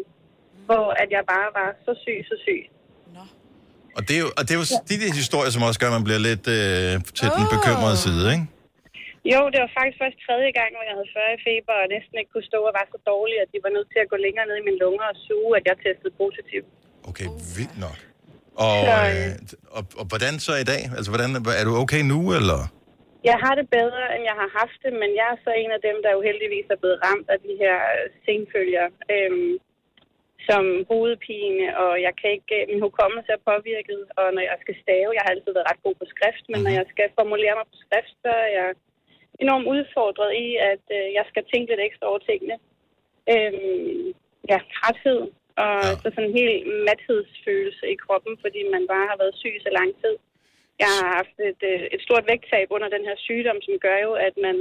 hvor 0.69 0.85
at 1.01 1.09
jeg 1.15 1.23
bare 1.33 1.49
var 1.59 1.69
så 1.85 1.91
syg, 2.03 2.17
så 2.31 2.35
syg. 2.45 2.61
Og 3.97 4.01
det 4.07 4.13
er 4.17 4.21
jo, 4.25 4.29
og 4.37 4.41
det 4.45 4.51
er 4.55 4.59
jo 4.61 4.67
de 4.91 4.95
der 5.03 5.11
historier, 5.21 5.51
som 5.55 5.61
også 5.67 5.79
gør, 5.81 5.89
at 5.91 5.95
man 5.99 6.05
bliver 6.07 6.21
lidt 6.29 6.45
øh, 6.57 6.91
til 7.19 7.27
den 7.37 7.45
bekymrede 7.55 7.97
side, 8.05 8.23
ikke? 8.35 8.45
Jo, 9.33 9.39
det 9.53 9.59
var 9.63 9.69
faktisk 9.77 9.97
først 10.03 10.17
tredje 10.25 10.51
gang, 10.59 10.69
hvor 10.75 10.83
jeg 10.89 10.95
havde 10.97 11.09
40 11.17 11.37
i 11.37 11.39
feber 11.47 11.75
og 11.83 11.87
næsten 11.95 12.13
ikke 12.19 12.31
kunne 12.35 12.47
stå 12.51 12.59
og 12.69 12.73
var 12.79 12.85
så 12.93 12.99
dårlig, 13.13 13.35
at 13.43 13.49
de 13.53 13.57
var 13.65 13.71
nødt 13.77 13.89
til 13.93 13.99
at 14.05 14.09
gå 14.13 14.17
længere 14.25 14.45
ned 14.49 14.55
i 14.61 14.65
mine 14.69 14.79
lunger 14.85 15.05
og 15.13 15.17
suge, 15.27 15.51
at 15.59 15.63
jeg 15.69 15.75
testede 15.85 16.13
positiv. 16.23 16.61
Okay, 17.09 17.27
vildt 17.57 17.77
nok. 17.85 17.97
Og, 18.67 18.77
øh, 18.91 19.31
og, 19.77 19.83
og 19.99 20.05
hvordan 20.11 20.33
så 20.45 20.53
i 20.63 20.67
dag? 20.73 20.81
Altså, 20.97 21.09
hvordan, 21.11 21.31
er 21.61 21.65
du 21.69 21.73
okay 21.83 22.01
nu, 22.13 22.19
eller? 22.39 22.59
Jeg 23.29 23.37
har 23.43 23.53
det 23.59 23.67
bedre, 23.79 24.03
end 24.13 24.23
jeg 24.31 24.37
har 24.41 24.49
haft 24.59 24.79
det, 24.85 24.93
men 25.01 25.09
jeg 25.19 25.27
er 25.33 25.39
så 25.45 25.51
en 25.63 25.71
af 25.77 25.81
dem, 25.87 25.97
der 26.03 26.19
uheldigvis 26.19 26.67
er 26.73 26.81
blevet 26.81 26.99
ramt 27.05 27.27
af 27.33 27.39
de 27.45 27.53
her 27.63 27.77
øh, 27.95 28.07
senfølger, 28.25 28.87
øhm, 29.15 29.53
som 30.49 30.63
hovedpine, 30.91 31.65
og 31.83 31.91
jeg 32.07 32.13
kan 32.19 32.29
ikke, 32.37 32.57
min 32.71 32.85
hukommelse 32.87 33.29
er 33.37 33.47
påvirket, 33.51 34.01
og 34.19 34.27
når 34.35 34.43
jeg 34.49 34.57
skal 34.63 34.75
stave, 34.83 35.15
jeg 35.17 35.23
har 35.25 35.33
altid 35.33 35.51
været 35.53 35.69
ret 35.71 35.85
god 35.85 35.95
på 36.01 36.05
skrift, 36.13 36.45
men 36.51 36.59
når 36.65 36.73
jeg 36.79 36.87
skal 36.93 37.07
formulere 37.19 37.55
mig 37.57 37.67
på 37.71 37.77
skrift, 37.85 38.13
så 38.23 38.31
er 38.45 38.49
jeg 38.59 38.69
enormt 39.43 39.67
udfordret 39.73 40.31
i, 40.45 40.47
at 40.71 40.85
øh, 40.97 41.07
jeg 41.17 41.25
skal 41.31 41.43
tænke 41.51 41.69
lidt 41.69 41.85
ekstra 41.87 42.05
over 42.11 42.21
tingene. 42.29 42.55
Øhm, 43.33 44.05
ja, 44.51 44.57
træthed, 44.75 45.21
og 45.63 45.77
ja. 45.85 46.01
så 46.01 46.07
sådan 46.13 46.27
en 46.29 46.37
helt 46.41 46.59
mathedsfølelse 46.89 47.85
i 47.93 47.97
kroppen, 48.03 48.33
fordi 48.43 48.61
man 48.75 48.83
bare 48.93 49.05
har 49.11 49.17
været 49.21 49.35
syg 49.41 49.55
så 49.65 49.71
lang 49.79 49.91
tid. 50.01 50.15
Jeg 50.83 50.91
har 50.97 51.07
haft 51.19 51.35
et, 51.49 51.61
øh, 51.71 51.81
et 51.95 52.01
stort 52.07 52.23
vægttab 52.31 52.67
under 52.75 52.89
den 52.95 53.03
her 53.07 53.17
sygdom, 53.27 53.57
som 53.65 53.75
gør 53.85 53.97
jo, 54.07 54.11
at 54.27 54.35
man 54.47 54.57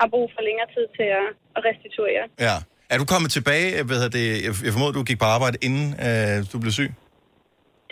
har 0.00 0.08
brug 0.14 0.26
for 0.34 0.42
længere 0.48 0.68
tid 0.76 0.86
til 0.98 1.08
at, 1.20 1.28
at 1.56 1.60
restituere. 1.68 2.24
Ja. 2.46 2.56
Er 2.92 2.98
du 3.02 3.06
kommet 3.14 3.30
tilbage, 3.38 3.68
hvad 3.86 3.96
hedder 4.00 4.14
det, 4.20 4.26
jeg 4.46 4.52
jeg 4.66 4.72
formoder, 4.74 4.94
du 4.98 5.02
gik 5.10 5.20
på 5.24 5.28
arbejde, 5.36 5.56
inden 5.66 5.86
øh, 6.06 6.36
du 6.52 6.56
blev 6.62 6.72
syg? 6.80 6.90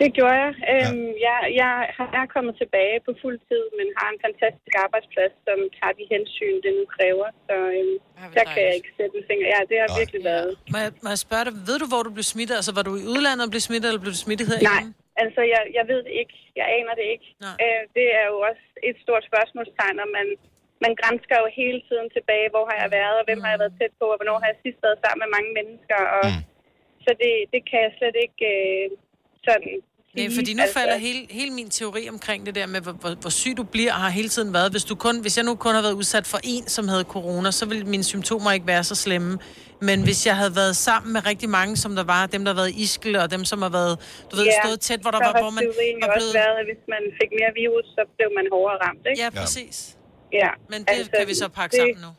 Det 0.01 0.09
gjorde 0.17 0.37
jeg. 0.43 0.51
Øhm, 0.73 1.07
jeg, 1.27 1.37
jeg 1.61 1.73
har- 1.97 2.11
er 2.21 2.25
kommet 2.35 2.53
tilbage 2.61 2.97
på 3.07 3.11
fuld 3.23 3.37
tid, 3.49 3.63
men 3.77 3.87
har 3.99 4.07
en 4.13 4.19
fantastisk 4.27 4.73
arbejdsplads, 4.85 5.33
som 5.47 5.57
tager 5.77 5.93
de 5.99 6.05
hensyn, 6.13 6.55
det 6.65 6.71
nu 6.79 6.83
kræver. 6.95 7.27
Så 7.47 7.55
øhm, 7.77 7.95
der 8.37 8.43
kan 8.53 8.61
jeg 8.67 8.73
ikke 8.79 8.91
sætte 8.97 9.13
en 9.19 9.25
finger. 9.29 9.45
Ja, 9.55 9.59
det 9.69 9.77
har 9.83 9.89
virkelig 10.01 10.21
været. 10.33 10.51
Må 10.73 10.77
jeg, 10.85 10.91
må 11.03 11.09
jeg 11.15 11.21
spørge 11.27 11.45
dig, 11.47 11.53
ved 11.69 11.77
du, 11.81 11.87
hvor 11.91 12.01
du 12.07 12.11
blev 12.17 12.27
smittet? 12.33 12.55
Altså, 12.59 12.71
var 12.77 12.83
du 12.89 12.93
i 13.03 13.05
udlandet 13.13 13.43
og 13.47 13.51
blev 13.53 13.63
smittet, 13.69 13.87
eller 13.89 14.03
blev 14.03 14.13
du 14.17 14.21
smittet 14.25 14.45
herhjemme? 14.51 14.87
Nej, 14.91 15.21
altså 15.23 15.41
jeg, 15.53 15.61
jeg 15.77 15.85
ved 15.91 15.99
det 16.07 16.13
ikke. 16.21 16.35
Jeg 16.59 16.65
aner 16.77 16.93
det 16.99 17.05
ikke. 17.13 17.27
Øh, 17.63 17.81
det 17.97 18.07
er 18.19 18.25
jo 18.31 18.35
også 18.49 18.65
et 18.89 18.97
stort 19.05 19.23
spørgsmålstegn, 19.31 19.97
og 20.03 20.09
man, 20.17 20.27
man 20.85 20.93
grænsker 21.01 21.35
jo 21.43 21.47
hele 21.61 21.79
tiden 21.89 22.07
tilbage, 22.17 22.47
hvor 22.53 22.63
har 22.69 22.77
jeg 22.83 22.89
været, 22.99 23.15
og 23.21 23.25
hvem 23.27 23.41
har 23.43 23.51
jeg 23.53 23.61
været 23.63 23.75
tæt 23.79 23.93
på, 24.01 24.05
og 24.13 24.17
hvornår 24.19 24.37
har 24.41 24.47
jeg 24.51 24.59
sidst 24.65 24.79
været 24.85 24.99
sammen 25.03 25.21
med 25.23 25.29
mange 25.37 25.51
mennesker. 25.59 26.01
Og, 26.19 26.25
Så 27.05 27.11
det, 27.23 27.33
det 27.53 27.61
kan 27.69 27.79
jeg 27.85 27.91
slet 27.99 28.17
ikke 28.25 28.39
øh, 28.55 28.85
sådan 29.45 29.81
Nej, 30.17 30.27
sige. 30.27 30.37
fordi 30.39 30.53
nu 30.53 30.61
altså, 30.61 30.79
falder 30.79 30.97
hele, 30.97 31.21
hele 31.29 31.51
min 31.59 31.69
teori 31.69 32.09
omkring 32.09 32.45
det 32.45 32.55
der 32.55 32.67
med, 32.73 32.81
hvor, 32.81 32.91
hvor, 32.91 33.11
hvor 33.23 33.29
syg 33.29 33.53
du 33.57 33.63
bliver, 33.63 33.91
har 34.03 34.09
hele 34.09 34.29
tiden 34.29 34.53
været. 34.53 34.71
Hvis, 34.71 34.85
du 34.91 34.95
kun, 34.95 35.15
hvis 35.21 35.37
jeg 35.37 35.45
nu 35.45 35.55
kun 35.55 35.73
har 35.75 35.81
været 35.87 35.93
udsat 36.01 36.25
for 36.27 36.39
en, 36.53 36.63
som 36.67 36.87
havde 36.87 37.03
corona, 37.03 37.51
så 37.51 37.65
ville 37.65 37.85
mine 37.85 38.03
symptomer 38.03 38.51
ikke 38.51 38.67
være 38.67 38.83
så 38.83 38.95
slemme. 38.95 39.39
Men 39.81 40.03
hvis 40.03 40.19
jeg 40.29 40.35
havde 40.41 40.55
været 40.55 40.75
sammen 40.75 41.13
med 41.13 41.21
rigtig 41.31 41.49
mange, 41.49 41.73
som 41.83 41.91
der 41.95 42.03
var, 42.03 42.25
dem 42.25 42.41
der 42.45 42.51
har 42.53 42.59
været 42.61 42.73
Iskel, 42.85 43.15
og 43.15 43.31
dem 43.31 43.45
som 43.45 43.61
har 43.61 43.69
været, 43.79 43.93
du 44.31 44.35
ved, 44.35 44.45
Ja, 44.45 44.51
stået 44.63 44.79
tæt, 44.79 44.99
hvor 45.03 45.11
der 45.11 45.21
var, 45.27 45.33
hvor 45.41 45.51
man 45.57 45.63
var 46.01 46.07
også 46.07 46.17
blevet... 46.17 46.33
været, 46.41 46.55
at 46.61 46.65
hvis 46.69 46.83
man 46.95 47.03
fik 47.19 47.29
mere 47.39 47.51
virus, 47.63 47.85
så 47.97 48.01
blev 48.17 48.29
man 48.37 48.45
hårdere 48.51 48.77
ramt, 48.85 49.03
ikke? 49.09 49.21
Ja, 49.23 49.29
præcis. 49.41 49.97
Ja. 50.41 50.49
Men 50.71 50.79
det 50.79 51.11
kan 51.19 51.27
vi 51.27 51.35
så 51.43 51.47
pakke 51.59 51.75
sammen 51.75 51.99
nu. 52.05 52.11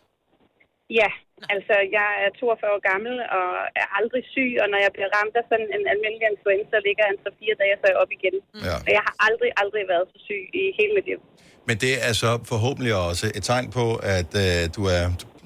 Ja, 1.00 1.10
altså 1.54 1.74
jeg 1.98 2.10
er 2.24 2.30
42 2.40 2.74
år 2.76 2.82
gammel 2.90 3.14
og 3.38 3.48
er 3.82 3.88
aldrig 3.98 4.22
syg, 4.34 4.52
og 4.62 4.66
når 4.72 4.80
jeg 4.84 4.90
bliver 4.96 5.10
ramt 5.16 5.34
af 5.40 5.44
sådan 5.50 5.68
en 5.76 5.84
almindelig 5.92 6.26
influenza, 6.34 6.74
ligger 6.88 7.04
jeg 7.08 7.14
så 7.26 7.30
fire 7.40 7.54
dage, 7.62 7.74
så 7.78 7.84
er 7.88 7.92
jeg 7.94 8.00
op 8.04 8.12
igen. 8.18 8.36
Ja. 8.68 8.76
Og 8.86 8.90
jeg 8.96 9.02
har 9.06 9.14
aldrig, 9.26 9.50
aldrig 9.62 9.82
været 9.92 10.06
så 10.12 10.18
syg 10.26 10.42
i 10.60 10.62
hele 10.78 10.92
mit 10.98 11.06
liv. 11.10 11.20
Men 11.68 11.76
det 11.84 11.94
er 12.08 12.14
så 12.24 12.30
forhåbentlig 12.52 12.92
også 13.08 13.26
et 13.38 13.44
tegn 13.50 13.66
på, 13.78 13.86
at 14.16 14.30
øh, 14.44 14.60
du 14.76 14.82
er, 14.96 15.04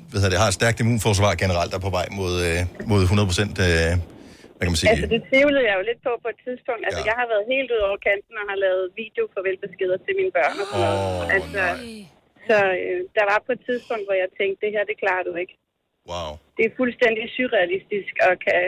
hvad 0.09 0.19
hedder 0.21 0.33
det, 0.35 0.43
har 0.45 0.51
et 0.53 0.59
stærkt 0.61 0.79
immunforsvar 0.83 1.33
generelt, 1.45 1.71
der 1.73 1.79
er 1.81 1.87
på 1.89 1.95
vej 1.99 2.07
mod, 2.21 2.35
øh, 2.49 2.59
mod 2.91 3.01
100 3.03 3.29
procent, 3.31 3.57
øh, 3.69 3.93
hvad 4.63 4.65
kan 4.67 4.75
man 4.77 4.83
sige? 4.83 4.91
Altså 4.95 5.09
det 5.15 5.21
tvivlede 5.31 5.65
jeg 5.69 5.75
jo 5.79 5.85
lidt 5.91 6.01
på 6.07 6.13
på 6.25 6.29
et 6.35 6.41
tidspunkt. 6.47 6.83
Altså 6.89 7.03
jeg 7.11 7.17
har 7.21 7.27
været 7.33 7.45
helt 7.55 7.69
ud 7.77 7.83
over 7.89 7.99
kanten 8.09 8.35
og 8.41 8.45
har 8.51 8.59
lavet 8.67 8.85
video 9.03 9.23
farvelbeskeder 9.35 9.99
til 10.05 10.13
mine 10.21 10.33
børn 10.37 10.57
og 10.63 10.67
sådan 10.69 10.83
noget. 10.87 11.01
Åh, 11.23 11.37
altså, 11.37 11.63
så 12.49 12.59
øh, 12.85 13.01
der 13.19 13.25
var 13.33 13.39
på 13.47 13.53
et 13.57 13.63
tidspunkt, 13.69 14.05
hvor 14.09 14.17
jeg 14.23 14.29
tænkte, 14.41 14.59
det 14.65 14.71
her, 14.75 14.85
det 14.91 14.97
klarer 15.03 15.25
du 15.29 15.33
ikke. 15.43 15.55
Wow. 16.11 16.31
Det 16.57 16.65
er 16.67 16.73
fuldstændig 16.81 17.25
surrealistisk 17.37 18.15
og 18.29 18.33
kan 18.47 18.63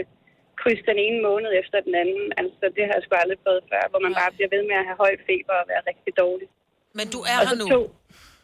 krydse 0.60 0.84
den 0.90 0.98
ene 1.06 1.18
måned 1.28 1.50
efter 1.60 1.78
den 1.86 1.94
anden. 2.02 2.26
Altså, 2.40 2.64
det 2.76 2.82
har 2.86 2.94
jeg 2.96 3.02
sgu 3.04 3.12
aldrig 3.24 3.38
prøvet 3.44 3.62
før, 3.72 3.82
hvor 3.90 4.00
man 4.06 4.14
bare 4.20 4.34
bliver 4.36 4.50
ved 4.54 4.62
med 4.70 4.76
at 4.80 4.86
have 4.88 4.98
høj 5.04 5.14
feber 5.28 5.54
og 5.62 5.66
være 5.72 5.82
rigtig 5.90 6.12
dårlig. 6.22 6.48
Men 6.98 7.06
du 7.14 7.20
er 7.32 7.38
og 7.40 7.46
her 7.48 7.56
nu. 7.62 7.66
To, 7.74 7.82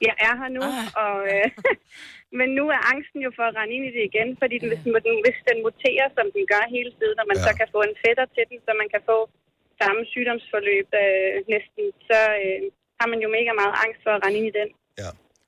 jeg 0.09 0.14
er 0.26 0.34
her 0.41 0.51
nu, 0.59 0.62
og, 1.05 1.16
øh, 1.32 1.47
men 2.38 2.49
nu 2.59 2.64
er 2.76 2.80
angsten 2.93 3.20
jo 3.26 3.30
for 3.38 3.45
at 3.49 3.57
rende 3.59 3.74
ind 3.76 3.86
i 3.91 3.95
det 3.97 4.05
igen, 4.11 4.28
fordi 4.41 4.57
den, 4.62 4.68
hvis, 4.72 4.82
den, 5.07 5.16
hvis 5.24 5.38
den 5.51 5.59
muterer, 5.66 6.09
som 6.16 6.26
den 6.36 6.45
gør 6.53 6.64
hele 6.76 6.93
tiden, 6.99 7.16
og 7.22 7.26
man 7.30 7.38
ja. 7.41 7.45
så 7.47 7.51
kan 7.59 7.68
få 7.74 7.80
en 7.88 7.97
fætter 8.03 8.26
til 8.34 8.45
den, 8.51 8.59
så 8.66 8.70
man 8.82 8.88
kan 8.95 9.03
få 9.11 9.18
samme 9.80 10.01
sygdomsforløb 10.12 10.88
øh, 11.03 11.34
næsten, 11.55 11.84
så 12.09 12.18
øh, 12.43 12.61
har 13.01 13.07
man 13.12 13.20
jo 13.24 13.28
mega 13.36 13.53
meget 13.61 13.74
angst 13.84 14.01
for 14.05 14.12
at 14.14 14.22
rende 14.24 14.38
ind 14.41 14.49
i 14.53 14.59
den. 14.61 14.68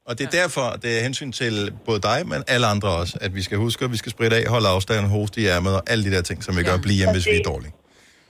Og 0.09 0.18
det 0.18 0.26
er 0.26 0.30
derfor, 0.30 0.66
det 0.82 0.98
er 0.98 1.03
hensyn 1.03 1.32
til 1.32 1.72
både 1.84 2.00
dig, 2.00 2.18
men 2.26 2.44
alle 2.48 2.66
andre 2.66 2.88
også, 2.88 3.18
at 3.20 3.34
vi 3.34 3.42
skal 3.42 3.59
huske, 3.59 3.84
at 3.84 3.92
vi 3.92 3.96
skal 3.96 4.11
spritte 4.12 4.36
af, 4.36 4.46
holde 4.48 4.68
afstand, 4.68 5.07
hoste 5.07 5.40
i 5.40 5.46
ærmet 5.46 5.74
og 5.74 5.82
alle 5.90 6.05
de 6.05 6.11
der 6.16 6.22
ting, 6.22 6.44
som 6.44 6.57
vi 6.57 6.62
gør 6.62 6.76
blive 6.82 6.96
hjemme, 6.96 7.12
hvis 7.12 7.26
vi 7.26 7.36
er 7.36 7.42
dårlige. 7.42 7.72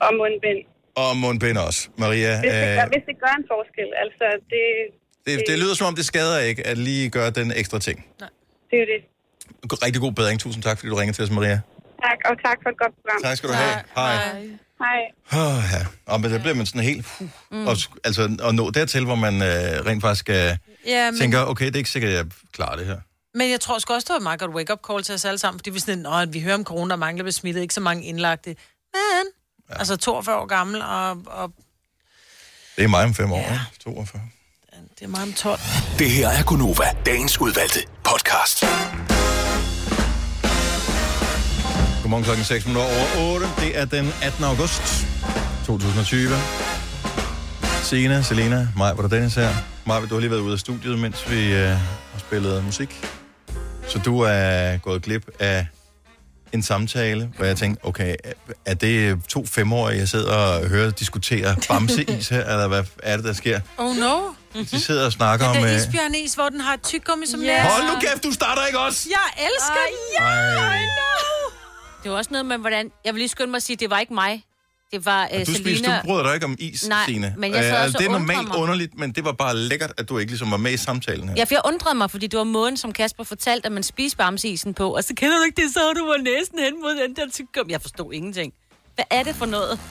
Og 0.00 0.10
mundbind. 0.14 0.58
Og 0.96 1.16
mundbind 1.16 1.58
også. 1.58 1.88
Maria, 1.98 2.40
Hvis 2.40 2.52
det, 2.52 2.70
øh, 2.70 2.76
gør, 2.76 2.86
hvis 2.94 3.04
det 3.06 3.16
gør 3.24 3.32
en 3.40 3.44
forskel, 3.54 3.88
altså 4.04 4.26
det, 4.52 4.64
det, 5.26 5.44
det 5.48 5.58
lyder 5.58 5.74
som 5.74 5.86
om, 5.86 5.94
det 5.94 6.04
skader 6.04 6.38
ikke 6.38 6.66
at 6.66 6.78
lige 6.78 7.10
gøre 7.10 7.30
den 7.30 7.52
ekstra 7.56 7.78
ting. 7.78 8.06
det 8.70 8.78
er 8.82 8.86
det. 8.92 9.00
Rigtig 9.84 10.00
god 10.00 10.12
bedring. 10.12 10.40
Tusind 10.40 10.62
tak, 10.62 10.78
fordi 10.78 10.88
du 10.90 10.94
ringede 10.94 11.16
til 11.16 11.24
os, 11.24 11.30
Maria. 11.30 11.60
Tak, 12.06 12.18
og 12.24 12.34
tak 12.44 12.58
for 12.62 12.70
et 12.70 12.78
godt 12.78 12.94
program. 13.00 13.22
Tak 13.22 13.36
skal 13.36 13.48
du 13.48 13.54
have. 13.54 13.74
Hej. 13.94 14.14
Hej. 14.84 15.00
Oh, 15.40 15.62
ja. 15.74 16.12
Og 16.12 16.20
men 16.20 16.30
der 16.32 16.38
bliver 16.38 16.54
man 16.54 16.66
sådan 16.66 16.80
helt... 16.80 17.06
Uh, 17.20 17.26
mm. 17.50 17.66
og, 17.66 17.76
altså, 18.04 18.22
at 18.48 18.54
nå 18.54 18.70
dertil, 18.70 19.04
hvor 19.04 19.14
man 19.14 19.34
øh, 19.34 19.86
rent 19.88 20.02
faktisk 20.02 20.28
øh, 20.30 20.56
Ja, 20.86 21.10
men- 21.10 21.20
tænker, 21.20 21.44
okay, 21.44 21.66
det 21.66 21.74
er 21.74 21.78
ikke 21.78 21.90
sikkert, 21.90 22.10
at 22.12 22.16
jeg 22.16 22.26
klarer 22.52 22.76
det 22.76 22.86
her. 22.86 22.98
Men 23.34 23.50
jeg 23.50 23.60
tror 23.60 23.74
også, 23.74 23.86
det 23.98 24.08
var 24.08 24.16
et 24.16 24.22
meget 24.22 24.40
godt 24.40 24.50
wake-up 24.50 24.78
call 24.90 25.02
til 25.02 25.14
os 25.14 25.24
alle 25.24 25.38
sammen, 25.38 25.58
fordi 25.58 25.70
vi 25.70 25.78
sådan, 25.80 26.06
at 26.06 26.32
vi 26.32 26.40
hører 26.40 26.54
om 26.54 26.64
corona, 26.64 26.90
der 26.90 26.96
mangler 26.96 27.24
ved 27.24 27.32
smittet, 27.32 27.62
ikke 27.62 27.74
så 27.74 27.80
mange 27.80 28.04
indlagte. 28.04 28.48
Men, 28.48 29.26
ja. 29.70 29.78
altså 29.78 29.96
42 29.96 30.36
år 30.36 30.46
gammel, 30.46 30.82
og, 30.82 31.10
og 31.26 31.52
Det 32.76 32.84
er 32.84 32.88
mig 32.88 33.04
om 33.04 33.14
fem 33.14 33.32
år, 33.32 33.38
ja. 33.38 33.60
42. 33.84 34.22
det 34.98 35.04
er 35.04 35.08
meget 35.08 35.28
om 35.28 35.32
12. 35.32 35.60
Det 35.98 36.10
her 36.10 36.28
er 36.28 36.42
Gunova, 36.44 36.84
dagens 37.06 37.40
udvalgte 37.40 37.80
podcast. 38.04 38.64
Godmorgen 42.02 42.24
klokken 42.24 42.44
6 42.44 42.66
minutter 42.66 42.88
over 43.18 43.34
8. 43.34 43.46
Det 43.58 43.78
er 43.78 43.84
den 43.84 44.12
18. 44.22 44.44
august 44.44 44.82
2020. 45.66 46.28
Signe, 47.82 48.24
Selena, 48.24 48.68
mig, 48.76 48.92
hvor 48.92 49.02
der 49.02 49.08
Dennis 49.08 49.34
her. 49.34 49.48
Mig, 49.86 50.02
du 50.10 50.14
har 50.14 50.20
lige 50.20 50.30
været 50.30 50.40
ude 50.40 50.52
af 50.52 50.58
studiet, 50.58 50.98
mens 50.98 51.30
vi 51.30 51.52
øh, 51.54 51.68
har 51.68 52.18
spillet 52.18 52.64
musik. 52.64 53.06
Så 53.88 53.98
du 53.98 54.20
er 54.20 54.76
gået 54.76 55.02
glip 55.02 55.26
af 55.38 55.66
en 56.52 56.62
samtale, 56.62 57.32
hvor 57.36 57.44
jeg 57.44 57.56
tænkte, 57.56 57.84
okay, 57.84 58.16
er 58.66 58.74
det 58.74 59.24
to 59.28 59.46
femårige, 59.46 59.98
jeg 59.98 60.08
sidder 60.08 60.34
og 60.34 60.68
hører 60.68 60.90
diskutere 60.90 61.56
bamseis 61.68 62.28
her, 62.28 62.44
eller 62.44 62.68
hvad 62.68 62.82
er 63.02 63.16
det, 63.16 63.24
der 63.24 63.32
sker? 63.32 63.60
Oh 63.78 63.96
no. 63.96 64.20
De 64.54 64.80
sidder 64.80 65.06
og 65.06 65.12
snakker 65.12 65.46
om... 65.46 65.54
Den 65.54 65.64
der 65.64 65.70
øh, 65.70 65.76
isbjørnis, 65.76 66.34
hvor 66.34 66.48
den 66.48 66.60
har 66.60 66.74
et 66.74 66.82
tyggegummi 66.82 67.26
som 67.26 67.40
Ja. 67.42 67.46
næse. 67.62 67.74
Hold 67.76 67.94
nu 67.94 68.00
kæft, 68.00 68.24
du 68.24 68.32
starter 68.32 68.66
ikke 68.66 68.78
også! 68.78 69.08
Jeg 69.10 69.44
elsker. 69.46 70.24
Ej. 70.26 70.76
I 70.76 70.78
know. 70.78 71.52
Det 72.02 72.10
var 72.10 72.16
også 72.16 72.30
noget 72.30 72.46
med, 72.46 72.58
hvordan... 72.58 72.90
Jeg 73.04 73.14
vil 73.14 73.18
lige 73.20 73.28
skynde 73.28 73.50
mig 73.50 73.56
at 73.56 73.62
sige, 73.62 73.76
det 73.76 73.90
var 73.90 73.98
ikke 73.98 74.14
mig. 74.14 74.44
Det 74.92 75.06
var 75.06 75.28
uh, 75.32 75.38
Du, 75.38 75.44
spiste, 75.44 75.62
Selina... 75.62 75.96
du 75.96 76.06
bryder 76.06 76.22
dig 76.22 76.34
ikke 76.34 76.46
om 76.46 76.56
is, 76.58 76.88
Nej, 76.88 77.04
Signe. 77.06 77.34
men 77.38 77.52
jeg 77.54 77.64
sad 77.64 77.78
Øh, 77.78 77.84
også 77.84 77.98
Det 77.98 78.06
er 78.06 78.10
normalt 78.10 78.48
mig. 78.48 78.56
underligt, 78.56 78.98
men 78.98 79.12
det 79.12 79.24
var 79.24 79.32
bare 79.32 79.56
lækkert, 79.56 79.92
at 79.98 80.08
du 80.08 80.18
ikke 80.18 80.32
ligesom 80.32 80.50
var 80.50 80.56
med 80.56 80.72
i 80.72 80.76
samtalen 80.76 81.28
her. 81.28 81.34
Ja, 81.36 81.44
for 81.44 81.54
jeg 81.54 81.60
undrede 81.64 81.94
mig, 81.94 82.10
fordi 82.10 82.26
det 82.26 82.38
var 82.38 82.44
måden, 82.44 82.76
som 82.76 82.92
Kasper 82.92 83.24
fortalte, 83.24 83.66
at 83.66 83.72
man 83.72 83.82
spiser 83.82 84.16
bamseisen 84.16 84.74
på. 84.74 84.96
Og 84.96 85.04
så 85.04 85.14
kender 85.14 85.36
du 85.38 85.42
ikke 85.44 85.62
det, 85.62 85.72
så 85.72 85.80
du 85.98 86.06
var 86.06 86.16
næsten 86.22 86.58
hen 86.58 86.80
mod 86.82 87.02
den 87.02 87.16
der 87.16 87.30
tyggegum. 87.32 87.70
Jeg 87.70 87.80
forstod 87.80 88.12
ingenting. 88.12 88.52
Hvad 88.94 89.04
er 89.10 89.22
det 89.22 89.36
for 89.36 89.46
noget? 89.46 89.78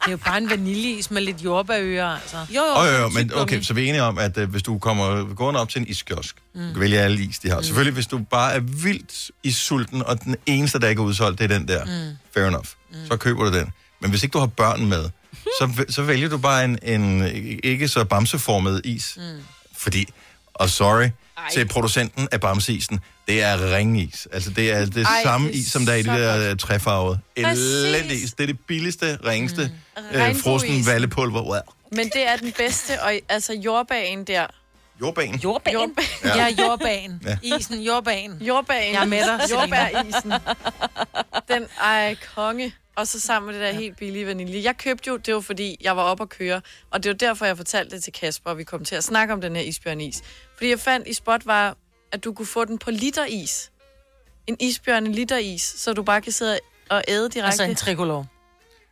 Det 0.00 0.06
er 0.06 0.10
jo 0.10 0.16
bare 0.16 0.38
en 0.38 0.50
vaniljeis 0.50 1.10
med 1.10 1.22
lidt 1.22 1.44
jordbærører, 1.44 2.08
altså. 2.08 2.36
Jo, 2.54 2.62
oh, 2.76 2.86
jo, 2.86 2.92
jo, 2.98 3.08
men 3.08 3.32
okay, 3.34 3.62
så 3.62 3.74
vi 3.74 3.84
er 3.84 3.88
enige 3.88 4.02
om, 4.02 4.18
at 4.18 4.36
uh, 4.38 4.44
hvis 4.44 4.62
du 4.62 4.78
kommer 4.78 5.34
gående 5.34 5.60
op 5.60 5.68
til 5.68 5.80
en 5.80 5.86
iskiosk, 5.88 6.36
mm. 6.54 6.60
du 6.60 6.72
kan 6.72 6.80
vælge 6.80 6.98
alle 6.98 7.20
is, 7.24 7.38
de 7.38 7.48
har. 7.50 7.56
Mm. 7.56 7.62
Selvfølgelig, 7.62 7.94
hvis 7.94 8.06
du 8.06 8.18
bare 8.18 8.52
er 8.54 8.60
vildt 8.60 9.30
i 9.42 9.50
sulten, 9.52 10.02
og 10.02 10.24
den 10.24 10.36
eneste, 10.46 10.78
der 10.80 10.88
ikke 10.88 11.00
er 11.00 11.04
udsolgt, 11.04 11.38
det 11.38 11.52
er 11.52 11.58
den 11.58 11.68
der. 11.68 11.84
Mm. 11.84 12.16
Fair 12.34 12.44
enough. 12.46 12.66
Mm. 12.90 12.96
Så 13.10 13.16
køber 13.16 13.44
du 13.44 13.58
den. 13.58 13.72
Men 14.00 14.10
hvis 14.10 14.22
ikke 14.22 14.32
du 14.32 14.38
har 14.38 14.46
børn 14.46 14.86
med, 14.86 15.10
så, 15.32 15.84
så 15.88 16.02
vælger 16.02 16.28
du 16.28 16.38
bare 16.38 16.64
en, 16.64 16.78
en 16.82 17.22
ikke 17.64 17.88
så 17.88 18.04
bamseformet 18.04 18.80
is. 18.84 19.14
Mm. 19.16 19.42
Fordi, 19.76 20.08
og 20.54 20.70
sorry, 20.70 21.02
Ej. 21.38 21.44
til 21.52 21.68
producenten 21.68 22.28
af 22.32 22.40
bamseisen, 22.40 23.00
det 23.28 23.42
er 23.42 23.76
ringis. 23.76 24.28
Altså, 24.32 24.50
det 24.50 24.70
er 24.72 24.86
det 24.86 25.06
Ej, 25.06 25.22
samme 25.22 25.48
det 25.48 25.54
er 25.54 25.58
is, 25.60 25.66
som 25.66 25.86
der 25.86 25.92
er 25.92 25.96
i 25.96 26.02
de 26.02 26.04
så 26.04 26.12
der 26.12 26.48
godt. 26.48 26.58
træfarvede. 26.60 27.18
Elendig 27.36 28.22
is. 28.22 28.32
Det 28.32 28.42
er 28.42 28.46
det 28.46 28.58
billigste, 28.66 29.18
ringeste 29.26 29.70
mm. 29.96 30.02
øh, 30.20 30.36
frossen 30.36 30.86
vallepulver. 30.86 31.42
Wow. 31.42 31.58
Men 31.92 32.04
det 32.14 32.28
er 32.28 32.36
den 32.36 32.52
bedste, 32.52 33.02
og 33.02 33.12
altså 33.28 33.52
jordbagen 33.52 34.24
der. 34.24 34.46
Jordbagen. 35.00 35.36
Jordbagen? 35.38 35.78
Jordbagen. 35.80 36.10
Ja, 36.24 36.48
jordbagen. 36.62 37.22
Ja. 37.26 37.56
Isen, 37.56 37.82
jordbagen. 37.82 38.32
Jordbagen. 38.40 38.94
Jeg 38.94 39.02
er 39.02 39.06
med 39.06 39.18
dig. 39.18 39.50
Jordbærisen. 39.50 40.32
Den 41.50 41.66
er 41.82 42.14
konge. 42.34 42.72
Og 42.98 43.08
så 43.08 43.20
sammen 43.20 43.46
med 43.46 43.54
det 43.60 43.62
der 43.62 43.80
helt 43.80 43.96
billige 43.96 44.26
vanilje. 44.26 44.62
Jeg 44.62 44.76
købte 44.76 45.08
jo, 45.08 45.16
det 45.16 45.34
var 45.34 45.40
fordi, 45.40 45.76
jeg 45.80 45.96
var 45.96 46.02
oppe 46.02 46.22
at 46.22 46.28
køre. 46.28 46.60
Og 46.90 47.02
det 47.02 47.08
var 47.08 47.14
derfor, 47.16 47.46
jeg 47.46 47.56
fortalte 47.56 47.96
det 47.96 48.04
til 48.04 48.12
Kasper, 48.12 48.50
og 48.50 48.58
vi 48.58 48.64
kom 48.64 48.84
til 48.84 48.94
at 48.94 49.04
snakke 49.04 49.34
om 49.34 49.40
den 49.40 49.56
her 49.56 49.62
isbjørnis. 49.62 50.22
Fordi 50.56 50.70
jeg 50.70 50.80
fandt 50.80 51.08
i 51.08 51.14
spot 51.14 51.46
var, 51.46 51.76
at 52.12 52.24
du 52.24 52.32
kunne 52.32 52.46
få 52.46 52.64
den 52.64 52.78
på 52.78 52.90
literis. 52.90 53.70
En 54.46 54.56
isbjørn 54.60 55.06
literis, 55.06 55.62
så 55.62 55.92
du 55.92 56.02
bare 56.02 56.20
kan 56.20 56.32
sidde 56.32 56.58
og 56.90 57.04
æde 57.08 57.22
direkte. 57.22 57.42
Altså 57.46 57.62
en 57.62 57.74
tricolor. 57.74 58.26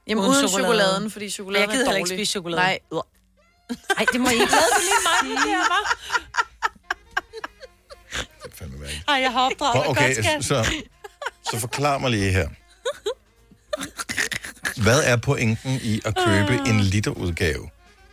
Jamen 0.06 0.20
Uden 0.24 0.30
uden, 0.30 0.48
chokolade. 0.48 0.74
chokoladen, 0.74 1.10
fordi 1.10 1.30
chokoladen 1.30 1.68
Jeg 1.70 1.76
gider 1.76 1.86
er 1.86 1.90
dårlig. 1.90 1.98
ikke 2.12 2.16
spise 2.20 2.30
chokolade. 2.30 2.62
Nej, 2.62 2.78
øh. 2.92 2.98
Ej, 3.98 4.04
det 4.12 4.20
må 4.20 4.28
I 4.28 4.32
ikke. 4.32 4.44
Du 4.44 4.50
lige 4.80 5.28
mig, 5.28 5.36
det 5.42 5.50
her, 5.50 5.58
var? 5.58 5.96
Ej, 9.08 9.20
jeg 9.20 9.32
har 9.32 9.50
opdraget 9.50 9.86
Okay, 9.88 10.16
godt, 10.16 10.44
så, 10.44 10.66
så 11.50 11.58
forklar 11.58 11.98
mig 11.98 12.10
lige 12.10 12.30
her. 12.32 12.48
Hvad 14.82 15.02
er 15.04 15.16
pointen 15.16 15.80
i 15.82 16.00
at 16.04 16.16
købe 16.26 16.68
en 16.68 16.80
literudgave 16.80 17.70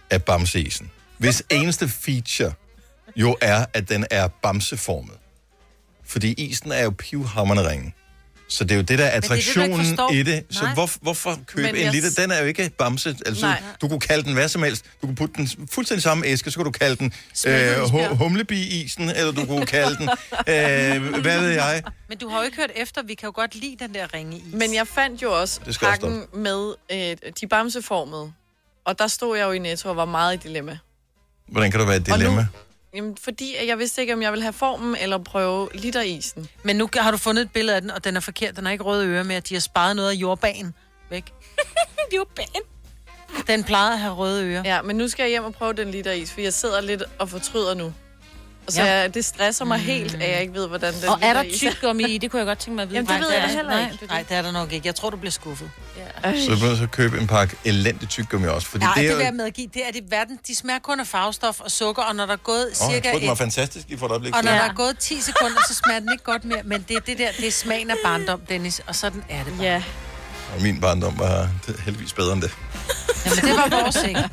af 0.09 0.24
bamseisen? 0.24 0.91
Hvis 1.18 1.43
eneste 1.49 1.88
feature 1.88 2.53
jo 3.16 3.38
er, 3.41 3.66
at 3.74 3.89
den 3.89 4.05
er 4.11 4.28
bamseformet. 4.28 5.16
Fordi 6.05 6.34
isen 6.34 6.72
er 6.72 6.84
jo 6.84 6.89
pivhammerne 6.89 7.70
ringe. 7.70 7.93
Så 8.54 8.64
det 8.64 8.72
er 8.72 8.76
jo 8.76 8.82
det, 8.82 8.99
der 8.99 9.06
er 9.06 9.20
det 9.20 9.30
er 9.30 9.36
det, 9.36 9.39
attraktionen 9.41 9.99
i 10.14 10.24
det. 10.24 10.43
Så 10.49 10.64
Nej. 10.64 10.74
hvor, 10.74 10.89
hvorfor 11.01 11.39
købe 11.47 11.62
Men 11.62 11.76
en 11.76 11.82
jeg 11.82 11.91
liter? 11.91 12.22
Den 12.22 12.32
er 12.32 12.39
jo 12.39 12.45
ikke 12.45 12.70
bamse. 12.78 13.16
Altså, 13.26 13.45
Nej. 13.45 13.62
du 13.82 13.88
kunne 13.88 13.99
kalde 13.99 14.24
den 14.24 14.34
hvad 14.34 14.47
som 14.47 14.64
helst. 14.64 14.86
Du 15.01 15.08
kunne 15.08 15.16
putte 15.16 15.34
den 15.38 15.49
fuldstændig 15.72 16.04
samme 16.04 16.26
æske, 16.26 16.51
så 16.51 16.58
kunne 16.58 16.66
du 16.66 16.72
kalde 16.72 16.95
den 16.95 17.14
øh, 17.47 17.80
humlebi-isen, 18.18 19.10
eller 19.10 19.32
du 19.32 19.45
kunne 19.45 19.66
kalde 19.66 19.97
den, 19.97 20.10
øh, 20.54 21.22
hvad 21.22 21.39
ved 21.41 21.49
jeg, 21.49 21.84
Men 22.10 22.18
du 22.18 22.28
har 22.30 22.38
jo 22.38 22.43
ikke 22.45 22.58
hørt 22.58 22.72
efter, 22.76 23.04
vi 23.04 23.14
kan 23.14 23.28
jo 23.28 23.32
godt 23.36 23.56
lide 23.56 23.76
den 23.80 23.93
der 23.93 24.14
ringe 24.14 24.38
is. 24.38 24.43
Men 24.54 24.74
jeg 24.74 24.88
fandt 24.88 25.22
jo 25.22 25.39
også 25.39 25.60
pakken 25.82 26.24
med 26.34 26.74
øh, 26.91 27.16
de 27.41 27.47
bamseformede. 27.47 28.32
Og 28.86 28.99
der 28.99 29.08
stod 29.08 29.38
jeg 29.38 29.45
jo 29.45 29.51
i 29.51 29.60
Netto 29.60 29.89
og 29.89 29.95
var 29.97 30.06
meget 30.06 30.34
i 30.36 30.47
dilemma. 30.47 30.78
Hvordan 31.47 31.72
kan 31.72 31.80
du 31.80 31.86
være 31.86 31.95
et 31.97 32.01
Og 32.12 32.18
nu- 32.20 32.24
dilemma? 32.24 32.47
Jamen, 32.96 33.18
fordi 33.18 33.56
jeg 33.68 33.80
vidste 33.80 34.02
ikke, 34.02 34.14
om 34.14 34.22
jeg 34.22 34.32
ville 34.32 34.44
have 34.44 34.54
formen 34.54 34.96
eller 35.02 35.18
prøve 35.18 35.70
literisen. 35.74 36.48
Men 36.64 36.76
nu 36.76 36.89
har 36.96 37.12
du 37.12 37.18
fundet 37.18 37.41
et 37.41 37.52
billede 37.52 37.76
af 37.76 37.82
den, 37.82 37.91
og 37.91 38.04
den 38.04 38.16
er 38.16 38.20
forkert. 38.20 38.56
Den 38.56 38.66
har 38.66 38.72
ikke 38.72 38.84
røde 38.84 39.08
ører 39.08 39.24
med, 39.24 39.36
at 39.36 39.50
de 39.50 39.56
har 39.56 39.60
sparet 39.60 39.96
noget 39.96 40.10
af 40.10 40.14
jordbanen 40.14 40.74
væk. 41.10 41.34
jordbanen? 42.16 42.62
Den 43.48 43.64
plejede 43.64 43.94
at 43.94 44.00
have 44.00 44.14
røde 44.14 44.46
ører. 44.46 44.62
Ja, 44.66 44.82
men 44.82 44.96
nu 44.96 45.08
skal 45.08 45.24
jeg 45.24 45.30
hjem 45.30 45.44
og 45.44 45.54
prøve 45.54 45.74
den 45.74 45.91
literis, 45.91 46.32
for 46.32 46.41
jeg 46.41 46.54
sidder 46.54 46.82
lidt 46.82 47.04
og 47.20 47.30
fortryder 47.30 47.74
nu. 47.74 47.94
Så 48.70 48.82
Ja. 48.82 48.86
ja. 48.88 48.93
jeg, 49.01 49.14
det 49.14 49.26
stresser 49.26 49.66
mig 49.66 49.80
helt, 49.80 50.16
at 50.16 50.32
jeg 50.32 50.41
ikke 50.41 50.53
ved, 50.53 50.68
hvordan 50.68 50.93
den 50.93 51.09
Og 51.09 51.20
er 51.22 51.34
der 51.34 51.43
tyggegummi 51.57 52.03
i? 52.03 52.18
Det 52.18 52.32
kunne 52.32 52.39
jeg 52.39 52.47
godt 52.47 52.59
tænke 52.59 52.76
mig 52.76 52.84
at 52.84 52.89
vide. 52.89 52.97
Jamen, 52.97 53.09
det 53.11 53.20
Nej, 53.20 53.28
ved 53.28 53.34
jeg 53.36 53.49
da 53.49 53.55
heller 53.55 53.80
ikke. 53.91 54.05
Nej, 54.07 54.24
det 54.30 54.38
er 54.38 54.41
der 54.41 54.51
nok 54.51 54.72
ikke. 54.74 54.88
Jeg 54.88 54.95
tror, 54.95 55.09
du 55.09 55.18
bliver 55.18 55.32
skuffet. 55.32 55.70
Ja. 56.24 56.34
Så 56.45 56.51
du 56.51 56.78
så 56.78 56.88
købe 56.91 57.18
en 57.20 57.28
pakke 57.28 57.55
elendig 57.66 58.09
tyggegummi 58.09 58.47
også, 58.47 58.68
fordi 58.68 58.84
Nej, 58.86 58.93
det 58.93 59.03
det, 59.03 59.11
er 59.11 59.16
vil 59.16 59.24
jeg 59.24 59.34
medgive. 59.34 59.68
Det 59.74 59.82
er 59.88 59.91
det 59.91 60.03
verden. 60.11 60.39
De 60.47 60.55
smager 60.55 60.80
kun 60.80 60.99
af 60.99 61.07
farvestof 61.07 61.59
og 61.59 61.72
sukker, 61.72 62.03
og 62.03 62.16
når 62.16 62.26
der 62.26 62.34
er 62.34 62.38
gået 62.38 62.68
jeg 62.70 62.76
cirka 62.78 63.09
troede, 63.09 63.20
den 63.22 63.30
var 63.30 63.36
fantastisk 63.36 63.88
lige 63.89 63.99
for 63.99 64.05
et 64.05 64.09
øjeblik. 64.11 64.36
og 64.36 64.43
når 64.43 64.51
siden. 64.51 64.64
der 64.64 64.70
er 64.70 64.74
gået 64.74 64.97
10 64.99 65.22
sekunder, 65.22 65.57
så 65.68 65.74
smager 65.86 65.99
den 65.99 66.09
ikke 66.14 66.24
godt 66.24 66.45
mere. 66.45 66.61
Men 66.64 66.86
det 66.88 66.95
er 66.95 66.99
det 67.01 67.18
der, 67.18 67.28
det 67.38 67.47
er 67.47 67.51
smagen 67.51 67.89
af 67.91 67.95
barndom, 68.03 68.39
Dennis, 68.49 68.82
og 68.88 68.95
sådan 68.95 69.24
er 69.30 69.43
det 69.43 69.53
bare. 69.57 69.66
Ja. 69.68 69.84
Og 70.55 70.61
min 70.61 70.82
barndom 70.82 71.20
var 71.20 71.49
heldigvis 71.86 72.14
bedre 72.14 72.34
end 72.34 72.41
det. 72.41 72.51
Jamen, 73.26 73.38
det 73.44 73.72
var 73.72 73.82
vores 73.82 74.04
ikke. 74.08 74.24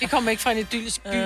Vi 0.00 0.06
kommer 0.06 0.30
ikke 0.30 0.42
fra 0.42 0.52
en 0.52 0.58
idyllisk 0.58 1.00
by 1.02 1.16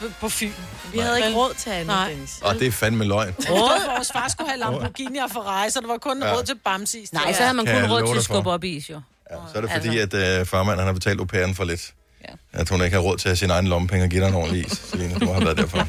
på- 0.00 0.12
på 0.20 0.28
Fyn. 0.28 0.50
Vi 0.92 0.98
havde 0.98 1.16
ikke 1.26 1.38
råd 1.38 1.54
til 1.54 1.70
andet, 1.70 1.86
Nej. 1.86 2.08
Dennis. 2.08 2.38
Og 2.42 2.54
det 2.54 2.66
er 2.66 2.72
fandme 2.72 3.04
løgn. 3.04 3.34
Råd? 3.50 3.96
Vores 3.96 4.12
far 4.12 4.28
skulle 4.28 4.50
have 4.50 4.60
Lamborghini 4.60 5.18
og 5.18 5.30
Ferrari, 5.30 5.70
så 5.70 5.80
der 5.80 5.86
var 5.86 5.98
kun 5.98 6.22
Ja. 6.22 6.34
råd 6.34 6.42
til 6.44 6.54
bamsis. 6.64 7.12
Nej, 7.12 7.32
så 7.32 7.42
havde 7.42 7.54
man 7.54 7.66
kun 7.66 7.90
råd 7.90 8.12
til 8.12 8.18
at 8.18 8.24
skubbe 8.24 8.50
op 8.50 8.64
i 8.64 8.76
is, 8.76 8.90
jo. 8.90 9.00
Ja, 9.30 9.36
så 9.52 9.58
er 9.58 9.60
det 9.62 9.70
fordi, 9.70 9.98
at 9.98 10.14
uh, 10.40 10.46
farmand 10.46 10.78
han 10.78 10.86
har 10.86 10.92
betalt 10.92 11.20
au 11.20 11.26
pairen 11.26 11.54
for 11.54 11.64
lidt. 11.64 11.92
Ja. 12.28 12.34
At 12.60 12.68
hun 12.68 12.84
ikke 12.84 12.94
har 12.96 13.02
råd 13.02 13.16
til 13.16 13.28
at 13.28 13.30
have 13.30 13.36
sin 13.36 13.50
egen 13.50 13.66
lommepenge 13.66 14.04
og 14.04 14.10
give 14.10 14.22
dig 14.22 14.28
en 14.28 14.34
ordentlig 14.34 14.66
is. 14.66 14.72
Selina, 14.90 15.18
må 15.24 15.32
have 15.32 15.44
været 15.44 15.56
derfor. 15.58 15.88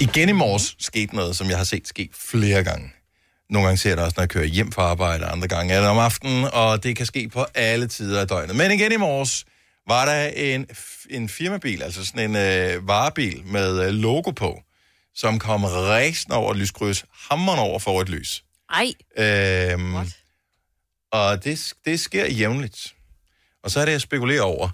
Igen 0.00 0.28
i 0.28 0.32
morges 0.32 0.76
skete 0.80 1.16
noget, 1.16 1.36
som 1.36 1.48
jeg 1.48 1.56
har 1.56 1.64
set 1.64 1.88
ske 1.88 2.08
flere 2.30 2.64
gange. 2.64 2.92
Nogle 3.54 3.66
gange 3.66 3.78
ser 3.78 3.90
jeg 3.90 3.96
det 3.96 4.04
også, 4.04 4.14
når 4.16 4.22
jeg 4.22 4.28
kører 4.28 4.44
hjem 4.44 4.72
fra 4.72 4.82
arbejde, 4.82 5.26
andre 5.26 5.48
gange 5.48 5.74
er 5.74 5.80
det 5.80 5.88
om 5.88 5.98
aftenen, 5.98 6.44
og 6.52 6.82
det 6.82 6.96
kan 6.96 7.06
ske 7.06 7.28
på 7.28 7.46
alle 7.54 7.86
tider 7.86 8.20
af 8.20 8.28
døgnet. 8.28 8.56
Men 8.56 8.70
igen 8.70 8.92
i 8.92 8.96
morges 8.96 9.44
var 9.88 10.04
der 10.04 10.26
en, 10.26 10.66
en 11.10 11.28
firmabil, 11.28 11.82
altså 11.82 12.06
sådan 12.06 12.30
en 12.30 12.36
øh, 12.36 12.88
varebil 12.88 13.42
med 13.46 13.86
øh, 13.86 13.92
logo 13.92 14.30
på, 14.30 14.62
som 15.14 15.38
kom 15.38 15.64
ræsende 15.64 16.36
over 16.36 16.52
et 16.52 16.58
lyskryds, 16.58 17.04
hammeren 17.30 17.58
over 17.58 17.78
for 17.78 18.00
et 18.00 18.08
lys. 18.08 18.44
Ej. 18.70 18.92
Øhm, 19.18 19.94
og 21.12 21.44
det, 21.44 21.72
det 21.84 22.00
sker 22.00 22.26
jævnligt. 22.26 22.94
Og 23.64 23.70
så 23.70 23.80
er 23.80 23.84
det, 23.84 23.92
jeg 23.92 24.00
spekulerer 24.00 24.42
over, 24.42 24.68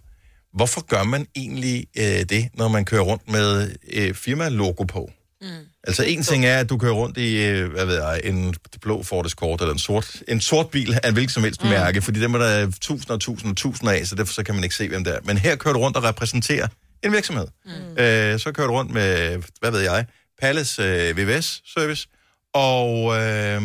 hvorfor 0.53 0.81
gør 0.87 1.03
man 1.03 1.27
egentlig 1.37 1.87
øh, 1.99 2.05
det, 2.05 2.49
når 2.55 2.69
man 2.69 2.85
kører 2.85 3.03
rundt 3.03 3.29
med 3.29 3.77
øh, 3.93 4.15
firma-logo 4.15 4.85
på? 4.85 5.11
Mm. 5.41 5.67
Altså 5.85 6.05
en 6.05 6.23
ting 6.23 6.45
er, 6.47 6.59
at 6.59 6.69
du 6.69 6.79
kører 6.79 6.93
rundt 6.93 7.19
i, 7.19 7.47
øh, 7.47 7.71
hvad 7.73 7.85
ved 7.87 7.95
jeg, 8.03 8.21
en 8.25 8.55
blå 8.81 9.03
Ford 9.03 9.27
Escort, 9.27 9.61
eller 9.61 9.73
en 9.73 9.79
sort, 9.79 10.23
en 10.29 10.41
sort 10.41 10.71
bil 10.71 10.99
af 11.03 11.09
en 11.09 11.15
hvilken 11.15 11.31
som 11.33 11.45
helst 11.45 11.63
mm. 11.63 11.69
mærke, 11.69 12.03
fordi 12.03 12.21
dem 12.21 12.35
er 12.35 12.39
der 12.39 12.71
tusinder 12.81 13.15
og 13.15 13.21
tusinder 13.21 13.51
og 13.51 13.57
tusinder 13.57 13.93
af, 13.93 14.07
så 14.07 14.15
derfor 14.15 14.33
så 14.33 14.43
kan 14.43 14.55
man 14.55 14.65
ikke 14.65 14.77
se, 14.77 14.89
hvem 14.89 15.05
det 15.05 15.15
er. 15.15 15.19
Men 15.25 15.39
her 15.39 15.57
kører 15.57 15.75
du 15.75 15.81
rundt 15.81 15.97
og 15.97 16.05
repræsenterer 16.05 16.69
en 17.03 17.13
virksomhed. 17.13 17.47
Mm. 17.65 18.03
Øh, 18.03 18.41
så 18.41 18.53
kører 18.53 18.67
du 18.67 18.73
rundt 18.73 18.93
med, 18.93 19.43
hvad 19.61 19.71
ved 19.71 19.81
jeg, 19.81 20.07
Palles 20.41 20.79
øh, 20.79 21.17
VVS-service, 21.19 22.09
og, 22.55 23.17
øh, 23.21 23.63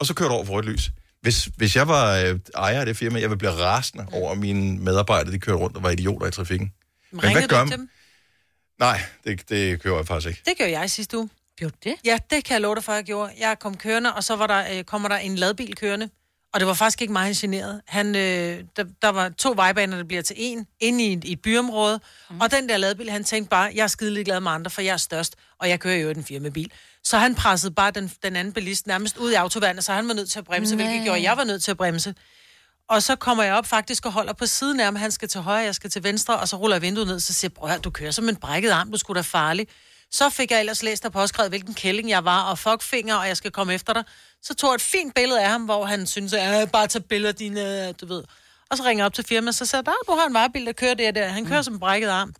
og 0.00 0.06
så 0.06 0.14
kører 0.14 0.28
du 0.28 0.34
over 0.34 0.44
for 0.44 0.58
et 0.58 0.64
lys. 0.64 0.90
Hvis, 1.22 1.44
hvis 1.56 1.76
jeg 1.76 1.88
var 1.88 2.16
øh, 2.18 2.38
ejer 2.56 2.80
af 2.80 2.86
det 2.86 2.96
firma, 2.96 3.20
jeg 3.20 3.30
ville 3.30 3.38
blive 3.38 3.52
rasende 3.52 4.06
over, 4.12 4.32
at 4.32 4.38
mine 4.38 4.78
medarbejdere, 4.78 5.32
de 5.32 5.38
kørte 5.38 5.58
rundt 5.58 5.76
og 5.76 5.82
var 5.82 5.90
idioter 5.90 6.26
i 6.26 6.30
trafikken. 6.30 6.72
Men 7.12 7.24
Ringede 7.24 7.42
du 7.42 7.48
gør 7.48 7.64
man- 7.64 7.72
dem? 7.78 7.88
Nej, 8.78 9.00
det, 9.24 9.48
det 9.48 9.80
kører 9.82 9.96
jeg 9.96 10.06
faktisk 10.06 10.28
ikke. 10.28 10.40
Det 10.46 10.52
gjorde 10.56 10.78
jeg 10.78 10.90
sidste 10.90 11.18
uge. 11.18 11.28
Gjorde 11.56 11.76
det? 11.84 11.94
Ja, 12.04 12.18
det 12.30 12.44
kan 12.44 12.52
jeg 12.54 12.60
love 12.60 12.74
dig 12.74 12.84
for, 12.84 12.92
at 12.92 12.96
jeg 12.96 13.04
gjorde. 13.04 13.32
Jeg 13.38 13.58
kom 13.58 13.76
kørende, 13.76 14.14
og 14.14 14.24
så 14.24 14.36
var 14.36 14.46
der, 14.46 14.78
øh, 14.78 14.84
kommer 14.84 15.08
der 15.08 15.16
en 15.16 15.36
ladbil 15.36 15.76
kørende. 15.76 16.08
Og 16.54 16.60
det 16.60 16.68
var 16.68 16.74
faktisk 16.74 17.02
ikke 17.02 17.12
mig, 17.12 17.22
han 17.22 17.34
generede. 17.34 17.82
Han, 17.86 18.06
øh, 18.06 18.64
der, 18.76 18.84
der 19.02 19.08
var 19.08 19.28
to 19.28 19.52
vejbaner, 19.56 19.96
der 19.96 20.04
bliver 20.04 20.22
til 20.22 20.36
en, 20.38 20.66
inde 20.80 21.04
i 21.04 21.12
et, 21.12 21.24
i 21.24 21.32
et 21.32 21.42
byområde. 21.42 22.00
Mm. 22.30 22.40
Og 22.40 22.50
den 22.50 22.68
der 22.68 22.76
ladbil, 22.76 23.10
han 23.10 23.24
tænkte 23.24 23.50
bare, 23.50 23.72
jeg 23.74 23.82
er 23.82 23.86
skidelig 23.86 24.24
glad 24.24 24.40
med 24.40 24.50
andre, 24.50 24.70
for 24.70 24.82
jeg 24.82 24.92
er 24.92 24.96
størst, 24.96 25.36
og 25.58 25.68
jeg 25.68 25.80
kører 25.80 25.96
jo 25.96 26.12
den 26.12 26.24
firmabil. 26.24 26.72
Så 27.04 27.18
han 27.18 27.34
pressede 27.34 27.74
bare 27.74 27.90
den, 27.90 28.12
den 28.22 28.36
anden 28.36 28.52
bilist 28.54 28.86
nærmest 28.86 29.16
ud 29.16 29.30
i 29.30 29.34
autovandet, 29.34 29.84
så 29.84 29.92
han 29.92 30.08
var 30.08 30.14
nødt 30.14 30.30
til 30.30 30.38
at 30.38 30.44
bremse, 30.44 30.76
Nej. 30.76 30.86
hvilket 30.86 31.04
gjorde, 31.04 31.22
jeg 31.22 31.36
var 31.36 31.44
nødt 31.44 31.62
til 31.62 31.70
at 31.70 31.76
bremse. 31.76 32.14
Og 32.88 33.02
så 33.02 33.16
kommer 33.16 33.44
jeg 33.44 33.54
op 33.54 33.66
faktisk 33.66 34.06
og 34.06 34.12
holder 34.12 34.32
på 34.32 34.46
siden 34.46 34.80
af 34.80 34.84
ham. 34.84 34.96
Han 34.96 35.10
skal 35.10 35.28
til 35.28 35.40
højre, 35.40 35.64
jeg 35.64 35.74
skal 35.74 35.90
til 35.90 36.04
venstre, 36.04 36.38
og 36.38 36.48
så 36.48 36.56
ruller 36.56 36.76
jeg 36.76 36.82
vinduet 36.82 37.06
ned, 37.06 37.20
så 37.20 37.34
siger 37.34 37.66
jeg, 37.66 37.84
du 37.84 37.90
kører 37.90 38.10
som 38.10 38.28
en 38.28 38.36
brækket 38.36 38.70
arm, 38.70 38.90
du 38.92 38.98
skulle 38.98 39.16
da 39.16 39.22
farlig. 39.22 39.68
Så 40.12 40.30
fik 40.30 40.50
jeg 40.50 40.60
ellers 40.60 40.82
læst 40.82 41.04
og 41.04 41.12
påskrevet, 41.12 41.50
hvilken 41.50 41.74
kælling 41.74 42.10
jeg 42.10 42.24
var, 42.24 42.42
og 42.42 42.58
fuckfinger, 42.58 43.14
og 43.14 43.28
jeg 43.28 43.36
skal 43.36 43.50
komme 43.50 43.74
efter 43.74 43.92
dig. 43.92 44.04
Så 44.42 44.54
tog 44.54 44.70
jeg 44.70 44.74
et 44.74 44.80
fint 44.80 45.14
billede 45.14 45.42
af 45.42 45.48
ham, 45.50 45.62
hvor 45.64 45.84
han 45.84 46.06
synes, 46.06 46.32
at 46.32 46.42
jeg 46.42 46.70
bare 46.70 46.86
tager 46.86 47.02
billeder 47.02 47.32
dine, 47.32 47.92
du 47.92 48.06
ved. 48.06 48.24
Og 48.70 48.76
så 48.76 48.82
ringer 48.82 49.02
jeg 49.02 49.06
op 49.06 49.14
til 49.14 49.24
firmaet, 49.24 49.54
så 49.54 49.66
siger 49.66 49.78
jeg, 49.78 49.86
"Der, 49.86 49.92
du 50.12 50.18
har 50.18 50.26
en 50.26 50.34
varebil, 50.34 50.66
der 50.66 50.72
kører 50.72 50.94
det 50.94 51.08
og 51.08 51.14
der. 51.14 51.28
Han 51.28 51.46
kører 51.46 51.58
mm. 51.60 51.64
som 51.64 51.74
en 51.74 51.80
brækket 51.80 52.08
arm. 52.08 52.34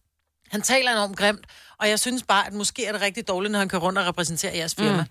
Han 0.50 0.62
taler 0.62 0.92
enormt 0.92 1.16
grimt, 1.16 1.46
og 1.78 1.88
jeg 1.88 2.00
synes 2.00 2.22
bare, 2.22 2.46
at 2.46 2.52
måske 2.52 2.86
er 2.86 2.92
det 2.92 3.00
rigtig 3.00 3.28
dårligt, 3.28 3.52
når 3.52 3.58
han 3.58 3.68
kører 3.68 3.82
rundt 3.82 3.98
og 3.98 4.06
repræsenterer 4.06 4.56
jeres 4.56 4.74
firma. 4.74 5.02
Mm. 5.02 5.08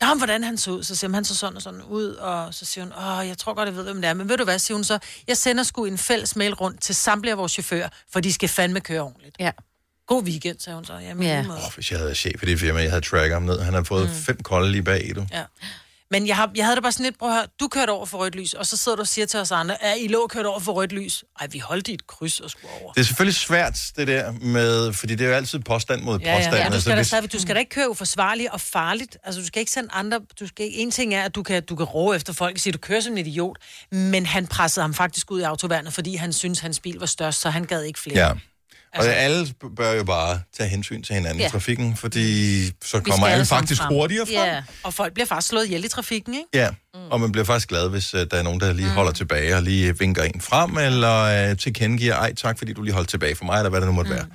Nå, 0.00 0.06
men 0.06 0.18
hvordan 0.18 0.44
han 0.44 0.58
så 0.58 0.70
ud, 0.70 0.82
så 0.82 1.06
han, 1.06 1.14
han 1.14 1.24
så 1.24 1.36
sådan 1.36 1.56
og 1.56 1.62
sådan 1.62 1.82
ud, 1.82 2.06
og 2.06 2.54
så 2.54 2.64
siger 2.64 2.84
hun, 2.84 2.92
åh, 2.92 3.28
jeg 3.28 3.38
tror 3.38 3.54
godt, 3.54 3.66
jeg 3.66 3.76
ved, 3.76 3.84
hvem 3.84 4.02
det 4.02 4.08
er, 4.08 4.14
men 4.14 4.28
ved 4.28 4.36
du 4.36 4.44
hvad, 4.44 4.58
siger 4.58 4.76
hun 4.76 4.84
så, 4.84 4.98
jeg 5.26 5.36
sender 5.36 5.62
sgu 5.62 5.84
en 5.84 5.98
fælles 5.98 6.36
mail 6.36 6.54
rundt 6.54 6.82
til 6.82 6.94
samtlige 6.94 7.32
af 7.32 7.38
vores 7.38 7.52
chauffører, 7.52 7.88
for 8.12 8.20
de 8.20 8.32
skal 8.32 8.48
fandme 8.48 8.80
køre 8.80 9.00
ordentligt. 9.00 9.36
Ja. 9.40 9.50
God 10.06 10.22
weekend, 10.24 10.56
sagde 10.60 10.74
hun 10.76 10.84
så. 10.84 10.92
Jamen, 10.92 11.22
Ja. 11.26 11.34
ja. 11.34 11.40
Oh, 11.40 11.74
hvis 11.74 11.90
jeg 11.90 11.98
havde 11.98 12.06
været 12.06 12.16
chef 12.18 12.42
i 12.42 12.46
det 12.46 12.60
firma, 12.60 12.80
jeg 12.80 12.90
havde 12.90 13.04
tracker 13.04 13.34
ham 13.34 13.42
ned. 13.42 13.60
Han 13.60 13.74
har 13.74 13.82
fået 13.82 14.08
mm. 14.08 14.14
fem 14.14 14.40
kolde 14.42 14.72
lige 14.72 14.82
bag, 14.82 15.12
du. 15.16 15.26
ja. 15.32 15.42
Men 16.10 16.26
jeg, 16.26 16.36
har, 16.36 16.50
jeg 16.56 16.64
havde 16.64 16.76
det 16.76 16.82
bare 16.82 16.92
sådan 16.92 17.04
lidt, 17.04 17.18
prøv 17.18 17.28
at 17.28 17.34
høre, 17.34 17.46
du 17.60 17.68
kørte 17.68 17.90
over 17.90 18.06
for 18.06 18.18
rødt 18.18 18.34
lys, 18.34 18.52
og 18.54 18.66
så 18.66 18.76
sidder 18.76 18.96
du 18.96 19.00
og 19.00 19.08
siger 19.08 19.26
til 19.26 19.40
os 19.40 19.50
andre, 19.52 19.84
at 19.84 19.94
I 20.00 20.06
lå 20.08 20.26
kørt 20.26 20.46
over 20.46 20.60
for 20.60 20.72
rødt 20.72 20.92
lys. 20.92 21.24
Ej, 21.40 21.46
vi 21.50 21.58
holdt 21.58 21.88
i 21.88 21.94
et 21.94 22.06
kryds 22.06 22.40
og 22.40 22.50
skulle 22.50 22.72
over. 22.82 22.92
Det 22.92 23.00
er 23.00 23.04
selvfølgelig 23.04 23.34
svært, 23.34 23.78
det 23.96 24.06
der 24.08 24.32
med, 24.32 24.92
fordi 24.92 25.14
det 25.14 25.24
er 25.24 25.28
jo 25.28 25.34
altid 25.34 25.58
påstand 25.58 26.02
mod 26.02 26.18
Ja, 26.20 26.30
ja, 26.30 26.36
påstand. 26.36 26.54
ja. 26.56 26.60
Du, 26.60 26.64
Altså, 26.66 26.80
skal 26.80 26.90
da 26.90 26.96
hvis- 26.96 27.06
stadig, 27.06 27.32
du 27.32 27.40
skal 27.40 27.54
da 27.54 27.60
ikke 27.60 27.70
køre 27.70 27.90
uforsvarligt 27.90 28.50
og 28.50 28.60
farligt. 28.60 29.16
Altså, 29.24 29.40
du 29.40 29.46
skal 29.46 29.60
ikke 29.60 29.72
sende 29.72 29.88
andre... 29.92 30.20
Du 30.40 30.46
skal, 30.46 30.68
en 30.72 30.90
ting 30.90 31.14
er, 31.14 31.22
at 31.22 31.34
du 31.34 31.42
kan, 31.42 31.62
du 31.62 31.76
kan 31.76 31.86
råbe 31.86 32.16
efter 32.16 32.32
folk 32.32 32.54
og 32.54 32.60
sige, 32.60 32.72
du 32.72 32.78
kører 32.78 33.00
som 33.00 33.12
en 33.16 33.26
idiot. 33.26 33.56
Men 33.92 34.26
han 34.26 34.46
pressede 34.46 34.82
ham 34.82 34.94
faktisk 34.94 35.30
ud 35.30 35.40
i 35.40 35.42
autovandet, 35.42 35.92
fordi 35.94 36.14
han 36.16 36.32
synes 36.32 36.58
hans 36.58 36.80
bil 36.80 36.96
var 36.98 37.06
størst, 37.06 37.40
så 37.40 37.50
han 37.50 37.64
gad 37.64 37.82
ikke 37.82 38.00
flere. 38.00 38.26
Ja. 38.28 38.32
Og 38.98 39.04
altså, 39.04 39.10
alle 39.12 39.46
bør 39.76 39.92
jo 39.92 40.04
bare 40.04 40.40
tage 40.56 40.68
hensyn 40.68 41.02
til 41.02 41.14
hinanden 41.14 41.40
Ja. 41.40 41.46
i 41.46 41.50
trafikken, 41.50 41.96
fordi 41.96 42.64
så 42.84 43.00
kommer 43.00 43.26
alle 43.26 43.46
faktisk 43.46 43.80
frem. 43.82 43.94
hurtigere 43.94 44.26
frem. 44.26 44.34
Ja, 44.34 44.62
og 44.82 44.94
folk 44.94 45.14
bliver 45.14 45.26
faktisk 45.26 45.48
slået 45.48 45.64
ihjel 45.64 45.84
i 45.84 45.88
trafikken, 45.88 46.34
ikke? 46.34 46.46
Ja, 46.54 46.70
mm. 46.70 47.00
og 47.10 47.20
man 47.20 47.32
bliver 47.32 47.44
faktisk 47.44 47.68
glad, 47.68 47.88
hvis 47.88 48.14
uh, 48.14 48.20
der 48.20 48.36
er 48.36 48.42
nogen, 48.42 48.60
der 48.60 48.72
lige 48.72 48.88
holder 48.88 49.12
tilbage 49.12 49.56
og 49.56 49.62
lige 49.62 49.98
vinker 49.98 50.22
en 50.22 50.40
frem, 50.40 50.78
eller 50.78 51.50
uh, 51.50 51.56
tilkendegiver, 51.56 52.14
ej 52.14 52.34
tak, 52.34 52.58
fordi 52.58 52.72
du 52.72 52.82
lige 52.82 52.94
holdt 52.94 53.08
tilbage 53.08 53.36
for 53.36 53.44
mig, 53.44 53.56
eller 53.58 53.70
hvad 53.70 53.80
det 53.80 53.86
nu 53.88 53.92
måtte 53.92 54.10
mm. 54.10 54.16
være. 54.16 54.26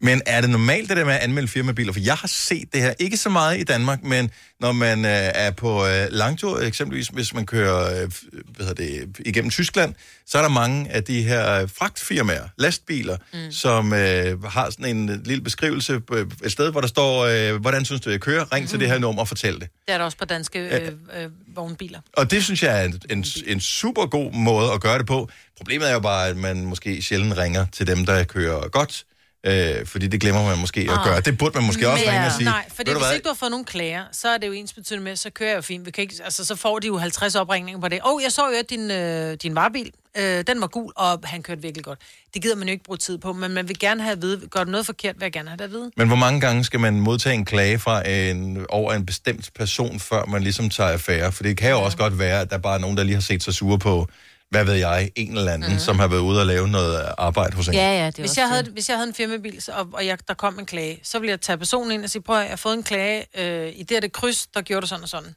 Men 0.00 0.22
er 0.26 0.40
det 0.40 0.50
normalt, 0.50 0.88
det 0.88 0.96
der 0.96 1.04
med 1.04 1.14
at 1.14 1.20
anmelde 1.20 1.48
firmabiler? 1.48 1.92
For 1.92 2.00
jeg 2.00 2.14
har 2.14 2.28
set 2.28 2.72
det 2.72 2.82
her, 2.82 2.94
ikke 2.98 3.16
så 3.16 3.28
meget 3.28 3.60
i 3.60 3.64
Danmark, 3.64 4.02
men 4.02 4.30
når 4.60 4.72
man 4.72 5.04
øh, 5.04 5.10
er 5.10 5.50
på 5.50 5.86
øh, 5.86 6.06
langtur, 6.10 6.60
eksempelvis 6.60 7.08
hvis 7.08 7.34
man 7.34 7.46
kører 7.46 8.02
øh, 8.02 8.10
hvad 8.56 8.66
hedder 8.66 8.74
det, 8.74 9.16
igennem 9.26 9.50
Tyskland, 9.50 9.94
så 10.26 10.38
er 10.38 10.42
der 10.42 10.48
mange 10.48 10.90
af 10.90 11.04
de 11.04 11.22
her 11.22 11.62
øh, 11.62 11.68
fragtfirmaer, 11.68 12.48
lastbiler, 12.58 13.16
mm. 13.32 13.52
som 13.52 13.92
øh, 13.92 14.42
har 14.44 14.70
sådan 14.70 14.96
en 14.96 15.08
øh, 15.08 15.26
lille 15.26 15.44
beskrivelse 15.44 16.00
på 16.00 16.14
et 16.14 16.52
sted, 16.52 16.70
hvor 16.70 16.80
der 16.80 16.88
står, 16.88 17.24
øh, 17.24 17.60
hvordan 17.60 17.84
synes 17.84 18.00
du, 18.00 18.10
jeg 18.10 18.20
kører? 18.20 18.52
Ring 18.52 18.64
mm. 18.64 18.68
til 18.68 18.80
det 18.80 18.88
her 18.88 18.98
nummer 18.98 19.22
og 19.22 19.28
fortæl 19.28 19.54
det. 19.54 19.68
Det 19.86 19.94
er 19.94 19.98
der 19.98 20.04
også 20.04 20.18
på 20.18 20.24
danske 20.24 20.58
øh, 20.58 20.92
øh, 21.22 21.30
vognbiler. 21.54 22.00
Og 22.12 22.30
det 22.30 22.44
synes 22.44 22.62
jeg 22.62 22.80
er 22.80 22.84
en, 22.84 23.00
en, 23.10 23.24
en 23.46 23.60
super 23.60 24.06
god 24.06 24.32
måde 24.32 24.72
at 24.72 24.80
gøre 24.80 24.98
det 24.98 25.06
på. 25.06 25.28
Problemet 25.56 25.88
er 25.88 25.92
jo 25.92 26.00
bare, 26.00 26.28
at 26.28 26.36
man 26.36 26.66
måske 26.66 27.02
sjældent 27.02 27.38
ringer 27.38 27.66
til 27.72 27.86
dem, 27.86 28.06
der 28.06 28.24
kører 28.24 28.68
godt. 28.68 29.04
Øh, 29.46 29.86
fordi 29.86 30.06
det 30.06 30.20
glemmer 30.20 30.44
man 30.48 30.58
måske 30.58 30.80
at 30.80 30.88
Ah. 30.98 31.04
gøre. 31.04 31.20
Det 31.20 31.38
burde 31.38 31.58
man 31.58 31.66
måske 31.66 31.88
også 31.88 32.04
ringe 32.10 32.26
og 32.26 32.32
sige. 32.32 32.44
Nej, 32.44 32.64
fordi 32.68 32.90
"Ved 32.90 32.94
du 32.94 33.00
hvis 33.00 33.06
hvad? 33.06 33.14
ikke 33.14 33.24
du 33.24 33.28
har 33.28 33.34
fået 33.34 33.50
nogen 33.50 33.64
klager, 33.64 34.04
så 34.12 34.28
er 34.28 34.38
det 34.38 34.46
jo 34.46 34.52
ens 34.52 34.72
betydende 34.72 35.04
med, 35.04 35.16
så 35.16 35.30
kører 35.30 35.48
jeg 35.50 35.56
jo 35.56 35.62
fint. 35.62 35.86
Vi 35.86 35.90
kan 35.90 36.02
ikke, 36.02 36.14
altså, 36.24 36.44
så 36.44 36.56
får 36.56 36.78
de 36.78 36.86
jo 36.86 36.98
50 36.98 37.34
opringninger 37.34 37.80
på 37.80 37.88
det. 37.88 37.98
Åh, 38.04 38.14
oh, 38.14 38.22
jeg 38.22 38.32
så 38.32 38.42
jo, 38.46 38.52
at 38.58 38.70
din, 38.70 38.90
øh, 38.90 39.34
din 39.42 39.54
varebil, 39.54 39.90
øh, 40.18 40.44
den 40.46 40.60
var 40.60 40.66
gul, 40.66 40.92
og 40.96 41.20
han 41.24 41.42
kørte 41.42 41.62
virkelig 41.62 41.84
godt. 41.84 41.98
Det 42.34 42.42
gider 42.42 42.56
man 42.56 42.68
jo 42.68 42.72
ikke 42.72 42.84
bruge 42.84 42.96
tid 42.98 43.18
på, 43.18 43.32
men 43.32 43.50
man 43.50 43.68
vil 43.68 43.78
gerne 43.78 44.02
have 44.02 44.12
at 44.12 44.22
vide, 44.22 44.40
gør 44.50 44.64
du 44.64 44.70
noget 44.70 44.86
forkert, 44.86 45.14
vil 45.18 45.24
jeg 45.24 45.32
gerne 45.32 45.48
have 45.48 45.56
det 45.56 45.64
at 45.64 45.70
vide. 45.70 45.90
Men 45.96 46.06
hvor 46.06 46.16
mange 46.16 46.40
gange 46.40 46.64
skal 46.64 46.80
man 46.80 47.00
modtage 47.00 47.34
en 47.34 47.44
klage 47.44 47.78
fra 47.78 48.08
en, 48.08 48.66
over 48.68 48.92
en 48.92 49.06
bestemt 49.06 49.50
person, 49.58 50.00
før 50.00 50.24
man 50.24 50.42
ligesom 50.42 50.70
tager 50.70 50.90
affære? 50.90 51.32
For 51.32 51.42
det 51.42 51.56
kan 51.56 51.70
jo 51.70 51.80
også 51.82 51.98
godt 51.98 52.18
være, 52.18 52.40
at 52.40 52.50
der 52.50 52.58
bare 52.58 52.74
er 52.74 52.78
nogen, 52.78 52.96
der 52.96 53.02
lige 53.04 53.14
har 53.14 53.22
set 53.22 53.42
sig 53.42 53.54
sure 53.54 53.78
på, 53.78 54.08
hvad 54.50 54.64
ved 54.64 54.74
jeg, 54.74 55.10
en 55.16 55.36
eller 55.38 55.52
anden, 55.52 55.72
mm. 55.72 55.78
som 55.78 55.98
har 55.98 56.08
været 56.08 56.20
ude 56.20 56.40
og 56.40 56.46
lave 56.46 56.68
noget 56.68 57.12
arbejde 57.18 57.56
hos 57.56 57.68
en. 57.68 57.74
hvis, 58.22 58.38
jeg 58.38 58.48
havde, 58.48 58.70
hvis 58.72 58.88
jeg 58.88 58.96
havde 58.96 59.08
en 59.08 59.14
firmabil, 59.14 59.62
og, 59.72 59.88
og 59.92 60.06
jeg, 60.06 60.18
der 60.28 60.34
kom 60.34 60.58
en 60.58 60.66
klage, 60.66 61.00
så 61.02 61.18
ville 61.18 61.30
jeg 61.30 61.40
tage 61.40 61.58
personen 61.58 61.92
ind 61.92 62.04
og 62.04 62.10
sige, 62.10 62.22
prøv 62.22 62.36
at, 62.36 62.42
jeg 62.42 62.50
har 62.50 62.56
fået 62.56 62.74
en 62.74 62.82
klage, 62.82 63.26
øh, 63.38 63.68
i 63.68 63.82
det 63.82 63.90
her 63.90 64.00
det 64.00 64.12
kryds, 64.12 64.46
der 64.46 64.62
gjorde 64.62 64.80
du 64.80 64.86
sådan 64.86 65.02
og 65.02 65.08
sådan. 65.08 65.34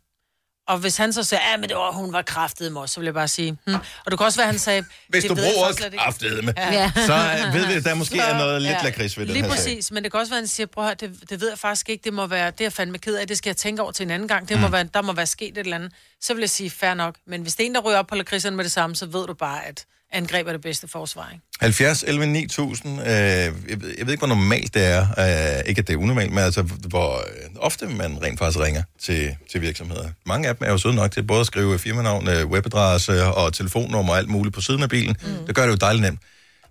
Og 0.68 0.78
hvis 0.78 0.98
han 0.98 1.14
så 1.14 1.24
sagde, 1.24 1.44
ja, 1.52 1.58
men 1.58 1.70
det 1.70 1.78
var, 1.78 1.92
hun 1.92 2.14
var 2.14 2.22
kraftet 2.22 2.72
med 2.72 2.88
så 2.88 3.00
ville 3.00 3.08
jeg 3.08 3.14
bare 3.14 3.28
sige, 3.28 3.58
hm. 3.68 3.74
Og 3.74 4.12
det 4.12 4.18
kan 4.20 4.26
også 4.26 4.40
være, 4.40 4.48
han 4.48 4.60
sagde... 4.60 4.84
Hvis 5.10 5.24
"Det 5.24 5.30
du 5.30 5.36
bruger 5.36 5.66
faktisk 5.66 5.80
slet 5.80 5.94
ikke." 5.94 6.04
kraftedeme, 6.04 6.54
Ja. 6.58 6.92
så 6.96 7.14
øh, 7.48 7.54
ved 7.54 7.66
vi, 7.68 7.74
at 7.74 7.84
der 7.84 7.94
måske 7.94 8.20
er 8.20 8.38
noget 8.38 8.62
lidt 8.62 8.84
lakrids 8.84 9.18
ved 9.18 9.26
den 9.26 9.34
Lige 9.34 9.44
her 9.44 9.50
sag. 9.52 9.58
præcis, 9.58 9.92
men 9.92 10.04
det 10.04 10.12
kan 10.12 10.20
også 10.20 10.30
være, 10.32 10.38
at 10.38 10.42
han 10.42 10.48
siger, 10.48 10.68
høre, 10.82 10.94
det, 10.94 11.30
det 11.30 11.42
ved 11.42 11.50
jeg 11.50 11.60
faktisk 11.60 11.90
ikke, 11.90 12.04
det 12.04 12.14
må 12.14 12.28
være, 12.28 12.52
det 12.52 12.62
er 12.62 12.66
jeg 12.66 12.74
fandme 12.74 12.98
ked 12.98 13.16
af, 13.16 13.28
det 13.28 13.38
skal 13.38 13.50
jeg 13.50 13.58
tænke 13.58 13.82
over 13.82 13.92
til 13.92 14.04
en 14.04 14.12
anden 14.12 14.28
gang, 14.28 14.50
det 14.50 14.60
må 14.60 14.68
Mm. 14.68 14.74
være, 14.74 14.84
der 14.94 15.02
må 15.02 15.14
være 15.14 15.26
sket 15.26 15.48
et 15.50 15.58
eller 15.58 15.76
andet. 15.76 15.92
Så 16.22 16.34
vil 16.34 16.42
jeg 16.42 16.50
sige, 16.50 16.70
fair 16.70 16.94
nok, 16.94 17.16
men 17.28 17.42
hvis 17.42 17.56
det 17.56 17.64
er 17.64 17.68
en, 17.68 17.76
der 17.76 17.82
ryger 17.82 17.98
op 18.00 18.08
på 18.08 18.16
lakridserne 18.16 18.56
med 18.56 18.64
det 18.64 18.72
samme, 18.72 18.96
så 18.96 19.06
ved 19.06 19.28
du 19.28 19.34
bare, 19.34 19.66
at 19.66 19.86
angreb 20.14 20.48
er 20.48 20.52
det 20.52 20.62
bedste 20.62 20.88
forsvar, 20.88 21.30
ikke? 21.34 21.44
70, 21.60 22.04
11, 22.08 22.26
9000. 22.26 23.02
Øh, 23.02 23.08
jeg, 23.08 23.54
ved, 23.82 23.96
jeg 23.98 24.06
ved 24.06 24.14
ikke, 24.14 24.18
hvor 24.18 24.28
normalt 24.28 24.74
det 24.74 24.86
er. 24.86 25.02
Øh, 25.02 25.70
ikke, 25.70 25.80
at 25.80 25.88
det 25.88 25.94
er 25.94 25.98
unormalt, 25.98 26.32
men 26.32 26.40
altså, 26.40 26.62
hvor 26.62 27.18
øh, 27.18 27.50
ofte 27.56 27.88
man 27.88 28.24
rent 28.24 28.40
faktisk 28.40 28.60
ringer 28.60 28.84
til, 29.00 29.36
til 29.52 29.62
virksomheder. 29.62 30.10
Mange 30.26 30.48
af 30.48 30.56
dem 30.56 30.68
er 30.68 30.72
jo 30.72 30.78
søde 30.78 30.96
nok 30.96 31.12
til 31.12 31.24
både 31.24 31.40
at 31.40 31.46
skrive 31.46 31.80
firmanavn, 31.80 32.28
øh, 32.28 32.48
webadresse 32.48 33.24
og 33.24 33.54
telefonnummer 33.54 34.14
og 34.14 34.20
alt 34.20 34.30
muligt 34.30 34.56
på 34.56 34.62
siden 34.62 34.84
af 34.84 34.90
bilen. 34.90 35.16
Mm. 35.22 35.46
Det 35.48 35.56
gør 35.56 35.64
det 35.64 35.72
jo 35.72 35.76
dejligt 35.76 36.02
nemt. 36.02 36.20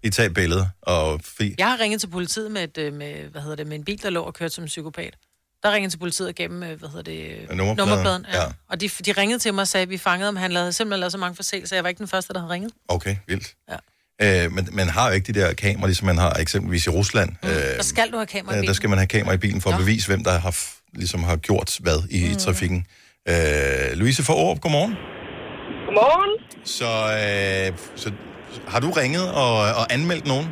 I 0.03 0.11
tage 0.11 0.30
billeder 0.30 0.66
og 0.82 1.20
fi. 1.24 1.55
Jeg 1.59 1.66
har 1.66 1.80
ringet 1.80 2.01
til 2.01 2.09
politiet 2.09 2.51
med, 2.51 2.62
et, 2.62 2.78
øh, 2.78 2.93
med, 2.93 3.14
hvad 3.30 3.43
hedder 3.43 3.57
det, 3.57 3.66
med 3.66 3.76
en 3.76 3.84
bil, 3.84 4.03
der 4.03 4.11
lå 4.11 4.22
og 4.22 4.34
kørte 4.34 4.55
som 4.55 4.64
en 4.64 4.68
psykopat. 4.68 5.14
Der 5.63 5.73
ringede 5.73 5.93
til 5.93 5.99
politiet 5.99 6.39
dem, 6.39 6.63
øh, 6.63 6.79
hvad 6.79 6.89
hedder 6.89 7.03
det, 7.03 7.21
øh, 7.51 7.57
nummerpladen, 7.57 7.77
nummerpladen. 7.77 8.27
Ja. 8.33 8.41
ja. 8.41 8.47
Og 8.71 8.81
de, 8.81 8.89
de 8.89 9.13
ringede 9.13 9.39
til 9.39 9.55
mig 9.55 9.63
og 9.63 9.69
sagde, 9.69 9.83
at 9.83 9.91
vi 9.91 9.99
fangede 9.99 10.27
ham. 10.27 10.37
Han 10.37 10.53
lavede 10.53 10.73
simpelthen 10.73 11.01
lavet 11.01 11.13
så 11.13 11.19
mange 11.19 11.37
forseelser. 11.37 11.77
Jeg 11.77 11.83
var 11.85 11.89
ikke 11.89 11.99
den 11.99 12.09
første, 12.09 12.33
der 12.33 12.41
havde 12.41 12.53
ringet. 12.53 12.73
Okay, 12.89 13.17
vildt. 13.27 13.55
Ja. 13.71 14.45
Øh, 14.45 14.53
men 14.53 14.69
man 14.73 14.89
har 14.89 15.09
jo 15.09 15.15
ikke 15.15 15.33
de 15.33 15.41
der 15.41 15.53
kameraer, 15.53 15.87
ligesom 15.87 16.07
man 16.07 16.19
har 16.19 16.33
eksempelvis 16.33 16.87
i 16.87 16.91
Rusland. 16.91 17.31
Mm. 17.43 17.49
Øh, 17.49 17.55
Der 17.77 17.83
skal 17.83 18.11
du 18.13 18.17
have 18.17 18.27
kamera 18.27 18.53
i 18.53 18.57
bilen. 18.57 18.67
der 18.69 18.73
skal 18.75 18.89
man 18.89 18.99
have 18.99 19.07
kamera 19.07 19.35
i 19.35 19.37
bilen 19.37 19.61
for 19.61 19.71
at 19.71 19.79
bevise, 19.79 20.07
hvem 20.09 20.25
der 20.25 20.39
har, 20.39 20.57
ligesom 20.95 21.23
har 21.23 21.37
gjort 21.37 21.77
hvad 21.81 21.99
i, 22.11 22.25
mm. 22.25 22.33
i 22.33 22.35
trafikken. 22.35 22.87
Øh, 23.29 23.35
Louise 23.95 24.23
for 24.23 24.33
Aarup, 24.33 24.61
godmorgen. 24.61 24.95
Godmorgen. 25.87 26.33
Så, 26.65 26.85
øh, 27.75 27.79
så 27.97 28.13
har 28.69 28.81
du 28.81 28.91
ringet 28.91 29.33
og, 29.33 29.57
og 29.59 29.93
anmeldt 29.93 30.27
nogen? 30.27 30.49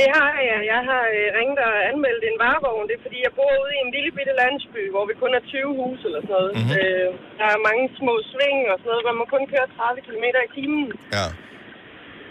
Det 0.00 0.08
har 0.18 0.34
jeg. 0.50 0.60
Jeg 0.72 0.82
har 0.90 1.04
øh, 1.16 1.26
ringet 1.38 1.60
og 1.68 1.74
anmeldt 1.90 2.22
en 2.24 2.38
varevogn. 2.44 2.86
Det 2.88 2.94
er 2.96 3.06
fordi, 3.06 3.18
jeg 3.26 3.32
bor 3.38 3.52
ude 3.62 3.72
i 3.76 3.82
en 3.84 3.92
lille 3.96 4.10
bitte 4.16 4.34
landsby, 4.42 4.82
hvor 4.94 5.04
vi 5.10 5.14
kun 5.22 5.32
er 5.38 5.42
20 5.42 5.78
huse 5.80 6.02
eller 6.08 6.22
sådan 6.22 6.34
noget. 6.38 6.52
Mhm. 6.52 6.60
Mm-hmm. 6.60 6.80
Øh, 6.80 7.08
der 7.40 7.46
er 7.54 7.66
mange 7.68 7.84
små 8.00 8.14
sving 8.30 8.60
og 8.72 8.76
sådan 8.78 8.90
noget, 8.90 9.04
hvor 9.06 9.16
man 9.20 9.28
kun 9.34 9.44
kører 9.52 9.68
30 9.76 10.06
km 10.06 10.26
i 10.46 10.50
timen. 10.56 10.84
Ja. 11.16 11.26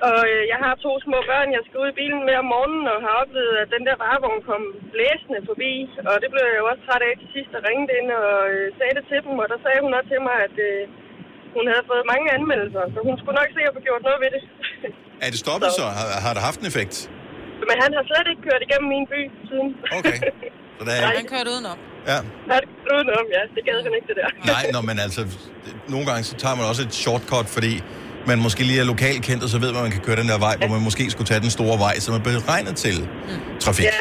Og 0.10 0.20
øh, 0.32 0.44
jeg 0.52 0.60
har 0.64 0.74
to 0.86 0.92
små 1.06 1.18
børn, 1.30 1.56
jeg 1.58 1.64
skal 1.66 1.82
ud 1.84 1.90
i 1.92 2.00
bilen 2.02 2.22
med 2.28 2.36
om 2.42 2.48
morgenen, 2.54 2.86
og 2.94 2.98
har 3.06 3.16
oplevet, 3.24 3.56
at 3.64 3.70
den 3.76 3.84
der 3.88 3.96
varevogn 4.04 4.42
kom 4.50 4.64
blæsende 4.94 5.40
forbi. 5.50 5.72
Og 6.10 6.16
det 6.22 6.30
blev 6.34 6.44
jeg 6.50 6.60
jo 6.62 6.66
også 6.72 6.84
træt 6.88 7.04
af 7.08 7.14
til 7.22 7.30
sidst, 7.36 7.52
og 7.58 7.62
ringede 7.70 7.94
ind 8.00 8.10
og 8.22 8.34
øh, 8.54 8.66
sagde 8.78 8.96
det 8.98 9.06
til 9.12 9.20
dem. 9.26 9.34
Og 9.44 9.48
der 9.52 9.60
sagde 9.66 9.80
hun 9.86 9.92
også 9.98 10.10
til 10.14 10.22
mig, 10.28 10.38
at 10.48 10.56
øh, 10.70 10.82
hun 11.56 11.66
havde 11.72 11.86
fået 11.92 12.10
mange 12.14 12.28
anmeldelser, 12.38 12.84
så 12.94 13.00
hun 13.08 13.16
skulle 13.20 13.38
nok 13.42 13.52
se 13.58 13.62
at 13.70 13.74
få 13.78 13.82
gjort 13.88 14.04
noget 14.08 14.20
ved 14.24 14.32
det. 14.36 14.42
Er 15.26 15.30
det 15.34 15.40
stoppet 15.46 15.70
så? 15.80 15.86
Har, 15.98 16.08
har 16.26 16.34
det 16.36 16.42
haft 16.50 16.60
en 16.64 16.70
effekt? 16.74 16.96
Men 17.70 17.78
han 17.84 17.92
har 17.98 18.04
slet 18.10 18.28
ikke 18.32 18.44
kørt 18.48 18.62
igennem 18.68 18.88
min 18.96 19.06
by 19.14 19.20
siden. 19.50 19.70
Okay. 19.98 20.18
Så 20.78 20.82
der 20.88 20.94
er 20.98 21.06
Han 21.12 21.18
ikke... 21.22 21.34
kørte 21.36 21.50
udenom. 21.56 21.78
Ja. 22.12 22.18
Nej, 22.50 22.58
det 22.64 22.70
kørt 22.84 22.94
udenom, 22.98 23.26
ja. 23.36 23.42
Det 23.56 23.62
gad 23.68 23.78
han 23.88 23.94
ikke, 23.98 24.08
det 24.12 24.18
der. 24.22 24.30
Nej, 24.54 24.64
når 24.76 24.82
man 24.90 24.98
altså... 25.06 25.22
Nogle 25.94 26.06
gange 26.10 26.24
så 26.30 26.34
tager 26.44 26.56
man 26.60 26.66
også 26.72 26.82
et 26.88 26.94
shortcut, 27.04 27.48
fordi 27.56 27.74
man 28.30 28.38
måske 28.46 28.62
lige 28.70 28.80
er 28.80 28.88
lokalt 28.94 29.22
kendt, 29.28 29.42
og 29.46 29.50
så 29.54 29.58
ved 29.64 29.70
man, 29.74 29.78
at 29.82 29.86
man 29.88 29.92
kan 29.98 30.04
køre 30.08 30.18
den 30.22 30.28
der 30.34 30.40
vej, 30.48 30.56
hvor 30.58 30.68
man 30.76 30.82
måske 30.90 31.04
skulle 31.14 31.28
tage 31.32 31.42
den 31.46 31.52
store 31.58 31.78
vej, 31.86 31.96
som 32.06 32.12
er 32.20 32.24
beregnet 32.30 32.76
til 32.86 32.96
trafik. 33.66 33.86
Ja, 33.86 34.00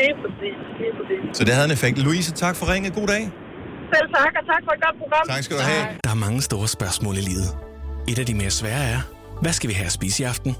lige 0.00 0.14
præcis. 0.22 0.56
Lige 0.80 0.92
præcis. 0.98 1.36
Så 1.38 1.44
det 1.46 1.52
havde 1.56 1.66
en 1.70 1.74
effekt. 1.78 1.98
Louise, 1.98 2.32
tak 2.44 2.54
for 2.56 2.72
ringet. 2.72 2.94
God 2.94 3.06
dag. 3.14 3.22
Selv 3.94 4.08
tak, 4.18 4.32
og 4.40 4.44
tak 4.52 4.62
for 4.66 4.72
et 4.76 4.80
godt 4.86 4.96
program. 5.02 5.24
Tak 5.28 5.42
skal 5.44 5.56
du 5.56 5.62
have. 5.62 5.84
Der 6.04 6.10
er 6.10 6.20
mange 6.26 6.42
store 6.42 6.68
spørgsmål 6.68 7.14
i 7.16 7.24
livet. 7.30 7.48
Et 8.10 8.18
af 8.18 8.26
de 8.26 8.34
mere 8.34 8.50
svære 8.50 8.84
er, 8.94 9.00
hvad 9.42 9.52
skal 9.52 9.68
vi 9.70 9.74
have 9.74 9.86
at 9.86 9.92
spise 9.92 10.22
i 10.22 10.26
aften? 10.26 10.56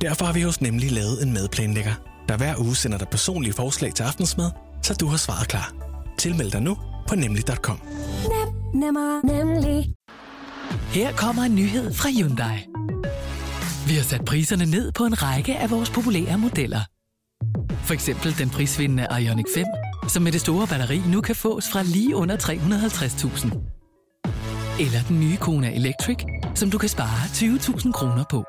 Derfor 0.00 0.24
har 0.24 0.32
vi 0.32 0.42
hos 0.42 0.60
Nemlig 0.60 0.90
lavet 0.90 1.22
en 1.22 1.32
madplanlægger, 1.32 1.94
der 2.28 2.36
hver 2.36 2.54
uge 2.58 2.76
sender 2.76 2.98
dig 2.98 3.08
personlige 3.08 3.52
forslag 3.52 3.94
til 3.94 4.02
aftensmad, 4.02 4.50
så 4.82 4.94
du 4.94 5.06
har 5.06 5.16
svaret 5.16 5.48
klar. 5.48 5.74
Tilmeld 6.18 6.50
dig 6.50 6.62
nu 6.62 6.76
på 7.08 7.14
nemlig.com. 7.14 7.80
Nemmer, 8.74 9.26
nemlig. 9.26 9.94
Her 10.92 11.12
kommer 11.12 11.42
en 11.42 11.54
nyhed 11.54 11.94
fra 11.94 12.08
Hyundai. 12.08 12.58
Vi 13.86 13.94
har 13.94 14.02
sat 14.02 14.24
priserne 14.24 14.66
ned 14.66 14.92
på 14.92 15.04
en 15.04 15.22
række 15.22 15.56
af 15.56 15.70
vores 15.70 15.90
populære 15.90 16.38
modeller. 16.38 16.80
For 17.84 17.94
eksempel 17.94 18.38
den 18.38 18.50
prisvindende 18.50 19.06
Ioniq 19.20 19.46
5, 19.54 19.64
som 20.08 20.22
med 20.22 20.32
det 20.32 20.40
store 20.40 20.66
batteri 20.66 21.02
nu 21.06 21.20
kan 21.20 21.36
fås 21.36 21.64
fra 21.72 21.82
lige 21.82 22.16
under 22.16 22.36
350.000. 22.36 23.46
Eller 24.80 25.02
den 25.08 25.20
nye 25.20 25.36
Kona 25.36 25.74
Electric, 25.74 26.18
som 26.54 26.70
du 26.70 26.78
kan 26.78 26.88
spare 26.88 27.24
20.000 27.26 27.92
kroner 27.92 28.24
på. 28.30 28.44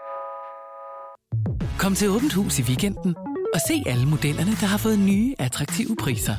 Kom 1.79 1.95
til 1.95 2.09
Åbent 2.09 2.33
Hus 2.33 2.59
i 2.59 2.61
weekenden 2.61 3.15
og 3.53 3.59
se 3.67 3.83
alle 3.85 4.05
modellerne, 4.05 4.51
der 4.51 4.65
har 4.65 4.77
fået 4.77 4.99
nye, 4.99 5.35
attraktive 5.39 5.95
priser. 5.95 6.35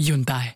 Hyundai. 0.00 0.46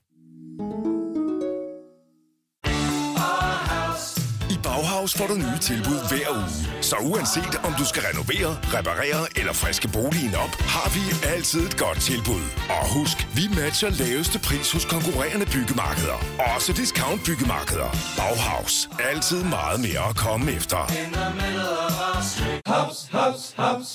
Bauhaus 4.79 5.15
får 5.15 5.27
du 5.27 5.35
nye 5.35 5.59
tilbud 5.61 6.01
hver 6.09 6.31
uge. 6.31 6.83
Så 6.83 6.97
uanset 6.97 7.55
om 7.65 7.73
du 7.79 7.85
skal 7.85 8.03
renovere, 8.11 8.51
reparere 8.77 9.21
eller 9.39 9.53
friske 9.53 9.89
boligen 9.89 10.35
op, 10.35 10.53
har 10.75 10.89
vi 10.97 11.03
altid 11.35 11.61
et 11.67 11.77
godt 11.77 12.01
tilbud. 12.01 12.45
Og 12.79 12.85
husk, 12.97 13.19
vi 13.39 13.45
matcher 13.61 13.91
laveste 13.91 14.39
pris 14.39 14.73
hos 14.73 14.85
konkurrerende 14.85 15.47
byggemarkeder. 15.47 16.19
Også 16.55 16.73
discount 16.73 17.21
byggemarkeder. 17.27 17.91
Bauhaus. 18.19 18.89
Altid 19.11 19.41
meget 19.45 19.81
mere 19.87 20.05
at 20.11 20.17
komme 20.17 20.53
efter. 20.53 20.81
Haps, 22.67 23.09
haps, 23.17 23.55
haps. 23.57 23.89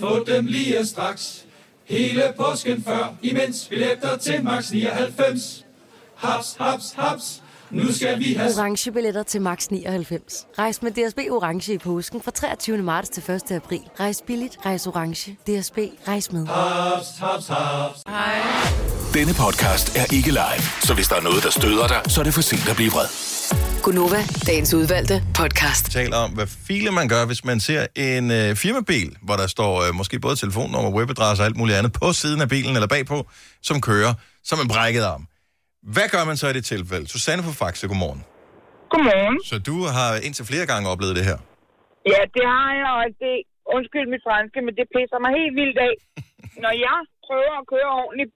Få 0.00 0.24
dem 0.24 0.46
lige 0.46 0.86
straks. 0.86 1.44
Hele 1.84 2.22
påsken 2.36 2.84
før, 2.84 3.14
imens 3.22 3.66
billetter 3.70 4.16
til 4.16 4.44
max 4.44 4.70
99. 4.70 5.64
Haps, 6.16 6.56
haps, 6.60 6.92
haps. 6.96 7.41
Nu 7.72 7.92
skal 7.92 8.18
vi 8.18 8.34
have... 8.34 8.50
Orange 8.58 8.92
billetter 8.92 9.22
til 9.22 9.42
max 9.42 9.68
99. 9.68 10.46
Rejs 10.58 10.82
med 10.82 10.90
DSB 10.90 11.18
Orange 11.30 11.74
i 11.74 11.78
påsken 11.78 12.22
fra 12.22 12.30
23. 12.30 12.78
marts 12.78 13.08
til 13.08 13.22
1. 13.30 13.52
april. 13.52 13.80
Rejs 14.00 14.22
billigt, 14.26 14.56
rejs 14.66 14.86
orange. 14.86 15.32
DSB, 15.32 15.78
rejs 16.08 16.32
med. 16.32 16.46
Haps, 16.46 17.06
haps, 17.18 17.46
haps. 17.48 17.98
Denne 19.14 19.34
podcast 19.34 19.96
er 19.96 20.14
ikke 20.14 20.28
live, 20.30 20.62
så 20.80 20.94
hvis 20.94 21.08
der 21.08 21.16
er 21.16 21.20
noget, 21.20 21.42
der 21.42 21.50
støder 21.50 21.86
dig, 21.88 22.00
så 22.08 22.20
er 22.20 22.24
det 22.24 22.34
for 22.34 22.40
sent 22.40 22.68
at 22.70 22.76
blive 22.76 22.90
vred. 22.90 23.06
Gunova, 23.82 24.24
dagens 24.46 24.74
udvalgte 24.74 25.22
podcast. 25.34 25.92
taler 25.92 26.16
om, 26.16 26.30
hvad 26.30 26.46
file 26.46 26.90
man 26.90 27.08
gør, 27.08 27.26
hvis 27.26 27.44
man 27.44 27.60
ser 27.60 27.86
en 27.96 28.30
øh, 28.30 28.56
firmabil, 28.56 29.16
hvor 29.22 29.36
der 29.36 29.46
står 29.46 29.82
øh, 29.88 29.94
måske 29.94 30.20
både 30.20 30.36
telefonnummer, 30.36 30.90
webadresse 30.90 31.42
og 31.42 31.46
alt 31.46 31.56
muligt 31.56 31.78
andet 31.78 31.92
på 31.92 32.12
siden 32.12 32.40
af 32.40 32.48
bilen 32.48 32.74
eller 32.74 32.86
bagpå, 32.86 33.26
som 33.62 33.80
kører 33.80 34.14
som 34.44 34.60
en 34.60 34.68
brækket 34.68 35.02
arm. 35.02 35.26
Hvad 35.82 36.06
gør 36.14 36.24
man 36.30 36.36
så 36.40 36.46
i 36.52 36.54
det 36.58 36.64
tilfælde? 36.72 37.04
Susanne 37.14 37.42
på 37.48 37.52
Faxe, 37.60 37.84
godmorgen. 37.92 38.22
Godmorgen. 38.92 39.36
Så 39.50 39.56
du 39.70 39.76
har 39.96 40.10
indtil 40.26 40.44
flere 40.50 40.66
gange 40.72 40.86
oplevet 40.92 41.14
det 41.18 41.24
her. 41.30 41.38
Ja, 42.12 42.20
det 42.36 42.44
har 42.54 42.70
jeg, 42.80 42.90
og 42.98 43.04
det 43.22 43.34
undskyld 43.76 44.06
mit 44.14 44.24
franske, 44.28 44.58
men 44.66 44.72
det 44.78 44.86
pisser 44.94 45.18
mig 45.24 45.32
helt 45.40 45.54
vildt 45.60 45.78
af. 45.88 45.94
Når 46.64 46.72
jeg 46.88 46.98
prøver 47.26 47.54
at 47.60 47.66
køre 47.74 47.90
ordentligt, 48.02 48.32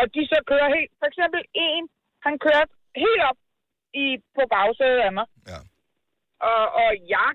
og 0.00 0.04
de 0.14 0.20
så 0.32 0.38
kører 0.50 0.68
helt... 0.76 0.90
For 1.00 1.06
eksempel 1.10 1.40
en, 1.66 1.84
han 2.26 2.34
kørte 2.46 2.72
helt 3.04 3.22
op 3.30 3.38
i, 4.02 4.06
på 4.36 4.42
bagsædet 4.54 5.00
af 5.08 5.12
mig. 5.18 5.26
Ja. 5.50 5.60
Og, 6.50 6.62
og 6.82 6.90
jeg 7.16 7.30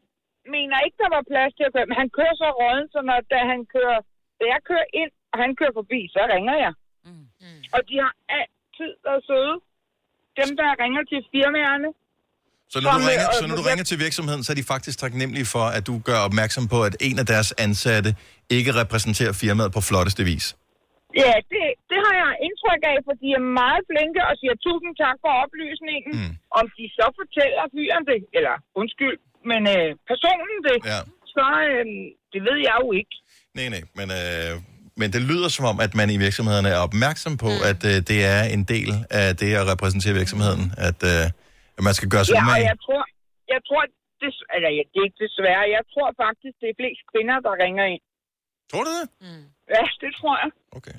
mener 0.56 0.78
ikke, 0.86 0.98
der 1.04 1.10
var 1.16 1.30
plads 1.32 1.52
til 1.58 1.68
at 1.68 1.74
køre, 1.74 1.90
men 1.90 1.98
han 2.02 2.10
kører 2.18 2.36
så 2.42 2.48
råden, 2.60 2.86
så 2.94 3.00
når 3.10 3.18
da 3.34 3.40
han 3.54 3.62
kører, 3.76 4.00
da 4.40 4.44
jeg 4.54 4.62
kører 4.70 4.88
ind, 5.02 5.12
og 5.32 5.38
han 5.44 5.52
kører 5.60 5.76
forbi, 5.80 6.00
så 6.16 6.22
ringer 6.34 6.56
jeg. 6.66 6.74
Mm. 7.08 7.28
Og 7.76 7.82
de 7.90 7.96
har 8.04 8.14
altid 8.76 8.94
været 9.08 9.24
søde. 9.30 9.56
Dem, 10.42 10.50
der 10.60 10.70
ringer 10.84 11.04
til 11.12 11.20
firmaerne. 11.34 11.90
Så 12.74 12.78
når, 12.84 12.92
du 12.92 13.00
Som, 13.00 13.10
ringer, 13.12 13.28
øh, 13.34 13.40
så 13.40 13.44
når 13.50 13.56
du 13.62 13.66
ringer 13.70 13.86
til 13.92 13.98
virksomheden, 14.06 14.42
så 14.44 14.50
er 14.54 14.58
de 14.62 14.68
faktisk 14.74 14.96
taknemmelige 15.06 15.48
for, 15.56 15.66
at 15.78 15.84
du 15.90 15.94
gør 16.10 16.20
opmærksom 16.28 16.66
på, 16.74 16.78
at 16.90 16.96
en 17.08 17.18
af 17.24 17.26
deres 17.34 17.50
ansatte 17.66 18.10
ikke 18.58 18.72
repræsenterer 18.82 19.34
firmaet 19.44 19.72
på 19.78 19.82
flotteste 19.90 20.24
vis. 20.32 20.46
Ja, 21.24 21.34
det, 21.52 21.64
det 21.92 22.00
har 22.06 22.14
jeg 22.24 22.32
indtryk 22.48 22.82
af, 22.92 22.98
for 23.08 23.14
de 23.22 23.28
er 23.40 23.44
meget 23.62 23.82
flinke 23.90 24.22
og 24.30 24.34
siger 24.42 24.56
tusind 24.68 24.94
tak 25.04 25.18
for 25.24 25.32
oplysningen. 25.44 26.12
Mm. 26.20 26.34
Om 26.60 26.66
de 26.78 26.86
så 26.98 27.08
fortæller 27.20 27.64
fyren 27.76 28.04
det, 28.12 28.20
eller 28.38 28.56
undskyld, 28.82 29.18
men 29.52 29.62
øh, 29.76 29.90
personen 30.12 30.58
det, 30.68 30.78
ja. 30.92 31.00
så 31.36 31.46
øh, 31.70 31.86
det 32.34 32.42
ved 32.48 32.58
jeg 32.68 32.76
jo 32.84 32.90
ikke. 33.00 33.16
Nej, 33.58 33.68
nej, 33.76 33.84
men, 34.00 34.08
øh, 34.20 34.54
men 35.02 35.08
det 35.16 35.22
lyder 35.32 35.50
som 35.58 35.66
om, 35.72 35.78
at 35.86 35.92
man 36.00 36.08
i 36.16 36.18
virksomhederne 36.26 36.70
er 36.76 36.80
opmærksom 36.88 37.34
på, 37.44 37.50
mm. 37.56 37.70
at 37.72 37.80
øh, 37.92 37.98
det 38.12 38.20
er 38.36 38.42
en 38.56 38.64
del 38.74 38.90
af 39.22 39.28
det 39.42 39.50
at 39.62 39.66
repræsentere 39.74 40.14
virksomheden, 40.22 40.64
at, 40.90 41.00
øh, 41.12 41.26
at 41.78 41.82
man 41.88 41.94
skal 42.00 42.10
gøre 42.14 42.24
sig 42.26 42.34
Ja, 42.36 42.42
og 42.42 42.48
umage. 42.48 42.66
jeg 42.72 42.78
tror, 42.86 43.02
jeg 43.54 43.62
tror, 43.68 43.82
det, 44.22 44.30
eller 44.56 44.70
ja, 44.78 44.84
det 44.92 44.98
er 45.02 45.06
ikke 45.10 45.22
desværre, 45.28 45.64
jeg 45.78 45.84
tror 45.94 46.08
faktisk, 46.24 46.56
det 46.62 46.68
er 46.74 46.78
flest 46.82 47.02
kvinder, 47.12 47.38
der 47.46 47.54
ringer 47.66 47.86
ind. 47.94 48.04
Tror 48.72 48.84
du 48.88 48.92
det? 49.00 49.06
Mm. 49.26 49.44
Ja, 49.76 49.84
det 50.04 50.12
tror 50.20 50.36
jeg. 50.44 50.50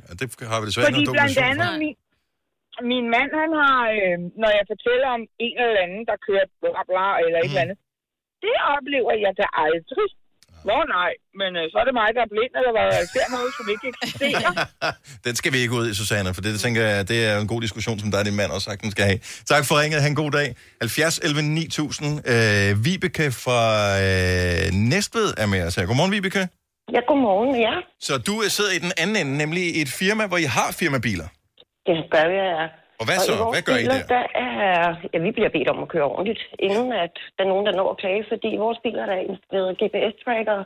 Ja, 0.08 0.12
det 0.20 0.26
har 0.52 0.58
vi 0.62 0.66
desværre 0.68 0.88
Fordi 0.90 1.02
noget 1.04 1.16
blandt 1.16 1.38
andet, 1.50 1.70
for. 1.72 1.80
min, 1.84 1.96
min 2.92 3.06
mand, 3.14 3.30
han 3.42 3.50
har, 3.62 3.78
øh, 3.96 4.16
når 4.42 4.50
jeg 4.58 4.64
fortæller 4.72 5.08
om 5.16 5.22
en 5.46 5.54
eller 5.64 5.80
anden, 5.86 6.02
der 6.10 6.16
kører 6.26 6.46
bla 6.60 6.82
bla 6.90 7.06
eller 7.24 7.38
et 7.44 7.50
eller 7.50 7.64
andet, 7.66 7.78
det 8.44 8.56
oplever 8.74 9.12
jeg 9.24 9.32
da 9.40 9.46
aldrig. 9.64 10.10
Nå 10.70 10.78
nej, 10.98 11.12
men 11.40 11.50
øh, 11.60 11.64
så 11.72 11.76
er 11.80 11.86
det 11.88 11.94
mig, 12.00 12.08
der 12.16 12.22
er 12.26 12.30
blind, 12.34 12.52
eller 12.60 12.72
hvad, 12.76 12.86
jeg 13.00 13.08
ser 13.16 13.26
noget, 13.36 13.50
som 13.56 13.64
ikke 13.74 13.84
eksisterer. 13.92 14.50
Den 15.26 15.34
skal 15.40 15.50
vi 15.54 15.58
ikke 15.64 15.74
ud 15.80 15.86
i, 15.90 15.94
Susanne, 16.00 16.34
for 16.34 16.40
det, 16.44 16.50
det 16.54 16.60
tænker 16.66 16.82
jeg, 16.90 17.08
det 17.12 17.18
er 17.28 17.34
en 17.44 17.48
god 17.54 17.60
diskussion, 17.66 17.98
som 18.02 18.10
der 18.10 18.18
er 18.18 18.26
din 18.30 18.36
mand 18.40 18.50
også 18.56 18.66
sagtens 18.70 18.92
skal 18.96 19.04
have. 19.10 19.18
Tak 19.52 19.62
for 19.68 19.74
ringet. 19.80 20.00
Ha' 20.02 20.08
en 20.08 20.20
god 20.24 20.30
dag. 20.30 20.48
70 20.80 21.18
11 21.18 21.42
9000. 21.42 22.30
Øh, 22.32 22.84
Vibeke 22.84 23.26
fra 23.44 23.60
øh, 24.04 24.64
Næstved 24.92 25.28
er 25.42 25.46
med 25.46 25.60
os 25.66 25.74
her. 25.78 25.86
Godmorgen, 25.86 26.12
Vibeke. 26.12 26.42
Ja, 26.94 27.00
godmorgen, 27.08 27.52
ja. 27.66 27.74
Så 28.06 28.12
du 28.28 28.34
sidder 28.56 28.72
i 28.78 28.80
den 28.84 28.92
anden 29.02 29.16
ende, 29.16 29.38
nemlig 29.42 29.62
i 29.76 29.80
et 29.82 29.92
firma, 30.00 30.26
hvor 30.26 30.36
I 30.36 30.48
har 30.56 30.68
firmabiler. 30.80 31.28
Det 31.86 31.96
gør 32.14 32.26
jeg, 32.38 32.48
ja. 32.58 32.66
Og 33.00 33.04
hvad 33.08 33.18
så? 33.18 33.32
i 33.32 33.38
vores 33.42 33.54
Hvad 33.54 33.64
gør 33.68 33.76
I 33.78 33.82
biler, 33.82 33.98
der? 34.00 34.06
der 34.16 34.24
er, 34.34 34.94
ja, 35.12 35.18
vi 35.26 35.30
bliver 35.36 35.52
bedt 35.56 35.68
om 35.72 35.82
at 35.84 35.88
køre 35.94 36.08
ordentligt, 36.12 36.42
inden 36.58 36.88
at 37.04 37.14
der 37.36 37.44
er 37.44 37.48
nogen, 37.52 37.66
der 37.66 37.72
når 37.72 37.90
at 37.90 38.00
klage, 38.02 38.24
fordi 38.32 38.50
vores 38.64 38.78
biler 38.84 39.06
der 39.06 39.16
er 39.20 39.26
installeret 39.32 39.78
GPS-tracker, 39.80 40.58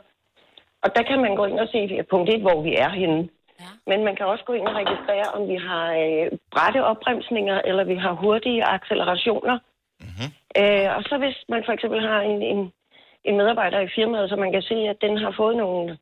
og 0.83 0.89
der 0.95 1.03
kan 1.09 1.19
man 1.25 1.35
gå 1.35 1.45
ind 1.45 1.59
og 1.59 1.69
se, 1.73 2.03
punkt 2.09 2.29
1, 2.29 2.41
hvor 2.41 2.61
vi 2.67 2.73
er 2.85 2.89
henne. 3.01 3.21
Ja. 3.59 3.71
Men 3.89 3.99
man 4.07 4.15
kan 4.15 4.25
også 4.25 4.43
gå 4.45 4.53
ind 4.53 4.67
og 4.67 4.75
registrere, 4.81 5.27
om 5.37 5.41
vi 5.51 5.57
har 5.67 5.85
øh, 6.03 6.27
bratte 6.53 6.79
opbremsninger, 6.91 7.57
eller 7.69 7.83
vi 7.83 7.95
har 7.95 8.13
hurtige 8.23 8.63
accelerationer. 8.63 9.57
Mm-hmm. 10.03 10.29
Øh, 10.61 10.87
og 10.97 11.01
så 11.09 11.15
hvis 11.23 11.37
man 11.49 11.61
for 11.65 11.73
eksempel 11.73 11.99
har 12.09 12.21
en, 12.21 12.41
en, 12.41 12.61
en 13.27 13.37
medarbejder 13.37 13.79
i 13.79 13.93
firmaet, 13.95 14.29
så 14.29 14.35
man 14.35 14.51
kan 14.51 14.61
se, 14.61 14.77
at 14.93 14.97
den 15.01 15.17
har 15.17 15.33
fået 15.37 15.57
nogle 15.57 15.97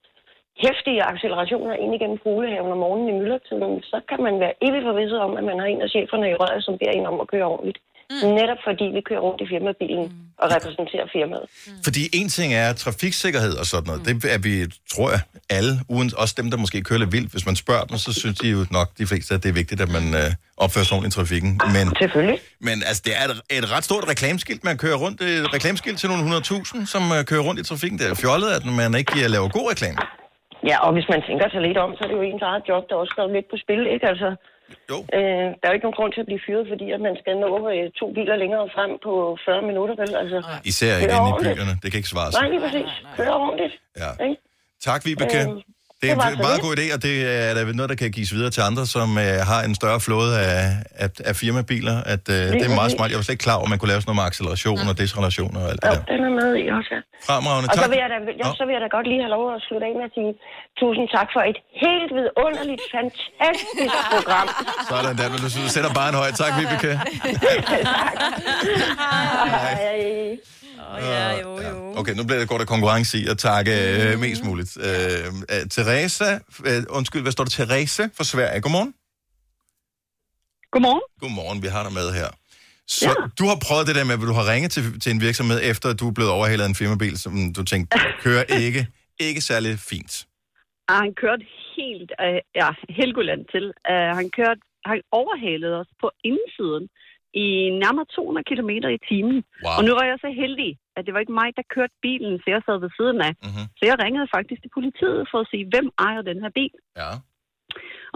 hæftige 0.66 1.02
accelerationer 1.12 1.76
ind 1.84 1.92
igennem 1.98 2.20
fuglehaven 2.26 2.72
om 2.76 2.82
morgenen 2.86 3.10
i 3.12 3.18
myldretiden, 3.20 3.76
så 3.92 3.98
kan 4.10 4.20
man 4.28 4.36
være 4.44 4.54
evigt 4.66 4.88
forvisset 4.90 5.20
om, 5.28 5.32
at 5.40 5.46
man 5.50 5.60
har 5.60 5.68
en 5.74 5.82
af 5.86 5.90
cheferne 5.96 6.28
i 6.30 6.36
røret, 6.42 6.62
som 6.66 6.78
beder 6.80 6.92
en 6.92 7.12
om 7.12 7.20
at 7.24 7.30
køre 7.34 7.48
ordentligt. 7.54 7.80
Mm. 8.12 8.30
Netop 8.40 8.58
fordi 8.68 8.86
vi 8.98 9.02
kører 9.10 9.20
rundt 9.20 9.42
i 9.42 9.48
firmabilen 9.54 10.06
mm. 10.08 10.42
og 10.42 10.48
repræsenterer 10.56 11.06
firmaet. 11.16 11.46
Fordi 11.84 12.02
en 12.14 12.30
ting 12.30 12.54
er 12.54 12.74
trafiksikkerhed 12.74 13.54
og 13.62 13.66
sådan 13.66 13.88
noget. 13.88 14.02
Det 14.06 14.34
er 14.36 14.42
vi, 14.48 14.54
tror 14.94 15.10
jeg, 15.10 15.22
alle, 15.50 15.74
uden, 15.90 16.12
også 16.18 16.34
dem, 16.38 16.52
der 16.52 16.58
måske 16.58 16.82
kører 16.82 17.00
lidt 17.00 17.12
vildt. 17.12 17.32
Hvis 17.32 17.46
man 17.46 17.56
spørger 17.56 17.84
dem, 17.84 17.98
så 17.98 18.14
synes 18.14 18.38
de 18.40 18.48
jo 18.50 18.66
nok, 18.72 18.88
de 18.98 19.06
fleste, 19.08 19.34
at 19.36 19.44
det 19.44 19.50
er 19.50 19.54
vigtigt, 19.54 19.82
at 19.82 19.92
man 19.98 20.06
øh, 20.22 20.30
opfører 20.58 20.86
sig 20.86 20.96
ordentligt 20.96 21.16
i 21.16 21.18
trafikken. 21.20 21.52
Men, 21.76 21.86
Selvfølgelig. 22.04 22.40
Men 22.60 22.78
altså, 22.90 23.02
det 23.06 23.14
er 23.20 23.24
et, 23.30 23.42
et 23.58 23.72
ret 23.76 23.84
stort 23.84 24.10
reklameskilt, 24.10 24.64
man 24.64 24.78
kører 24.78 24.98
rundt. 24.98 25.22
Et 25.22 25.54
reklameskilt 25.54 25.98
til 26.00 26.10
nogle 26.10 26.38
100.000, 26.38 26.86
som 26.94 27.04
øh, 27.16 27.26
kører 27.26 27.44
rundt 27.48 27.60
i 27.62 27.64
trafikken. 27.64 28.00
Det 28.00 28.08
er 28.10 28.16
fjollet, 28.16 28.50
at 28.58 28.66
man 28.66 28.96
ikke 28.96 29.24
øh, 29.24 29.30
laver 29.30 29.50
god 29.50 29.72
reklame. 29.72 29.98
Ja, 30.70 30.78
og 30.86 30.92
hvis 30.96 31.08
man 31.14 31.22
tænker 31.28 31.48
sig 31.50 31.62
lidt 31.62 31.78
om, 31.78 31.90
så 31.96 32.02
er 32.04 32.08
det 32.08 32.18
jo 32.20 32.22
ens 32.22 32.42
eget 32.42 32.64
job, 32.70 32.84
der 32.90 32.96
også 32.96 33.14
står 33.16 33.28
lidt 33.36 33.48
på 33.52 33.58
spil, 33.64 33.82
ikke? 33.96 34.06
Altså, 34.14 34.30
jo. 34.92 34.98
Øh, 35.18 35.48
der 35.60 35.64
er 35.66 35.70
jo 35.72 35.76
ikke 35.78 35.86
nogen 35.88 36.00
grund 36.00 36.12
til 36.14 36.22
at 36.24 36.30
blive 36.32 36.42
fyret, 36.48 36.66
fordi 36.72 36.88
at 36.96 37.02
man 37.08 37.16
skal 37.22 37.34
nå 37.46 37.52
øh, 37.74 37.86
to 38.00 38.06
biler 38.18 38.36
længere 38.44 38.66
frem 38.76 38.92
på 39.06 39.14
40 39.46 39.62
minutter, 39.70 39.96
vel? 40.02 40.12
Altså, 40.24 40.38
Især 40.72 40.94
ikke 41.04 41.16
inde 41.20 41.32
i 41.34 41.38
byerne. 41.44 41.74
Det 41.84 41.88
kan 41.92 41.98
ikke 42.02 42.14
svare 42.16 42.30
sig. 42.32 42.38
Nej, 42.42 42.50
lige 42.54 42.62
præcis. 42.66 42.92
Kør 43.18 43.32
ordentligt. 43.44 43.74
Ja. 44.02 44.12
Ikke? 44.28 44.38
Tak, 44.88 45.00
Vibeke. 45.06 45.42
Øhm, 45.42 45.62
Det 46.02 46.08
er 46.10 46.14
en 46.16 46.22
så 46.22 46.28
meget 46.48 46.58
lidt. 46.58 46.66
god 46.68 46.74
idé, 46.80 46.86
og 46.96 47.00
det 47.08 47.16
er 47.50 47.54
da 47.58 47.62
noget, 47.80 47.90
der 47.94 47.98
kan 48.04 48.10
gives 48.18 48.32
videre 48.38 48.52
til 48.56 48.62
andre, 48.70 48.84
som 48.96 49.08
øh, 49.26 49.36
har 49.52 49.60
en 49.68 49.74
større 49.82 50.00
flåde 50.08 50.32
af, 50.52 50.60
af, 51.04 51.10
af 51.30 51.34
firmabiler. 51.42 51.96
At, 52.14 52.24
øh, 52.36 52.36
det 52.36 52.66
er 52.70 52.76
meget 52.82 52.92
smart. 52.96 53.10
Jeg 53.12 53.18
var 53.20 53.26
slet 53.28 53.36
ikke 53.38 53.46
klar 53.48 53.58
over, 53.60 53.66
at 53.68 53.72
man 53.74 53.80
kunne 53.80 53.92
lave 53.94 54.02
sådan 54.02 54.10
noget 54.12 54.22
med 54.22 54.28
acceleration 54.32 54.80
og 54.92 54.96
deceleration 55.04 55.52
og 55.60 55.64
alt 55.72 55.80
det 55.84 55.88
Jo, 55.90 55.94
der. 55.96 56.02
den 56.14 56.22
er 56.30 56.34
med 56.42 56.50
i 56.64 56.66
også, 56.78 56.92
ja. 56.96 57.00
Fremragende. 57.30 57.68
Og 57.70 57.74
så 57.76 57.82
Tak. 57.82 57.90
vil, 57.92 57.98
jeg 58.04 58.10
da, 58.14 58.18
ja, 58.42 58.46
så 58.60 58.64
vil 58.68 58.74
jeg 58.78 58.82
da 58.86 58.90
godt 58.98 59.08
lige 59.12 59.22
have 59.26 59.34
lov 59.38 59.44
at 59.56 59.60
slutte 59.68 59.86
af 59.90 59.94
med 60.00 60.06
at 60.10 60.14
sige 60.18 60.32
tusind 60.82 61.06
tak 61.18 61.28
for 61.36 61.42
et 61.52 61.58
helt 61.86 62.10
vidunderligt, 62.18 62.84
fantastisk 62.96 63.96
program. 64.16 64.48
Sådan 64.92 65.14
der, 65.20 65.26
men 65.34 65.40
du 65.46 65.50
sætter 65.76 65.92
bare 66.00 66.10
en 66.14 66.18
høj. 66.22 66.30
Tak, 66.42 66.52
Vibeke. 66.60 66.92
Hej. 69.66 70.38
Oh, 70.80 70.98
ja, 71.02 71.42
jo, 71.42 71.62
jo. 71.62 71.94
Okay, 72.00 72.14
nu 72.14 72.24
bliver 72.28 72.40
det 72.40 72.50
godt 72.50 72.62
af 72.62 72.68
konkurrence 72.68 73.18
i 73.18 73.28
at 73.28 73.38
takke 73.38 73.72
øh, 73.72 74.20
mest 74.20 74.44
muligt. 74.44 74.78
Øh, 74.78 74.86
øh, 75.54 75.64
Teresa, 75.76 76.30
øh, 76.70 76.84
undskyld, 76.90 77.22
hvad 77.22 77.32
står 77.32 77.44
der? 77.44 77.52
Teresa 77.52 78.04
fra 78.18 78.24
Sverige. 78.24 78.62
Godmorgen. 78.62 78.94
Godmorgen. 80.74 81.06
Godmorgen, 81.22 81.60
vi 81.64 81.68
har 81.76 81.84
dig 81.88 81.94
med 81.94 82.08
her. 82.20 82.30
Så 82.98 83.10
ja. 83.10 83.14
du 83.40 83.46
har 83.52 83.58
prøvet 83.68 83.88
det 83.88 83.96
der 83.96 84.06
med, 84.10 84.14
at 84.14 84.22
du 84.32 84.38
har 84.42 84.48
ringet 84.54 84.72
til, 84.76 84.84
til 85.04 85.10
en 85.16 85.22
virksomhed, 85.28 85.60
efter 85.72 85.88
at 85.90 86.00
du 86.02 86.06
er 86.10 86.16
blevet 86.18 86.32
overhalet 86.38 86.64
af 86.66 86.70
en 86.74 86.80
firmabil, 86.82 87.16
som 87.26 87.34
du 87.58 87.64
tænkte, 87.72 87.90
kører 88.26 88.44
ikke, 88.66 88.82
ikke 89.28 89.42
særlig 89.42 89.72
fint. 89.92 90.14
Og 90.90 90.96
han 91.04 91.12
kørte 91.24 91.46
helt, 91.76 92.12
øh, 92.26 92.40
ja, 92.62 92.70
Helgoland 92.98 93.44
til. 93.54 93.66
Uh, 93.92 94.12
han 94.20 94.28
kørte, 94.40 94.62
han 94.90 95.00
overhalede 95.20 95.76
os 95.82 95.92
på 96.02 96.08
indsiden 96.32 96.86
i 97.34 97.48
nærmere 97.84 98.06
200 98.06 98.50
km 98.52 98.72
i 98.98 99.00
timen. 99.10 99.40
Wow. 99.66 99.76
Og 99.78 99.82
nu 99.86 99.92
var 100.00 100.06
jeg 100.12 100.18
så 100.22 100.30
heldig, 100.42 100.72
at 100.98 101.06
det 101.06 101.14
var 101.14 101.20
ikke 101.20 101.40
mig, 101.42 101.50
der 101.58 101.72
kørte 101.76 101.96
bilen, 102.02 102.34
så 102.40 102.48
jeg 102.54 102.62
sad 102.66 102.78
ved 102.86 102.92
siden 103.00 103.20
af. 103.28 103.34
Mm-hmm. 103.46 103.66
Så 103.78 103.84
jeg 103.90 103.96
ringede 104.04 104.28
faktisk 104.36 104.62
til 104.62 104.76
politiet 104.80 105.22
for 105.32 105.40
at 105.42 105.50
sige, 105.52 105.70
hvem 105.74 105.88
ejer 106.08 106.22
den 106.22 106.40
her 106.44 106.52
bil? 106.60 106.76
Ja. 107.02 107.12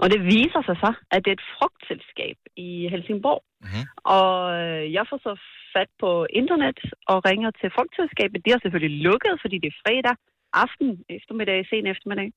Og 0.02 0.06
det 0.12 0.20
viser 0.34 0.62
sig 0.68 0.76
så, 0.84 0.90
at 1.14 1.20
det 1.24 1.30
er 1.30 1.38
et 1.40 1.50
frugtselskab 1.56 2.38
i 2.66 2.88
Helsingborg. 2.92 3.42
Mm-hmm. 3.64 3.84
Og 4.16 4.32
øh, 4.60 4.84
jeg 4.96 5.04
får 5.10 5.18
så 5.28 5.32
fat 5.74 5.90
på 6.02 6.10
internet 6.40 6.80
og 7.10 7.16
ringer 7.28 7.50
til 7.60 7.68
frugtselskabet. 7.76 8.44
De 8.44 8.52
har 8.52 8.60
selvfølgelig 8.62 8.94
lukket, 9.08 9.34
fordi 9.42 9.56
det 9.62 9.68
er 9.70 9.80
fredag 9.84 10.16
aften, 10.64 10.90
eftermiddag, 11.16 11.58
sen 11.70 11.86
eftermiddag. 11.92 12.28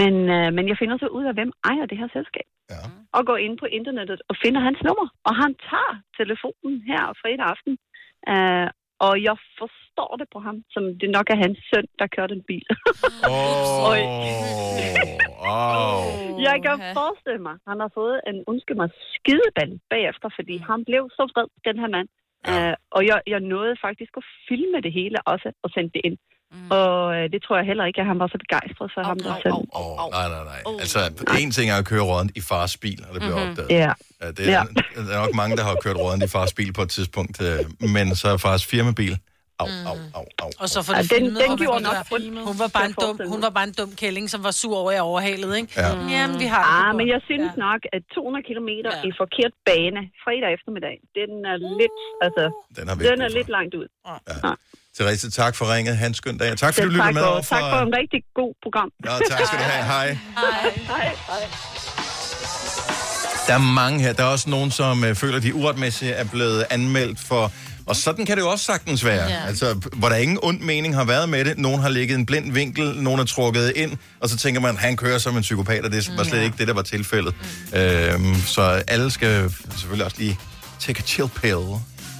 Men, 0.00 0.14
øh, 0.36 0.48
men 0.56 0.64
jeg 0.68 0.76
finder 0.78 0.96
så 0.98 1.06
ud 1.18 1.24
af, 1.24 1.34
hvem 1.34 1.52
ejer 1.70 1.86
det 1.86 1.98
her 1.98 2.08
selskab. 2.12 2.48
Ja. 2.70 2.82
Og 3.16 3.26
går 3.26 3.36
ind 3.36 3.58
på 3.58 3.66
internettet 3.78 4.20
og 4.28 4.34
finder 4.44 4.60
hans 4.60 4.80
nummer. 4.86 5.08
Og 5.26 5.34
han 5.42 5.54
tager 5.70 5.94
telefonen 6.20 6.76
her 6.90 7.02
fredag 7.22 7.46
aften. 7.54 7.74
Øh, 8.32 8.68
og 9.06 9.14
jeg 9.28 9.36
forstår 9.60 10.16
det 10.20 10.28
på 10.34 10.38
ham, 10.46 10.56
som 10.74 10.82
det 11.00 11.10
nok 11.16 11.26
er 11.30 11.38
hans 11.44 11.58
søn, 11.70 11.86
der 11.98 12.06
kører 12.14 12.30
den 12.34 12.42
bil. 12.50 12.66
Åh, 13.30 13.88
oh, 13.88 13.96
Jeg 16.46 16.56
kan 16.64 16.76
forestille 17.00 17.42
mig, 17.48 17.56
han 17.68 17.80
har 17.80 17.90
fået 17.94 18.20
en, 18.30 18.44
undskyld 18.46 18.76
mig, 18.76 18.90
skideball 19.14 19.80
bagefter, 19.90 20.28
fordi 20.38 20.56
han 20.70 20.84
blev 20.88 21.02
så 21.16 21.22
vred, 21.32 21.48
den 21.68 21.78
her 21.82 21.90
mand. 21.96 22.08
Ja. 22.46 22.70
Uh, 22.70 22.74
og 22.96 23.02
jeg, 23.10 23.18
jeg 23.26 23.40
nåede 23.40 23.76
faktisk 23.86 24.12
at 24.16 24.24
filme 24.48 24.78
det 24.86 24.92
hele 24.92 25.18
også 25.32 25.48
og 25.62 25.70
sende 25.70 25.90
det 25.94 26.02
ind. 26.08 26.18
Mm. 26.52 26.70
Og 26.70 27.06
uh, 27.08 27.14
det 27.32 27.40
tror 27.44 27.56
jeg 27.56 27.66
heller 27.66 27.84
ikke, 27.90 28.00
at 28.00 28.06
han 28.06 28.18
var 28.18 28.26
så 28.34 28.38
begejstret 28.44 28.88
for 28.94 29.02
ham, 29.08 29.18
der 29.20 29.32
sendte. 29.42 29.68
Oh, 29.80 30.10
nej, 30.16 30.28
nej, 30.34 30.44
nej. 30.52 30.60
Altså, 30.82 30.98
en 31.40 31.50
ting 31.50 31.66
er 31.70 31.76
at 31.82 31.86
køre 31.92 32.02
rådent 32.10 32.32
i 32.36 32.40
fars 32.50 32.76
bil, 32.76 33.00
og 33.08 33.14
det 33.14 33.20
bliver 33.22 33.38
Mhm. 33.40 33.50
opdaget. 33.50 33.70
Ja. 33.70 33.92
Ja, 34.22 34.28
det 34.36 34.44
er, 34.48 34.52
Ja. 34.52 34.62
der 35.08 35.14
er 35.16 35.20
nok 35.26 35.34
mange, 35.34 35.56
der 35.56 35.64
har 35.64 35.74
kørt 35.84 35.96
rådent 35.96 36.22
i 36.22 36.28
fars 36.36 36.52
bil 36.58 36.72
på 36.72 36.82
et 36.82 36.90
tidspunkt, 36.96 37.42
øh, 37.42 37.58
men 37.96 38.06
så 38.20 38.26
er 38.28 38.36
fars 38.36 38.66
firmabil. 38.66 39.16
Au, 39.64 39.68
au, 39.90 39.96
au, 40.18 40.26
au. 40.44 40.50
Og 40.62 40.68
så 40.74 40.78
får 40.86 40.92
Ja, 40.94 41.02
det 41.02 41.10
den- 41.10 41.16
filmet, 41.18 41.40
den 41.42 41.48
man 41.52 41.58
gjorde 41.64 41.82
nok 41.88 41.96
hun 42.48 42.56
var 42.64 42.70
bare 42.76 42.86
en 42.92 42.96
dum, 43.02 43.14
hun 43.34 43.40
var 43.46 43.52
bare 43.58 43.66
en 43.70 43.76
dum 43.80 43.90
kælling, 44.02 44.24
som 44.34 44.40
var 44.48 44.54
sur 44.62 44.76
over, 44.82 44.90
at 44.90 44.94
jeg 44.98 45.04
overhalede, 45.12 45.52
ikke? 45.60 45.70
Ja. 45.82 45.88
Jamen, 46.14 46.36
vi 46.44 46.46
har 46.54 46.64
Ah, 46.76 46.90
men 46.98 47.06
jeg 47.14 47.20
synes 47.30 47.50
ja. 47.56 47.60
nok, 47.66 47.80
at 47.96 48.02
200 48.14 48.42
km 48.50 48.70
ja. 48.84 49.08
i 49.08 49.10
forkert 49.22 49.52
bane 49.68 50.00
fredag 50.24 50.50
eftermiddag, 50.56 50.94
den 51.18 51.30
er 51.52 51.56
lidt, 51.80 51.96
altså, 52.26 52.44
Den 52.76 52.84
den 53.10 53.18
er 53.26 53.30
lidt 53.38 53.48
langt 53.56 53.72
ud. 53.80 53.86
Ja. 54.08 54.52
Therese, 54.98 55.30
tak 55.30 55.54
for 55.56 55.74
ringet. 55.74 55.96
Han 55.96 56.14
skøn 56.14 56.38
dag. 56.38 56.56
Tak 56.56 56.74
fordi 56.74 56.86
du 56.86 56.90
lytter 56.92 57.10
med 57.12 57.22
og 57.22 57.32
over 57.32 57.40
tak 57.40 57.60
for 57.60 57.78
en 57.86 57.94
rigtig 58.00 58.22
god 58.34 58.54
program. 58.62 58.88
Ja, 59.04 59.10
tak 59.36 59.46
skal 59.46 59.58
du 59.58 59.64
have. 59.64 59.84
Hej. 59.94 60.06
Hej. 60.36 61.14
Hej. 61.26 61.44
Der 63.46 63.54
er 63.54 63.58
mange 63.58 64.00
her. 64.00 64.12
Der 64.12 64.22
er 64.22 64.26
også 64.28 64.50
nogen, 64.50 64.70
som 64.70 65.04
øh, 65.04 65.14
føler, 65.14 65.40
de 65.40 65.54
uretmæssigt 65.54 66.12
er 66.16 66.24
blevet 66.24 66.64
anmeldt 66.70 67.20
for... 67.20 67.52
Og 67.86 67.96
sådan 67.96 68.26
kan 68.26 68.36
det 68.36 68.42
jo 68.42 68.48
også 68.50 68.64
sagtens 68.64 69.04
være. 69.04 69.28
Ja. 69.30 69.46
Altså, 69.46 69.74
hvor 69.92 70.08
der 70.08 70.16
ingen 70.16 70.38
ond 70.42 70.60
mening 70.60 70.94
har 70.94 71.04
været 71.04 71.28
med 71.28 71.44
det. 71.44 71.58
Nogen 71.58 71.80
har 71.80 71.88
ligget 71.88 72.18
en 72.18 72.26
blind 72.26 72.52
vinkel, 72.52 72.94
nogen 73.02 73.20
er 73.20 73.24
trukket 73.24 73.72
ind, 73.76 73.96
og 74.20 74.28
så 74.28 74.36
tænker 74.36 74.60
man, 74.60 74.76
han 74.76 74.96
kører 74.96 75.18
som 75.18 75.36
en 75.36 75.42
psykopat, 75.42 75.84
og 75.84 75.92
det 75.92 76.10
var 76.16 76.24
slet 76.24 76.38
Ja. 76.38 76.44
ikke 76.44 76.56
det, 76.58 76.68
der 76.68 76.74
var 76.74 76.82
tilfældet. 76.82 77.34
Øhm, 77.76 78.34
så 78.46 78.62
alle 78.88 79.10
skal 79.10 79.50
selvfølgelig 79.70 80.04
også 80.04 80.16
lige 80.18 80.38
take 80.80 80.98
a 80.98 81.02
chill 81.02 81.28
pill. 81.28 81.58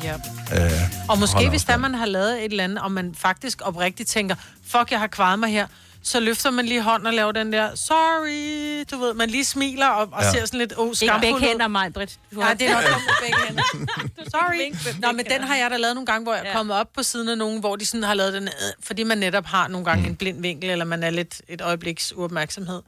Ja. 0.05 0.15
Øh, 0.57 0.71
Og 1.09 1.19
måske 1.19 1.49
hvis 1.49 1.65
der 1.65 1.77
man 1.77 1.95
har 1.95 2.07
lavet 2.07 2.39
et 2.45 2.51
eller 2.51 2.65
andet, 2.65 2.79
og 2.79 2.93
man 2.93 3.15
faktisk 3.15 3.61
oprigtigt 3.65 4.09
tænker, 4.09 4.35
fuck, 4.67 4.91
jeg 4.91 4.99
har 5.01 5.07
kvaret 5.07 5.39
mig 5.39 5.51
her, 5.51 5.67
så 6.03 6.21
løfter 6.21 6.51
man 6.51 6.67
lige 6.67 6.83
hånden 6.83 7.07
og 7.07 7.13
laver 7.15 7.33
den 7.33 7.53
der, 7.53 7.75
sorry, 7.75 8.85
du 8.91 8.99
ved, 8.99 9.15
man 9.15 9.31
lige 9.31 9.45
smiler 9.45 9.87
og, 9.87 10.09
og 10.13 10.23
Ja. 10.23 10.27
ja. 10.27 10.33
ser 10.33 10.45
sådan 10.47 10.59
lidt, 10.59 10.75
oh, 10.77 10.87
Ikke 10.87 10.97
skamfuld 10.97 11.21
begge 11.21 11.35
ud. 11.35 11.41
hænder, 11.41 11.69
mig, 11.69 11.93
Britt. 11.93 12.19
Nej, 12.33 12.55
det 12.55 12.69
er 12.69 12.75
nok 12.75 12.83
kommet 12.85 13.07
med 13.07 13.29
begge 13.29 13.39
hænder. 13.49 13.63
Sorry. 14.35 14.95
Nå, 15.01 15.13
men 15.13 15.25
den 15.27 15.43
har 15.43 15.57
jeg 15.57 15.71
da 15.71 15.77
lavet 15.77 15.95
nogle 15.95 16.07
gange, 16.07 16.23
hvor 16.23 16.35
jeg 16.35 16.47
er 16.47 16.53
kommet 16.53 16.77
op 16.77 16.87
på 16.95 17.03
siden 17.03 17.29
af 17.29 17.39
nogen, 17.39 17.61
hvor 17.61 17.77
de 17.77 17.87
sådan 17.87 18.03
har 18.05 18.15
lavet 18.15 18.33
den, 18.33 18.43
øh, 18.45 18.53
fordi 18.83 19.03
man 19.03 19.19
netop 19.19 19.47
har 19.47 19.69
nogle 19.69 19.85
gange 19.85 20.03
mm. 20.03 20.09
en 20.09 20.17
blind 20.17 20.41
vinkel, 20.43 20.71
eller 20.71 20.85
man 20.85 21.03
er 21.03 21.11
lidt 21.11 21.43
et 21.49 21.61
øjebliks 21.61 22.13
uopmærksomhed. 22.17 22.83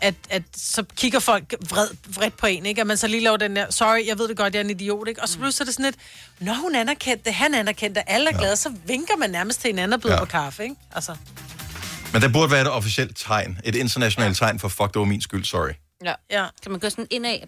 At, 0.00 0.14
at 0.30 0.42
så 0.56 0.84
kigger 0.96 1.18
folk 1.18 1.54
vred, 1.70 1.88
vredt 2.08 2.36
på 2.36 2.46
en, 2.46 2.66
ikke? 2.66 2.80
At 2.80 2.86
man 2.86 2.96
så 2.96 3.06
lige 3.06 3.22
laver 3.22 3.36
den 3.36 3.56
der, 3.56 3.66
sorry, 3.70 4.06
jeg 4.06 4.18
ved 4.18 4.28
det 4.28 4.36
godt, 4.36 4.54
jeg 4.54 4.60
er 4.60 4.64
en 4.64 4.70
idiot, 4.70 5.08
ikke? 5.08 5.22
Og 5.22 5.28
så 5.28 5.38
pludselig 5.38 5.64
er 5.64 5.66
det 5.66 5.74
sådan 5.74 5.84
lidt, 5.84 5.96
når 6.40 6.54
hun 6.54 6.74
anerkendte 6.74 7.24
det, 7.24 7.34
han 7.34 7.54
anerkendte 7.54 8.00
det, 8.00 8.04
alle 8.08 8.30
er 8.30 8.38
glade, 8.38 8.56
så 8.56 8.72
vinker 8.86 9.16
man 9.16 9.30
nærmest 9.30 9.60
til 9.60 9.68
hinanden 9.68 9.92
og 9.92 10.00
byder 10.00 10.12
Ja. 10.12 10.18
ja. 10.18 10.24
på 10.24 10.30
kaffe, 10.30 10.62
ikke? 10.62 10.74
Altså, 10.94 11.16
Men 12.12 12.22
der 12.22 12.28
burde 12.28 12.50
være 12.50 12.60
et 12.62 12.70
officielt 12.70 13.16
tegn. 13.16 13.58
Et 13.64 13.74
internationalt 13.74 14.36
tegn 14.36 14.58
for, 14.58 14.68
fuck, 14.68 14.94
det 14.94 14.98
var 14.98 15.04
min 15.04 15.22
skyld, 15.22 15.44
sorry. 15.44 15.72
ja. 16.04 16.12
ja. 16.30 16.44
Kan 16.62 16.70
man 16.70 16.80
gå 16.80 16.90
sådan 16.90 17.06
indad? 17.10 17.38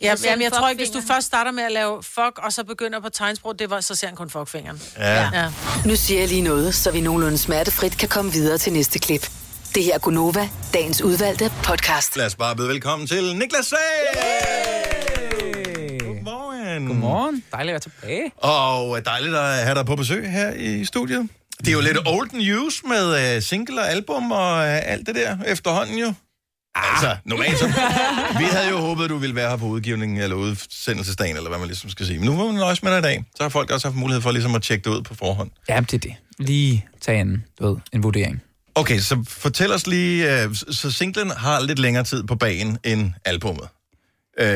Ja, 0.00 0.16
Så 0.16 0.22
ser 0.22 0.30
jamen, 0.30 0.42
jeg 0.42 0.52
tror 0.52 0.68
ikke, 0.68 0.80
hvis 0.80 0.90
du 0.90 1.00
først 1.08 1.26
starter 1.26 1.50
med 1.50 1.62
at 1.64 1.72
lave 1.72 2.02
fuck, 2.02 2.38
og 2.38 2.52
så 2.52 2.64
begynder 2.64 3.00
på 3.00 3.08
tegnsprog, 3.08 3.58
det 3.58 3.70
var, 3.70 3.80
så 3.80 3.94
ser 3.94 4.06
han 4.06 4.16
kun 4.16 4.30
fuckfingeren. 4.30 4.82
Ja. 4.98 5.22
ja. 5.42 5.52
Nu 5.84 5.96
siger 5.96 6.20
jeg 6.20 6.28
lige 6.28 6.40
noget, 6.42 6.74
så 6.74 6.90
vi 6.90 7.00
nogenlunde 7.00 7.38
smertefrit 7.38 7.98
kan 7.98 8.08
komme 8.08 8.32
videre 8.32 8.58
til 8.58 8.72
næste 8.72 8.98
klip. 8.98 9.30
Det 9.74 9.84
her 9.84 9.94
er 9.94 9.98
Gunova, 9.98 10.48
dagens 10.74 11.02
udvalgte 11.02 11.52
podcast. 11.64 12.16
Lad 12.16 12.26
os 12.26 12.34
bare 12.34 12.56
byde 12.56 12.68
velkommen 12.68 13.08
til 13.08 13.36
Niklas 13.36 13.66
Sager! 13.66 13.78
Godmorgen. 15.98 16.86
Godmorgen. 16.86 17.44
Dejligt 17.52 17.74
at 17.76 17.86
være 17.86 17.92
tilbage. 18.00 18.30
Og 18.36 18.98
øh, 18.98 19.04
dejligt 19.04 19.34
at 19.34 19.64
have 19.64 19.74
dig 19.74 19.86
på 19.86 19.96
besøg 19.96 20.30
her 20.30 20.52
i 20.52 20.84
studiet. 20.84 21.28
Det 21.58 21.68
er 21.68 21.72
jo 21.72 21.80
lidt 21.80 21.98
old 22.06 22.30
news 22.32 22.82
med 22.88 23.36
uh, 23.36 23.42
single 23.42 23.80
og 23.80 23.90
album 23.90 24.32
og 24.32 24.54
uh, 24.56 24.90
alt 24.92 25.06
det 25.06 25.14
der 25.14 25.36
efterhånden 25.46 25.98
jo. 25.98 26.12
Altså, 26.74 27.16
normalt 27.24 27.58
så... 27.58 27.66
Vi 28.38 28.44
havde 28.44 28.68
jo 28.70 28.78
håbet, 28.78 29.04
at 29.04 29.10
du 29.10 29.16
ville 29.16 29.36
være 29.36 29.50
her 29.50 29.56
på 29.56 29.66
udgivningen 29.66 30.18
eller 30.18 30.36
udsendelsesdagen, 30.36 31.36
eller 31.36 31.48
hvad 31.48 31.58
man 31.58 31.68
ligesom 31.68 31.90
skal 31.90 32.06
sige. 32.06 32.18
Men 32.18 32.28
nu 32.28 32.34
må 32.36 32.48
vi 32.52 32.54
nøjes 32.54 32.82
med 32.82 32.90
dig 32.92 32.98
i 32.98 33.02
dag. 33.02 33.24
Så 33.36 33.42
har 33.42 33.48
folk 33.48 33.70
også 33.70 33.88
haft 33.88 33.96
mulighed 33.96 34.22
for 34.22 34.30
ligesom 34.30 34.54
at 34.54 34.62
tjekke 34.62 34.84
det 34.90 34.96
ud 34.96 35.02
på 35.02 35.14
forhånd. 35.14 35.50
Ja, 35.68 35.80
det 35.80 35.94
er 35.94 35.98
det. 35.98 36.14
Lige 36.38 36.86
tage 37.00 37.20
en, 37.20 37.44
du 37.60 37.68
ved, 37.68 37.76
en 37.92 38.02
vurdering. 38.02 38.42
Okay, 38.74 38.98
så 38.98 39.24
fortæl 39.28 39.72
os 39.72 39.86
lige... 39.86 40.46
Uh, 40.48 40.54
så 40.54 40.90
singlen 40.90 41.30
har 41.30 41.60
lidt 41.60 41.78
længere 41.78 42.04
tid 42.04 42.22
på 42.22 42.34
bagen 42.34 42.78
end 42.84 43.12
albummet. 43.24 43.68
Uh, 44.40 44.46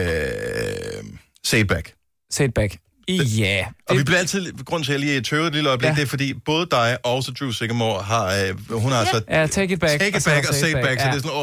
Say 1.45 1.59
It 1.61 1.69
Back. 1.69 1.93
Say 2.31 2.45
It 2.49 2.55
Back. 2.55 2.77
Ja. 3.09 3.67
Og 3.89 3.97
vi 3.99 4.03
bliver 4.03 4.19
altid, 4.19 4.53
grund 4.65 4.85
til 4.85 4.93
at 4.93 5.01
jeg 5.01 5.09
lige 5.09 5.21
tøver 5.21 5.47
et 5.47 5.55
lille 5.55 5.69
øjeblik, 5.69 5.89
ja. 5.89 5.95
det 5.95 6.03
er 6.03 6.07
fordi 6.07 6.35
både 6.35 6.67
dig 6.71 6.99
og 7.05 7.23
så 7.23 7.33
Drew 7.41 7.51
Sigamore 7.51 8.03
har, 8.03 8.35
øh, 8.35 8.73
hun 8.73 8.93
har 8.93 8.99
altså 8.99 9.23
Ja, 9.31 9.47
Take 9.47 9.73
It 9.75 9.81
Back. 9.81 10.01
Take 10.01 10.13
og 10.13 10.17
It 10.17 10.23
så 10.23 10.31
Back 10.31 10.49
og 10.49 10.55
Say 10.55 10.61
Say 10.61 10.69
It 10.69 10.75
Back, 10.85 11.01
så 11.01 11.07
ja. 11.07 11.13
det 11.13 11.19
er 11.19 11.23
sådan, 11.23 11.37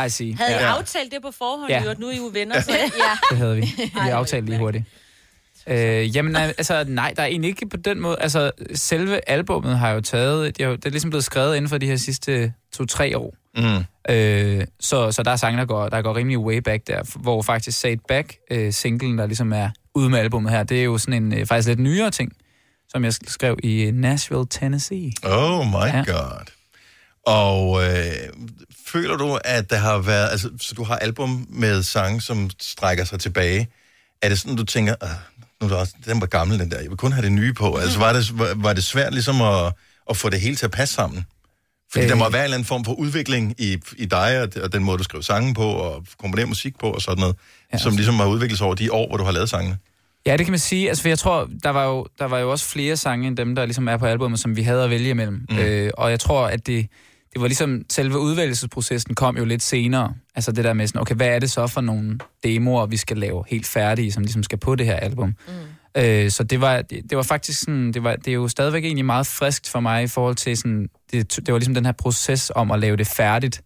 åh, 0.00 0.06
I 0.06 0.08
see. 0.08 0.34
Havde 0.36 0.50
I 0.50 0.54
ja. 0.54 0.76
aftalt 0.76 1.12
det 1.12 1.22
på 1.22 1.30
forhånd, 1.38 1.70
Ja. 1.70 1.82
ja. 1.84 1.94
nu 1.98 2.06
er 2.08 2.12
I 2.12 2.16
jo 2.16 2.30
venner, 2.32 2.60
så 2.60 2.72
ja. 2.72 3.18
Det 3.30 3.38
havde 3.38 3.56
vi. 3.56 3.72
Vi 4.04 4.08
aftalte 4.08 4.46
lige 4.48 4.58
hurtigt. 4.58 4.84
Øh, 5.68 6.16
jamen, 6.16 6.36
altså, 6.36 6.84
nej, 6.88 7.12
der 7.16 7.22
er 7.22 7.26
egentlig 7.26 7.48
ikke 7.48 7.68
på 7.68 7.76
den 7.76 8.00
måde. 8.00 8.16
Altså, 8.20 8.50
selve 8.74 9.28
albummet 9.30 9.78
har 9.78 9.90
jo 9.90 10.00
taget... 10.00 10.56
Det 10.58 10.64
er, 10.64 10.68
jo, 10.68 10.76
det 10.76 10.86
er 10.86 10.90
ligesom 10.90 11.10
blevet 11.10 11.24
skrevet 11.24 11.56
inden 11.56 11.68
for 11.68 11.78
de 11.78 11.86
her 11.86 11.96
sidste 11.96 12.52
to-tre 12.72 13.18
år. 13.18 13.34
Mm. 13.56 13.84
Øh, 14.14 14.66
så, 14.80 15.12
så 15.12 15.22
der 15.22 15.30
er 15.30 15.36
sange, 15.36 15.58
der 15.58 15.64
går, 15.64 15.88
der 15.88 16.02
går 16.02 16.16
rimelig 16.16 16.38
way 16.38 16.58
back 16.58 16.86
der, 16.86 17.18
hvor 17.18 17.42
faktisk 17.42 17.80
Say 17.80 17.92
It 17.92 18.00
Back, 18.08 18.36
øh, 18.50 18.72
singlen, 18.72 19.18
der 19.18 19.26
ligesom 19.26 19.52
er 19.52 19.70
ude 19.94 20.10
med 20.10 20.18
albumet 20.18 20.52
her, 20.52 20.62
det 20.62 20.80
er 20.80 20.84
jo 20.84 20.98
sådan 20.98 21.22
en 21.22 21.34
øh, 21.38 21.46
faktisk 21.46 21.68
lidt 21.68 21.78
nyere 21.78 22.10
ting, 22.10 22.32
som 22.88 23.04
jeg 23.04 23.12
skrev 23.12 23.58
i 23.62 23.90
Nashville, 23.94 24.46
Tennessee. 24.50 25.12
oh 25.24 25.66
my 25.66 25.72
Ja. 25.74 26.04
god. 26.06 26.46
Og 27.26 27.82
øh, 27.84 28.12
føler 28.86 29.16
du, 29.16 29.38
at 29.44 29.70
der 29.70 29.76
har 29.76 29.98
været, 29.98 30.28
altså, 30.30 30.50
så 30.60 30.74
du 30.74 30.84
har 30.84 30.96
album 30.96 31.46
med 31.50 31.82
sange, 31.82 32.20
som 32.20 32.50
strækker 32.60 33.04
sig 33.04 33.20
tilbage. 33.20 33.68
Er 34.22 34.28
det 34.28 34.40
sådan, 34.40 34.56
du 34.56 34.64
tænker, 34.64 34.94
ah, 35.00 35.08
nu 35.60 35.66
er 35.66 35.68
det 35.68 35.78
også, 35.78 35.94
den 36.04 36.20
var 36.20 36.26
gammel, 36.26 36.58
den 36.58 36.70
der, 36.70 36.80
jeg 36.80 36.88
vil 36.88 36.96
kun 36.96 37.12
have 37.12 37.24
det 37.24 37.32
nye 37.32 37.52
på. 37.52 37.76
Altså, 37.76 37.98
var 37.98 38.12
det, 38.12 38.38
var, 38.38 38.54
var 38.56 38.72
det 38.72 38.84
svært 38.84 39.12
ligesom 39.12 39.42
at, 39.42 39.72
at 40.10 40.16
få 40.16 40.30
det 40.30 40.40
hele 40.40 40.56
til 40.56 40.64
at 40.64 40.70
passe 40.70 40.94
sammen? 40.94 41.26
Fordi 41.92 42.04
øh. 42.04 42.10
der 42.10 42.16
må 42.16 42.30
være 42.30 42.40
en 42.40 42.44
eller 42.44 42.56
anden 42.56 42.66
form 42.66 42.84
for 42.84 42.92
udvikling 42.92 43.54
i, 43.58 43.78
i 43.96 44.04
dig, 44.04 44.42
og, 44.42 44.48
og 44.62 44.72
den 44.72 44.84
måde, 44.84 44.98
du 44.98 45.04
skriver 45.04 45.22
sange 45.22 45.54
på, 45.54 45.64
og 45.64 46.06
komponerer 46.18 46.46
musik 46.46 46.78
på, 46.78 46.90
og 46.90 47.02
sådan 47.02 47.20
noget, 47.20 47.36
ja, 47.72 47.78
som 47.78 47.96
ligesom 47.96 48.14
har 48.14 48.26
udviklet 48.26 48.58
sig 48.58 48.64
over 48.66 48.74
de 48.74 48.92
år, 48.92 49.08
hvor 49.08 49.16
du 49.16 49.24
har 49.24 49.32
lavet 49.32 49.50
sangene. 49.50 49.78
Ja, 50.26 50.36
det 50.36 50.46
kan 50.46 50.52
man 50.52 50.58
sige. 50.58 50.88
Altså, 50.88 51.02
for 51.02 51.08
jeg 51.08 51.18
tror, 51.18 51.48
der 51.62 51.70
var, 51.70 51.84
jo, 51.84 52.06
der 52.18 52.24
var 52.24 52.38
jo 52.38 52.50
også 52.50 52.64
flere 52.64 52.96
sange 52.96 53.26
end 53.26 53.36
dem, 53.36 53.54
der 53.54 53.64
ligesom 53.64 53.88
er 53.88 53.96
på 53.96 54.06
albumet, 54.06 54.40
som 54.40 54.56
vi 54.56 54.62
havde 54.62 54.84
at 54.84 54.90
vælge 54.90 55.10
imellem. 55.10 55.46
Mm. 55.50 55.58
Øh, 55.58 55.90
og 55.98 56.10
jeg 56.10 56.20
tror, 56.20 56.46
at 56.46 56.66
det, 56.66 56.86
det 57.36 57.40
var 57.42 57.48
ligesom, 57.48 57.82
selve 57.90 58.18
udvælgelsesprocessen 58.18 59.14
kom 59.14 59.36
jo 59.36 59.44
lidt 59.44 59.62
senere. 59.62 60.14
Altså 60.34 60.52
det 60.52 60.64
der 60.64 60.72
med 60.72 60.86
sådan, 60.86 61.00
okay, 61.00 61.14
hvad 61.14 61.28
er 61.28 61.38
det 61.38 61.50
så 61.50 61.66
for 61.66 61.80
nogle 61.80 62.18
demoer, 62.44 62.86
vi 62.86 62.96
skal 62.96 63.16
lave 63.18 63.44
helt 63.48 63.66
færdige, 63.66 64.12
som 64.12 64.22
ligesom 64.22 64.42
skal 64.42 64.58
på 64.58 64.74
det 64.74 64.86
her 64.86 64.96
album? 64.96 65.28
Mm. 65.48 66.02
Øh, 66.02 66.30
så 66.30 66.42
det 66.44 66.60
var, 66.60 66.82
det, 66.82 67.02
det 67.10 67.16
var 67.16 67.22
faktisk 67.22 67.60
sådan, 67.60 67.92
det, 67.92 68.02
var, 68.04 68.16
det 68.16 68.28
er 68.28 68.32
jo 68.34 68.48
stadigvæk 68.48 68.84
egentlig 68.84 69.04
meget 69.04 69.26
friskt 69.26 69.68
for 69.68 69.80
mig 69.80 70.02
i 70.02 70.06
forhold 70.06 70.34
til 70.36 70.56
sådan, 70.56 70.88
det, 71.12 71.36
det 71.36 71.52
var 71.52 71.58
ligesom 71.58 71.74
den 71.74 71.84
her 71.84 71.92
proces 71.92 72.52
om 72.54 72.70
at 72.70 72.78
lave 72.80 72.96
det 72.96 73.06
færdigt. 73.06 73.62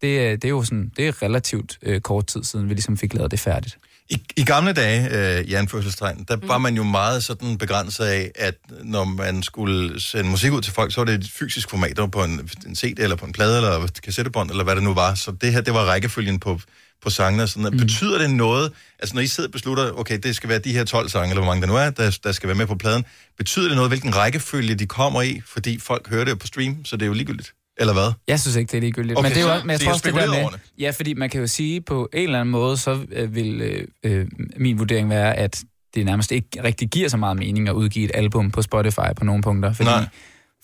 Det, 0.00 0.20
er- 0.26 0.30
det 0.36 0.44
er 0.44 0.48
jo 0.48 0.62
sådan, 0.62 0.90
det 0.96 1.08
er 1.08 1.22
relativt 1.22 1.78
øh, 1.82 2.00
kort 2.00 2.26
tid 2.26 2.44
siden, 2.44 2.68
vi 2.68 2.74
ligesom 2.74 2.96
fik 2.96 3.14
lavet 3.14 3.30
det 3.30 3.40
færdigt. 3.40 3.78
I, 4.12 4.22
I 4.36 4.44
gamle 4.44 4.72
dage, 4.72 5.08
øh, 5.10 5.44
i 5.44 5.54
anførselstegn, 5.54 6.24
der 6.28 6.36
mm. 6.36 6.48
var 6.48 6.58
man 6.58 6.76
jo 6.76 6.82
meget 6.82 7.24
sådan 7.24 7.58
begrænset 7.58 8.04
af, 8.04 8.30
at 8.34 8.54
når 8.82 9.04
man 9.04 9.42
skulle 9.42 10.00
sende 10.00 10.30
musik 10.30 10.52
ud 10.52 10.60
til 10.60 10.72
folk, 10.72 10.92
så 10.92 11.00
var 11.00 11.04
det 11.04 11.14
et 11.14 11.30
fysisk 11.30 11.70
format, 11.70 12.10
på 12.12 12.24
en, 12.24 12.50
en 12.66 12.76
CD 12.76 12.98
eller 12.98 13.16
på 13.16 13.26
en 13.26 13.32
plade 13.32 13.56
eller 13.56 13.70
et 13.70 14.02
kassettebånd, 14.02 14.50
eller 14.50 14.64
hvad 14.64 14.74
det 14.74 14.82
nu 14.82 14.94
var. 14.94 15.14
Så 15.14 15.30
det 15.30 15.52
her, 15.52 15.60
det 15.60 15.74
var 15.74 15.84
rækkefølgen 15.84 16.40
på, 16.40 16.60
på 17.02 17.10
sangene. 17.10 17.46
Sådan, 17.46 17.70
mm. 17.72 17.78
Betyder 17.78 18.18
det 18.18 18.30
noget, 18.30 18.72
altså 18.98 19.14
når 19.14 19.22
I 19.22 19.26
sidder 19.26 19.48
og 19.48 19.52
beslutter, 19.52 19.92
okay, 19.92 20.18
det 20.18 20.36
skal 20.36 20.48
være 20.48 20.58
de 20.58 20.72
her 20.72 20.84
12 20.84 21.08
sange, 21.08 21.28
eller 21.28 21.42
hvor 21.42 21.52
mange 21.52 21.60
der 21.60 21.68
nu 21.68 21.76
er, 21.76 21.90
der, 21.90 22.18
der 22.24 22.32
skal 22.32 22.46
være 22.46 22.56
med 22.56 22.66
på 22.66 22.74
pladen, 22.74 23.04
betyder 23.38 23.68
det 23.68 23.76
noget, 23.76 23.90
hvilken 23.90 24.16
rækkefølge 24.16 24.74
de 24.74 24.86
kommer 24.86 25.22
i, 25.22 25.42
fordi 25.46 25.78
folk 25.78 26.08
hører 26.08 26.24
det 26.24 26.38
på 26.38 26.46
stream, 26.46 26.84
så 26.84 26.96
det 26.96 27.02
er 27.02 27.06
jo 27.06 27.12
ligegyldigt? 27.12 27.52
Eller 27.80 27.92
hvad? 27.92 28.12
Jeg 28.28 28.40
synes 28.40 28.56
ikke, 28.56 28.70
det 28.70 28.76
er 28.76 28.80
ligegyldigt. 28.80 29.18
Okay, 29.18 29.28
men 29.28 29.36
det 29.36 29.44
er 29.44 29.54
jo, 29.56 29.60
men 29.62 29.70
jeg 29.70 29.78
så 29.78 29.84
tror 29.84 29.90
har 29.90 29.94
også, 29.94 30.10
det 30.10 30.14
der 30.14 30.26
med, 30.26 30.50
det? 30.52 30.60
Ja, 30.78 30.90
fordi 30.90 31.14
man 31.14 31.30
kan 31.30 31.40
jo 31.40 31.46
sige, 31.46 31.80
på 31.80 32.08
en 32.12 32.22
eller 32.22 32.40
anden 32.40 32.52
måde, 32.52 32.76
så 32.76 32.98
øh, 33.12 33.34
vil 33.34 33.60
øh, 33.60 33.86
øh, 34.04 34.26
min 34.56 34.78
vurdering 34.78 35.10
være, 35.10 35.36
at 35.36 35.62
det 35.94 36.06
nærmest 36.06 36.32
ikke 36.32 36.48
rigtig 36.64 36.88
giver 36.88 37.08
så 37.08 37.16
meget 37.16 37.36
mening 37.36 37.68
at 37.68 37.72
udgive 37.72 38.04
et 38.04 38.10
album 38.14 38.50
på 38.50 38.62
Spotify 38.62 39.14
på 39.16 39.24
nogle 39.24 39.42
punkter. 39.42 39.72
Fordi 39.72 39.90
Nej. 39.90 40.06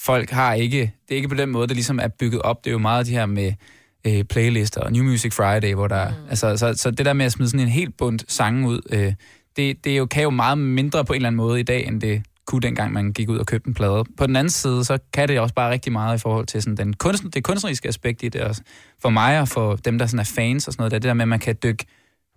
folk 0.00 0.30
har 0.30 0.54
ikke, 0.54 0.78
det 0.78 1.14
er 1.14 1.16
ikke 1.16 1.28
på 1.28 1.34
den 1.34 1.48
måde, 1.48 1.68
det 1.68 1.76
ligesom 1.76 1.98
er 2.02 2.08
bygget 2.08 2.42
op. 2.42 2.64
Det 2.64 2.70
er 2.70 2.72
jo 2.72 2.78
meget 2.78 3.06
de 3.06 3.10
her 3.10 3.26
med 3.26 3.52
øh, 4.06 4.24
playlister 4.24 4.80
og 4.80 4.92
New 4.92 5.04
Music 5.04 5.34
Friday, 5.34 5.74
hvor 5.74 5.88
der, 5.88 6.08
mm. 6.08 6.14
altså, 6.30 6.56
så, 6.56 6.74
så 6.76 6.90
det 6.90 7.06
der 7.06 7.12
med 7.12 7.26
at 7.26 7.32
smide 7.32 7.50
sådan 7.50 7.66
en 7.66 7.72
helt 7.72 7.96
bundt 7.96 8.24
sange 8.28 8.68
ud, 8.68 8.80
øh, 8.90 9.12
det, 9.56 9.84
det 9.84 9.92
er 9.92 9.96
jo, 9.96 10.06
kan 10.06 10.22
jo 10.22 10.30
meget 10.30 10.58
mindre 10.58 11.04
på 11.04 11.12
en 11.12 11.16
eller 11.16 11.26
anden 11.26 11.36
måde 11.36 11.60
i 11.60 11.62
dag, 11.62 11.86
end 11.86 12.00
det 12.00 12.22
kunne 12.48 12.60
dengang 12.60 12.92
man 12.92 13.12
gik 13.12 13.28
ud 13.28 13.38
og 13.38 13.46
købte 13.46 13.68
en 13.68 13.74
plade. 13.74 14.04
På 14.18 14.26
den 14.26 14.36
anden 14.36 14.50
side, 14.50 14.84
så 14.84 14.98
kan 15.12 15.28
det 15.28 15.40
også 15.40 15.54
bare 15.54 15.70
rigtig 15.70 15.92
meget 15.92 16.18
i 16.18 16.20
forhold 16.20 16.46
til 16.46 16.62
sådan 16.62 16.76
den 16.76 16.92
kunst, 16.92 17.24
det 17.34 17.44
kunstneriske 17.44 17.88
aspekt 17.88 18.22
i 18.22 18.28
det, 18.28 18.40
Også. 18.40 18.62
for 19.02 19.10
mig 19.10 19.40
og 19.40 19.48
for 19.48 19.76
dem, 19.76 19.98
der 19.98 20.06
sådan 20.06 20.18
er 20.18 20.24
fans 20.24 20.66
og 20.66 20.72
sådan 20.72 20.80
noget, 20.80 20.90
der, 20.90 20.98
det 20.98 21.08
der 21.08 21.14
med, 21.14 21.22
at 21.22 21.28
man 21.28 21.38
kan 21.38 21.56
dykke 21.62 21.86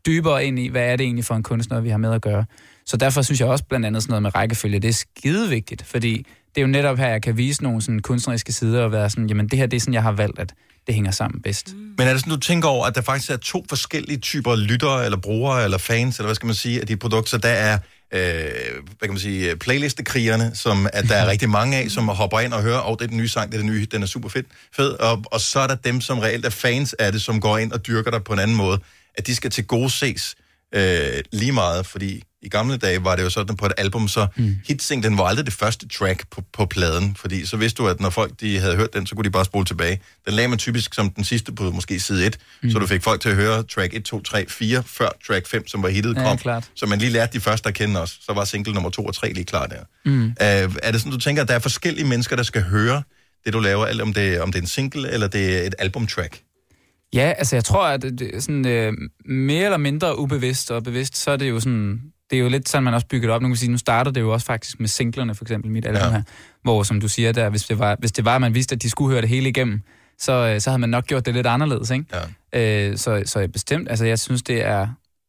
dybere 0.06 0.46
ind 0.46 0.60
i, 0.60 0.68
hvad 0.68 0.84
er 0.84 0.96
det 0.96 1.04
egentlig 1.04 1.26
for 1.26 1.36
en 1.36 1.44
kunstner, 1.44 1.82
vi 1.82 1.90
har 1.90 1.98
med 1.98 2.14
at 2.14 2.22
gøre. 2.22 2.46
Så 2.86 2.98
derfor 2.98 3.22
synes 3.22 3.40
jeg 3.40 3.48
også 3.48 3.64
blandt 3.64 3.86
andet 3.86 4.04
sådan 4.04 4.12
noget 4.12 4.24
med 4.24 4.36
rækkefølge, 4.36 4.80
det 4.80 4.90
er 4.90 4.94
skide 4.94 5.50
vigtigt, 5.50 5.86
fordi 5.86 6.26
det 6.56 6.58
er 6.58 6.62
jo 6.62 6.68
netop 6.68 6.98
her, 6.98 7.08
jeg 7.08 7.22
kan 7.22 7.38
vise 7.38 7.64
nogle 7.64 7.82
sådan 7.82 8.00
kunstneriske 8.00 8.52
sider 8.52 8.84
og 8.84 8.92
være 8.92 9.10
sådan, 9.10 9.28
jamen 9.28 9.48
det 9.48 9.60
her, 9.60 9.66
det 9.66 9.78
er 9.78 9.82
sådan, 9.82 9.94
jeg 9.94 10.04
har 10.04 10.12
valgt, 10.12 10.40
at 10.40 10.54
det 10.88 10.96
hænger 10.96 11.12
sammen 11.12 11.42
bedst. 11.42 11.74
Mm. 11.74 11.80
Men 11.98 12.08
er 12.08 12.12
det 12.12 12.20
sådan, 12.20 12.34
du 12.34 12.40
tænker 12.40 12.70
over, 12.70 12.86
at 12.86 12.96
der 12.96 13.02
faktisk 13.02 13.32
er 13.32 13.38
to 13.38 13.66
forskellige 13.70 14.18
typer 14.18 14.56
lyttere, 14.56 15.06
eller 15.06 15.18
brugere, 15.18 15.64
eller 15.64 15.78
fans, 15.78 16.18
eller 16.18 16.28
hvad 16.28 16.36
skal 16.36 16.46
man 16.46 16.56
sige, 16.56 16.82
af 16.82 16.88
de 16.88 16.98
produkter? 16.98 17.38
Der 17.38 17.50
er, 17.50 17.78
øh, 18.12 18.20
hvad 18.22 19.00
kan 19.02 19.10
man 19.10 19.20
sige, 19.20 19.52
øh, 19.52 19.58
playlistekrigerne, 19.58 20.52
som 20.56 20.88
at 20.94 21.10
der 21.10 21.16
er 21.16 21.28
rigtig 21.28 21.50
mange 21.50 21.78
af, 21.78 21.92
som 21.92 22.08
hopper 22.08 22.40
ind 22.40 22.54
og 22.54 22.62
hører, 22.62 22.80
og 22.80 22.92
oh, 22.92 22.98
det 22.98 23.04
er 23.04 23.08
den 23.08 23.18
nye 23.18 23.30
sang, 23.30 23.52
det 23.52 23.58
er 23.58 23.62
den 23.62 23.72
nye, 23.72 23.88
den 23.92 24.04
er 24.04 24.08
super 24.08 24.30
fed. 24.30 24.44
fed. 24.76 24.90
Og, 24.90 25.24
og 25.26 25.42
så 25.42 25.60
er 25.60 25.68
der 25.68 25.76
dem, 25.76 26.02
som 26.02 26.20
reelt 26.20 26.46
er 26.46 26.50
fans 26.50 26.94
af 26.94 27.12
det, 27.12 27.22
som 27.22 27.42
går 27.42 27.58
ind 27.58 27.72
og 27.72 27.88
dyrker 27.88 28.12
dig 28.12 28.24
på 28.24 28.34
en 28.34 28.40
anden 28.40 28.58
måde, 28.58 28.80
at 29.16 29.28
de 29.28 29.36
skal 29.36 29.52
til 29.52 29.66
gode 29.66 29.90
ses 29.90 30.36
øh, 30.76 31.22
lige 31.32 31.52
meget, 31.52 31.86
fordi 31.86 32.24
i 32.44 32.50
gamle 32.50 32.78
dage 32.78 33.04
var 33.04 33.16
det 33.16 33.24
jo 33.24 33.30
sådan 33.30 33.58
på 33.58 33.66
et 33.66 33.72
album, 33.78 34.08
så 34.08 34.28
mm. 34.36 34.56
hitsinglen 34.68 35.18
var 35.18 35.24
aldrig 35.24 35.46
det 35.46 35.54
første 35.54 35.88
track 35.88 36.24
på, 36.32 36.44
på 36.54 36.66
pladen, 36.66 37.16
fordi 37.20 37.46
så 37.46 37.58
vidste 37.58 37.84
du, 37.84 37.88
at 37.88 38.00
når 38.00 38.10
folk 38.10 38.32
de 38.40 38.60
havde 38.60 38.76
hørt 38.76 38.94
den, 38.94 39.08
så 39.08 39.16
kunne 39.16 39.24
de 39.26 39.30
bare 39.30 39.46
spole 39.46 39.66
tilbage. 39.66 40.02
Den 40.26 40.34
lagde 40.34 40.48
man 40.48 40.58
typisk 40.58 40.94
som 40.94 41.10
den 41.10 41.24
sidste 41.24 41.52
på 41.52 41.72
måske 41.72 42.00
side 42.00 42.26
1, 42.26 42.38
mm. 42.64 42.72
så 42.72 42.80
du 42.80 42.88
fik 42.88 43.04
folk 43.04 43.22
til 43.22 43.30
at 43.30 43.36
høre 43.36 43.64
track 43.64 43.94
1, 43.94 44.04
2, 44.04 44.22
3, 44.22 44.46
4, 44.50 44.84
før 44.86 45.10
track 45.28 45.48
5, 45.48 45.68
som 45.68 45.84
var 45.84 45.90
hittet, 45.90 46.16
Ja, 46.16 46.24
kom. 46.24 46.38
klart. 46.38 46.70
Så 46.76 46.86
man 46.86 47.00
lige 47.00 47.12
lærte 47.12 47.34
de 47.34 47.40
første 47.40 47.70
at 47.70 47.76
kende 47.76 48.02
også. 48.02 48.16
Så 48.22 48.34
var 48.34 48.46
single 48.46 48.74
nummer 48.74 48.90
2 48.90 49.06
og 49.06 49.16
3 49.16 49.34
lige 49.34 49.46
klar 49.46 49.68
der. 49.68 49.84
Mm. 50.06 50.26
Øh, 50.26 50.36
er 50.84 50.92
det 50.92 51.02
sådan, 51.02 51.12
du 51.12 51.18
tænker, 51.20 51.42
at 51.42 51.48
der 51.48 51.56
er 51.56 51.60
forskellige 51.60 52.06
mennesker, 52.06 52.36
der 52.36 52.44
skal 52.44 52.62
høre 52.64 53.04
det, 53.46 53.54
du 53.54 53.60
laver, 53.60 53.88
eller 53.88 54.04
om 54.04 54.14
det, 54.14 54.42
om 54.42 54.52
det 54.52 54.60
er 54.60 54.62
en 54.62 54.68
single, 54.68 55.12
eller 55.12 55.28
det 55.28 55.58
er 55.58 55.68
et 55.68 55.76
albumtrack? 55.80 56.40
Ja, 57.14 57.34
altså 57.38 57.56
jeg 57.56 57.64
tror, 57.64 57.88
at 57.88 58.02
det 58.02 58.20
det 58.20 58.36
er 58.36 58.40
sådan 58.40 58.68
øh, 58.68 58.94
mere 59.26 59.64
eller 59.66 59.78
mindre 59.78 60.20
ubevidst 60.20 60.72
og 60.72 60.84
bevidst, 60.84 61.18
så 61.18 61.32
er 61.32 61.38
det 61.38 61.50
jo 61.50 61.60
sådan, 61.60 62.02
det 62.30 62.36
er 62.36 62.42
jo 62.42 62.50
lidt 62.50 62.70
sådan, 62.70 62.84
man 62.84 62.94
også 62.94 63.08
bygget 63.08 63.32
op. 63.32 63.42
Nu 63.42 63.48
kan 63.48 63.56
sige, 63.56 63.72
nu 63.72 63.78
starter 63.78 64.12
det 64.12 64.22
jo 64.22 64.34
også 64.34 64.46
faktisk 64.46 64.80
med 64.80 64.88
singlerne, 64.88 65.36
for 65.36 65.44
eksempel 65.44 65.72
mit 65.72 65.86
album 65.86 66.02
Ja. 66.02 66.10
her, 66.12 66.22
hvor 66.64 66.84
som 66.84 67.02
du 67.02 67.08
siger 67.08 67.32
der, 67.32 67.50
hvis 67.50 67.64
det, 67.64 67.80
var, 67.80 67.96
hvis 68.00 68.12
det 68.12 68.26
var, 68.26 68.36
at 68.36 68.42
man 68.42 68.54
vidste, 68.54 68.76
at 68.76 68.82
de 68.82 68.90
skulle 68.90 69.12
høre 69.12 69.22
det 69.22 69.30
hele 69.30 69.50
igennem, 69.50 69.82
så, 70.20 70.32
øh, 70.32 70.62
så 70.62 70.70
havde 70.70 70.80
man 70.80 70.90
nok 70.90 71.06
gjort 71.06 71.26
det 71.26 71.34
lidt 71.34 71.48
anderledes, 71.48 71.90
ikke? 71.90 72.06
Ja. 72.54 72.90
Øh, 72.90 72.98
så, 72.98 73.24
så 73.26 73.48
bestemt, 73.54 73.90
altså 73.90 74.06
jeg 74.06 74.20
synes, 74.20 74.42
det 74.42 74.66
er 74.66 74.88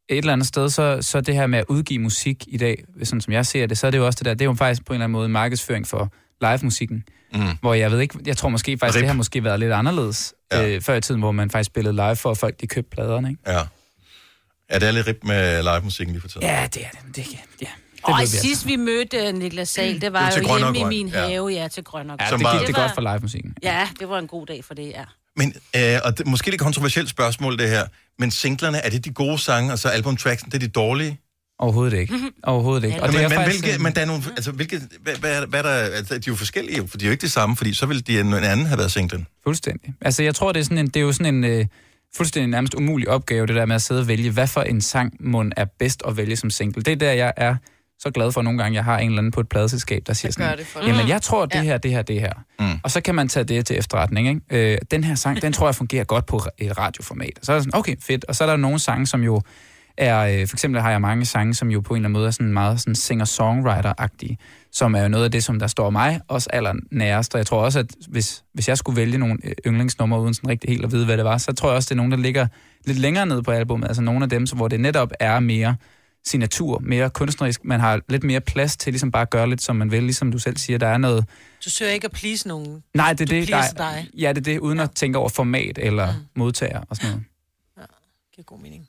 et 0.08 0.18
eller 0.18 0.32
andet 0.32 0.46
sted, 0.46 0.68
så, 0.68 0.98
så 1.00 1.20
det 1.20 1.34
her 1.34 1.46
med 1.46 1.58
at 1.58 1.64
udgive 1.68 1.98
musik 1.98 2.44
i 2.46 2.56
dag, 2.56 2.84
sådan 3.02 3.20
som 3.20 3.32
jeg 3.32 3.46
ser 3.46 3.66
det, 3.66 3.78
så 3.78 3.86
er 3.86 3.90
det 3.90 3.98
jo 3.98 4.06
også 4.06 4.16
det 4.18 4.24
der, 4.26 4.34
det 4.34 4.40
er 4.40 4.44
jo 4.44 4.54
faktisk 4.54 4.84
på 4.86 4.92
en 4.92 4.94
eller 4.94 5.04
anden 5.04 5.12
måde 5.12 5.28
markedsføring 5.28 5.86
for 5.86 6.12
live-musikken, 6.42 7.04
Mm. 7.34 7.56
hvor 7.60 7.74
jeg 7.74 7.90
ved 7.90 8.00
ikke, 8.00 8.18
jeg 8.26 8.36
tror 8.36 8.48
måske 8.48 8.78
faktisk, 8.78 8.96
Rip. 8.96 9.00
det 9.02 9.08
har 9.08 9.14
måske 9.16 9.44
været 9.44 9.60
lidt 9.60 9.72
anderledes 9.72 10.34
Ja. 10.52 10.60
ja. 10.60 10.68
øh, 10.68 10.80
før 10.82 10.94
i 10.94 11.00
tiden, 11.00 11.20
hvor 11.20 11.32
man 11.32 11.50
faktisk 11.50 11.66
spillede 11.66 11.94
live 11.96 12.16
for, 12.16 12.30
at 12.30 12.38
folk 12.38 12.60
de 12.60 12.66
købte 12.66 12.90
pladerne, 12.90 13.28
ikke? 13.30 13.40
Ja. 13.46 13.60
Er 14.68 14.78
det 14.78 14.94
lidt 14.94 15.06
rip 15.06 15.18
med 15.24 15.62
live-musikken 15.62 16.12
lige 16.12 16.20
for 16.20 16.28
tiden? 16.28 16.42
Ja, 16.46 16.68
det 16.74 16.84
er 16.84 16.88
det. 16.90 17.16
det 17.16 17.26
ja. 17.62 17.66
Og 18.02 18.14
ved 18.18 18.20
vi 18.20 18.26
sidst 18.26 18.66
vi 18.66 18.76
mødte 18.76 19.16
øh, 19.16 19.34
Niklas 19.34 19.68
Sahl, 19.68 20.00
det 20.00 20.12
var 20.12 20.30
Det 20.30 20.34
var 20.34 20.42
jo 20.42 20.46
Grøn 20.48 20.62
og 20.62 20.74
hjemme 20.74 20.94
i 20.94 20.98
min 21.04 21.08
ja. 21.12 21.26
have, 21.28 21.48
ja, 21.48 21.68
til 21.68 21.84
Grøn 21.84 22.10
og 22.10 22.16
Ja, 22.20 22.28
Grøn. 22.28 22.38
det, 22.38 22.44
var- 22.44 22.58
gik, 22.58 22.66
det 22.66 22.74
er 22.74 22.78
var- 22.80 22.86
godt 22.86 22.94
for 22.94 23.12
live-musikken. 23.12 23.54
Ja, 23.62 23.88
det 24.00 24.08
var 24.08 24.18
en 24.18 24.26
god 24.26 24.46
dag 24.46 24.64
for 24.64 24.74
det, 24.74 24.88
ja. 24.88 25.04
Men, 25.36 25.54
øh, 25.76 25.98
og 26.04 26.18
det, 26.18 26.26
måske 26.26 26.50
lidt 26.50 26.60
kontroversielt 26.60 27.08
spørgsmål, 27.10 27.58
det 27.58 27.68
her. 27.68 27.86
Men 28.18 28.30
singlerne, 28.30 28.78
er 28.78 28.90
det 28.90 29.04
de 29.04 29.12
gode 29.12 29.38
sange, 29.38 29.72
og 29.72 29.78
så 29.78 29.88
albumtracksen, 29.88 30.50
det 30.50 30.54
er 30.54 30.58
de 30.66 30.68
dårlige? 30.68 31.20
Overhovedet 31.62 31.98
ikke. 31.98 32.14
Overhovedet 32.42 32.84
ikke. 32.84 32.96
Og 32.96 33.02
Og 33.02 33.08
men, 33.08 33.16
det 33.18 33.24
er 33.24 33.28
men, 33.28 33.36
faktisk, 33.38 33.60
hvilke, 33.62 33.76
øh, 33.76 33.82
men 33.82 33.94
der 33.94 34.00
er 34.00 34.06
nogle, 34.06 34.22
altså, 34.36 34.50
hvilke, 34.52 34.80
hvad, 35.02 35.14
hvad, 35.16 35.42
er- 35.42 35.46
hvad 35.46 35.58
er 35.58 35.62
der, 35.62 35.70
altså, 35.70 36.14
de 36.14 36.18
er 36.18 36.22
jo 36.28 36.34
forskellige, 36.34 36.88
for 36.88 36.98
de 36.98 37.04
er 37.04 37.08
jo 37.08 37.12
ikke 37.12 37.22
det 37.22 37.30
samme, 37.32 37.56
fordi 37.56 37.74
så 37.74 37.86
ville 37.86 38.02
de 38.02 38.20
en, 38.20 38.26
en 38.26 38.34
anden 38.34 38.66
have 38.66 38.78
været 38.78 38.92
singlen. 38.92 39.26
Fuldstændig. 39.44 39.94
Altså, 40.00 40.22
jeg 40.22 40.34
tror, 40.34 40.52
det 40.52 40.60
er, 40.60 40.64
sådan 40.64 40.78
en, 40.78 40.86
det 40.86 40.96
er 40.96 41.00
jo 41.00 41.12
sådan 41.12 41.34
en 41.34 41.44
øh, 41.44 41.66
fuldstændig 42.16 42.50
nærmest 42.50 42.74
umulig 42.74 43.08
opgave, 43.08 43.46
det 43.46 43.54
der 43.56 43.66
med 43.66 43.74
at 43.74 43.82
sidde 43.82 44.00
og 44.00 44.08
vælge, 44.08 44.30
hvad 44.30 44.46
for 44.46 44.62
en 44.62 44.80
sang 44.80 45.12
mund 45.20 45.52
er 45.56 45.64
bedst 45.78 46.02
at 46.08 46.16
vælge 46.16 46.36
som 46.36 46.50
single. 46.50 46.82
Det 46.82 46.92
er 46.92 46.96
der, 46.96 47.12
jeg 47.12 47.32
er 47.36 47.54
så 47.98 48.10
glad 48.10 48.32
for 48.32 48.42
nogle 48.42 48.62
gange, 48.62 48.76
jeg 48.76 48.84
har 48.84 48.98
en 48.98 49.06
eller 49.08 49.18
anden 49.18 49.32
på 49.32 49.40
et 49.40 49.48
pladeselskab, 49.48 50.02
der 50.06 50.12
siger 50.12 50.32
sådan, 50.32 50.58
det 50.58 50.66
for 50.66 50.80
dig. 50.80 50.86
jamen 50.88 51.08
jeg 51.08 51.22
tror, 51.22 51.46
det 51.46 51.60
her, 51.60 51.78
det 51.78 51.90
her, 51.90 52.02
det 52.02 52.20
her. 52.20 52.32
Mm. 52.60 52.66
Og 52.82 52.90
så 52.90 53.00
kan 53.00 53.14
man 53.14 53.28
tage 53.28 53.44
det 53.44 53.66
til 53.66 53.78
efterretning. 53.78 54.28
Ikke? 54.28 54.72
Øh, 54.72 54.78
den 54.90 55.04
her 55.04 55.14
sang, 55.14 55.42
den 55.42 55.52
tror 55.52 55.66
jeg 55.68 55.74
fungerer 55.74 56.04
godt 56.04 56.26
på 56.26 56.42
et 56.58 56.78
radioformat. 56.78 57.30
Så 57.42 57.52
er 57.52 57.56
det 57.56 57.64
sådan, 57.64 57.78
okay, 57.78 57.96
fedt. 58.00 58.24
Og 58.24 58.36
så 58.36 58.44
er 58.44 58.48
der 58.48 58.56
nogle 58.56 58.78
sange, 58.78 59.06
som 59.06 59.22
jo 59.22 59.42
er, 59.96 60.20
øh, 60.20 60.48
for 60.48 60.56
eksempel 60.56 60.80
har 60.80 60.90
jeg 60.90 61.00
mange 61.00 61.24
sange, 61.24 61.54
som 61.54 61.70
jo 61.70 61.80
på 61.80 61.94
en 61.94 61.96
eller 61.98 62.06
anden 62.06 62.12
måde 62.12 62.26
er 62.26 62.30
sådan 62.30 62.52
meget 62.52 62.80
sådan 62.80 62.94
singer-songwriter-agtige, 62.94 64.36
som 64.72 64.94
er 64.94 65.02
jo 65.02 65.08
noget 65.08 65.24
af 65.24 65.30
det, 65.30 65.44
som 65.44 65.58
der 65.58 65.66
står 65.66 65.90
mig 65.90 66.20
også 66.28 66.48
allernærest. 66.52 67.34
Og 67.34 67.38
jeg 67.38 67.46
tror 67.46 67.60
også, 67.60 67.78
at 67.78 67.86
hvis, 68.08 68.44
hvis 68.54 68.68
jeg 68.68 68.78
skulle 68.78 68.96
vælge 68.96 69.18
nogle 69.18 69.38
øh, 69.44 69.52
yndlingsnumre, 69.66 70.20
uden 70.20 70.34
sådan 70.34 70.50
rigtig 70.50 70.70
helt 70.70 70.84
at 70.84 70.92
vide, 70.92 71.04
hvad 71.04 71.16
det 71.16 71.24
var, 71.24 71.38
så 71.38 71.52
tror 71.52 71.68
jeg 71.68 71.76
også, 71.76 71.86
det 71.86 71.94
er 71.94 71.96
nogen, 71.96 72.12
der 72.12 72.18
ligger 72.18 72.46
lidt 72.84 72.98
længere 72.98 73.26
nede 73.26 73.42
på 73.42 73.50
albumet. 73.50 73.86
Altså 73.86 74.02
nogle 74.02 74.22
af 74.22 74.30
dem, 74.30 74.46
som, 74.46 74.58
hvor 74.58 74.68
det 74.68 74.80
netop 74.80 75.12
er 75.20 75.40
mere 75.40 75.76
signatur, 76.24 76.78
mere 76.78 77.10
kunstnerisk. 77.10 77.64
Man 77.64 77.80
har 77.80 78.00
lidt 78.08 78.24
mere 78.24 78.40
plads 78.40 78.76
til 78.76 78.92
ligesom 78.92 79.10
bare 79.10 79.22
at 79.22 79.30
gøre 79.30 79.48
lidt, 79.48 79.62
som 79.62 79.76
man 79.76 79.90
vil. 79.90 80.02
Ligesom 80.02 80.32
du 80.32 80.38
selv 80.38 80.56
siger, 80.56 80.78
der 80.78 80.86
er 80.86 80.98
noget... 80.98 81.24
Du 81.64 81.70
søger 81.70 81.92
ikke 81.92 82.04
at 82.04 82.12
please 82.12 82.48
nogen. 82.48 82.82
Nej, 82.94 83.12
det 83.12 83.20
er 83.20 83.26
Du 83.26 83.34
det. 83.34 83.50
Nej, 83.50 83.68
dig. 83.76 84.08
ja, 84.18 84.28
det 84.28 84.38
er 84.38 84.42
det, 84.42 84.58
uden 84.58 84.80
at 84.80 84.90
tænke 84.90 85.18
over 85.18 85.28
format 85.28 85.78
eller 85.82 86.12
mm. 86.12 86.18
modtager 86.36 86.80
og 86.88 86.96
sådan 86.96 87.10
noget. 87.10 87.24
giver 88.34 88.44
god 88.44 88.58
mening. 88.58 88.88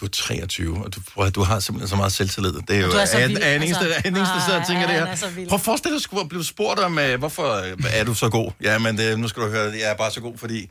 Du 0.00 0.04
er 0.04 0.08
23, 0.10 0.84
og 0.84 0.94
du, 0.94 1.00
du 1.34 1.42
har 1.42 1.60
simpelthen 1.60 1.88
så 1.88 1.96
meget 1.96 2.12
selvtillid. 2.12 2.52
Det 2.52 2.76
er 2.76 2.80
jo, 2.80 2.86
Og 2.86 2.92
du 2.92 2.98
er 2.98 3.04
så 3.04 3.16
vild, 3.26 3.36
er, 3.36 3.40
er 3.46 3.56
en 3.56 3.62
eneste, 3.62 3.84
altså. 3.84 4.00
er 4.04 4.08
en 4.08 4.16
eneste, 4.16 4.52
der 4.52 4.60
og 4.60 4.66
tænker 4.66 4.86
det 4.86 4.94
her. 4.94 5.06
er. 5.06 5.46
Prøv 5.48 5.54
at 5.54 5.60
forestille 5.60 5.92
dig, 5.92 5.96
at 5.96 5.98
du 5.98 6.02
skulle 6.02 6.28
blive 6.28 6.44
spurgt 6.44 6.80
om, 6.80 6.98
øh, 6.98 7.18
hvorfor 7.18 7.54
øh, 7.54 7.76
er 7.92 8.04
du 8.04 8.14
så 8.14 8.28
god? 8.28 8.50
Ja, 8.62 8.78
men 8.78 8.98
det, 8.98 9.18
nu 9.18 9.28
skal 9.28 9.42
du 9.42 9.48
høre, 9.48 9.72
jeg 9.72 9.90
er 9.90 9.94
bare 9.96 10.10
så 10.10 10.20
god, 10.20 10.38
fordi... 10.38 10.70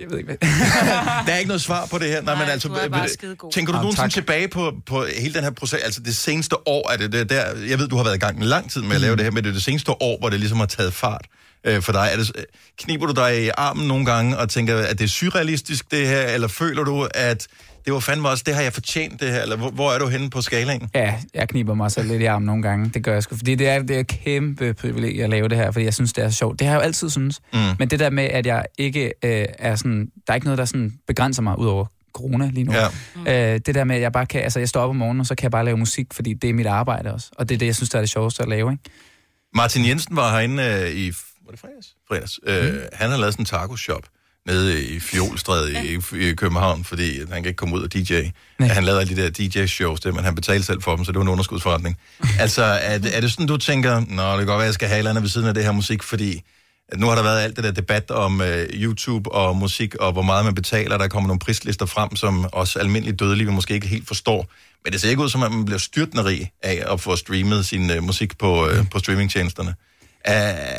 Jeg 0.00 0.10
ved 0.10 0.18
ikke, 0.18 0.26
hvad... 0.26 0.36
Der 1.26 1.32
er 1.32 1.36
ikke 1.36 1.48
noget 1.48 1.62
svar 1.62 1.86
på 1.86 1.98
det 1.98 2.08
her. 2.08 2.22
Nej, 2.22 2.34
men 2.34 2.48
altså, 2.48 2.68
du 2.68 2.74
er 2.74 2.88
bare 2.88 3.02
øh, 3.02 3.08
skidegod. 3.08 3.52
tænker 3.52 3.72
du 3.72 3.76
Jamen, 3.76 3.84
nogensinde 3.84 4.08
tak. 4.08 4.12
tilbage 4.14 4.48
på, 4.48 4.72
på 4.86 5.04
hele 5.18 5.34
den 5.34 5.42
her 5.42 5.50
proces? 5.50 5.80
Altså 5.82 6.00
det 6.00 6.16
seneste 6.16 6.68
år, 6.68 6.90
er 6.90 6.96
det, 6.96 7.12
det 7.12 7.30
der, 7.30 7.44
jeg 7.68 7.78
ved, 7.78 7.88
du 7.88 7.96
har 7.96 8.04
været 8.04 8.16
i 8.16 8.18
gang 8.18 8.36
en 8.38 8.44
lang 8.44 8.70
tid 8.70 8.82
med 8.82 8.94
at 8.94 9.00
lave 9.00 9.16
det 9.16 9.24
her, 9.24 9.30
men 9.30 9.44
det 9.44 9.50
er 9.50 9.54
det 9.54 9.62
seneste 9.62 10.02
år, 10.02 10.18
hvor 10.18 10.28
det 10.28 10.40
ligesom 10.40 10.58
har 10.58 10.66
taget 10.66 10.94
fart 10.94 11.26
øh, 11.64 11.82
for 11.82 11.92
dig. 11.92 12.08
Er 12.12 12.16
det, 12.16 12.32
kniber 12.78 13.06
du 13.06 13.12
dig 13.12 13.44
i 13.44 13.50
armen 13.56 13.88
nogle 13.88 14.04
gange 14.06 14.38
og 14.38 14.48
tænker, 14.48 14.76
at 14.76 14.98
det 14.98 15.04
er 15.04 15.08
surrealistisk 15.08 15.90
det 15.90 16.08
her, 16.08 16.22
eller 16.22 16.48
føler 16.48 16.84
du, 16.84 17.08
at 17.14 17.46
det 17.84 17.92
var 17.92 18.00
fandme 18.00 18.28
også, 18.28 18.44
det 18.46 18.54
har 18.54 18.62
jeg 18.62 18.72
fortjent 18.72 19.20
det 19.20 19.30
her, 19.30 19.42
eller 19.42 19.56
hvor, 19.56 19.70
hvor 19.70 19.92
er 19.92 19.98
du 19.98 20.06
henne 20.06 20.30
på 20.30 20.42
skalaen? 20.42 20.88
Ja, 20.94 21.14
jeg 21.34 21.48
kniber 21.48 21.74
mig 21.74 21.92
selv 21.92 22.08
lidt 22.08 22.22
i 22.22 22.24
armen 22.24 22.46
nogle 22.46 22.62
gange. 22.62 22.90
Det 22.94 23.04
gør 23.04 23.12
jeg 23.12 23.22
sgu, 23.22 23.36
fordi 23.36 23.54
det 23.54 23.68
er, 23.68 23.82
det 23.82 23.96
er 23.96 24.00
et 24.00 24.06
kæmpe 24.06 24.74
privilegie 24.74 25.24
at 25.24 25.30
lave 25.30 25.48
det 25.48 25.58
her, 25.58 25.70
fordi 25.70 25.84
jeg 25.84 25.94
synes, 25.94 26.12
det 26.12 26.24
er 26.24 26.30
sjovt. 26.30 26.58
Det 26.58 26.66
har 26.66 26.74
jeg 26.74 26.80
jo 26.80 26.84
altid 26.84 27.10
synes. 27.10 27.40
Mm. 27.52 27.58
Men 27.78 27.90
det 27.90 27.98
der 27.98 28.10
med, 28.10 28.24
at 28.24 28.46
jeg 28.46 28.64
ikke 28.78 29.12
øh, 29.24 29.46
er 29.58 29.76
sådan... 29.76 30.08
Der 30.26 30.32
er 30.32 30.34
ikke 30.34 30.46
noget, 30.46 30.58
der 30.58 30.64
sådan 30.64 30.92
begrænser 31.06 31.42
mig 31.42 31.58
ud 31.58 31.66
over 31.66 31.86
corona 32.12 32.50
lige 32.52 32.64
nu. 32.64 32.72
Ja. 33.26 33.54
Øh, 33.54 33.60
det 33.66 33.74
der 33.74 33.84
med, 33.84 33.96
at 33.96 34.02
jeg 34.02 34.12
bare 34.12 34.26
kan... 34.26 34.40
Altså, 34.40 34.58
jeg 34.58 34.68
står 34.68 34.80
op 34.80 34.90
om 34.90 34.96
morgenen, 34.96 35.20
og 35.20 35.26
så 35.26 35.34
kan 35.34 35.42
jeg 35.42 35.50
bare 35.50 35.64
lave 35.64 35.76
musik, 35.76 36.06
fordi 36.12 36.34
det 36.34 36.50
er 36.50 36.54
mit 36.54 36.66
arbejde 36.66 37.12
også. 37.12 37.28
Og 37.36 37.48
det 37.48 37.54
er 37.54 37.58
det, 37.58 37.66
jeg 37.66 37.74
synes, 37.74 37.90
der 37.90 37.98
er 37.98 38.02
det 38.02 38.10
sjoveste 38.10 38.42
at 38.42 38.48
lave, 38.48 38.72
ikke? 38.72 38.84
Martin 39.54 39.86
Jensen 39.86 40.16
var 40.16 40.32
herinde 40.32 40.62
øh, 40.62 40.90
i, 40.90 41.12
var 41.50 41.52
det 41.52 41.60
fredags? 41.60 41.88
fredags. 42.08 42.40
Øh, 42.74 42.82
han 42.92 43.10
har 43.10 43.16
lavet 43.18 43.34
sådan 43.34 43.42
en 43.42 43.46
taco-shop 43.46 44.02
nede 44.46 44.84
i 44.84 45.00
Fjolstræde 45.00 45.72
i, 45.72 45.98
i 46.30 46.34
København, 46.34 46.84
fordi 46.84 47.18
han 47.18 47.28
kan 47.28 47.46
ikke 47.46 47.56
komme 47.56 47.76
ud 47.76 47.82
og 47.82 47.92
DJ. 47.92 48.22
Han 48.60 48.84
lavede 48.84 49.00
alle 49.00 49.16
de 49.16 49.22
der 49.22 49.30
DJ-shows, 49.30 50.00
det, 50.00 50.14
men 50.14 50.24
han 50.24 50.34
betalte 50.34 50.66
selv 50.66 50.82
for 50.82 50.96
dem, 50.96 51.04
så 51.04 51.12
det 51.12 51.18
var 51.18 51.24
en 51.24 51.28
underskudsforretning. 51.28 51.96
altså, 52.40 52.62
er, 52.62 52.98
det- 52.98 53.16
er 53.16 53.20
det 53.20 53.30
sådan, 53.32 53.46
du 53.46 53.56
tænker, 53.56 54.00
nå, 54.08 54.30
det 54.30 54.38
kan 54.38 54.46
godt 54.46 54.58
være, 54.58 54.60
jeg 54.60 54.74
skal 54.74 54.88
have 54.88 54.96
et 54.96 54.98
eller 54.98 55.10
andet 55.10 55.22
ved 55.22 55.28
siden 55.30 55.48
af 55.48 55.54
det 55.54 55.64
her 55.64 55.72
musik, 55.72 56.02
fordi 56.02 56.42
nu 56.96 57.06
har 57.06 57.14
der 57.14 57.22
været 57.22 57.40
alt 57.40 57.56
det 57.56 57.64
der 57.64 57.70
debat 57.70 58.10
om 58.10 58.40
øh, 58.40 58.68
YouTube 58.72 59.32
og 59.32 59.56
musik, 59.56 59.94
og 59.94 60.12
hvor 60.12 60.22
meget 60.22 60.44
man 60.44 60.54
betaler. 60.54 60.98
Der 60.98 61.08
kommer 61.08 61.26
nogle 61.28 61.38
prislister 61.38 61.86
frem, 61.86 62.16
som 62.16 62.44
også 62.52 62.78
almindelige 62.78 63.16
dødelige 63.16 63.50
måske 63.50 63.74
ikke 63.74 63.86
helt 63.88 64.06
forstår. 64.08 64.46
Men 64.84 64.92
det 64.92 65.00
ser 65.00 65.10
ikke 65.10 65.22
ud 65.22 65.28
som, 65.28 65.42
at 65.42 65.52
man 65.52 65.64
bliver 65.64 65.78
styrtende 65.78 66.24
rig 66.24 66.52
af 66.62 66.84
at 66.92 67.00
få 67.00 67.16
streamet 67.16 67.66
sin 67.66 67.90
øh, 67.90 68.02
musik 68.02 68.38
på, 68.38 68.68
øh, 68.68 68.90
på 68.90 68.98
streamingtjenesterne. 68.98 69.74
Er, 70.24 70.34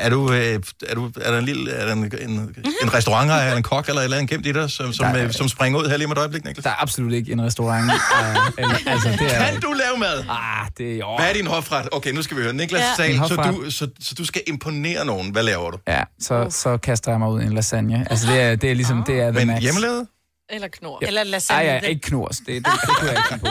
er, 0.05 0.09
du, 0.09 0.33
øh, 0.33 0.59
er, 0.89 0.95
du, 0.95 1.11
er 1.21 1.31
der 1.31 1.37
en 1.39 1.45
lille 1.45 1.71
er 1.71 1.85
der 1.85 1.93
en, 1.93 2.03
en, 2.21 2.55
en 2.83 2.93
restaurantejer, 2.93 3.43
eller 3.45 3.57
en 3.57 3.63
kok, 3.63 3.87
eller 3.87 4.01
et 4.01 4.03
eller 4.03 4.17
andet 4.17 4.29
gemt 4.29 4.45
i 4.45 4.51
dig, 4.51 4.69
som, 4.71 4.93
som, 4.93 5.05
Der 5.05 5.13
er- 5.13 5.25
øh, 5.25 5.33
som 5.33 5.47
springer 5.47 5.79
ud 5.79 5.89
her 5.89 5.97
lige 5.97 6.07
med 6.07 6.15
et 6.15 6.19
øjeblik, 6.19 6.45
Niklas? 6.45 6.63
Der 6.63 6.69
er 6.69 6.81
absolut 6.81 7.13
ikke 7.13 7.31
en 7.31 7.41
restaurant. 7.41 7.83
øh, 7.91 8.35
eller, 8.57 8.75
altså, 8.87 9.09
det 9.09 9.35
er, 9.35 9.51
Kan 9.51 9.61
du 9.61 9.71
lave 9.73 9.97
mad? 9.99 10.23
Ah, 10.29 10.67
det 10.77 10.93
er 10.93 10.97
jo... 10.97 11.15
Hvad 11.17 11.29
er 11.29 11.33
din 11.33 11.47
hofret? 11.47 11.89
Okay, 11.91 12.11
nu 12.11 12.21
skal 12.21 12.37
vi 12.37 12.41
høre. 12.41 12.53
Niklas 12.53 12.81
Ja. 12.81 12.85
sagde, 12.97 13.19
Min 13.19 13.27
så 13.27 13.35
du, 13.35 13.71
så, 13.71 13.87
så 13.99 14.15
du 14.15 14.25
skal 14.25 14.41
imponere 14.47 15.05
nogen. 15.05 15.31
Hvad 15.31 15.43
laver 15.43 15.71
du? 15.71 15.77
Ja, 15.87 16.03
så, 16.19 16.47
så 16.49 16.77
kaster 16.77 17.11
jeg 17.11 17.19
mig 17.19 17.29
ud 17.29 17.41
i 17.41 17.45
en 17.45 17.53
lasagne. 17.53 18.07
Altså, 18.09 18.27
det 18.31 18.41
er, 18.41 18.55
det 18.55 18.71
er 18.71 18.75
ligesom, 18.75 19.03
det 19.07 19.19
er 19.19 19.31
the 19.31 19.39
Men 19.39 19.47
max. 19.47 19.61
hjemmelavet? 19.61 20.07
Eller 20.49 20.67
knor. 20.67 20.99
Ja. 21.01 21.07
Eller 21.07 21.23
lasagne. 21.23 21.69
Ej, 21.69 21.79
ja, 21.83 21.87
ikke 21.87 22.01
knurs. 22.01 22.37
Det, 22.37 22.47
det, 22.47 22.65
det 22.65 22.89
kunne 22.99 23.09
jeg 23.11 23.17
ikke 23.33 23.45
på. 23.45 23.47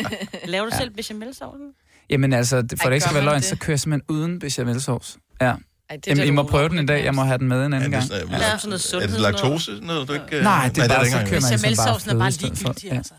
Laver 0.50 0.64
du 0.70 0.76
selv 0.76 0.90
bechamelsovsen? 0.90 1.66
Jamen 2.10 2.32
altså, 2.32 2.62
det- 2.62 2.70
for 2.80 2.84
Ej, 2.84 2.88
det 2.90 2.94
ikke 2.96 3.04
skal 3.04 3.14
være 3.14 3.24
løgn, 3.24 3.36
det? 3.36 3.44
så 3.44 3.56
kører 3.56 3.72
jeg 3.72 3.80
simpelthen 3.80 4.16
uden 4.16 4.38
bechamelsauce. 4.38 5.18
Ja. 5.42 5.54
Ej, 5.90 5.96
det 5.96 6.06
Jamen, 6.06 6.26
I 6.26 6.30
må 6.30 6.42
prøve 6.42 6.68
den 6.68 6.78
en 6.78 6.86
dag. 6.86 7.04
Jeg 7.04 7.14
må 7.14 7.22
have 7.22 7.38
den 7.38 7.48
med 7.48 7.66
en 7.66 7.72
anden 7.72 7.94
Er 7.94 7.98
gang. 7.98 8.02
det, 8.02 8.12
sådan, 8.12 8.28
Ja. 8.28 8.36
er, 8.36 9.02
er 9.02 9.06
det 9.06 9.20
laktose? 9.20 9.78
Noget, 9.82 10.08
du 10.08 10.12
ikke, 10.12 10.24
øh, 10.36 10.42
Nej, 10.42 10.70
det 10.74 10.84
er 10.84 10.88
bare, 10.88 11.00
ikke 11.00 11.10
så 11.10 11.16
kører 11.18 11.40
man 11.40 11.60
ligesom 11.60 11.86
bare 11.86 12.14
er 12.14 12.18
bare 12.18 12.30
ligegyldig, 12.30 12.84
Ja. 12.84 12.96
altså. 12.96 13.14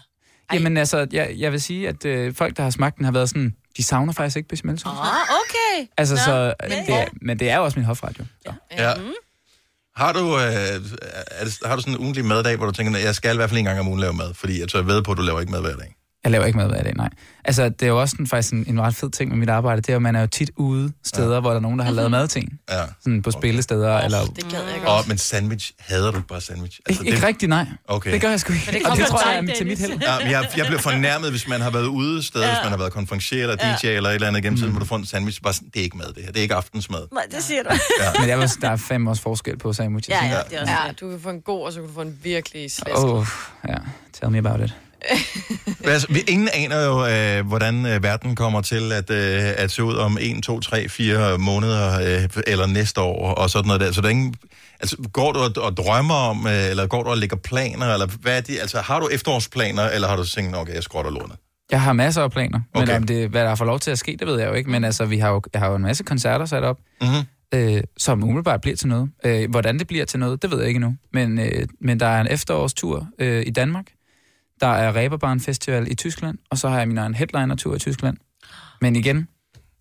Jamen 0.53 0.77
altså, 0.77 1.07
jeg, 1.11 1.33
jeg 1.37 1.51
vil 1.51 1.61
sige, 1.61 1.87
at 1.89 2.05
øh, 2.05 2.33
folk, 2.35 2.57
der 2.57 2.63
har 2.63 2.69
smagt 2.69 2.97
den, 2.97 3.05
har 3.05 3.11
været 3.11 3.29
sådan, 3.29 3.55
de 3.77 3.83
savner 3.83 4.13
faktisk 4.13 4.37
ikke 4.37 4.49
bechamelsauce. 4.49 4.97
Ah, 4.99 5.07
okay. 5.07 5.87
Altså, 5.97 6.15
Nå, 6.15 6.19
så, 6.25 6.53
men 6.69 6.71
det 6.87 6.95
er, 6.95 7.05
men 7.21 7.39
det 7.39 7.49
er 7.49 7.57
jo 7.57 7.63
også 7.63 7.79
min 7.79 7.85
hofret, 7.85 8.19
jo. 8.19 8.25
Så. 8.45 8.53
Ja. 8.77 8.93
Har 9.95 10.13
du, 10.13 10.37
øh, 10.37 10.43
er 11.31 11.43
det, 11.43 11.59
har 11.65 11.75
du 11.75 11.81
sådan 11.81 11.93
en 11.93 11.99
ugentlig 11.99 12.25
maddag, 12.25 12.55
hvor 12.57 12.65
du 12.65 12.71
tænker, 12.71 12.97
at 12.97 13.03
jeg 13.05 13.15
skal 13.15 13.33
i 13.33 13.37
hvert 13.37 13.49
fald 13.49 13.59
en 13.59 13.65
gang 13.65 13.79
om 13.79 13.87
ugen 13.87 13.99
lave 13.99 14.13
mad, 14.13 14.33
fordi 14.33 14.59
jeg 14.59 14.69
tør 14.69 14.81
ved 14.81 15.01
på, 15.03 15.11
at 15.11 15.17
du 15.17 15.21
laver 15.23 15.39
ikke 15.39 15.51
mad 15.51 15.61
hver 15.61 15.75
dag? 15.75 15.95
Jeg 16.23 16.31
laver 16.31 16.45
ikke 16.45 16.57
mad 16.57 16.67
hver 16.67 16.83
dag, 16.83 16.93
nej. 16.95 17.09
Altså, 17.45 17.69
det 17.69 17.81
er 17.81 17.87
jo 17.87 18.01
også 18.01 18.15
en, 18.19 18.27
faktisk 18.27 18.53
en, 18.53 18.65
en 18.67 18.81
ret 18.81 18.95
fed 18.95 19.09
ting 19.09 19.29
med 19.29 19.37
mit 19.37 19.49
arbejde, 19.49 19.81
det 19.81 19.89
er 19.89 19.95
at 19.95 20.01
man 20.01 20.15
er 20.15 20.21
jo 20.21 20.27
tit 20.27 20.51
ude 20.55 20.91
steder, 21.03 21.33
ja. 21.33 21.39
hvor 21.39 21.49
der 21.49 21.57
er 21.57 21.61
nogen, 21.61 21.79
der 21.79 21.85
har 21.85 21.91
lavet 21.91 22.11
mad 22.11 22.27
til 22.27 22.41
en. 22.41 22.59
Ja. 22.69 22.81
Sådan 23.01 23.21
på 23.21 23.31
spillesteder, 23.31 23.97
eller... 23.97 24.25
Det 24.25 24.49
gad 24.51 24.59
jeg 24.59 24.87
Og, 24.87 25.03
men 25.07 25.17
sandwich, 25.17 25.71
hader 25.79 26.11
du 26.11 26.17
ikke 26.17 26.27
bare 26.27 26.41
sandwich? 26.41 26.79
Ikke, 26.89 27.05
ikke 27.05 27.27
rigtigt, 27.27 27.49
nej. 27.49 27.65
Okay. 27.87 28.13
Det 28.13 28.21
gør 28.21 28.29
jeg 28.29 28.39
sgu 28.39 28.53
ikke. 28.53 28.65
Men 28.65 28.75
det 28.75 28.83
og 28.83 28.89
kommer 28.89 29.05
det 29.05 29.11
tror 29.11 29.31
jeg 29.31 29.45
er 29.45 29.55
til 29.55 29.67
mit 29.67 29.79
held. 29.79 29.91
Ja, 29.91 30.19
men 30.19 30.31
jeg, 30.31 30.49
jeg 30.57 30.65
bliver 30.65 30.81
fornærmet, 30.81 31.29
hvis 31.29 31.47
man 31.47 31.61
har 31.61 31.69
været 31.69 31.85
ude 31.85 32.17
et 32.17 32.25
sted, 32.25 32.41
ja. 32.41 32.47
hvis 32.47 32.59
man 32.63 32.71
har 32.71 32.77
været 32.77 32.93
konferencier 32.93 33.41
eller 33.41 33.55
DJ 33.55 33.87
eller 33.87 34.09
et 34.09 34.15
eller 34.15 34.27
andet 34.27 34.43
gennem 34.43 34.57
tiden, 34.57 34.71
hvor 34.71 34.79
du 34.79 34.85
får 34.85 34.95
en 34.95 35.05
sandwich. 35.05 35.41
Bare 35.41 35.53
sådan, 35.53 35.69
det 35.73 35.79
er 35.79 35.83
ikke 35.83 35.97
mad, 35.97 36.13
det 36.13 36.23
her. 36.23 36.31
Det 36.31 36.37
er 36.37 36.41
ikke 36.41 36.55
aftensmad. 36.55 37.07
Nej, 37.11 37.23
det 37.31 37.43
siger 37.43 37.63
du. 37.63 37.69
Ja. 37.99 38.19
Men 38.19 38.29
jeg 38.29 38.39
vil, 38.39 38.49
der 38.61 38.69
er 38.69 38.75
fem 38.75 39.07
års 39.07 39.19
forskel 39.19 39.57
på 39.57 39.73
sandwiches. 39.73 40.09
Ja, 40.09 40.25
ja, 40.25 40.37
det 40.49 40.57
er 40.57 40.61
også 40.61 40.73
Ja, 40.73 40.91
du 40.99 41.09
kan 41.09 41.19
få 41.19 41.29
en 41.29 41.41
god, 41.41 41.65
og 41.65 41.73
så 41.73 41.79
kan 41.79 41.87
du 41.87 41.93
få 41.93 42.01
en 42.01 42.19
virkelig 42.23 42.71
slask. 42.71 42.97
Oh, 42.97 43.25
ja. 43.67 43.75
Tell 44.13 44.31
me 44.31 44.37
about 44.37 44.61
it. 44.61 44.75
Altså, 45.83 46.07
vi, 46.09 46.19
ingen 46.27 46.49
aner 46.53 46.79
jo, 46.85 47.07
øh, 47.07 47.47
hvordan 47.47 47.85
øh, 47.85 48.03
verden 48.03 48.35
kommer 48.35 48.61
til 48.61 48.91
at, 48.91 49.09
øh, 49.09 49.53
at 49.57 49.71
se 49.71 49.83
ud 49.83 49.95
om 49.95 50.17
1, 50.21 50.43
2, 50.43 50.59
3, 50.59 50.89
4 50.89 51.37
måneder 51.37 51.99
øh, 52.23 52.29
eller 52.47 52.65
næste 52.67 53.01
år 53.01 53.33
og 53.33 53.49
sådan 53.49 53.67
noget 53.67 53.81
der. 53.81 53.91
Så 53.91 54.01
der 54.01 54.07
er 54.07 54.11
ingen, 54.11 54.35
altså, 54.79 54.97
går 55.13 55.31
du 55.31 55.39
og, 55.39 55.51
og 55.57 55.77
drømmer 55.77 56.15
om, 56.15 56.47
øh, 56.47 56.69
eller 56.69 56.87
går 56.87 57.03
du 57.03 57.09
og 57.09 57.17
lægger 57.17 57.37
planer, 57.37 57.93
eller 57.93 58.07
hvad 58.21 58.37
er 58.37 58.41
det? 58.41 58.57
Altså, 58.61 58.81
har 58.81 58.99
du 58.99 59.07
efterårsplaner, 59.11 59.89
eller 59.89 60.07
har 60.07 60.15
du 60.15 60.25
tænkt, 60.25 60.55
okay, 60.55 60.73
jeg 60.73 60.83
skrotter 60.83 61.11
lortet? 61.11 61.35
Jeg 61.71 61.81
har 61.81 61.93
masser 61.93 62.21
af 62.21 62.31
planer, 62.31 62.59
men 62.73 62.83
Okay. 62.83 62.97
om 62.97 63.03
det, 63.03 63.29
hvad 63.29 63.43
der 63.43 63.55
får 63.55 63.65
lov 63.65 63.79
til 63.79 63.91
at 63.91 63.99
ske, 63.99 64.17
det 64.19 64.27
ved 64.27 64.39
jeg 64.39 64.47
jo 64.49 64.53
ikke. 64.53 64.69
Men 64.69 64.83
altså, 64.83 65.05
vi 65.05 65.17
har 65.17 65.29
jo, 65.29 65.41
jeg 65.53 65.61
har 65.61 65.69
jo 65.69 65.75
en 65.75 65.81
masse 65.81 66.03
koncerter 66.03 66.45
sat 66.45 66.63
op, 66.63 66.77
mm-hmm. 67.01 67.59
øh, 67.59 67.81
som 67.97 68.23
umiddelbart 68.23 68.61
bliver 68.61 68.77
til 68.77 68.87
noget. 68.87 69.09
Øh, 69.25 69.49
hvordan 69.49 69.79
det 69.79 69.87
bliver 69.87 70.05
til 70.05 70.19
noget, 70.19 70.41
det 70.41 70.51
ved 70.51 70.57
jeg 70.59 70.67
ikke 70.67 70.77
endnu. 70.77 70.95
Men, 71.13 71.39
øh, 71.39 71.67
men 71.81 71.99
der 71.99 72.05
er 72.05 72.21
en 72.21 72.27
efterårstur 72.29 73.07
øh, 73.19 73.43
i 73.47 73.49
Danmark. 73.49 73.85
Der 74.63 74.69
er 74.69 74.95
Reeperbahn 74.95 75.39
Festival 75.39 75.91
i 75.91 75.95
Tyskland, 75.95 76.37
og 76.49 76.57
så 76.57 76.69
har 76.69 76.77
jeg 76.77 76.87
min 76.87 76.97
egen 76.97 77.15
headliner-tur 77.15 77.75
i 77.75 77.79
Tyskland. 77.79 78.17
Men 78.81 78.95
igen... 78.95 79.27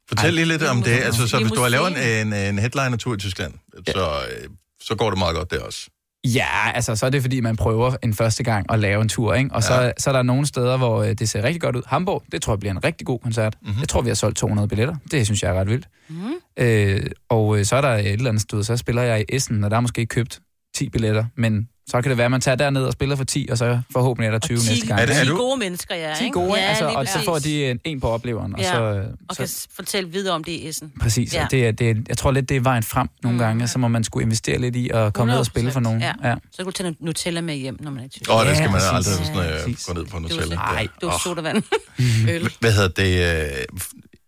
Fortæl 0.08 0.34
lige 0.34 0.44
lidt 0.44 0.62
om 0.62 0.82
det. 0.82 0.90
Altså, 0.90 1.28
så 1.28 1.38
hvis 1.38 1.50
du 1.52 1.60
har 1.60 1.68
lavet 1.68 2.20
en, 2.20 2.32
en 2.32 2.58
headliner-tur 2.58 3.14
i 3.14 3.18
Tyskland, 3.18 3.52
så, 3.88 4.08
øh, 4.30 4.48
så 4.82 4.94
går 4.94 5.10
det 5.10 5.18
meget 5.18 5.36
godt 5.36 5.50
der 5.50 5.60
også. 5.60 5.90
Ja, 6.24 6.72
altså 6.74 6.96
så 6.96 7.06
er 7.06 7.10
det 7.10 7.22
fordi, 7.22 7.40
man 7.40 7.56
prøver 7.56 7.96
en 8.02 8.14
første 8.14 8.42
gang 8.42 8.66
at 8.72 8.78
lave 8.78 9.02
en 9.02 9.08
tur, 9.08 9.34
ikke? 9.34 9.50
Og 9.52 9.62
så, 9.62 9.74
ja. 9.74 9.90
så 9.98 10.10
er 10.10 10.14
der 10.14 10.22
nogle 10.22 10.46
steder, 10.46 10.76
hvor 10.76 11.02
øh, 11.02 11.12
det 11.12 11.28
ser 11.28 11.42
rigtig 11.42 11.60
godt 11.60 11.76
ud. 11.76 11.82
Hamburg, 11.86 12.22
det 12.32 12.42
tror 12.42 12.52
jeg 12.52 12.60
bliver 12.60 12.72
en 12.72 12.84
rigtig 12.84 13.06
god 13.06 13.18
koncert. 13.18 13.56
Mhm. 13.60 13.68
Mm-hmm. 13.68 13.80
Jeg 13.80 13.88
tror, 13.88 14.02
vi 14.02 14.10
har 14.10 14.14
solgt 14.14 14.36
200 14.36 14.68
billetter. 14.68 14.96
Det 15.10 15.26
synes 15.26 15.42
jeg 15.42 15.50
er 15.50 15.60
ret 15.60 15.68
vildt. 15.68 15.88
Mm. 16.08 16.32
Øh, 16.56 17.10
og 17.28 17.58
øh, 17.58 17.64
så 17.64 17.76
er 17.76 17.80
der 17.80 17.94
et 17.94 18.12
eller 18.12 18.28
andet 18.28 18.42
sted, 18.42 18.62
så 18.62 18.76
spiller 18.76 19.02
jeg 19.02 19.20
i 19.20 19.24
Essen, 19.28 19.64
og 19.64 19.70
der 19.70 19.76
er 19.76 19.80
måske 19.80 20.06
købt 20.06 20.40
10 20.74 20.88
billetter, 20.88 21.24
men 21.36 21.68
så 21.90 22.02
kan 22.02 22.08
det 22.10 22.18
være, 22.18 22.24
at 22.24 22.30
man 22.30 22.40
tager 22.40 22.54
derned 22.56 22.84
og 22.84 22.92
spiller 22.92 23.16
for 23.16 23.24
10, 23.24 23.48
og 23.50 23.58
så 23.58 23.80
forhåbentlig 23.92 24.26
er 24.26 24.30
der 24.30 24.38
20 24.38 24.56
næste 24.68 24.86
gang. 24.86 25.00
Er 25.00 25.06
det, 25.06 25.20
er 25.20 25.24
du? 25.24 25.36
gode 25.36 25.58
mennesker, 25.58 25.94
ja. 25.94 26.14
10 26.18 26.24
ikke? 26.24 26.34
gode, 26.34 26.54
ja, 26.60 26.66
altså, 26.66 26.88
og 26.88 27.06
så 27.06 27.18
får 27.24 27.38
de 27.38 27.70
en, 27.70 27.80
en 27.84 28.00
på 28.00 28.08
opleveren. 28.08 28.54
Og 28.54 28.60
Ja, 28.60 28.72
så, 28.72 28.82
øh, 28.82 29.06
og 29.28 29.34
så, 29.36 29.42
kan 29.42 29.48
s- 29.48 29.68
fortælle 29.76 30.10
videre 30.10 30.34
om 30.34 30.44
det 30.44 30.52
i 30.52 30.68
Essen. 30.68 30.92
Præcis, 31.00 31.34
Ja. 31.34 31.40
ja. 31.40 31.46
det 31.50 31.66
er, 31.66 31.72
det 31.72 31.90
er, 31.90 31.94
jeg 32.08 32.18
tror 32.18 32.30
lidt, 32.30 32.48
det 32.48 32.56
er 32.56 32.60
vejen 32.60 32.82
frem 32.82 33.08
nogle 33.22 33.36
Mm. 33.36 33.38
gange, 33.44 33.68
så 33.68 33.78
må 33.78 33.88
man 33.88 34.04
skulle 34.04 34.22
investere 34.24 34.58
lidt 34.58 34.76
i 34.76 34.90
at 34.94 35.12
komme 35.12 35.32
ned 35.32 35.38
og 35.40 35.46
spille 35.46 35.70
for 35.72 35.80
nogen. 35.80 36.00
Ja. 36.00 36.12
Ja. 36.24 36.34
Så 36.50 36.56
kan 36.56 36.64
du 36.64 36.70
tage 36.70 36.96
Nutella 37.00 37.40
med 37.40 37.54
hjem, 37.54 37.76
når 37.80 37.90
man 37.90 38.00
er 38.00 38.04
i 38.06 38.08
Tyskland. 38.08 38.34
Åh, 38.38 38.40
oh, 38.42 38.48
det 38.48 38.56
skal 38.56 38.70
man 38.70 38.80
præcis. 38.80 39.08
aldrig 39.10 39.26
sådan, 39.26 39.52
øh, 39.52 39.60
Præcis. 39.64 39.86
gå 39.86 39.92
ned 39.92 40.04
på 40.06 40.18
Nutella. 40.18 40.42
så- 40.44 40.54
Nej. 40.54 40.86
Det 41.00 41.06
var 41.08 41.20
sodavand. 41.24 41.62
Øl. 42.30 42.50
Hvad 42.60 42.72
hedder 42.72 42.88
det? 42.88 43.66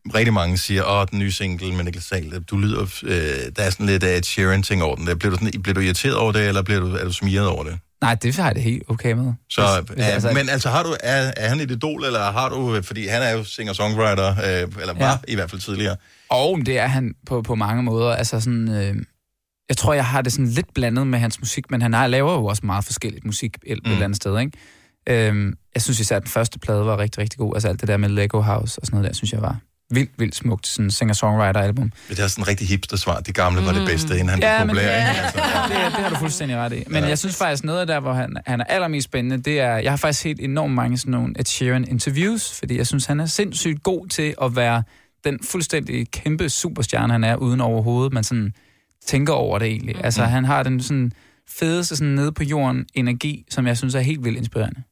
Øh, 0.07 0.15
rigtig 0.15 0.33
mange 0.35 0.59
siger, 0.59 0.85
åh, 0.85 1.07
den 1.11 1.19
nye 1.19 1.33
single 1.33 1.75
med 1.75 1.85
Niklas 1.85 2.05
Sahl, 2.05 2.43
du 2.51 2.57
lyder, 2.57 2.83
øh, 3.03 3.11
der 3.57 3.63
er 3.63 3.71
sådan 3.71 3.87
lidt 3.87 4.05
af 4.05 4.17
et 4.17 4.27
Sheeran-ting 4.27 4.83
over 4.83 4.97
den. 4.97 5.07
der. 5.07 5.15
Bliver 5.15 5.31
du, 5.37 5.45
sådan, 5.45 5.63
bliver 5.63 5.75
du 5.75 5.81
irriteret 5.81 6.17
over 6.17 6.33
det, 6.33 6.49
eller 6.49 6.63
bliver 6.63 6.81
du, 6.81 6.95
er 6.95 7.05
du 7.05 7.13
smiret 7.13 7.47
over 7.49 7.65
det? 7.65 7.79
Nej, 8.01 8.15
det 8.15 8.37
har 8.37 8.47
jeg 8.47 8.55
det 8.55 8.63
helt 8.63 8.83
okay 8.89 9.13
med. 9.13 9.33
Så, 9.51 9.63
Hvis- 9.87 9.95
hvis- 9.97 10.07
øh, 10.07 10.15
altså- 10.15 10.33
men 10.33 10.49
altså, 10.49 10.69
har 10.69 10.83
du, 10.83 10.89
er, 11.01 11.33
er 11.37 11.49
han 11.49 11.61
et 11.61 11.71
idol, 11.71 12.05
eller 12.05 12.33
har 12.33 12.49
du, 12.49 12.83
fordi 12.83 13.07
han 13.07 13.23
er 13.23 13.31
jo 13.31 13.45
singer-songwriter, 13.45 14.29
øh, 14.31 14.81
eller 14.81 14.95
var 14.95 15.07
Ja. 15.11 15.17
i 15.33 15.35
hvert 15.35 15.51
fald 15.51 15.61
tidligere. 15.61 15.97
Og 16.31 16.59
det 16.67 16.79
er 16.79 16.87
han 16.87 17.15
på, 17.27 17.43
på 17.43 17.55
mange 17.55 17.83
måder. 17.83 18.11
Altså 18.17 18.41
sådan, 18.41 18.69
øh, 18.69 18.97
jeg 19.69 19.77
tror, 19.77 19.95
jeg 19.95 20.05
har 20.07 20.23
det 20.23 20.33
sådan 20.33 20.47
lidt 20.47 20.75
blandet 20.75 21.07
med 21.07 21.19
hans 21.19 21.41
musik, 21.41 21.71
men 21.71 21.83
han 21.83 21.93
har, 21.93 22.07
laver 22.07 22.33
jo 22.33 22.45
også 22.45 22.67
meget 22.67 22.85
forskelligt 22.85 23.25
musik 23.25 23.57
et, 23.67 23.79
mm. 23.85 23.91
et 23.91 23.93
eller 23.93 24.05
andet 24.05 24.17
sted, 24.17 24.41
ikke? 24.41 24.53
Øhm, 25.29 25.55
jeg 25.75 25.83
synes 25.83 26.01
især, 26.01 26.17
at 26.17 26.23
den 26.23 26.31
første 26.31 26.59
plade 26.59 26.87
var 26.87 26.99
rigtig, 26.99 27.23
rigtig 27.23 27.39
god. 27.39 27.55
Altså 27.57 27.69
alt 27.69 27.81
det 27.81 27.89
der 27.89 27.97
med 27.97 28.09
Lego 28.09 28.41
House 28.41 28.81
og 28.81 28.87
sådan 28.87 28.97
noget 28.97 29.09
der, 29.11 29.15
synes 29.17 29.33
jeg 29.33 29.43
var 29.43 29.59
vildt, 29.95 30.11
vildt 30.19 30.35
smukt. 30.35 30.67
Sådan 30.67 30.91
singer-songwriter-album. 30.91 31.93
Det 32.09 32.19
er 32.19 32.27
sådan 32.27 32.43
en 32.43 32.49
rigtig 32.49 32.69
hipster 32.69 32.97
svar. 32.97 33.21
Det 33.21 33.35
gamle 33.35 33.67
var 33.67 33.73
det 33.73 33.87
bedste, 33.87 34.15
inden 34.15 34.29
han 34.29 34.41
Ja, 34.43 34.59
blev 34.65 34.69
populær. 34.69 34.83
det, 35.03 35.09
ikke? 35.09 35.21
Altså, 35.23 35.39
det, 35.69 35.93
det 35.97 36.03
har 36.05 36.09
du 36.11 36.17
fuldstændig 36.17 36.57
ret 36.57 36.73
i. 36.73 36.83
Men 36.87 37.05
jeg 37.05 37.19
synes 37.19 37.37
faktisk, 37.37 37.65
noget 37.65 37.81
af 37.81 37.87
der, 37.87 38.01
hvor 38.01 38.13
han, 38.13 38.37
han 38.47 38.61
er 38.61 38.65
allermest 38.65 39.05
spændende, 39.05 39.43
det 39.43 39.61
er, 39.61 39.77
jeg 39.77 39.93
har 39.93 39.97
faktisk 39.97 40.21
set 40.21 40.37
enormt 40.41 40.75
mange 40.75 40.99
sådan 40.99 41.11
nogle 41.11 41.35
Ed 41.39 41.45
Sheeran 41.45 41.85
interviews, 41.89 42.59
fordi 42.59 42.77
jeg 42.79 42.87
synes, 42.87 43.07
han 43.07 43.21
er 43.21 43.27
sindssygt 43.27 43.83
god 43.83 44.09
til 44.09 44.35
at 44.43 44.57
være 44.57 44.83
den 45.25 45.39
fuldstændig 45.43 46.11
kæmpe 46.11 46.49
superstjerne, 46.49 47.13
han 47.13 47.25
er, 47.25 47.37
uden 47.37 47.61
overhovedet, 47.61 48.13
man 48.13 48.25
sådan 48.25 48.53
tænker 49.07 49.33
over 49.33 49.59
det 49.59 49.69
egentlig. 49.69 49.97
Mm. 49.97 50.05
Altså, 50.05 50.25
han 50.25 50.45
har 50.45 50.63
den 50.63 50.83
sådan 50.83 51.13
fedeste 51.59 51.97
sådan 51.97 52.15
nede 52.15 52.33
på 52.33 52.43
jorden 52.45 52.87
energi, 52.95 53.45
som 53.51 53.67
jeg 53.67 53.77
synes 53.79 53.95
er 53.95 54.01
helt 54.01 54.25
vildt 54.25 54.39
inspirerende. 54.39 54.83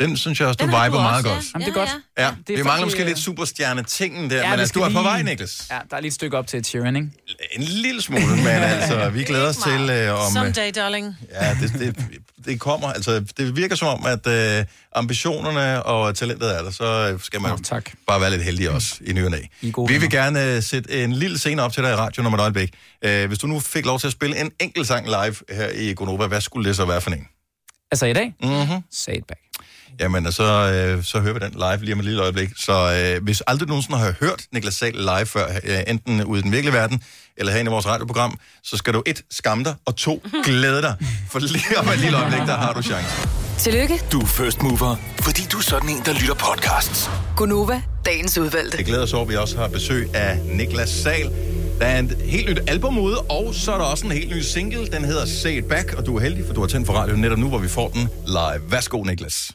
Den 0.00 0.16
synes 0.16 0.40
jeg 0.40 0.48
også, 0.48 0.56
du 0.56 0.64
Den 0.64 0.74
har 0.74 0.84
viber 0.84 0.96
du 0.96 1.02
meget 1.02 1.16
også, 1.16 1.28
ja. 1.28 1.34
godt. 1.34 1.46
Jamen, 1.54 1.66
det 1.66 1.72
er 1.72 1.78
godt. 1.78 1.90
Ja, 2.18 2.30
Det 2.48 2.52
er 2.52 2.56
vi 2.56 2.62
mangler 2.62 2.86
måske 2.86 3.00
øh, 3.00 3.06
lidt 3.06 3.18
superstjerne-tingen 3.18 4.30
der, 4.30 4.36
Ja, 4.36 4.50
men 4.50 4.60
altså, 4.60 4.72
du 4.72 4.80
er 4.80 4.90
på 4.90 5.02
vej, 5.02 5.22
Niklas. 5.22 5.66
Ja, 5.70 5.78
der 5.90 5.96
er 5.96 6.00
lige 6.00 6.08
et 6.08 6.14
stykke 6.14 6.38
op 6.38 6.46
til 6.46 6.64
Sheeran, 6.64 6.96
ikke? 6.96 7.08
En 7.52 7.62
lille 7.62 8.02
smule, 8.02 8.36
men 8.36 8.46
altså, 8.74 9.08
vi 9.08 9.24
glæder 9.24 9.48
os 9.48 9.56
til 9.56 9.90
øh, 9.90 10.12
om... 10.14 10.26
øh, 10.26 10.32
Someday, 10.32 10.70
darling. 10.74 11.16
Ja, 11.32 11.56
det, 11.60 11.72
det, 11.78 12.06
det 12.44 12.60
kommer. 12.60 12.88
Altså, 12.88 13.24
det 13.36 13.56
virker 13.56 13.76
som 13.76 13.88
om, 13.88 14.06
at 14.06 14.26
øh, 14.26 14.64
ambitionerne 14.94 15.82
og 15.82 16.16
talentet 16.16 16.58
er 16.58 16.62
der, 16.62 16.70
så 16.70 17.10
øh, 17.12 17.20
skal 17.20 17.40
man 17.40 17.52
oh, 17.52 17.58
tak. 17.58 17.90
bare 18.06 18.20
være 18.20 18.30
lidt 18.30 18.42
heldig 18.42 18.70
også 18.70 18.94
i 19.00 19.12
ny 19.12 19.24
og 19.24 19.30
næ. 19.30 19.38
Vi 19.62 19.98
vil 19.98 20.10
gerne 20.10 20.44
øh, 20.56 20.62
sætte 20.62 21.04
en 21.04 21.12
lille 21.12 21.38
scene 21.38 21.62
op 21.62 21.72
til 21.72 21.82
dig 21.82 21.92
i 21.92 21.94
radioen 21.94 22.26
om 22.26 22.34
et 22.34 22.40
øjeblik. 22.40 22.74
Øh, 23.04 23.26
hvis 23.28 23.38
du 23.38 23.46
nu 23.46 23.60
fik 23.60 23.86
lov 23.86 23.98
til 23.98 24.06
at 24.06 24.12
spille 24.12 24.40
en 24.40 24.50
enkelt 24.60 24.86
sang 24.86 25.06
live 25.06 25.34
her 25.50 25.68
i 25.74 25.94
Gonova, 25.94 26.26
hvad 26.26 26.40
skulle 26.40 26.68
det 26.68 26.76
så 26.76 26.84
være 26.84 27.00
for 27.00 27.10
en? 27.10 27.26
Altså 27.90 28.06
i 28.06 28.12
dag? 28.12 28.34
Mm-hmm. 28.42 28.82
Say 28.90 29.12
it 29.12 29.24
back. 29.28 29.40
Jamen, 30.00 30.26
og 30.26 30.32
så, 30.32 30.42
øh, 30.44 31.04
så 31.04 31.20
hører 31.20 31.34
vi 31.34 31.40
den 31.40 31.52
live 31.52 31.78
lige 31.84 31.92
om 31.94 31.98
et 31.98 32.04
lille 32.04 32.22
øjeblik. 32.22 32.50
Så 32.56 32.72
øh, 33.16 33.24
hvis 33.24 33.42
aldrig 33.46 33.68
nogensinde 33.68 33.98
har 33.98 34.14
hørt 34.20 34.42
Niklas 34.52 34.74
Sahl 34.74 34.94
live 34.98 35.26
før, 35.26 35.46
øh, 35.64 35.78
enten 35.86 36.24
ude 36.24 36.38
i 36.38 36.42
den 36.42 36.52
virkelige 36.52 36.74
verden, 36.74 37.02
eller 37.36 37.52
herinde 37.52 37.68
i 37.68 37.72
vores 37.72 37.86
radioprogram, 37.86 38.38
så 38.64 38.76
skal 38.76 38.94
du 38.94 39.02
et, 39.06 39.22
skamme 39.30 39.64
dig, 39.64 39.74
og 39.86 39.96
to, 39.96 40.22
glæde 40.44 40.82
dig. 40.82 40.96
For 41.30 41.38
lige 41.38 41.78
om 41.78 41.88
et 41.88 41.98
lille 41.98 42.18
øjeblik, 42.18 42.40
der 42.40 42.56
har 42.56 42.72
du 42.72 42.82
chancen. 42.82 43.30
Tillykke, 43.58 44.00
Du 44.12 44.20
er 44.20 44.26
first 44.26 44.62
mover, 44.62 44.96
fordi 45.20 45.42
du 45.52 45.58
er 45.58 45.62
sådan 45.62 45.88
en, 45.88 46.02
der 46.04 46.12
lytter 46.12 46.34
podcasts. 46.34 47.10
Gunova, 47.36 47.82
dagens 48.06 48.38
udvalgte. 48.38 48.76
Jeg 48.76 48.86
glæder 48.86 49.02
os 49.02 49.12
over, 49.12 49.22
at 49.24 49.28
vi 49.30 49.36
også 49.36 49.56
har 49.58 49.68
besøg 49.68 50.14
af 50.14 50.38
Niklas 50.44 50.88
Sahl. 50.88 51.30
Der 51.80 51.86
er 51.86 51.98
et 51.98 52.16
helt 52.24 52.48
nyt 52.50 52.60
album 52.66 52.98
ude, 52.98 53.18
og 53.20 53.54
så 53.54 53.72
er 53.72 53.78
der 53.78 53.84
også 53.84 54.06
en 54.06 54.12
helt 54.12 54.36
ny 54.36 54.40
single. 54.40 54.86
Den 54.86 55.04
hedder 55.04 55.26
Say 55.26 55.58
It 55.58 55.64
Back, 55.64 55.92
og 55.92 56.06
du 56.06 56.16
er 56.16 56.20
heldig, 56.20 56.44
for 56.46 56.54
du 56.54 56.60
har 56.60 56.68
tændt 56.68 56.86
for 56.86 56.94
radioen 56.94 57.20
netop 57.20 57.38
nu, 57.38 57.48
hvor 57.48 57.58
vi 57.58 57.68
får 57.68 57.88
den 57.88 58.08
live. 58.26 58.70
Værsgo, 58.70 59.02
Niklas. 59.02 59.52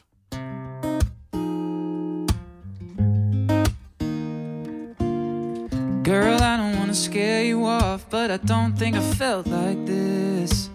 Girl, 6.08 6.40
I 6.40 6.56
don't 6.56 6.74
wanna 6.78 6.94
scare 6.94 7.44
you 7.44 7.66
off, 7.66 8.08
but 8.08 8.30
I 8.30 8.38
don't 8.38 8.72
think 8.72 8.96
I 8.96 9.00
felt 9.12 9.46
like 9.46 9.84
this. 9.84 10.70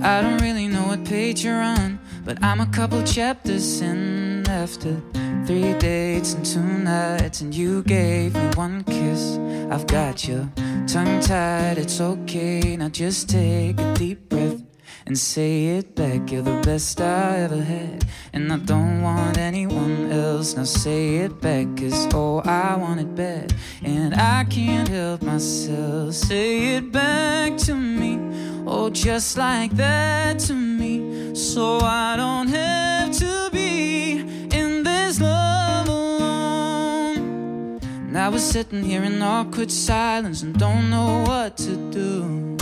I 0.00 0.22
don't 0.22 0.40
really 0.40 0.68
know 0.68 0.86
what 0.86 1.04
page 1.04 1.44
you're 1.44 1.60
on, 1.60 2.00
but 2.24 2.42
I'm 2.42 2.60
a 2.60 2.66
couple 2.68 3.02
chapters 3.02 3.82
in 3.82 4.48
after 4.48 5.02
three 5.44 5.74
dates 5.74 6.32
and 6.32 6.46
two 6.46 6.62
nights, 6.62 7.42
and 7.42 7.54
you 7.54 7.82
gave 7.82 8.34
me 8.34 8.46
one 8.54 8.84
kiss. 8.84 9.36
I've 9.70 9.86
got 9.86 10.26
you 10.26 10.50
tongue 10.86 11.20
tied, 11.20 11.76
it's 11.76 12.00
okay. 12.00 12.74
Now 12.78 12.88
just 12.88 13.28
take 13.28 13.78
a 13.78 13.92
deep 13.92 14.30
breath 14.30 14.63
and 15.06 15.18
say 15.18 15.66
it 15.78 15.94
back. 15.94 16.30
You're 16.30 16.42
the 16.42 16.60
best 16.62 17.00
I 17.00 17.40
ever 17.40 17.60
had, 17.60 18.04
and 18.32 18.52
I 18.52 18.56
don't 18.58 19.02
want 19.02 19.38
anyone 19.38 20.10
else. 20.10 20.56
Now 20.56 20.64
say 20.64 21.16
it 21.18 21.40
back, 21.40 21.66
cause 21.76 22.08
oh, 22.14 22.40
I 22.44 22.76
want 22.76 23.00
it 23.00 23.14
bad, 23.14 23.54
and 23.82 24.14
I 24.14 24.44
can't 24.44 24.88
help 24.88 25.22
myself. 25.22 26.14
Say 26.14 26.76
it 26.76 26.90
back 26.92 27.56
to 27.58 27.74
me, 27.74 28.18
oh, 28.66 28.90
just 28.90 29.36
like 29.36 29.72
that 29.72 30.38
to 30.40 30.54
me, 30.54 31.34
so 31.34 31.78
I 31.80 32.16
don't 32.16 32.48
have 32.48 33.12
to 33.18 33.50
be 33.52 34.20
in 34.52 34.82
this 34.82 35.20
love 35.20 35.88
alone. 35.88 37.80
Now 38.10 38.30
we're 38.30 38.38
sitting 38.38 38.82
here 38.82 39.02
in 39.02 39.20
awkward 39.22 39.70
silence 39.70 40.42
and 40.42 40.58
don't 40.58 40.88
know 40.88 41.24
what 41.26 41.56
to 41.58 41.76
do. 41.90 42.56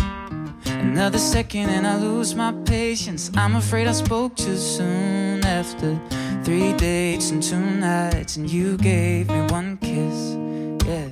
Another 0.82 1.18
second 1.18 1.70
and 1.70 1.86
I 1.86 1.96
lose 1.96 2.34
my 2.34 2.52
patience. 2.64 3.30
I'm 3.36 3.54
afraid 3.56 3.86
I 3.86 3.92
spoke 3.92 4.36
too 4.36 4.56
soon 4.56 5.44
after 5.44 5.98
three 6.44 6.72
dates 6.74 7.30
and 7.30 7.42
two 7.42 7.58
nights, 7.58 8.36
and 8.36 8.50
you 8.50 8.76
gave 8.76 9.30
me 9.30 9.40
one 9.42 9.78
kiss. 9.78 10.36
Yeah, 10.86 11.08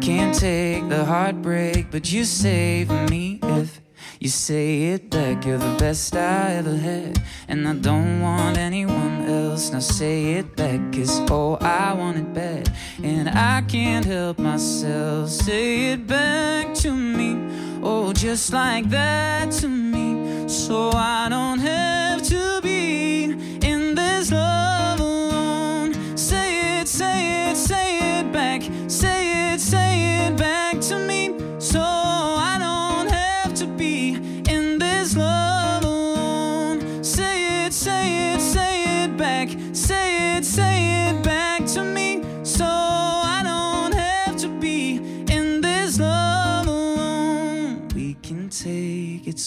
can't 0.00 0.34
take 0.34 0.88
the 0.88 1.04
heartbreak, 1.04 1.90
but 1.90 2.12
you 2.12 2.24
save 2.24 2.90
me 3.10 3.40
if 3.42 3.80
you 4.20 4.28
say 4.28 4.94
it 4.94 5.10
back. 5.10 5.44
You're 5.44 5.58
the 5.58 5.76
best 5.78 6.14
I 6.14 6.52
ever 6.54 6.76
had, 6.76 7.20
and 7.48 7.66
I 7.68 7.74
don't 7.74 8.20
want 8.20 8.56
anyone 8.56 9.22
else. 9.28 9.72
Now 9.72 9.80
say 9.80 10.34
it 10.34 10.54
back, 10.54 10.80
cause 10.92 11.20
oh, 11.28 11.58
I 11.60 11.92
want 11.92 12.18
it 12.18 12.32
bad, 12.32 12.72
and 13.02 13.28
I 13.28 13.62
can't 13.62 14.04
help 14.04 14.38
myself. 14.38 15.28
Say 15.28 15.92
it 15.92 16.06
back 16.06 16.72
to 16.76 16.92
me. 16.92 17.36
Oh, 17.84 18.12
just 18.12 18.52
like 18.52 18.88
that 18.90 19.50
to 19.60 19.68
me. 19.68 20.48
So 20.48 20.90
I 20.94 21.26
don't 21.28 21.58
have 21.58 22.22
to 22.28 22.60
be 22.62 22.71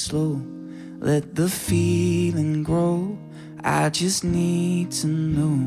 slow. 0.06 0.40
Let 1.00 1.34
the 1.34 1.50
feeling 1.50 2.62
grow. 2.62 3.18
I 3.64 3.90
just 3.90 4.24
need 4.24 4.92
to 5.02 5.08
know. 5.08 5.58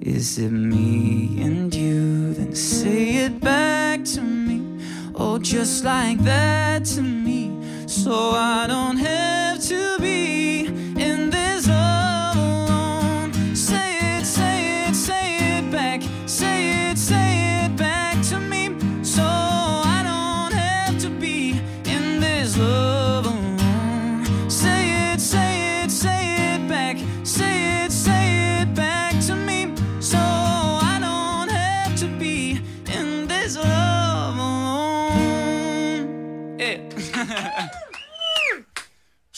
Is 0.00 0.38
it 0.38 0.50
me 0.50 1.42
and 1.42 1.74
you? 1.74 2.34
Then 2.34 2.54
say 2.54 3.16
it 3.26 3.40
back 3.40 4.04
to 4.14 4.20
me. 4.20 4.62
Oh, 5.16 5.38
just 5.38 5.84
like 5.84 6.18
that 6.22 6.84
to 6.94 7.02
me. 7.02 7.50
So 7.86 8.30
I 8.30 8.68
don't 8.68 8.98
have 8.98 9.60
to 9.70 9.98
be 9.98 10.93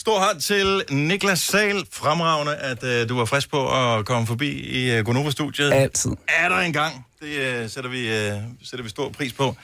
Stor 0.07 0.19
hånd 0.19 0.41
til 0.41 0.81
Niklas 0.89 1.39
Sal. 1.39 1.85
Fremragende, 1.91 2.55
at 2.55 2.83
uh, 3.03 3.09
du 3.09 3.17
var 3.17 3.25
frisk 3.25 3.49
på 3.51 3.95
at 3.97 4.05
komme 4.05 4.27
forbi 4.27 4.49
i 4.49 4.99
uh, 4.99 5.05
Gonova-studiet. 5.05 5.73
Altid. 5.73 6.11
Er 6.27 6.49
der 6.49 6.55
engang. 6.57 7.05
Det 7.21 7.63
uh, 7.63 7.69
sætter, 7.69 7.89
vi, 7.89 8.07
uh, 8.35 8.41
sætter 8.63 8.83
vi 8.83 8.89
stor 8.89 9.09
pris 9.09 9.33
på. 9.33 9.55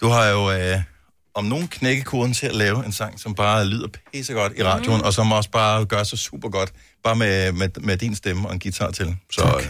Du 0.00 0.08
har 0.08 0.24
jo 0.26 0.74
uh, 0.74 0.80
om 1.34 1.44
nogen 1.44 1.68
knækkekoden 1.68 2.34
til 2.34 2.46
at 2.46 2.54
lave 2.54 2.86
en 2.86 2.92
sang, 2.92 3.20
som 3.20 3.34
bare 3.34 3.64
lyder 3.66 3.88
pissegodt 4.12 4.52
i 4.56 4.64
radioen, 4.64 4.98
mm. 4.98 5.04
og 5.06 5.14
som 5.14 5.32
også 5.32 5.50
bare 5.50 5.84
gør 5.84 6.02
sig 6.02 6.18
super 6.18 6.48
godt, 6.48 6.72
bare 7.04 7.16
med, 7.16 7.52
med, 7.52 7.68
med 7.80 7.96
din 7.96 8.14
stemme 8.14 8.48
og 8.48 8.54
en 8.54 8.60
guitar 8.60 8.90
til. 8.90 9.16
Så, 9.32 9.42
uh, 9.44 9.62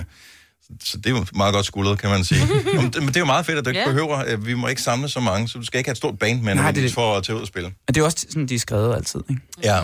så 0.85 0.97
det 0.97 1.07
er 1.07 1.11
jo 1.11 1.27
meget 1.35 1.55
godt 1.55 1.67
skuldret, 1.67 1.99
kan 1.99 2.11
man 2.11 2.25
sige. 2.25 2.41
Jamen, 2.75 2.91
det- 2.93 3.01
Men 3.03 3.09
det 3.09 3.17
er 3.17 3.21
jo 3.21 3.27
meget 3.27 3.47
fedt, 3.47 3.59
at 3.59 3.65
du 3.65 3.71
ikke 3.71 3.81
Ja. 3.81 3.87
behøver, 3.87 4.35
uh, 4.35 4.47
vi 4.47 4.55
må 4.55 4.67
ikke 4.69 4.83
samle 4.83 5.09
så 5.09 5.21
mange, 5.21 5.49
så 5.49 5.59
du 5.59 5.65
skal 5.65 5.79
ikke 5.79 5.89
have 5.89 5.93
et 5.93 5.99
stort 5.99 6.19
band 6.19 6.41
med, 6.43 6.55
Nej, 6.55 6.71
det- 6.71 6.83
det... 6.83 6.93
for 6.93 7.17
at 7.17 7.25
tage 7.25 7.37
ud 7.37 7.41
og 7.41 7.47
spille. 7.47 7.69
Men 7.69 7.75
det 7.89 7.97
er 7.97 8.01
jo 8.01 8.05
også 8.05 8.27
sådan, 8.29 8.47
de 8.47 8.55
er 8.55 8.59
skrevet 8.59 8.95
altid, 8.95 9.21
ikke? 9.31 9.43
Ja. 9.63 9.81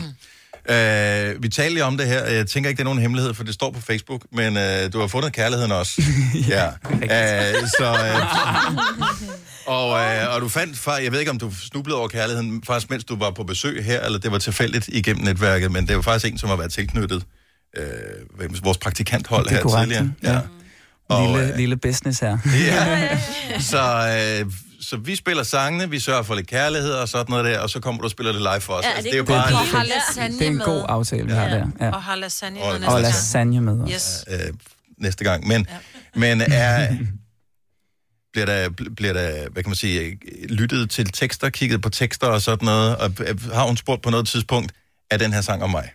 Uh, 0.70 1.43
vi 1.43 1.48
talte 1.48 1.74
lige 1.74 1.84
om 1.84 1.97
det 1.97 2.06
her. 2.06 2.24
Jeg 2.24 2.47
tænker 2.47 2.70
ikke, 2.70 2.78
det 2.78 2.82
er 2.82 2.84
nogen 2.84 2.98
hemmelighed, 2.98 3.34
for 3.34 3.44
det 3.44 3.55
står 3.55 3.70
på 3.70 3.80
Facebook, 3.80 4.22
men 4.32 4.56
uh, 4.56 4.93
du 4.93 5.01
har 5.01 5.06
fundet 5.06 5.32
kærligheden 5.32 5.72
også. 5.72 6.02
ja. 6.48 6.68
Uh, 6.68 7.68
så, 7.78 7.90
uh, 7.90 8.78
og, 9.76 9.90
uh, 9.90 10.34
og 10.34 10.40
du 10.40 10.48
fandt, 10.48 10.78
far, 10.78 10.97
jeg 10.97 11.12
ved 11.12 11.18
ikke, 11.18 11.30
om 11.30 11.39
du 11.39 11.51
snublede 11.55 11.98
over 11.98 12.09
kærligheden, 12.09 12.62
faktisk 12.66 12.90
mens 12.90 13.05
du 13.05 13.16
var 13.16 13.30
på 13.30 13.44
besøg 13.44 13.84
her, 13.84 14.01
eller 14.01 14.18
det 14.18 14.32
var 14.32 14.39
tilfældigt 14.39 14.89
igennem 14.89 15.24
netværket, 15.24 15.72
men 15.72 15.86
det 15.86 15.94
jo 15.94 16.02
faktisk 16.02 16.32
en, 16.32 16.39
som 16.39 16.48
har 16.48 16.56
været 16.56 16.72
tilknyttet 16.72 17.24
uh, 17.78 18.64
vores 18.64 18.78
praktikanthold 18.78 19.47
er 19.47 19.51
her 19.51 19.60
korrekt, 19.60 19.93
tidligere. 19.93 20.12
ja. 20.22 20.40
Og, 21.09 21.39
lille, 21.39 21.52
øh, 21.52 21.56
lille 21.56 21.76
business 21.76 22.20
her. 22.20 22.39
Ja. 22.66 23.18
så, 23.70 23.82
øh, 24.43 24.52
så 24.93 24.98
vi 24.98 25.16
spiller 25.16 25.43
sangene, 25.43 25.90
vi 25.90 25.98
sørger 25.98 26.23
for 26.23 26.35
lidt 26.35 26.47
kærlighed 26.47 26.93
og 26.93 27.09
sådan 27.09 27.27
noget 27.31 27.44
der, 27.44 27.59
og 27.59 27.70
så 27.70 27.81
kommer 27.81 28.01
du 28.01 28.05
og 28.05 28.10
spiller 28.10 28.32
det 28.32 28.40
live 28.43 28.60
for 28.60 28.73
os. 28.73 28.85
Ja, 28.85 28.89
altså, 28.90 29.02
det 29.02 29.05
det 29.05 29.12
er 29.12 29.16
jo 29.19 29.24
bare... 29.24 29.52
Og 29.52 29.59
har 29.66 29.85
lasagne 29.85 30.39
Det 30.39 30.47
er 30.47 30.51
en 30.51 30.59
god 30.59 30.85
aftale, 30.89 31.27
vi 31.27 31.32
har 31.32 31.48
der. 31.48 31.66
Ja. 31.81 31.90
Og 31.90 32.02
har 32.02 32.16
lasagne 32.16 32.60
Og- 32.60 32.73
med 32.73 32.81
næste 32.81 32.93
Og 32.93 33.01
lasagne 33.01 33.60
med 33.60 33.81
os. 33.81 33.90
Yes. 33.93 34.24
øh, 34.28 34.52
næste 34.98 35.24
gang. 35.24 35.47
Men, 35.47 35.66
ja. 35.70 35.77
men 36.20 36.40
er, 36.40 36.97
bliver, 38.32 38.47
der, 38.47 38.69
bliver 38.97 39.12
der, 39.12 39.48
hvad 39.51 39.62
kan 39.62 39.70
man 39.70 39.77
sige, 39.77 40.19
lyttet 40.48 40.90
til 40.90 41.12
tekster, 41.12 41.51
kigget 41.51 41.82
på 41.82 41.89
tekster 41.89 42.27
og 42.27 42.43
sådan 42.43 42.66
noget, 42.66 42.97
og 42.97 43.12
øh, 43.20 43.51
har 43.52 43.66
hun 43.66 43.77
spurgt 43.77 44.02
på 44.02 44.10
noget 44.10 44.28
tidspunkt, 44.28 44.73
er 45.10 45.16
den 45.16 45.32
her 45.32 45.40
sang 45.40 45.62
om 45.62 45.70
mig? 45.70 45.90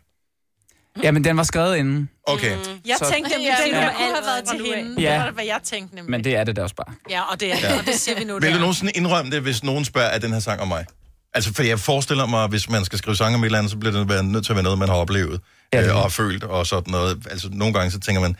Jamen, 1.04 1.24
den 1.24 1.38
var 1.38 1.44
skrevet 1.44 1.76
inden. 1.78 2.10
Okay. 2.24 2.52
Jeg 2.86 2.96
Så- 3.00 3.12
tænkte, 3.14 3.36
at 3.36 3.42
Ja, 3.42 3.56
den 3.66 3.74
ja. 3.74 3.90
kunne 3.90 4.06
have 4.06 4.26
været 4.26 4.44
til 4.50 4.76
hende. 4.76 5.02
Ja. 5.02 5.14
Det 5.14 5.20
var, 5.26 5.32
hvad 5.32 5.46
jeg 5.46 5.60
tænkte 5.64 5.96
nemlig. 5.96 6.12
Men 6.12 6.24
det 6.24 6.36
er 6.36 6.44
det 6.44 6.56
da 6.56 6.62
også 6.64 6.76
bare. 6.76 6.94
Ja, 7.10 7.22
og 7.22 7.40
det 7.40 7.54
er 7.54 7.58
Ja. 7.62 7.74
ja. 7.74 7.80
og 7.80 7.86
det 7.86 7.96
siger 7.96 8.18
vi 8.20 8.24
nu, 8.24 8.34
Vil 8.34 8.42
det 8.42 8.52
du 8.52 8.56
er. 8.56 8.60
nogensinde 8.60 8.92
indrømme 8.96 9.32
det, 9.32 9.42
hvis 9.42 9.64
nogen 9.64 9.86
spørger, 9.86 10.08
er 10.08 10.20
den 10.20 10.34
her 10.34 10.40
sang 10.40 10.62
om 10.62 10.68
mig? 10.68 10.86
Altså, 11.34 11.54
for 11.54 11.64
jeg 11.64 11.80
forestiller 11.80 12.26
mig, 12.26 12.48
hvis 12.48 12.70
man 12.70 12.86
skal 12.86 13.00
skrive 13.00 13.16
sange 13.16 13.36
om 13.36 13.42
et 13.44 13.46
eller 13.46 13.58
andet, 13.58 13.72
så 13.72 13.78
bliver 13.78 14.04
det 14.08 14.26
nødt 14.26 14.46
til 14.46 14.52
at 14.52 14.56
være 14.56 14.64
noget, 14.64 14.80
man 14.80 14.90
har 14.90 14.96
oplevet 14.96 15.42
Ja, 15.74 15.78
ja, 15.78 15.84
det 15.84 15.90
øh, 15.90 15.96
det. 15.96 16.04
og 16.04 16.12
følt 16.12 16.44
og 16.44 16.68
sådan 16.68 16.92
noget. 16.92 17.28
Altså, 17.32 17.50
nogle 17.52 17.74
gange 17.74 17.92
så 17.92 18.00
tænker 18.00 18.22
man, 18.22 18.36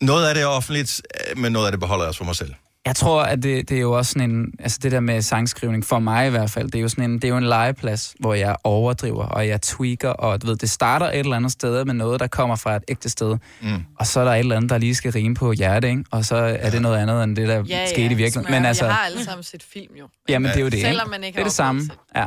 noget 0.00 0.26
af 0.28 0.34
det 0.34 0.42
er 0.42 0.46
offentligt, 0.46 1.02
øh, 1.30 1.38
men 1.38 1.52
noget 1.52 1.66
af 1.66 1.72
det 1.72 1.80
beholder 1.80 2.04
jeg 2.04 2.08
også 2.08 2.18
for 2.18 2.24
mig 2.24 2.36
selv. 2.36 2.54
Jeg 2.86 2.96
tror, 2.96 3.22
at 3.22 3.42
det, 3.42 3.68
det 3.68 3.76
er 3.76 3.80
jo 3.80 3.92
også 3.92 4.12
sådan 4.12 4.30
en... 4.30 4.46
Altså 4.58 4.78
det 4.82 4.92
der 4.92 5.00
med 5.00 5.22
sangskrivning, 5.22 5.84
for 5.86 5.98
mig 5.98 6.26
i 6.26 6.30
hvert 6.30 6.50
fald, 6.50 6.66
det 6.66 6.74
er 6.74 6.82
jo 6.82 6.88
sådan 6.88 7.04
en, 7.04 7.14
det 7.14 7.24
er 7.24 7.28
jo 7.28 7.36
en 7.36 7.44
legeplads, 7.46 8.14
hvor 8.20 8.34
jeg 8.34 8.56
overdriver, 8.64 9.24
og 9.24 9.48
jeg 9.48 9.60
tweaker, 9.62 10.08
og 10.08 10.42
du 10.42 10.46
ved, 10.46 10.56
det 10.56 10.70
starter 10.70 11.06
et 11.06 11.18
eller 11.18 11.36
andet 11.36 11.52
sted 11.52 11.84
med 11.84 11.94
noget, 11.94 12.20
der 12.20 12.26
kommer 12.26 12.56
fra 12.56 12.76
et 12.76 12.82
ægte 12.88 13.08
sted. 13.08 13.36
Mm. 13.60 13.84
Og 13.98 14.06
så 14.06 14.20
er 14.20 14.24
der 14.24 14.32
et 14.32 14.38
eller 14.38 14.56
andet, 14.56 14.70
der 14.70 14.78
lige 14.78 14.94
skal 14.94 15.12
rime 15.12 15.34
på 15.34 15.52
hjerte, 15.52 15.88
ikke? 15.88 16.04
Og 16.10 16.24
så 16.24 16.36
er 16.36 16.70
det 16.70 16.82
noget 16.82 16.98
andet, 16.98 17.24
end 17.24 17.36
det, 17.36 17.48
der 17.48 17.62
Ja, 17.68 17.86
skete 17.86 18.00
ja, 18.00 18.04
i 18.04 18.08
virkeligheden. 18.08 18.32
smør. 18.46 18.50
Men 18.58 18.66
altså, 18.66 18.84
Vi 18.84 18.90
har 18.90 18.98
alle 19.06 19.24
sammen 19.24 19.42
set 19.44 19.62
film 19.72 19.94
jo. 20.00 20.08
jamen, 20.28 20.50
det 20.50 20.56
er 20.56 20.60
jo 20.60 20.68
det? 20.68 20.80
Selvom 20.80 21.08
man 21.08 21.24
ikke 21.24 21.36
det 21.36 21.40
er 21.40 21.44
har 21.44 21.48
det 21.48 21.56
samme. 21.56 21.90
Ja. 22.16 22.24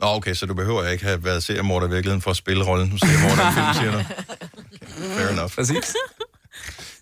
Nå, 0.00 0.06
okay, 0.06 0.34
så 0.34 0.46
du 0.46 0.54
behøver 0.54 0.88
ikke 0.88 1.04
have 1.04 1.24
været 1.24 1.42
seriemorder 1.42 1.86
i 1.86 1.90
virkeligheden 1.90 2.22
for 2.22 2.30
at 2.30 2.36
spille 2.36 2.64
rollen 2.66 2.88
som 2.88 2.98
seriemorder 2.98 3.50
i 3.50 3.54
film, 3.54 3.66
siger 3.74 3.92
du? 3.92 3.98
Okay, 3.98 5.14
fair 5.18 5.28
enough. 5.28 5.50
Præcis. 5.54 5.94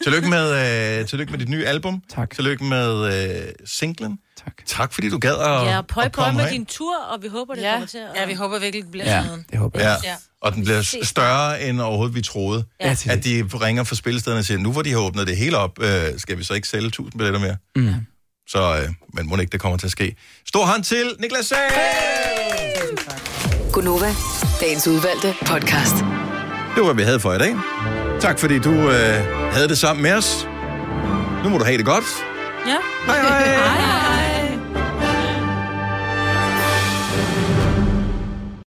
Tillykke 0.03 0.29
med, 0.29 0.99
øh, 1.01 1.07
tillykke 1.07 1.31
med 1.31 1.39
dit 1.39 1.49
nye 1.49 1.67
album. 1.67 2.03
Tak. 2.15 2.35
Tillykke 2.35 2.65
med 2.65 3.15
øh, 3.47 3.53
singlen. 3.65 4.19
Tak. 4.45 4.53
Tak, 4.67 4.93
fordi 4.93 5.09
du 5.11 5.19
gad 5.19 5.31
at, 5.31 5.39
Ja, 5.67 5.79
at 5.79 5.87
pøj 5.87 6.09
komme 6.09 6.33
med 6.37 6.45
herind. 6.45 6.59
din 6.59 6.67
tur, 6.67 6.97
og 7.13 7.23
vi 7.23 7.29
håber, 7.29 7.55
det 7.55 7.63
Ja. 7.63 7.73
kommer 7.73 7.87
til 7.87 7.99
at... 7.99 8.21
Ja, 8.21 8.27
vi 8.27 8.33
håber 8.35 8.59
virkelig, 8.59 8.83
det 8.83 8.91
bliver 8.91 9.05
Ja, 9.05 9.11
sådan 9.17 9.27
noget. 9.27 9.45
det 9.51 9.59
håber 9.59 9.81
Ja. 9.81 9.89
jeg. 9.89 9.99
Ja. 10.05 10.15
Og 10.43 10.55
den 10.55 10.65
bliver 10.65 10.99
større, 11.03 11.63
end 11.63 11.81
overhovedet 11.81 12.15
vi 12.15 12.23
troede. 12.23 12.65
Ja. 12.81 12.97
At 13.09 13.25
de 13.25 13.49
ringer 13.55 13.85
fra 13.85 13.95
spillestederne 13.95 14.39
og 14.39 14.45
siger, 14.45 14.59
nu 14.59 14.73
hvor 14.73 14.83
de 14.83 14.91
har 14.93 14.99
åbnet 14.99 15.27
det 15.27 15.37
hele 15.37 15.57
op, 15.59 15.83
øh, 15.83 16.03
skal 16.19 16.39
vi 16.39 16.45
så 16.45 16.55
ikke 16.55 16.69
sælge 16.69 16.87
1000 16.87 17.19
billetter 17.19 17.41
mere? 17.41 17.57
Mm. 17.77 17.95
Så, 18.49 18.77
øh, 18.83 18.89
men 19.15 19.29
må 19.29 19.37
ikke 19.37 19.53
det 19.53 19.61
kommer 19.61 19.79
til 19.79 19.87
at 19.87 19.93
ske. 19.93 20.17
Stor 20.47 20.67
hånd 20.67 20.83
til 20.85 21.13
Niklas 21.21 21.47
Sager! 21.47 21.71
Gunova, 23.73 24.15
dagens 24.61 24.87
udvalgte 24.89 25.35
podcast. 25.47 25.95
Det 26.75 26.77
var, 26.77 26.85
hvad 26.85 26.95
vi 26.95 27.03
havde 27.03 27.21
for 27.21 27.33
i 27.33 27.39
dag. 27.39 27.55
Tak 28.21 28.39
fordi 28.39 28.59
du 28.59 28.73
øh, 28.73 29.25
havde 29.53 29.69
det 29.69 29.79
sammen 29.79 30.03
med 30.03 30.13
os. 30.13 30.49
Nu 31.45 31.49
må 31.49 31.59
du 31.59 31.65
have 31.65 31.79
det 31.79 31.87
godt. 31.87 32.05
Ja. 32.67 32.77
Hej 33.07 33.21
hej. 33.21 33.45
hej, 33.45 33.81
hej. 33.81 34.18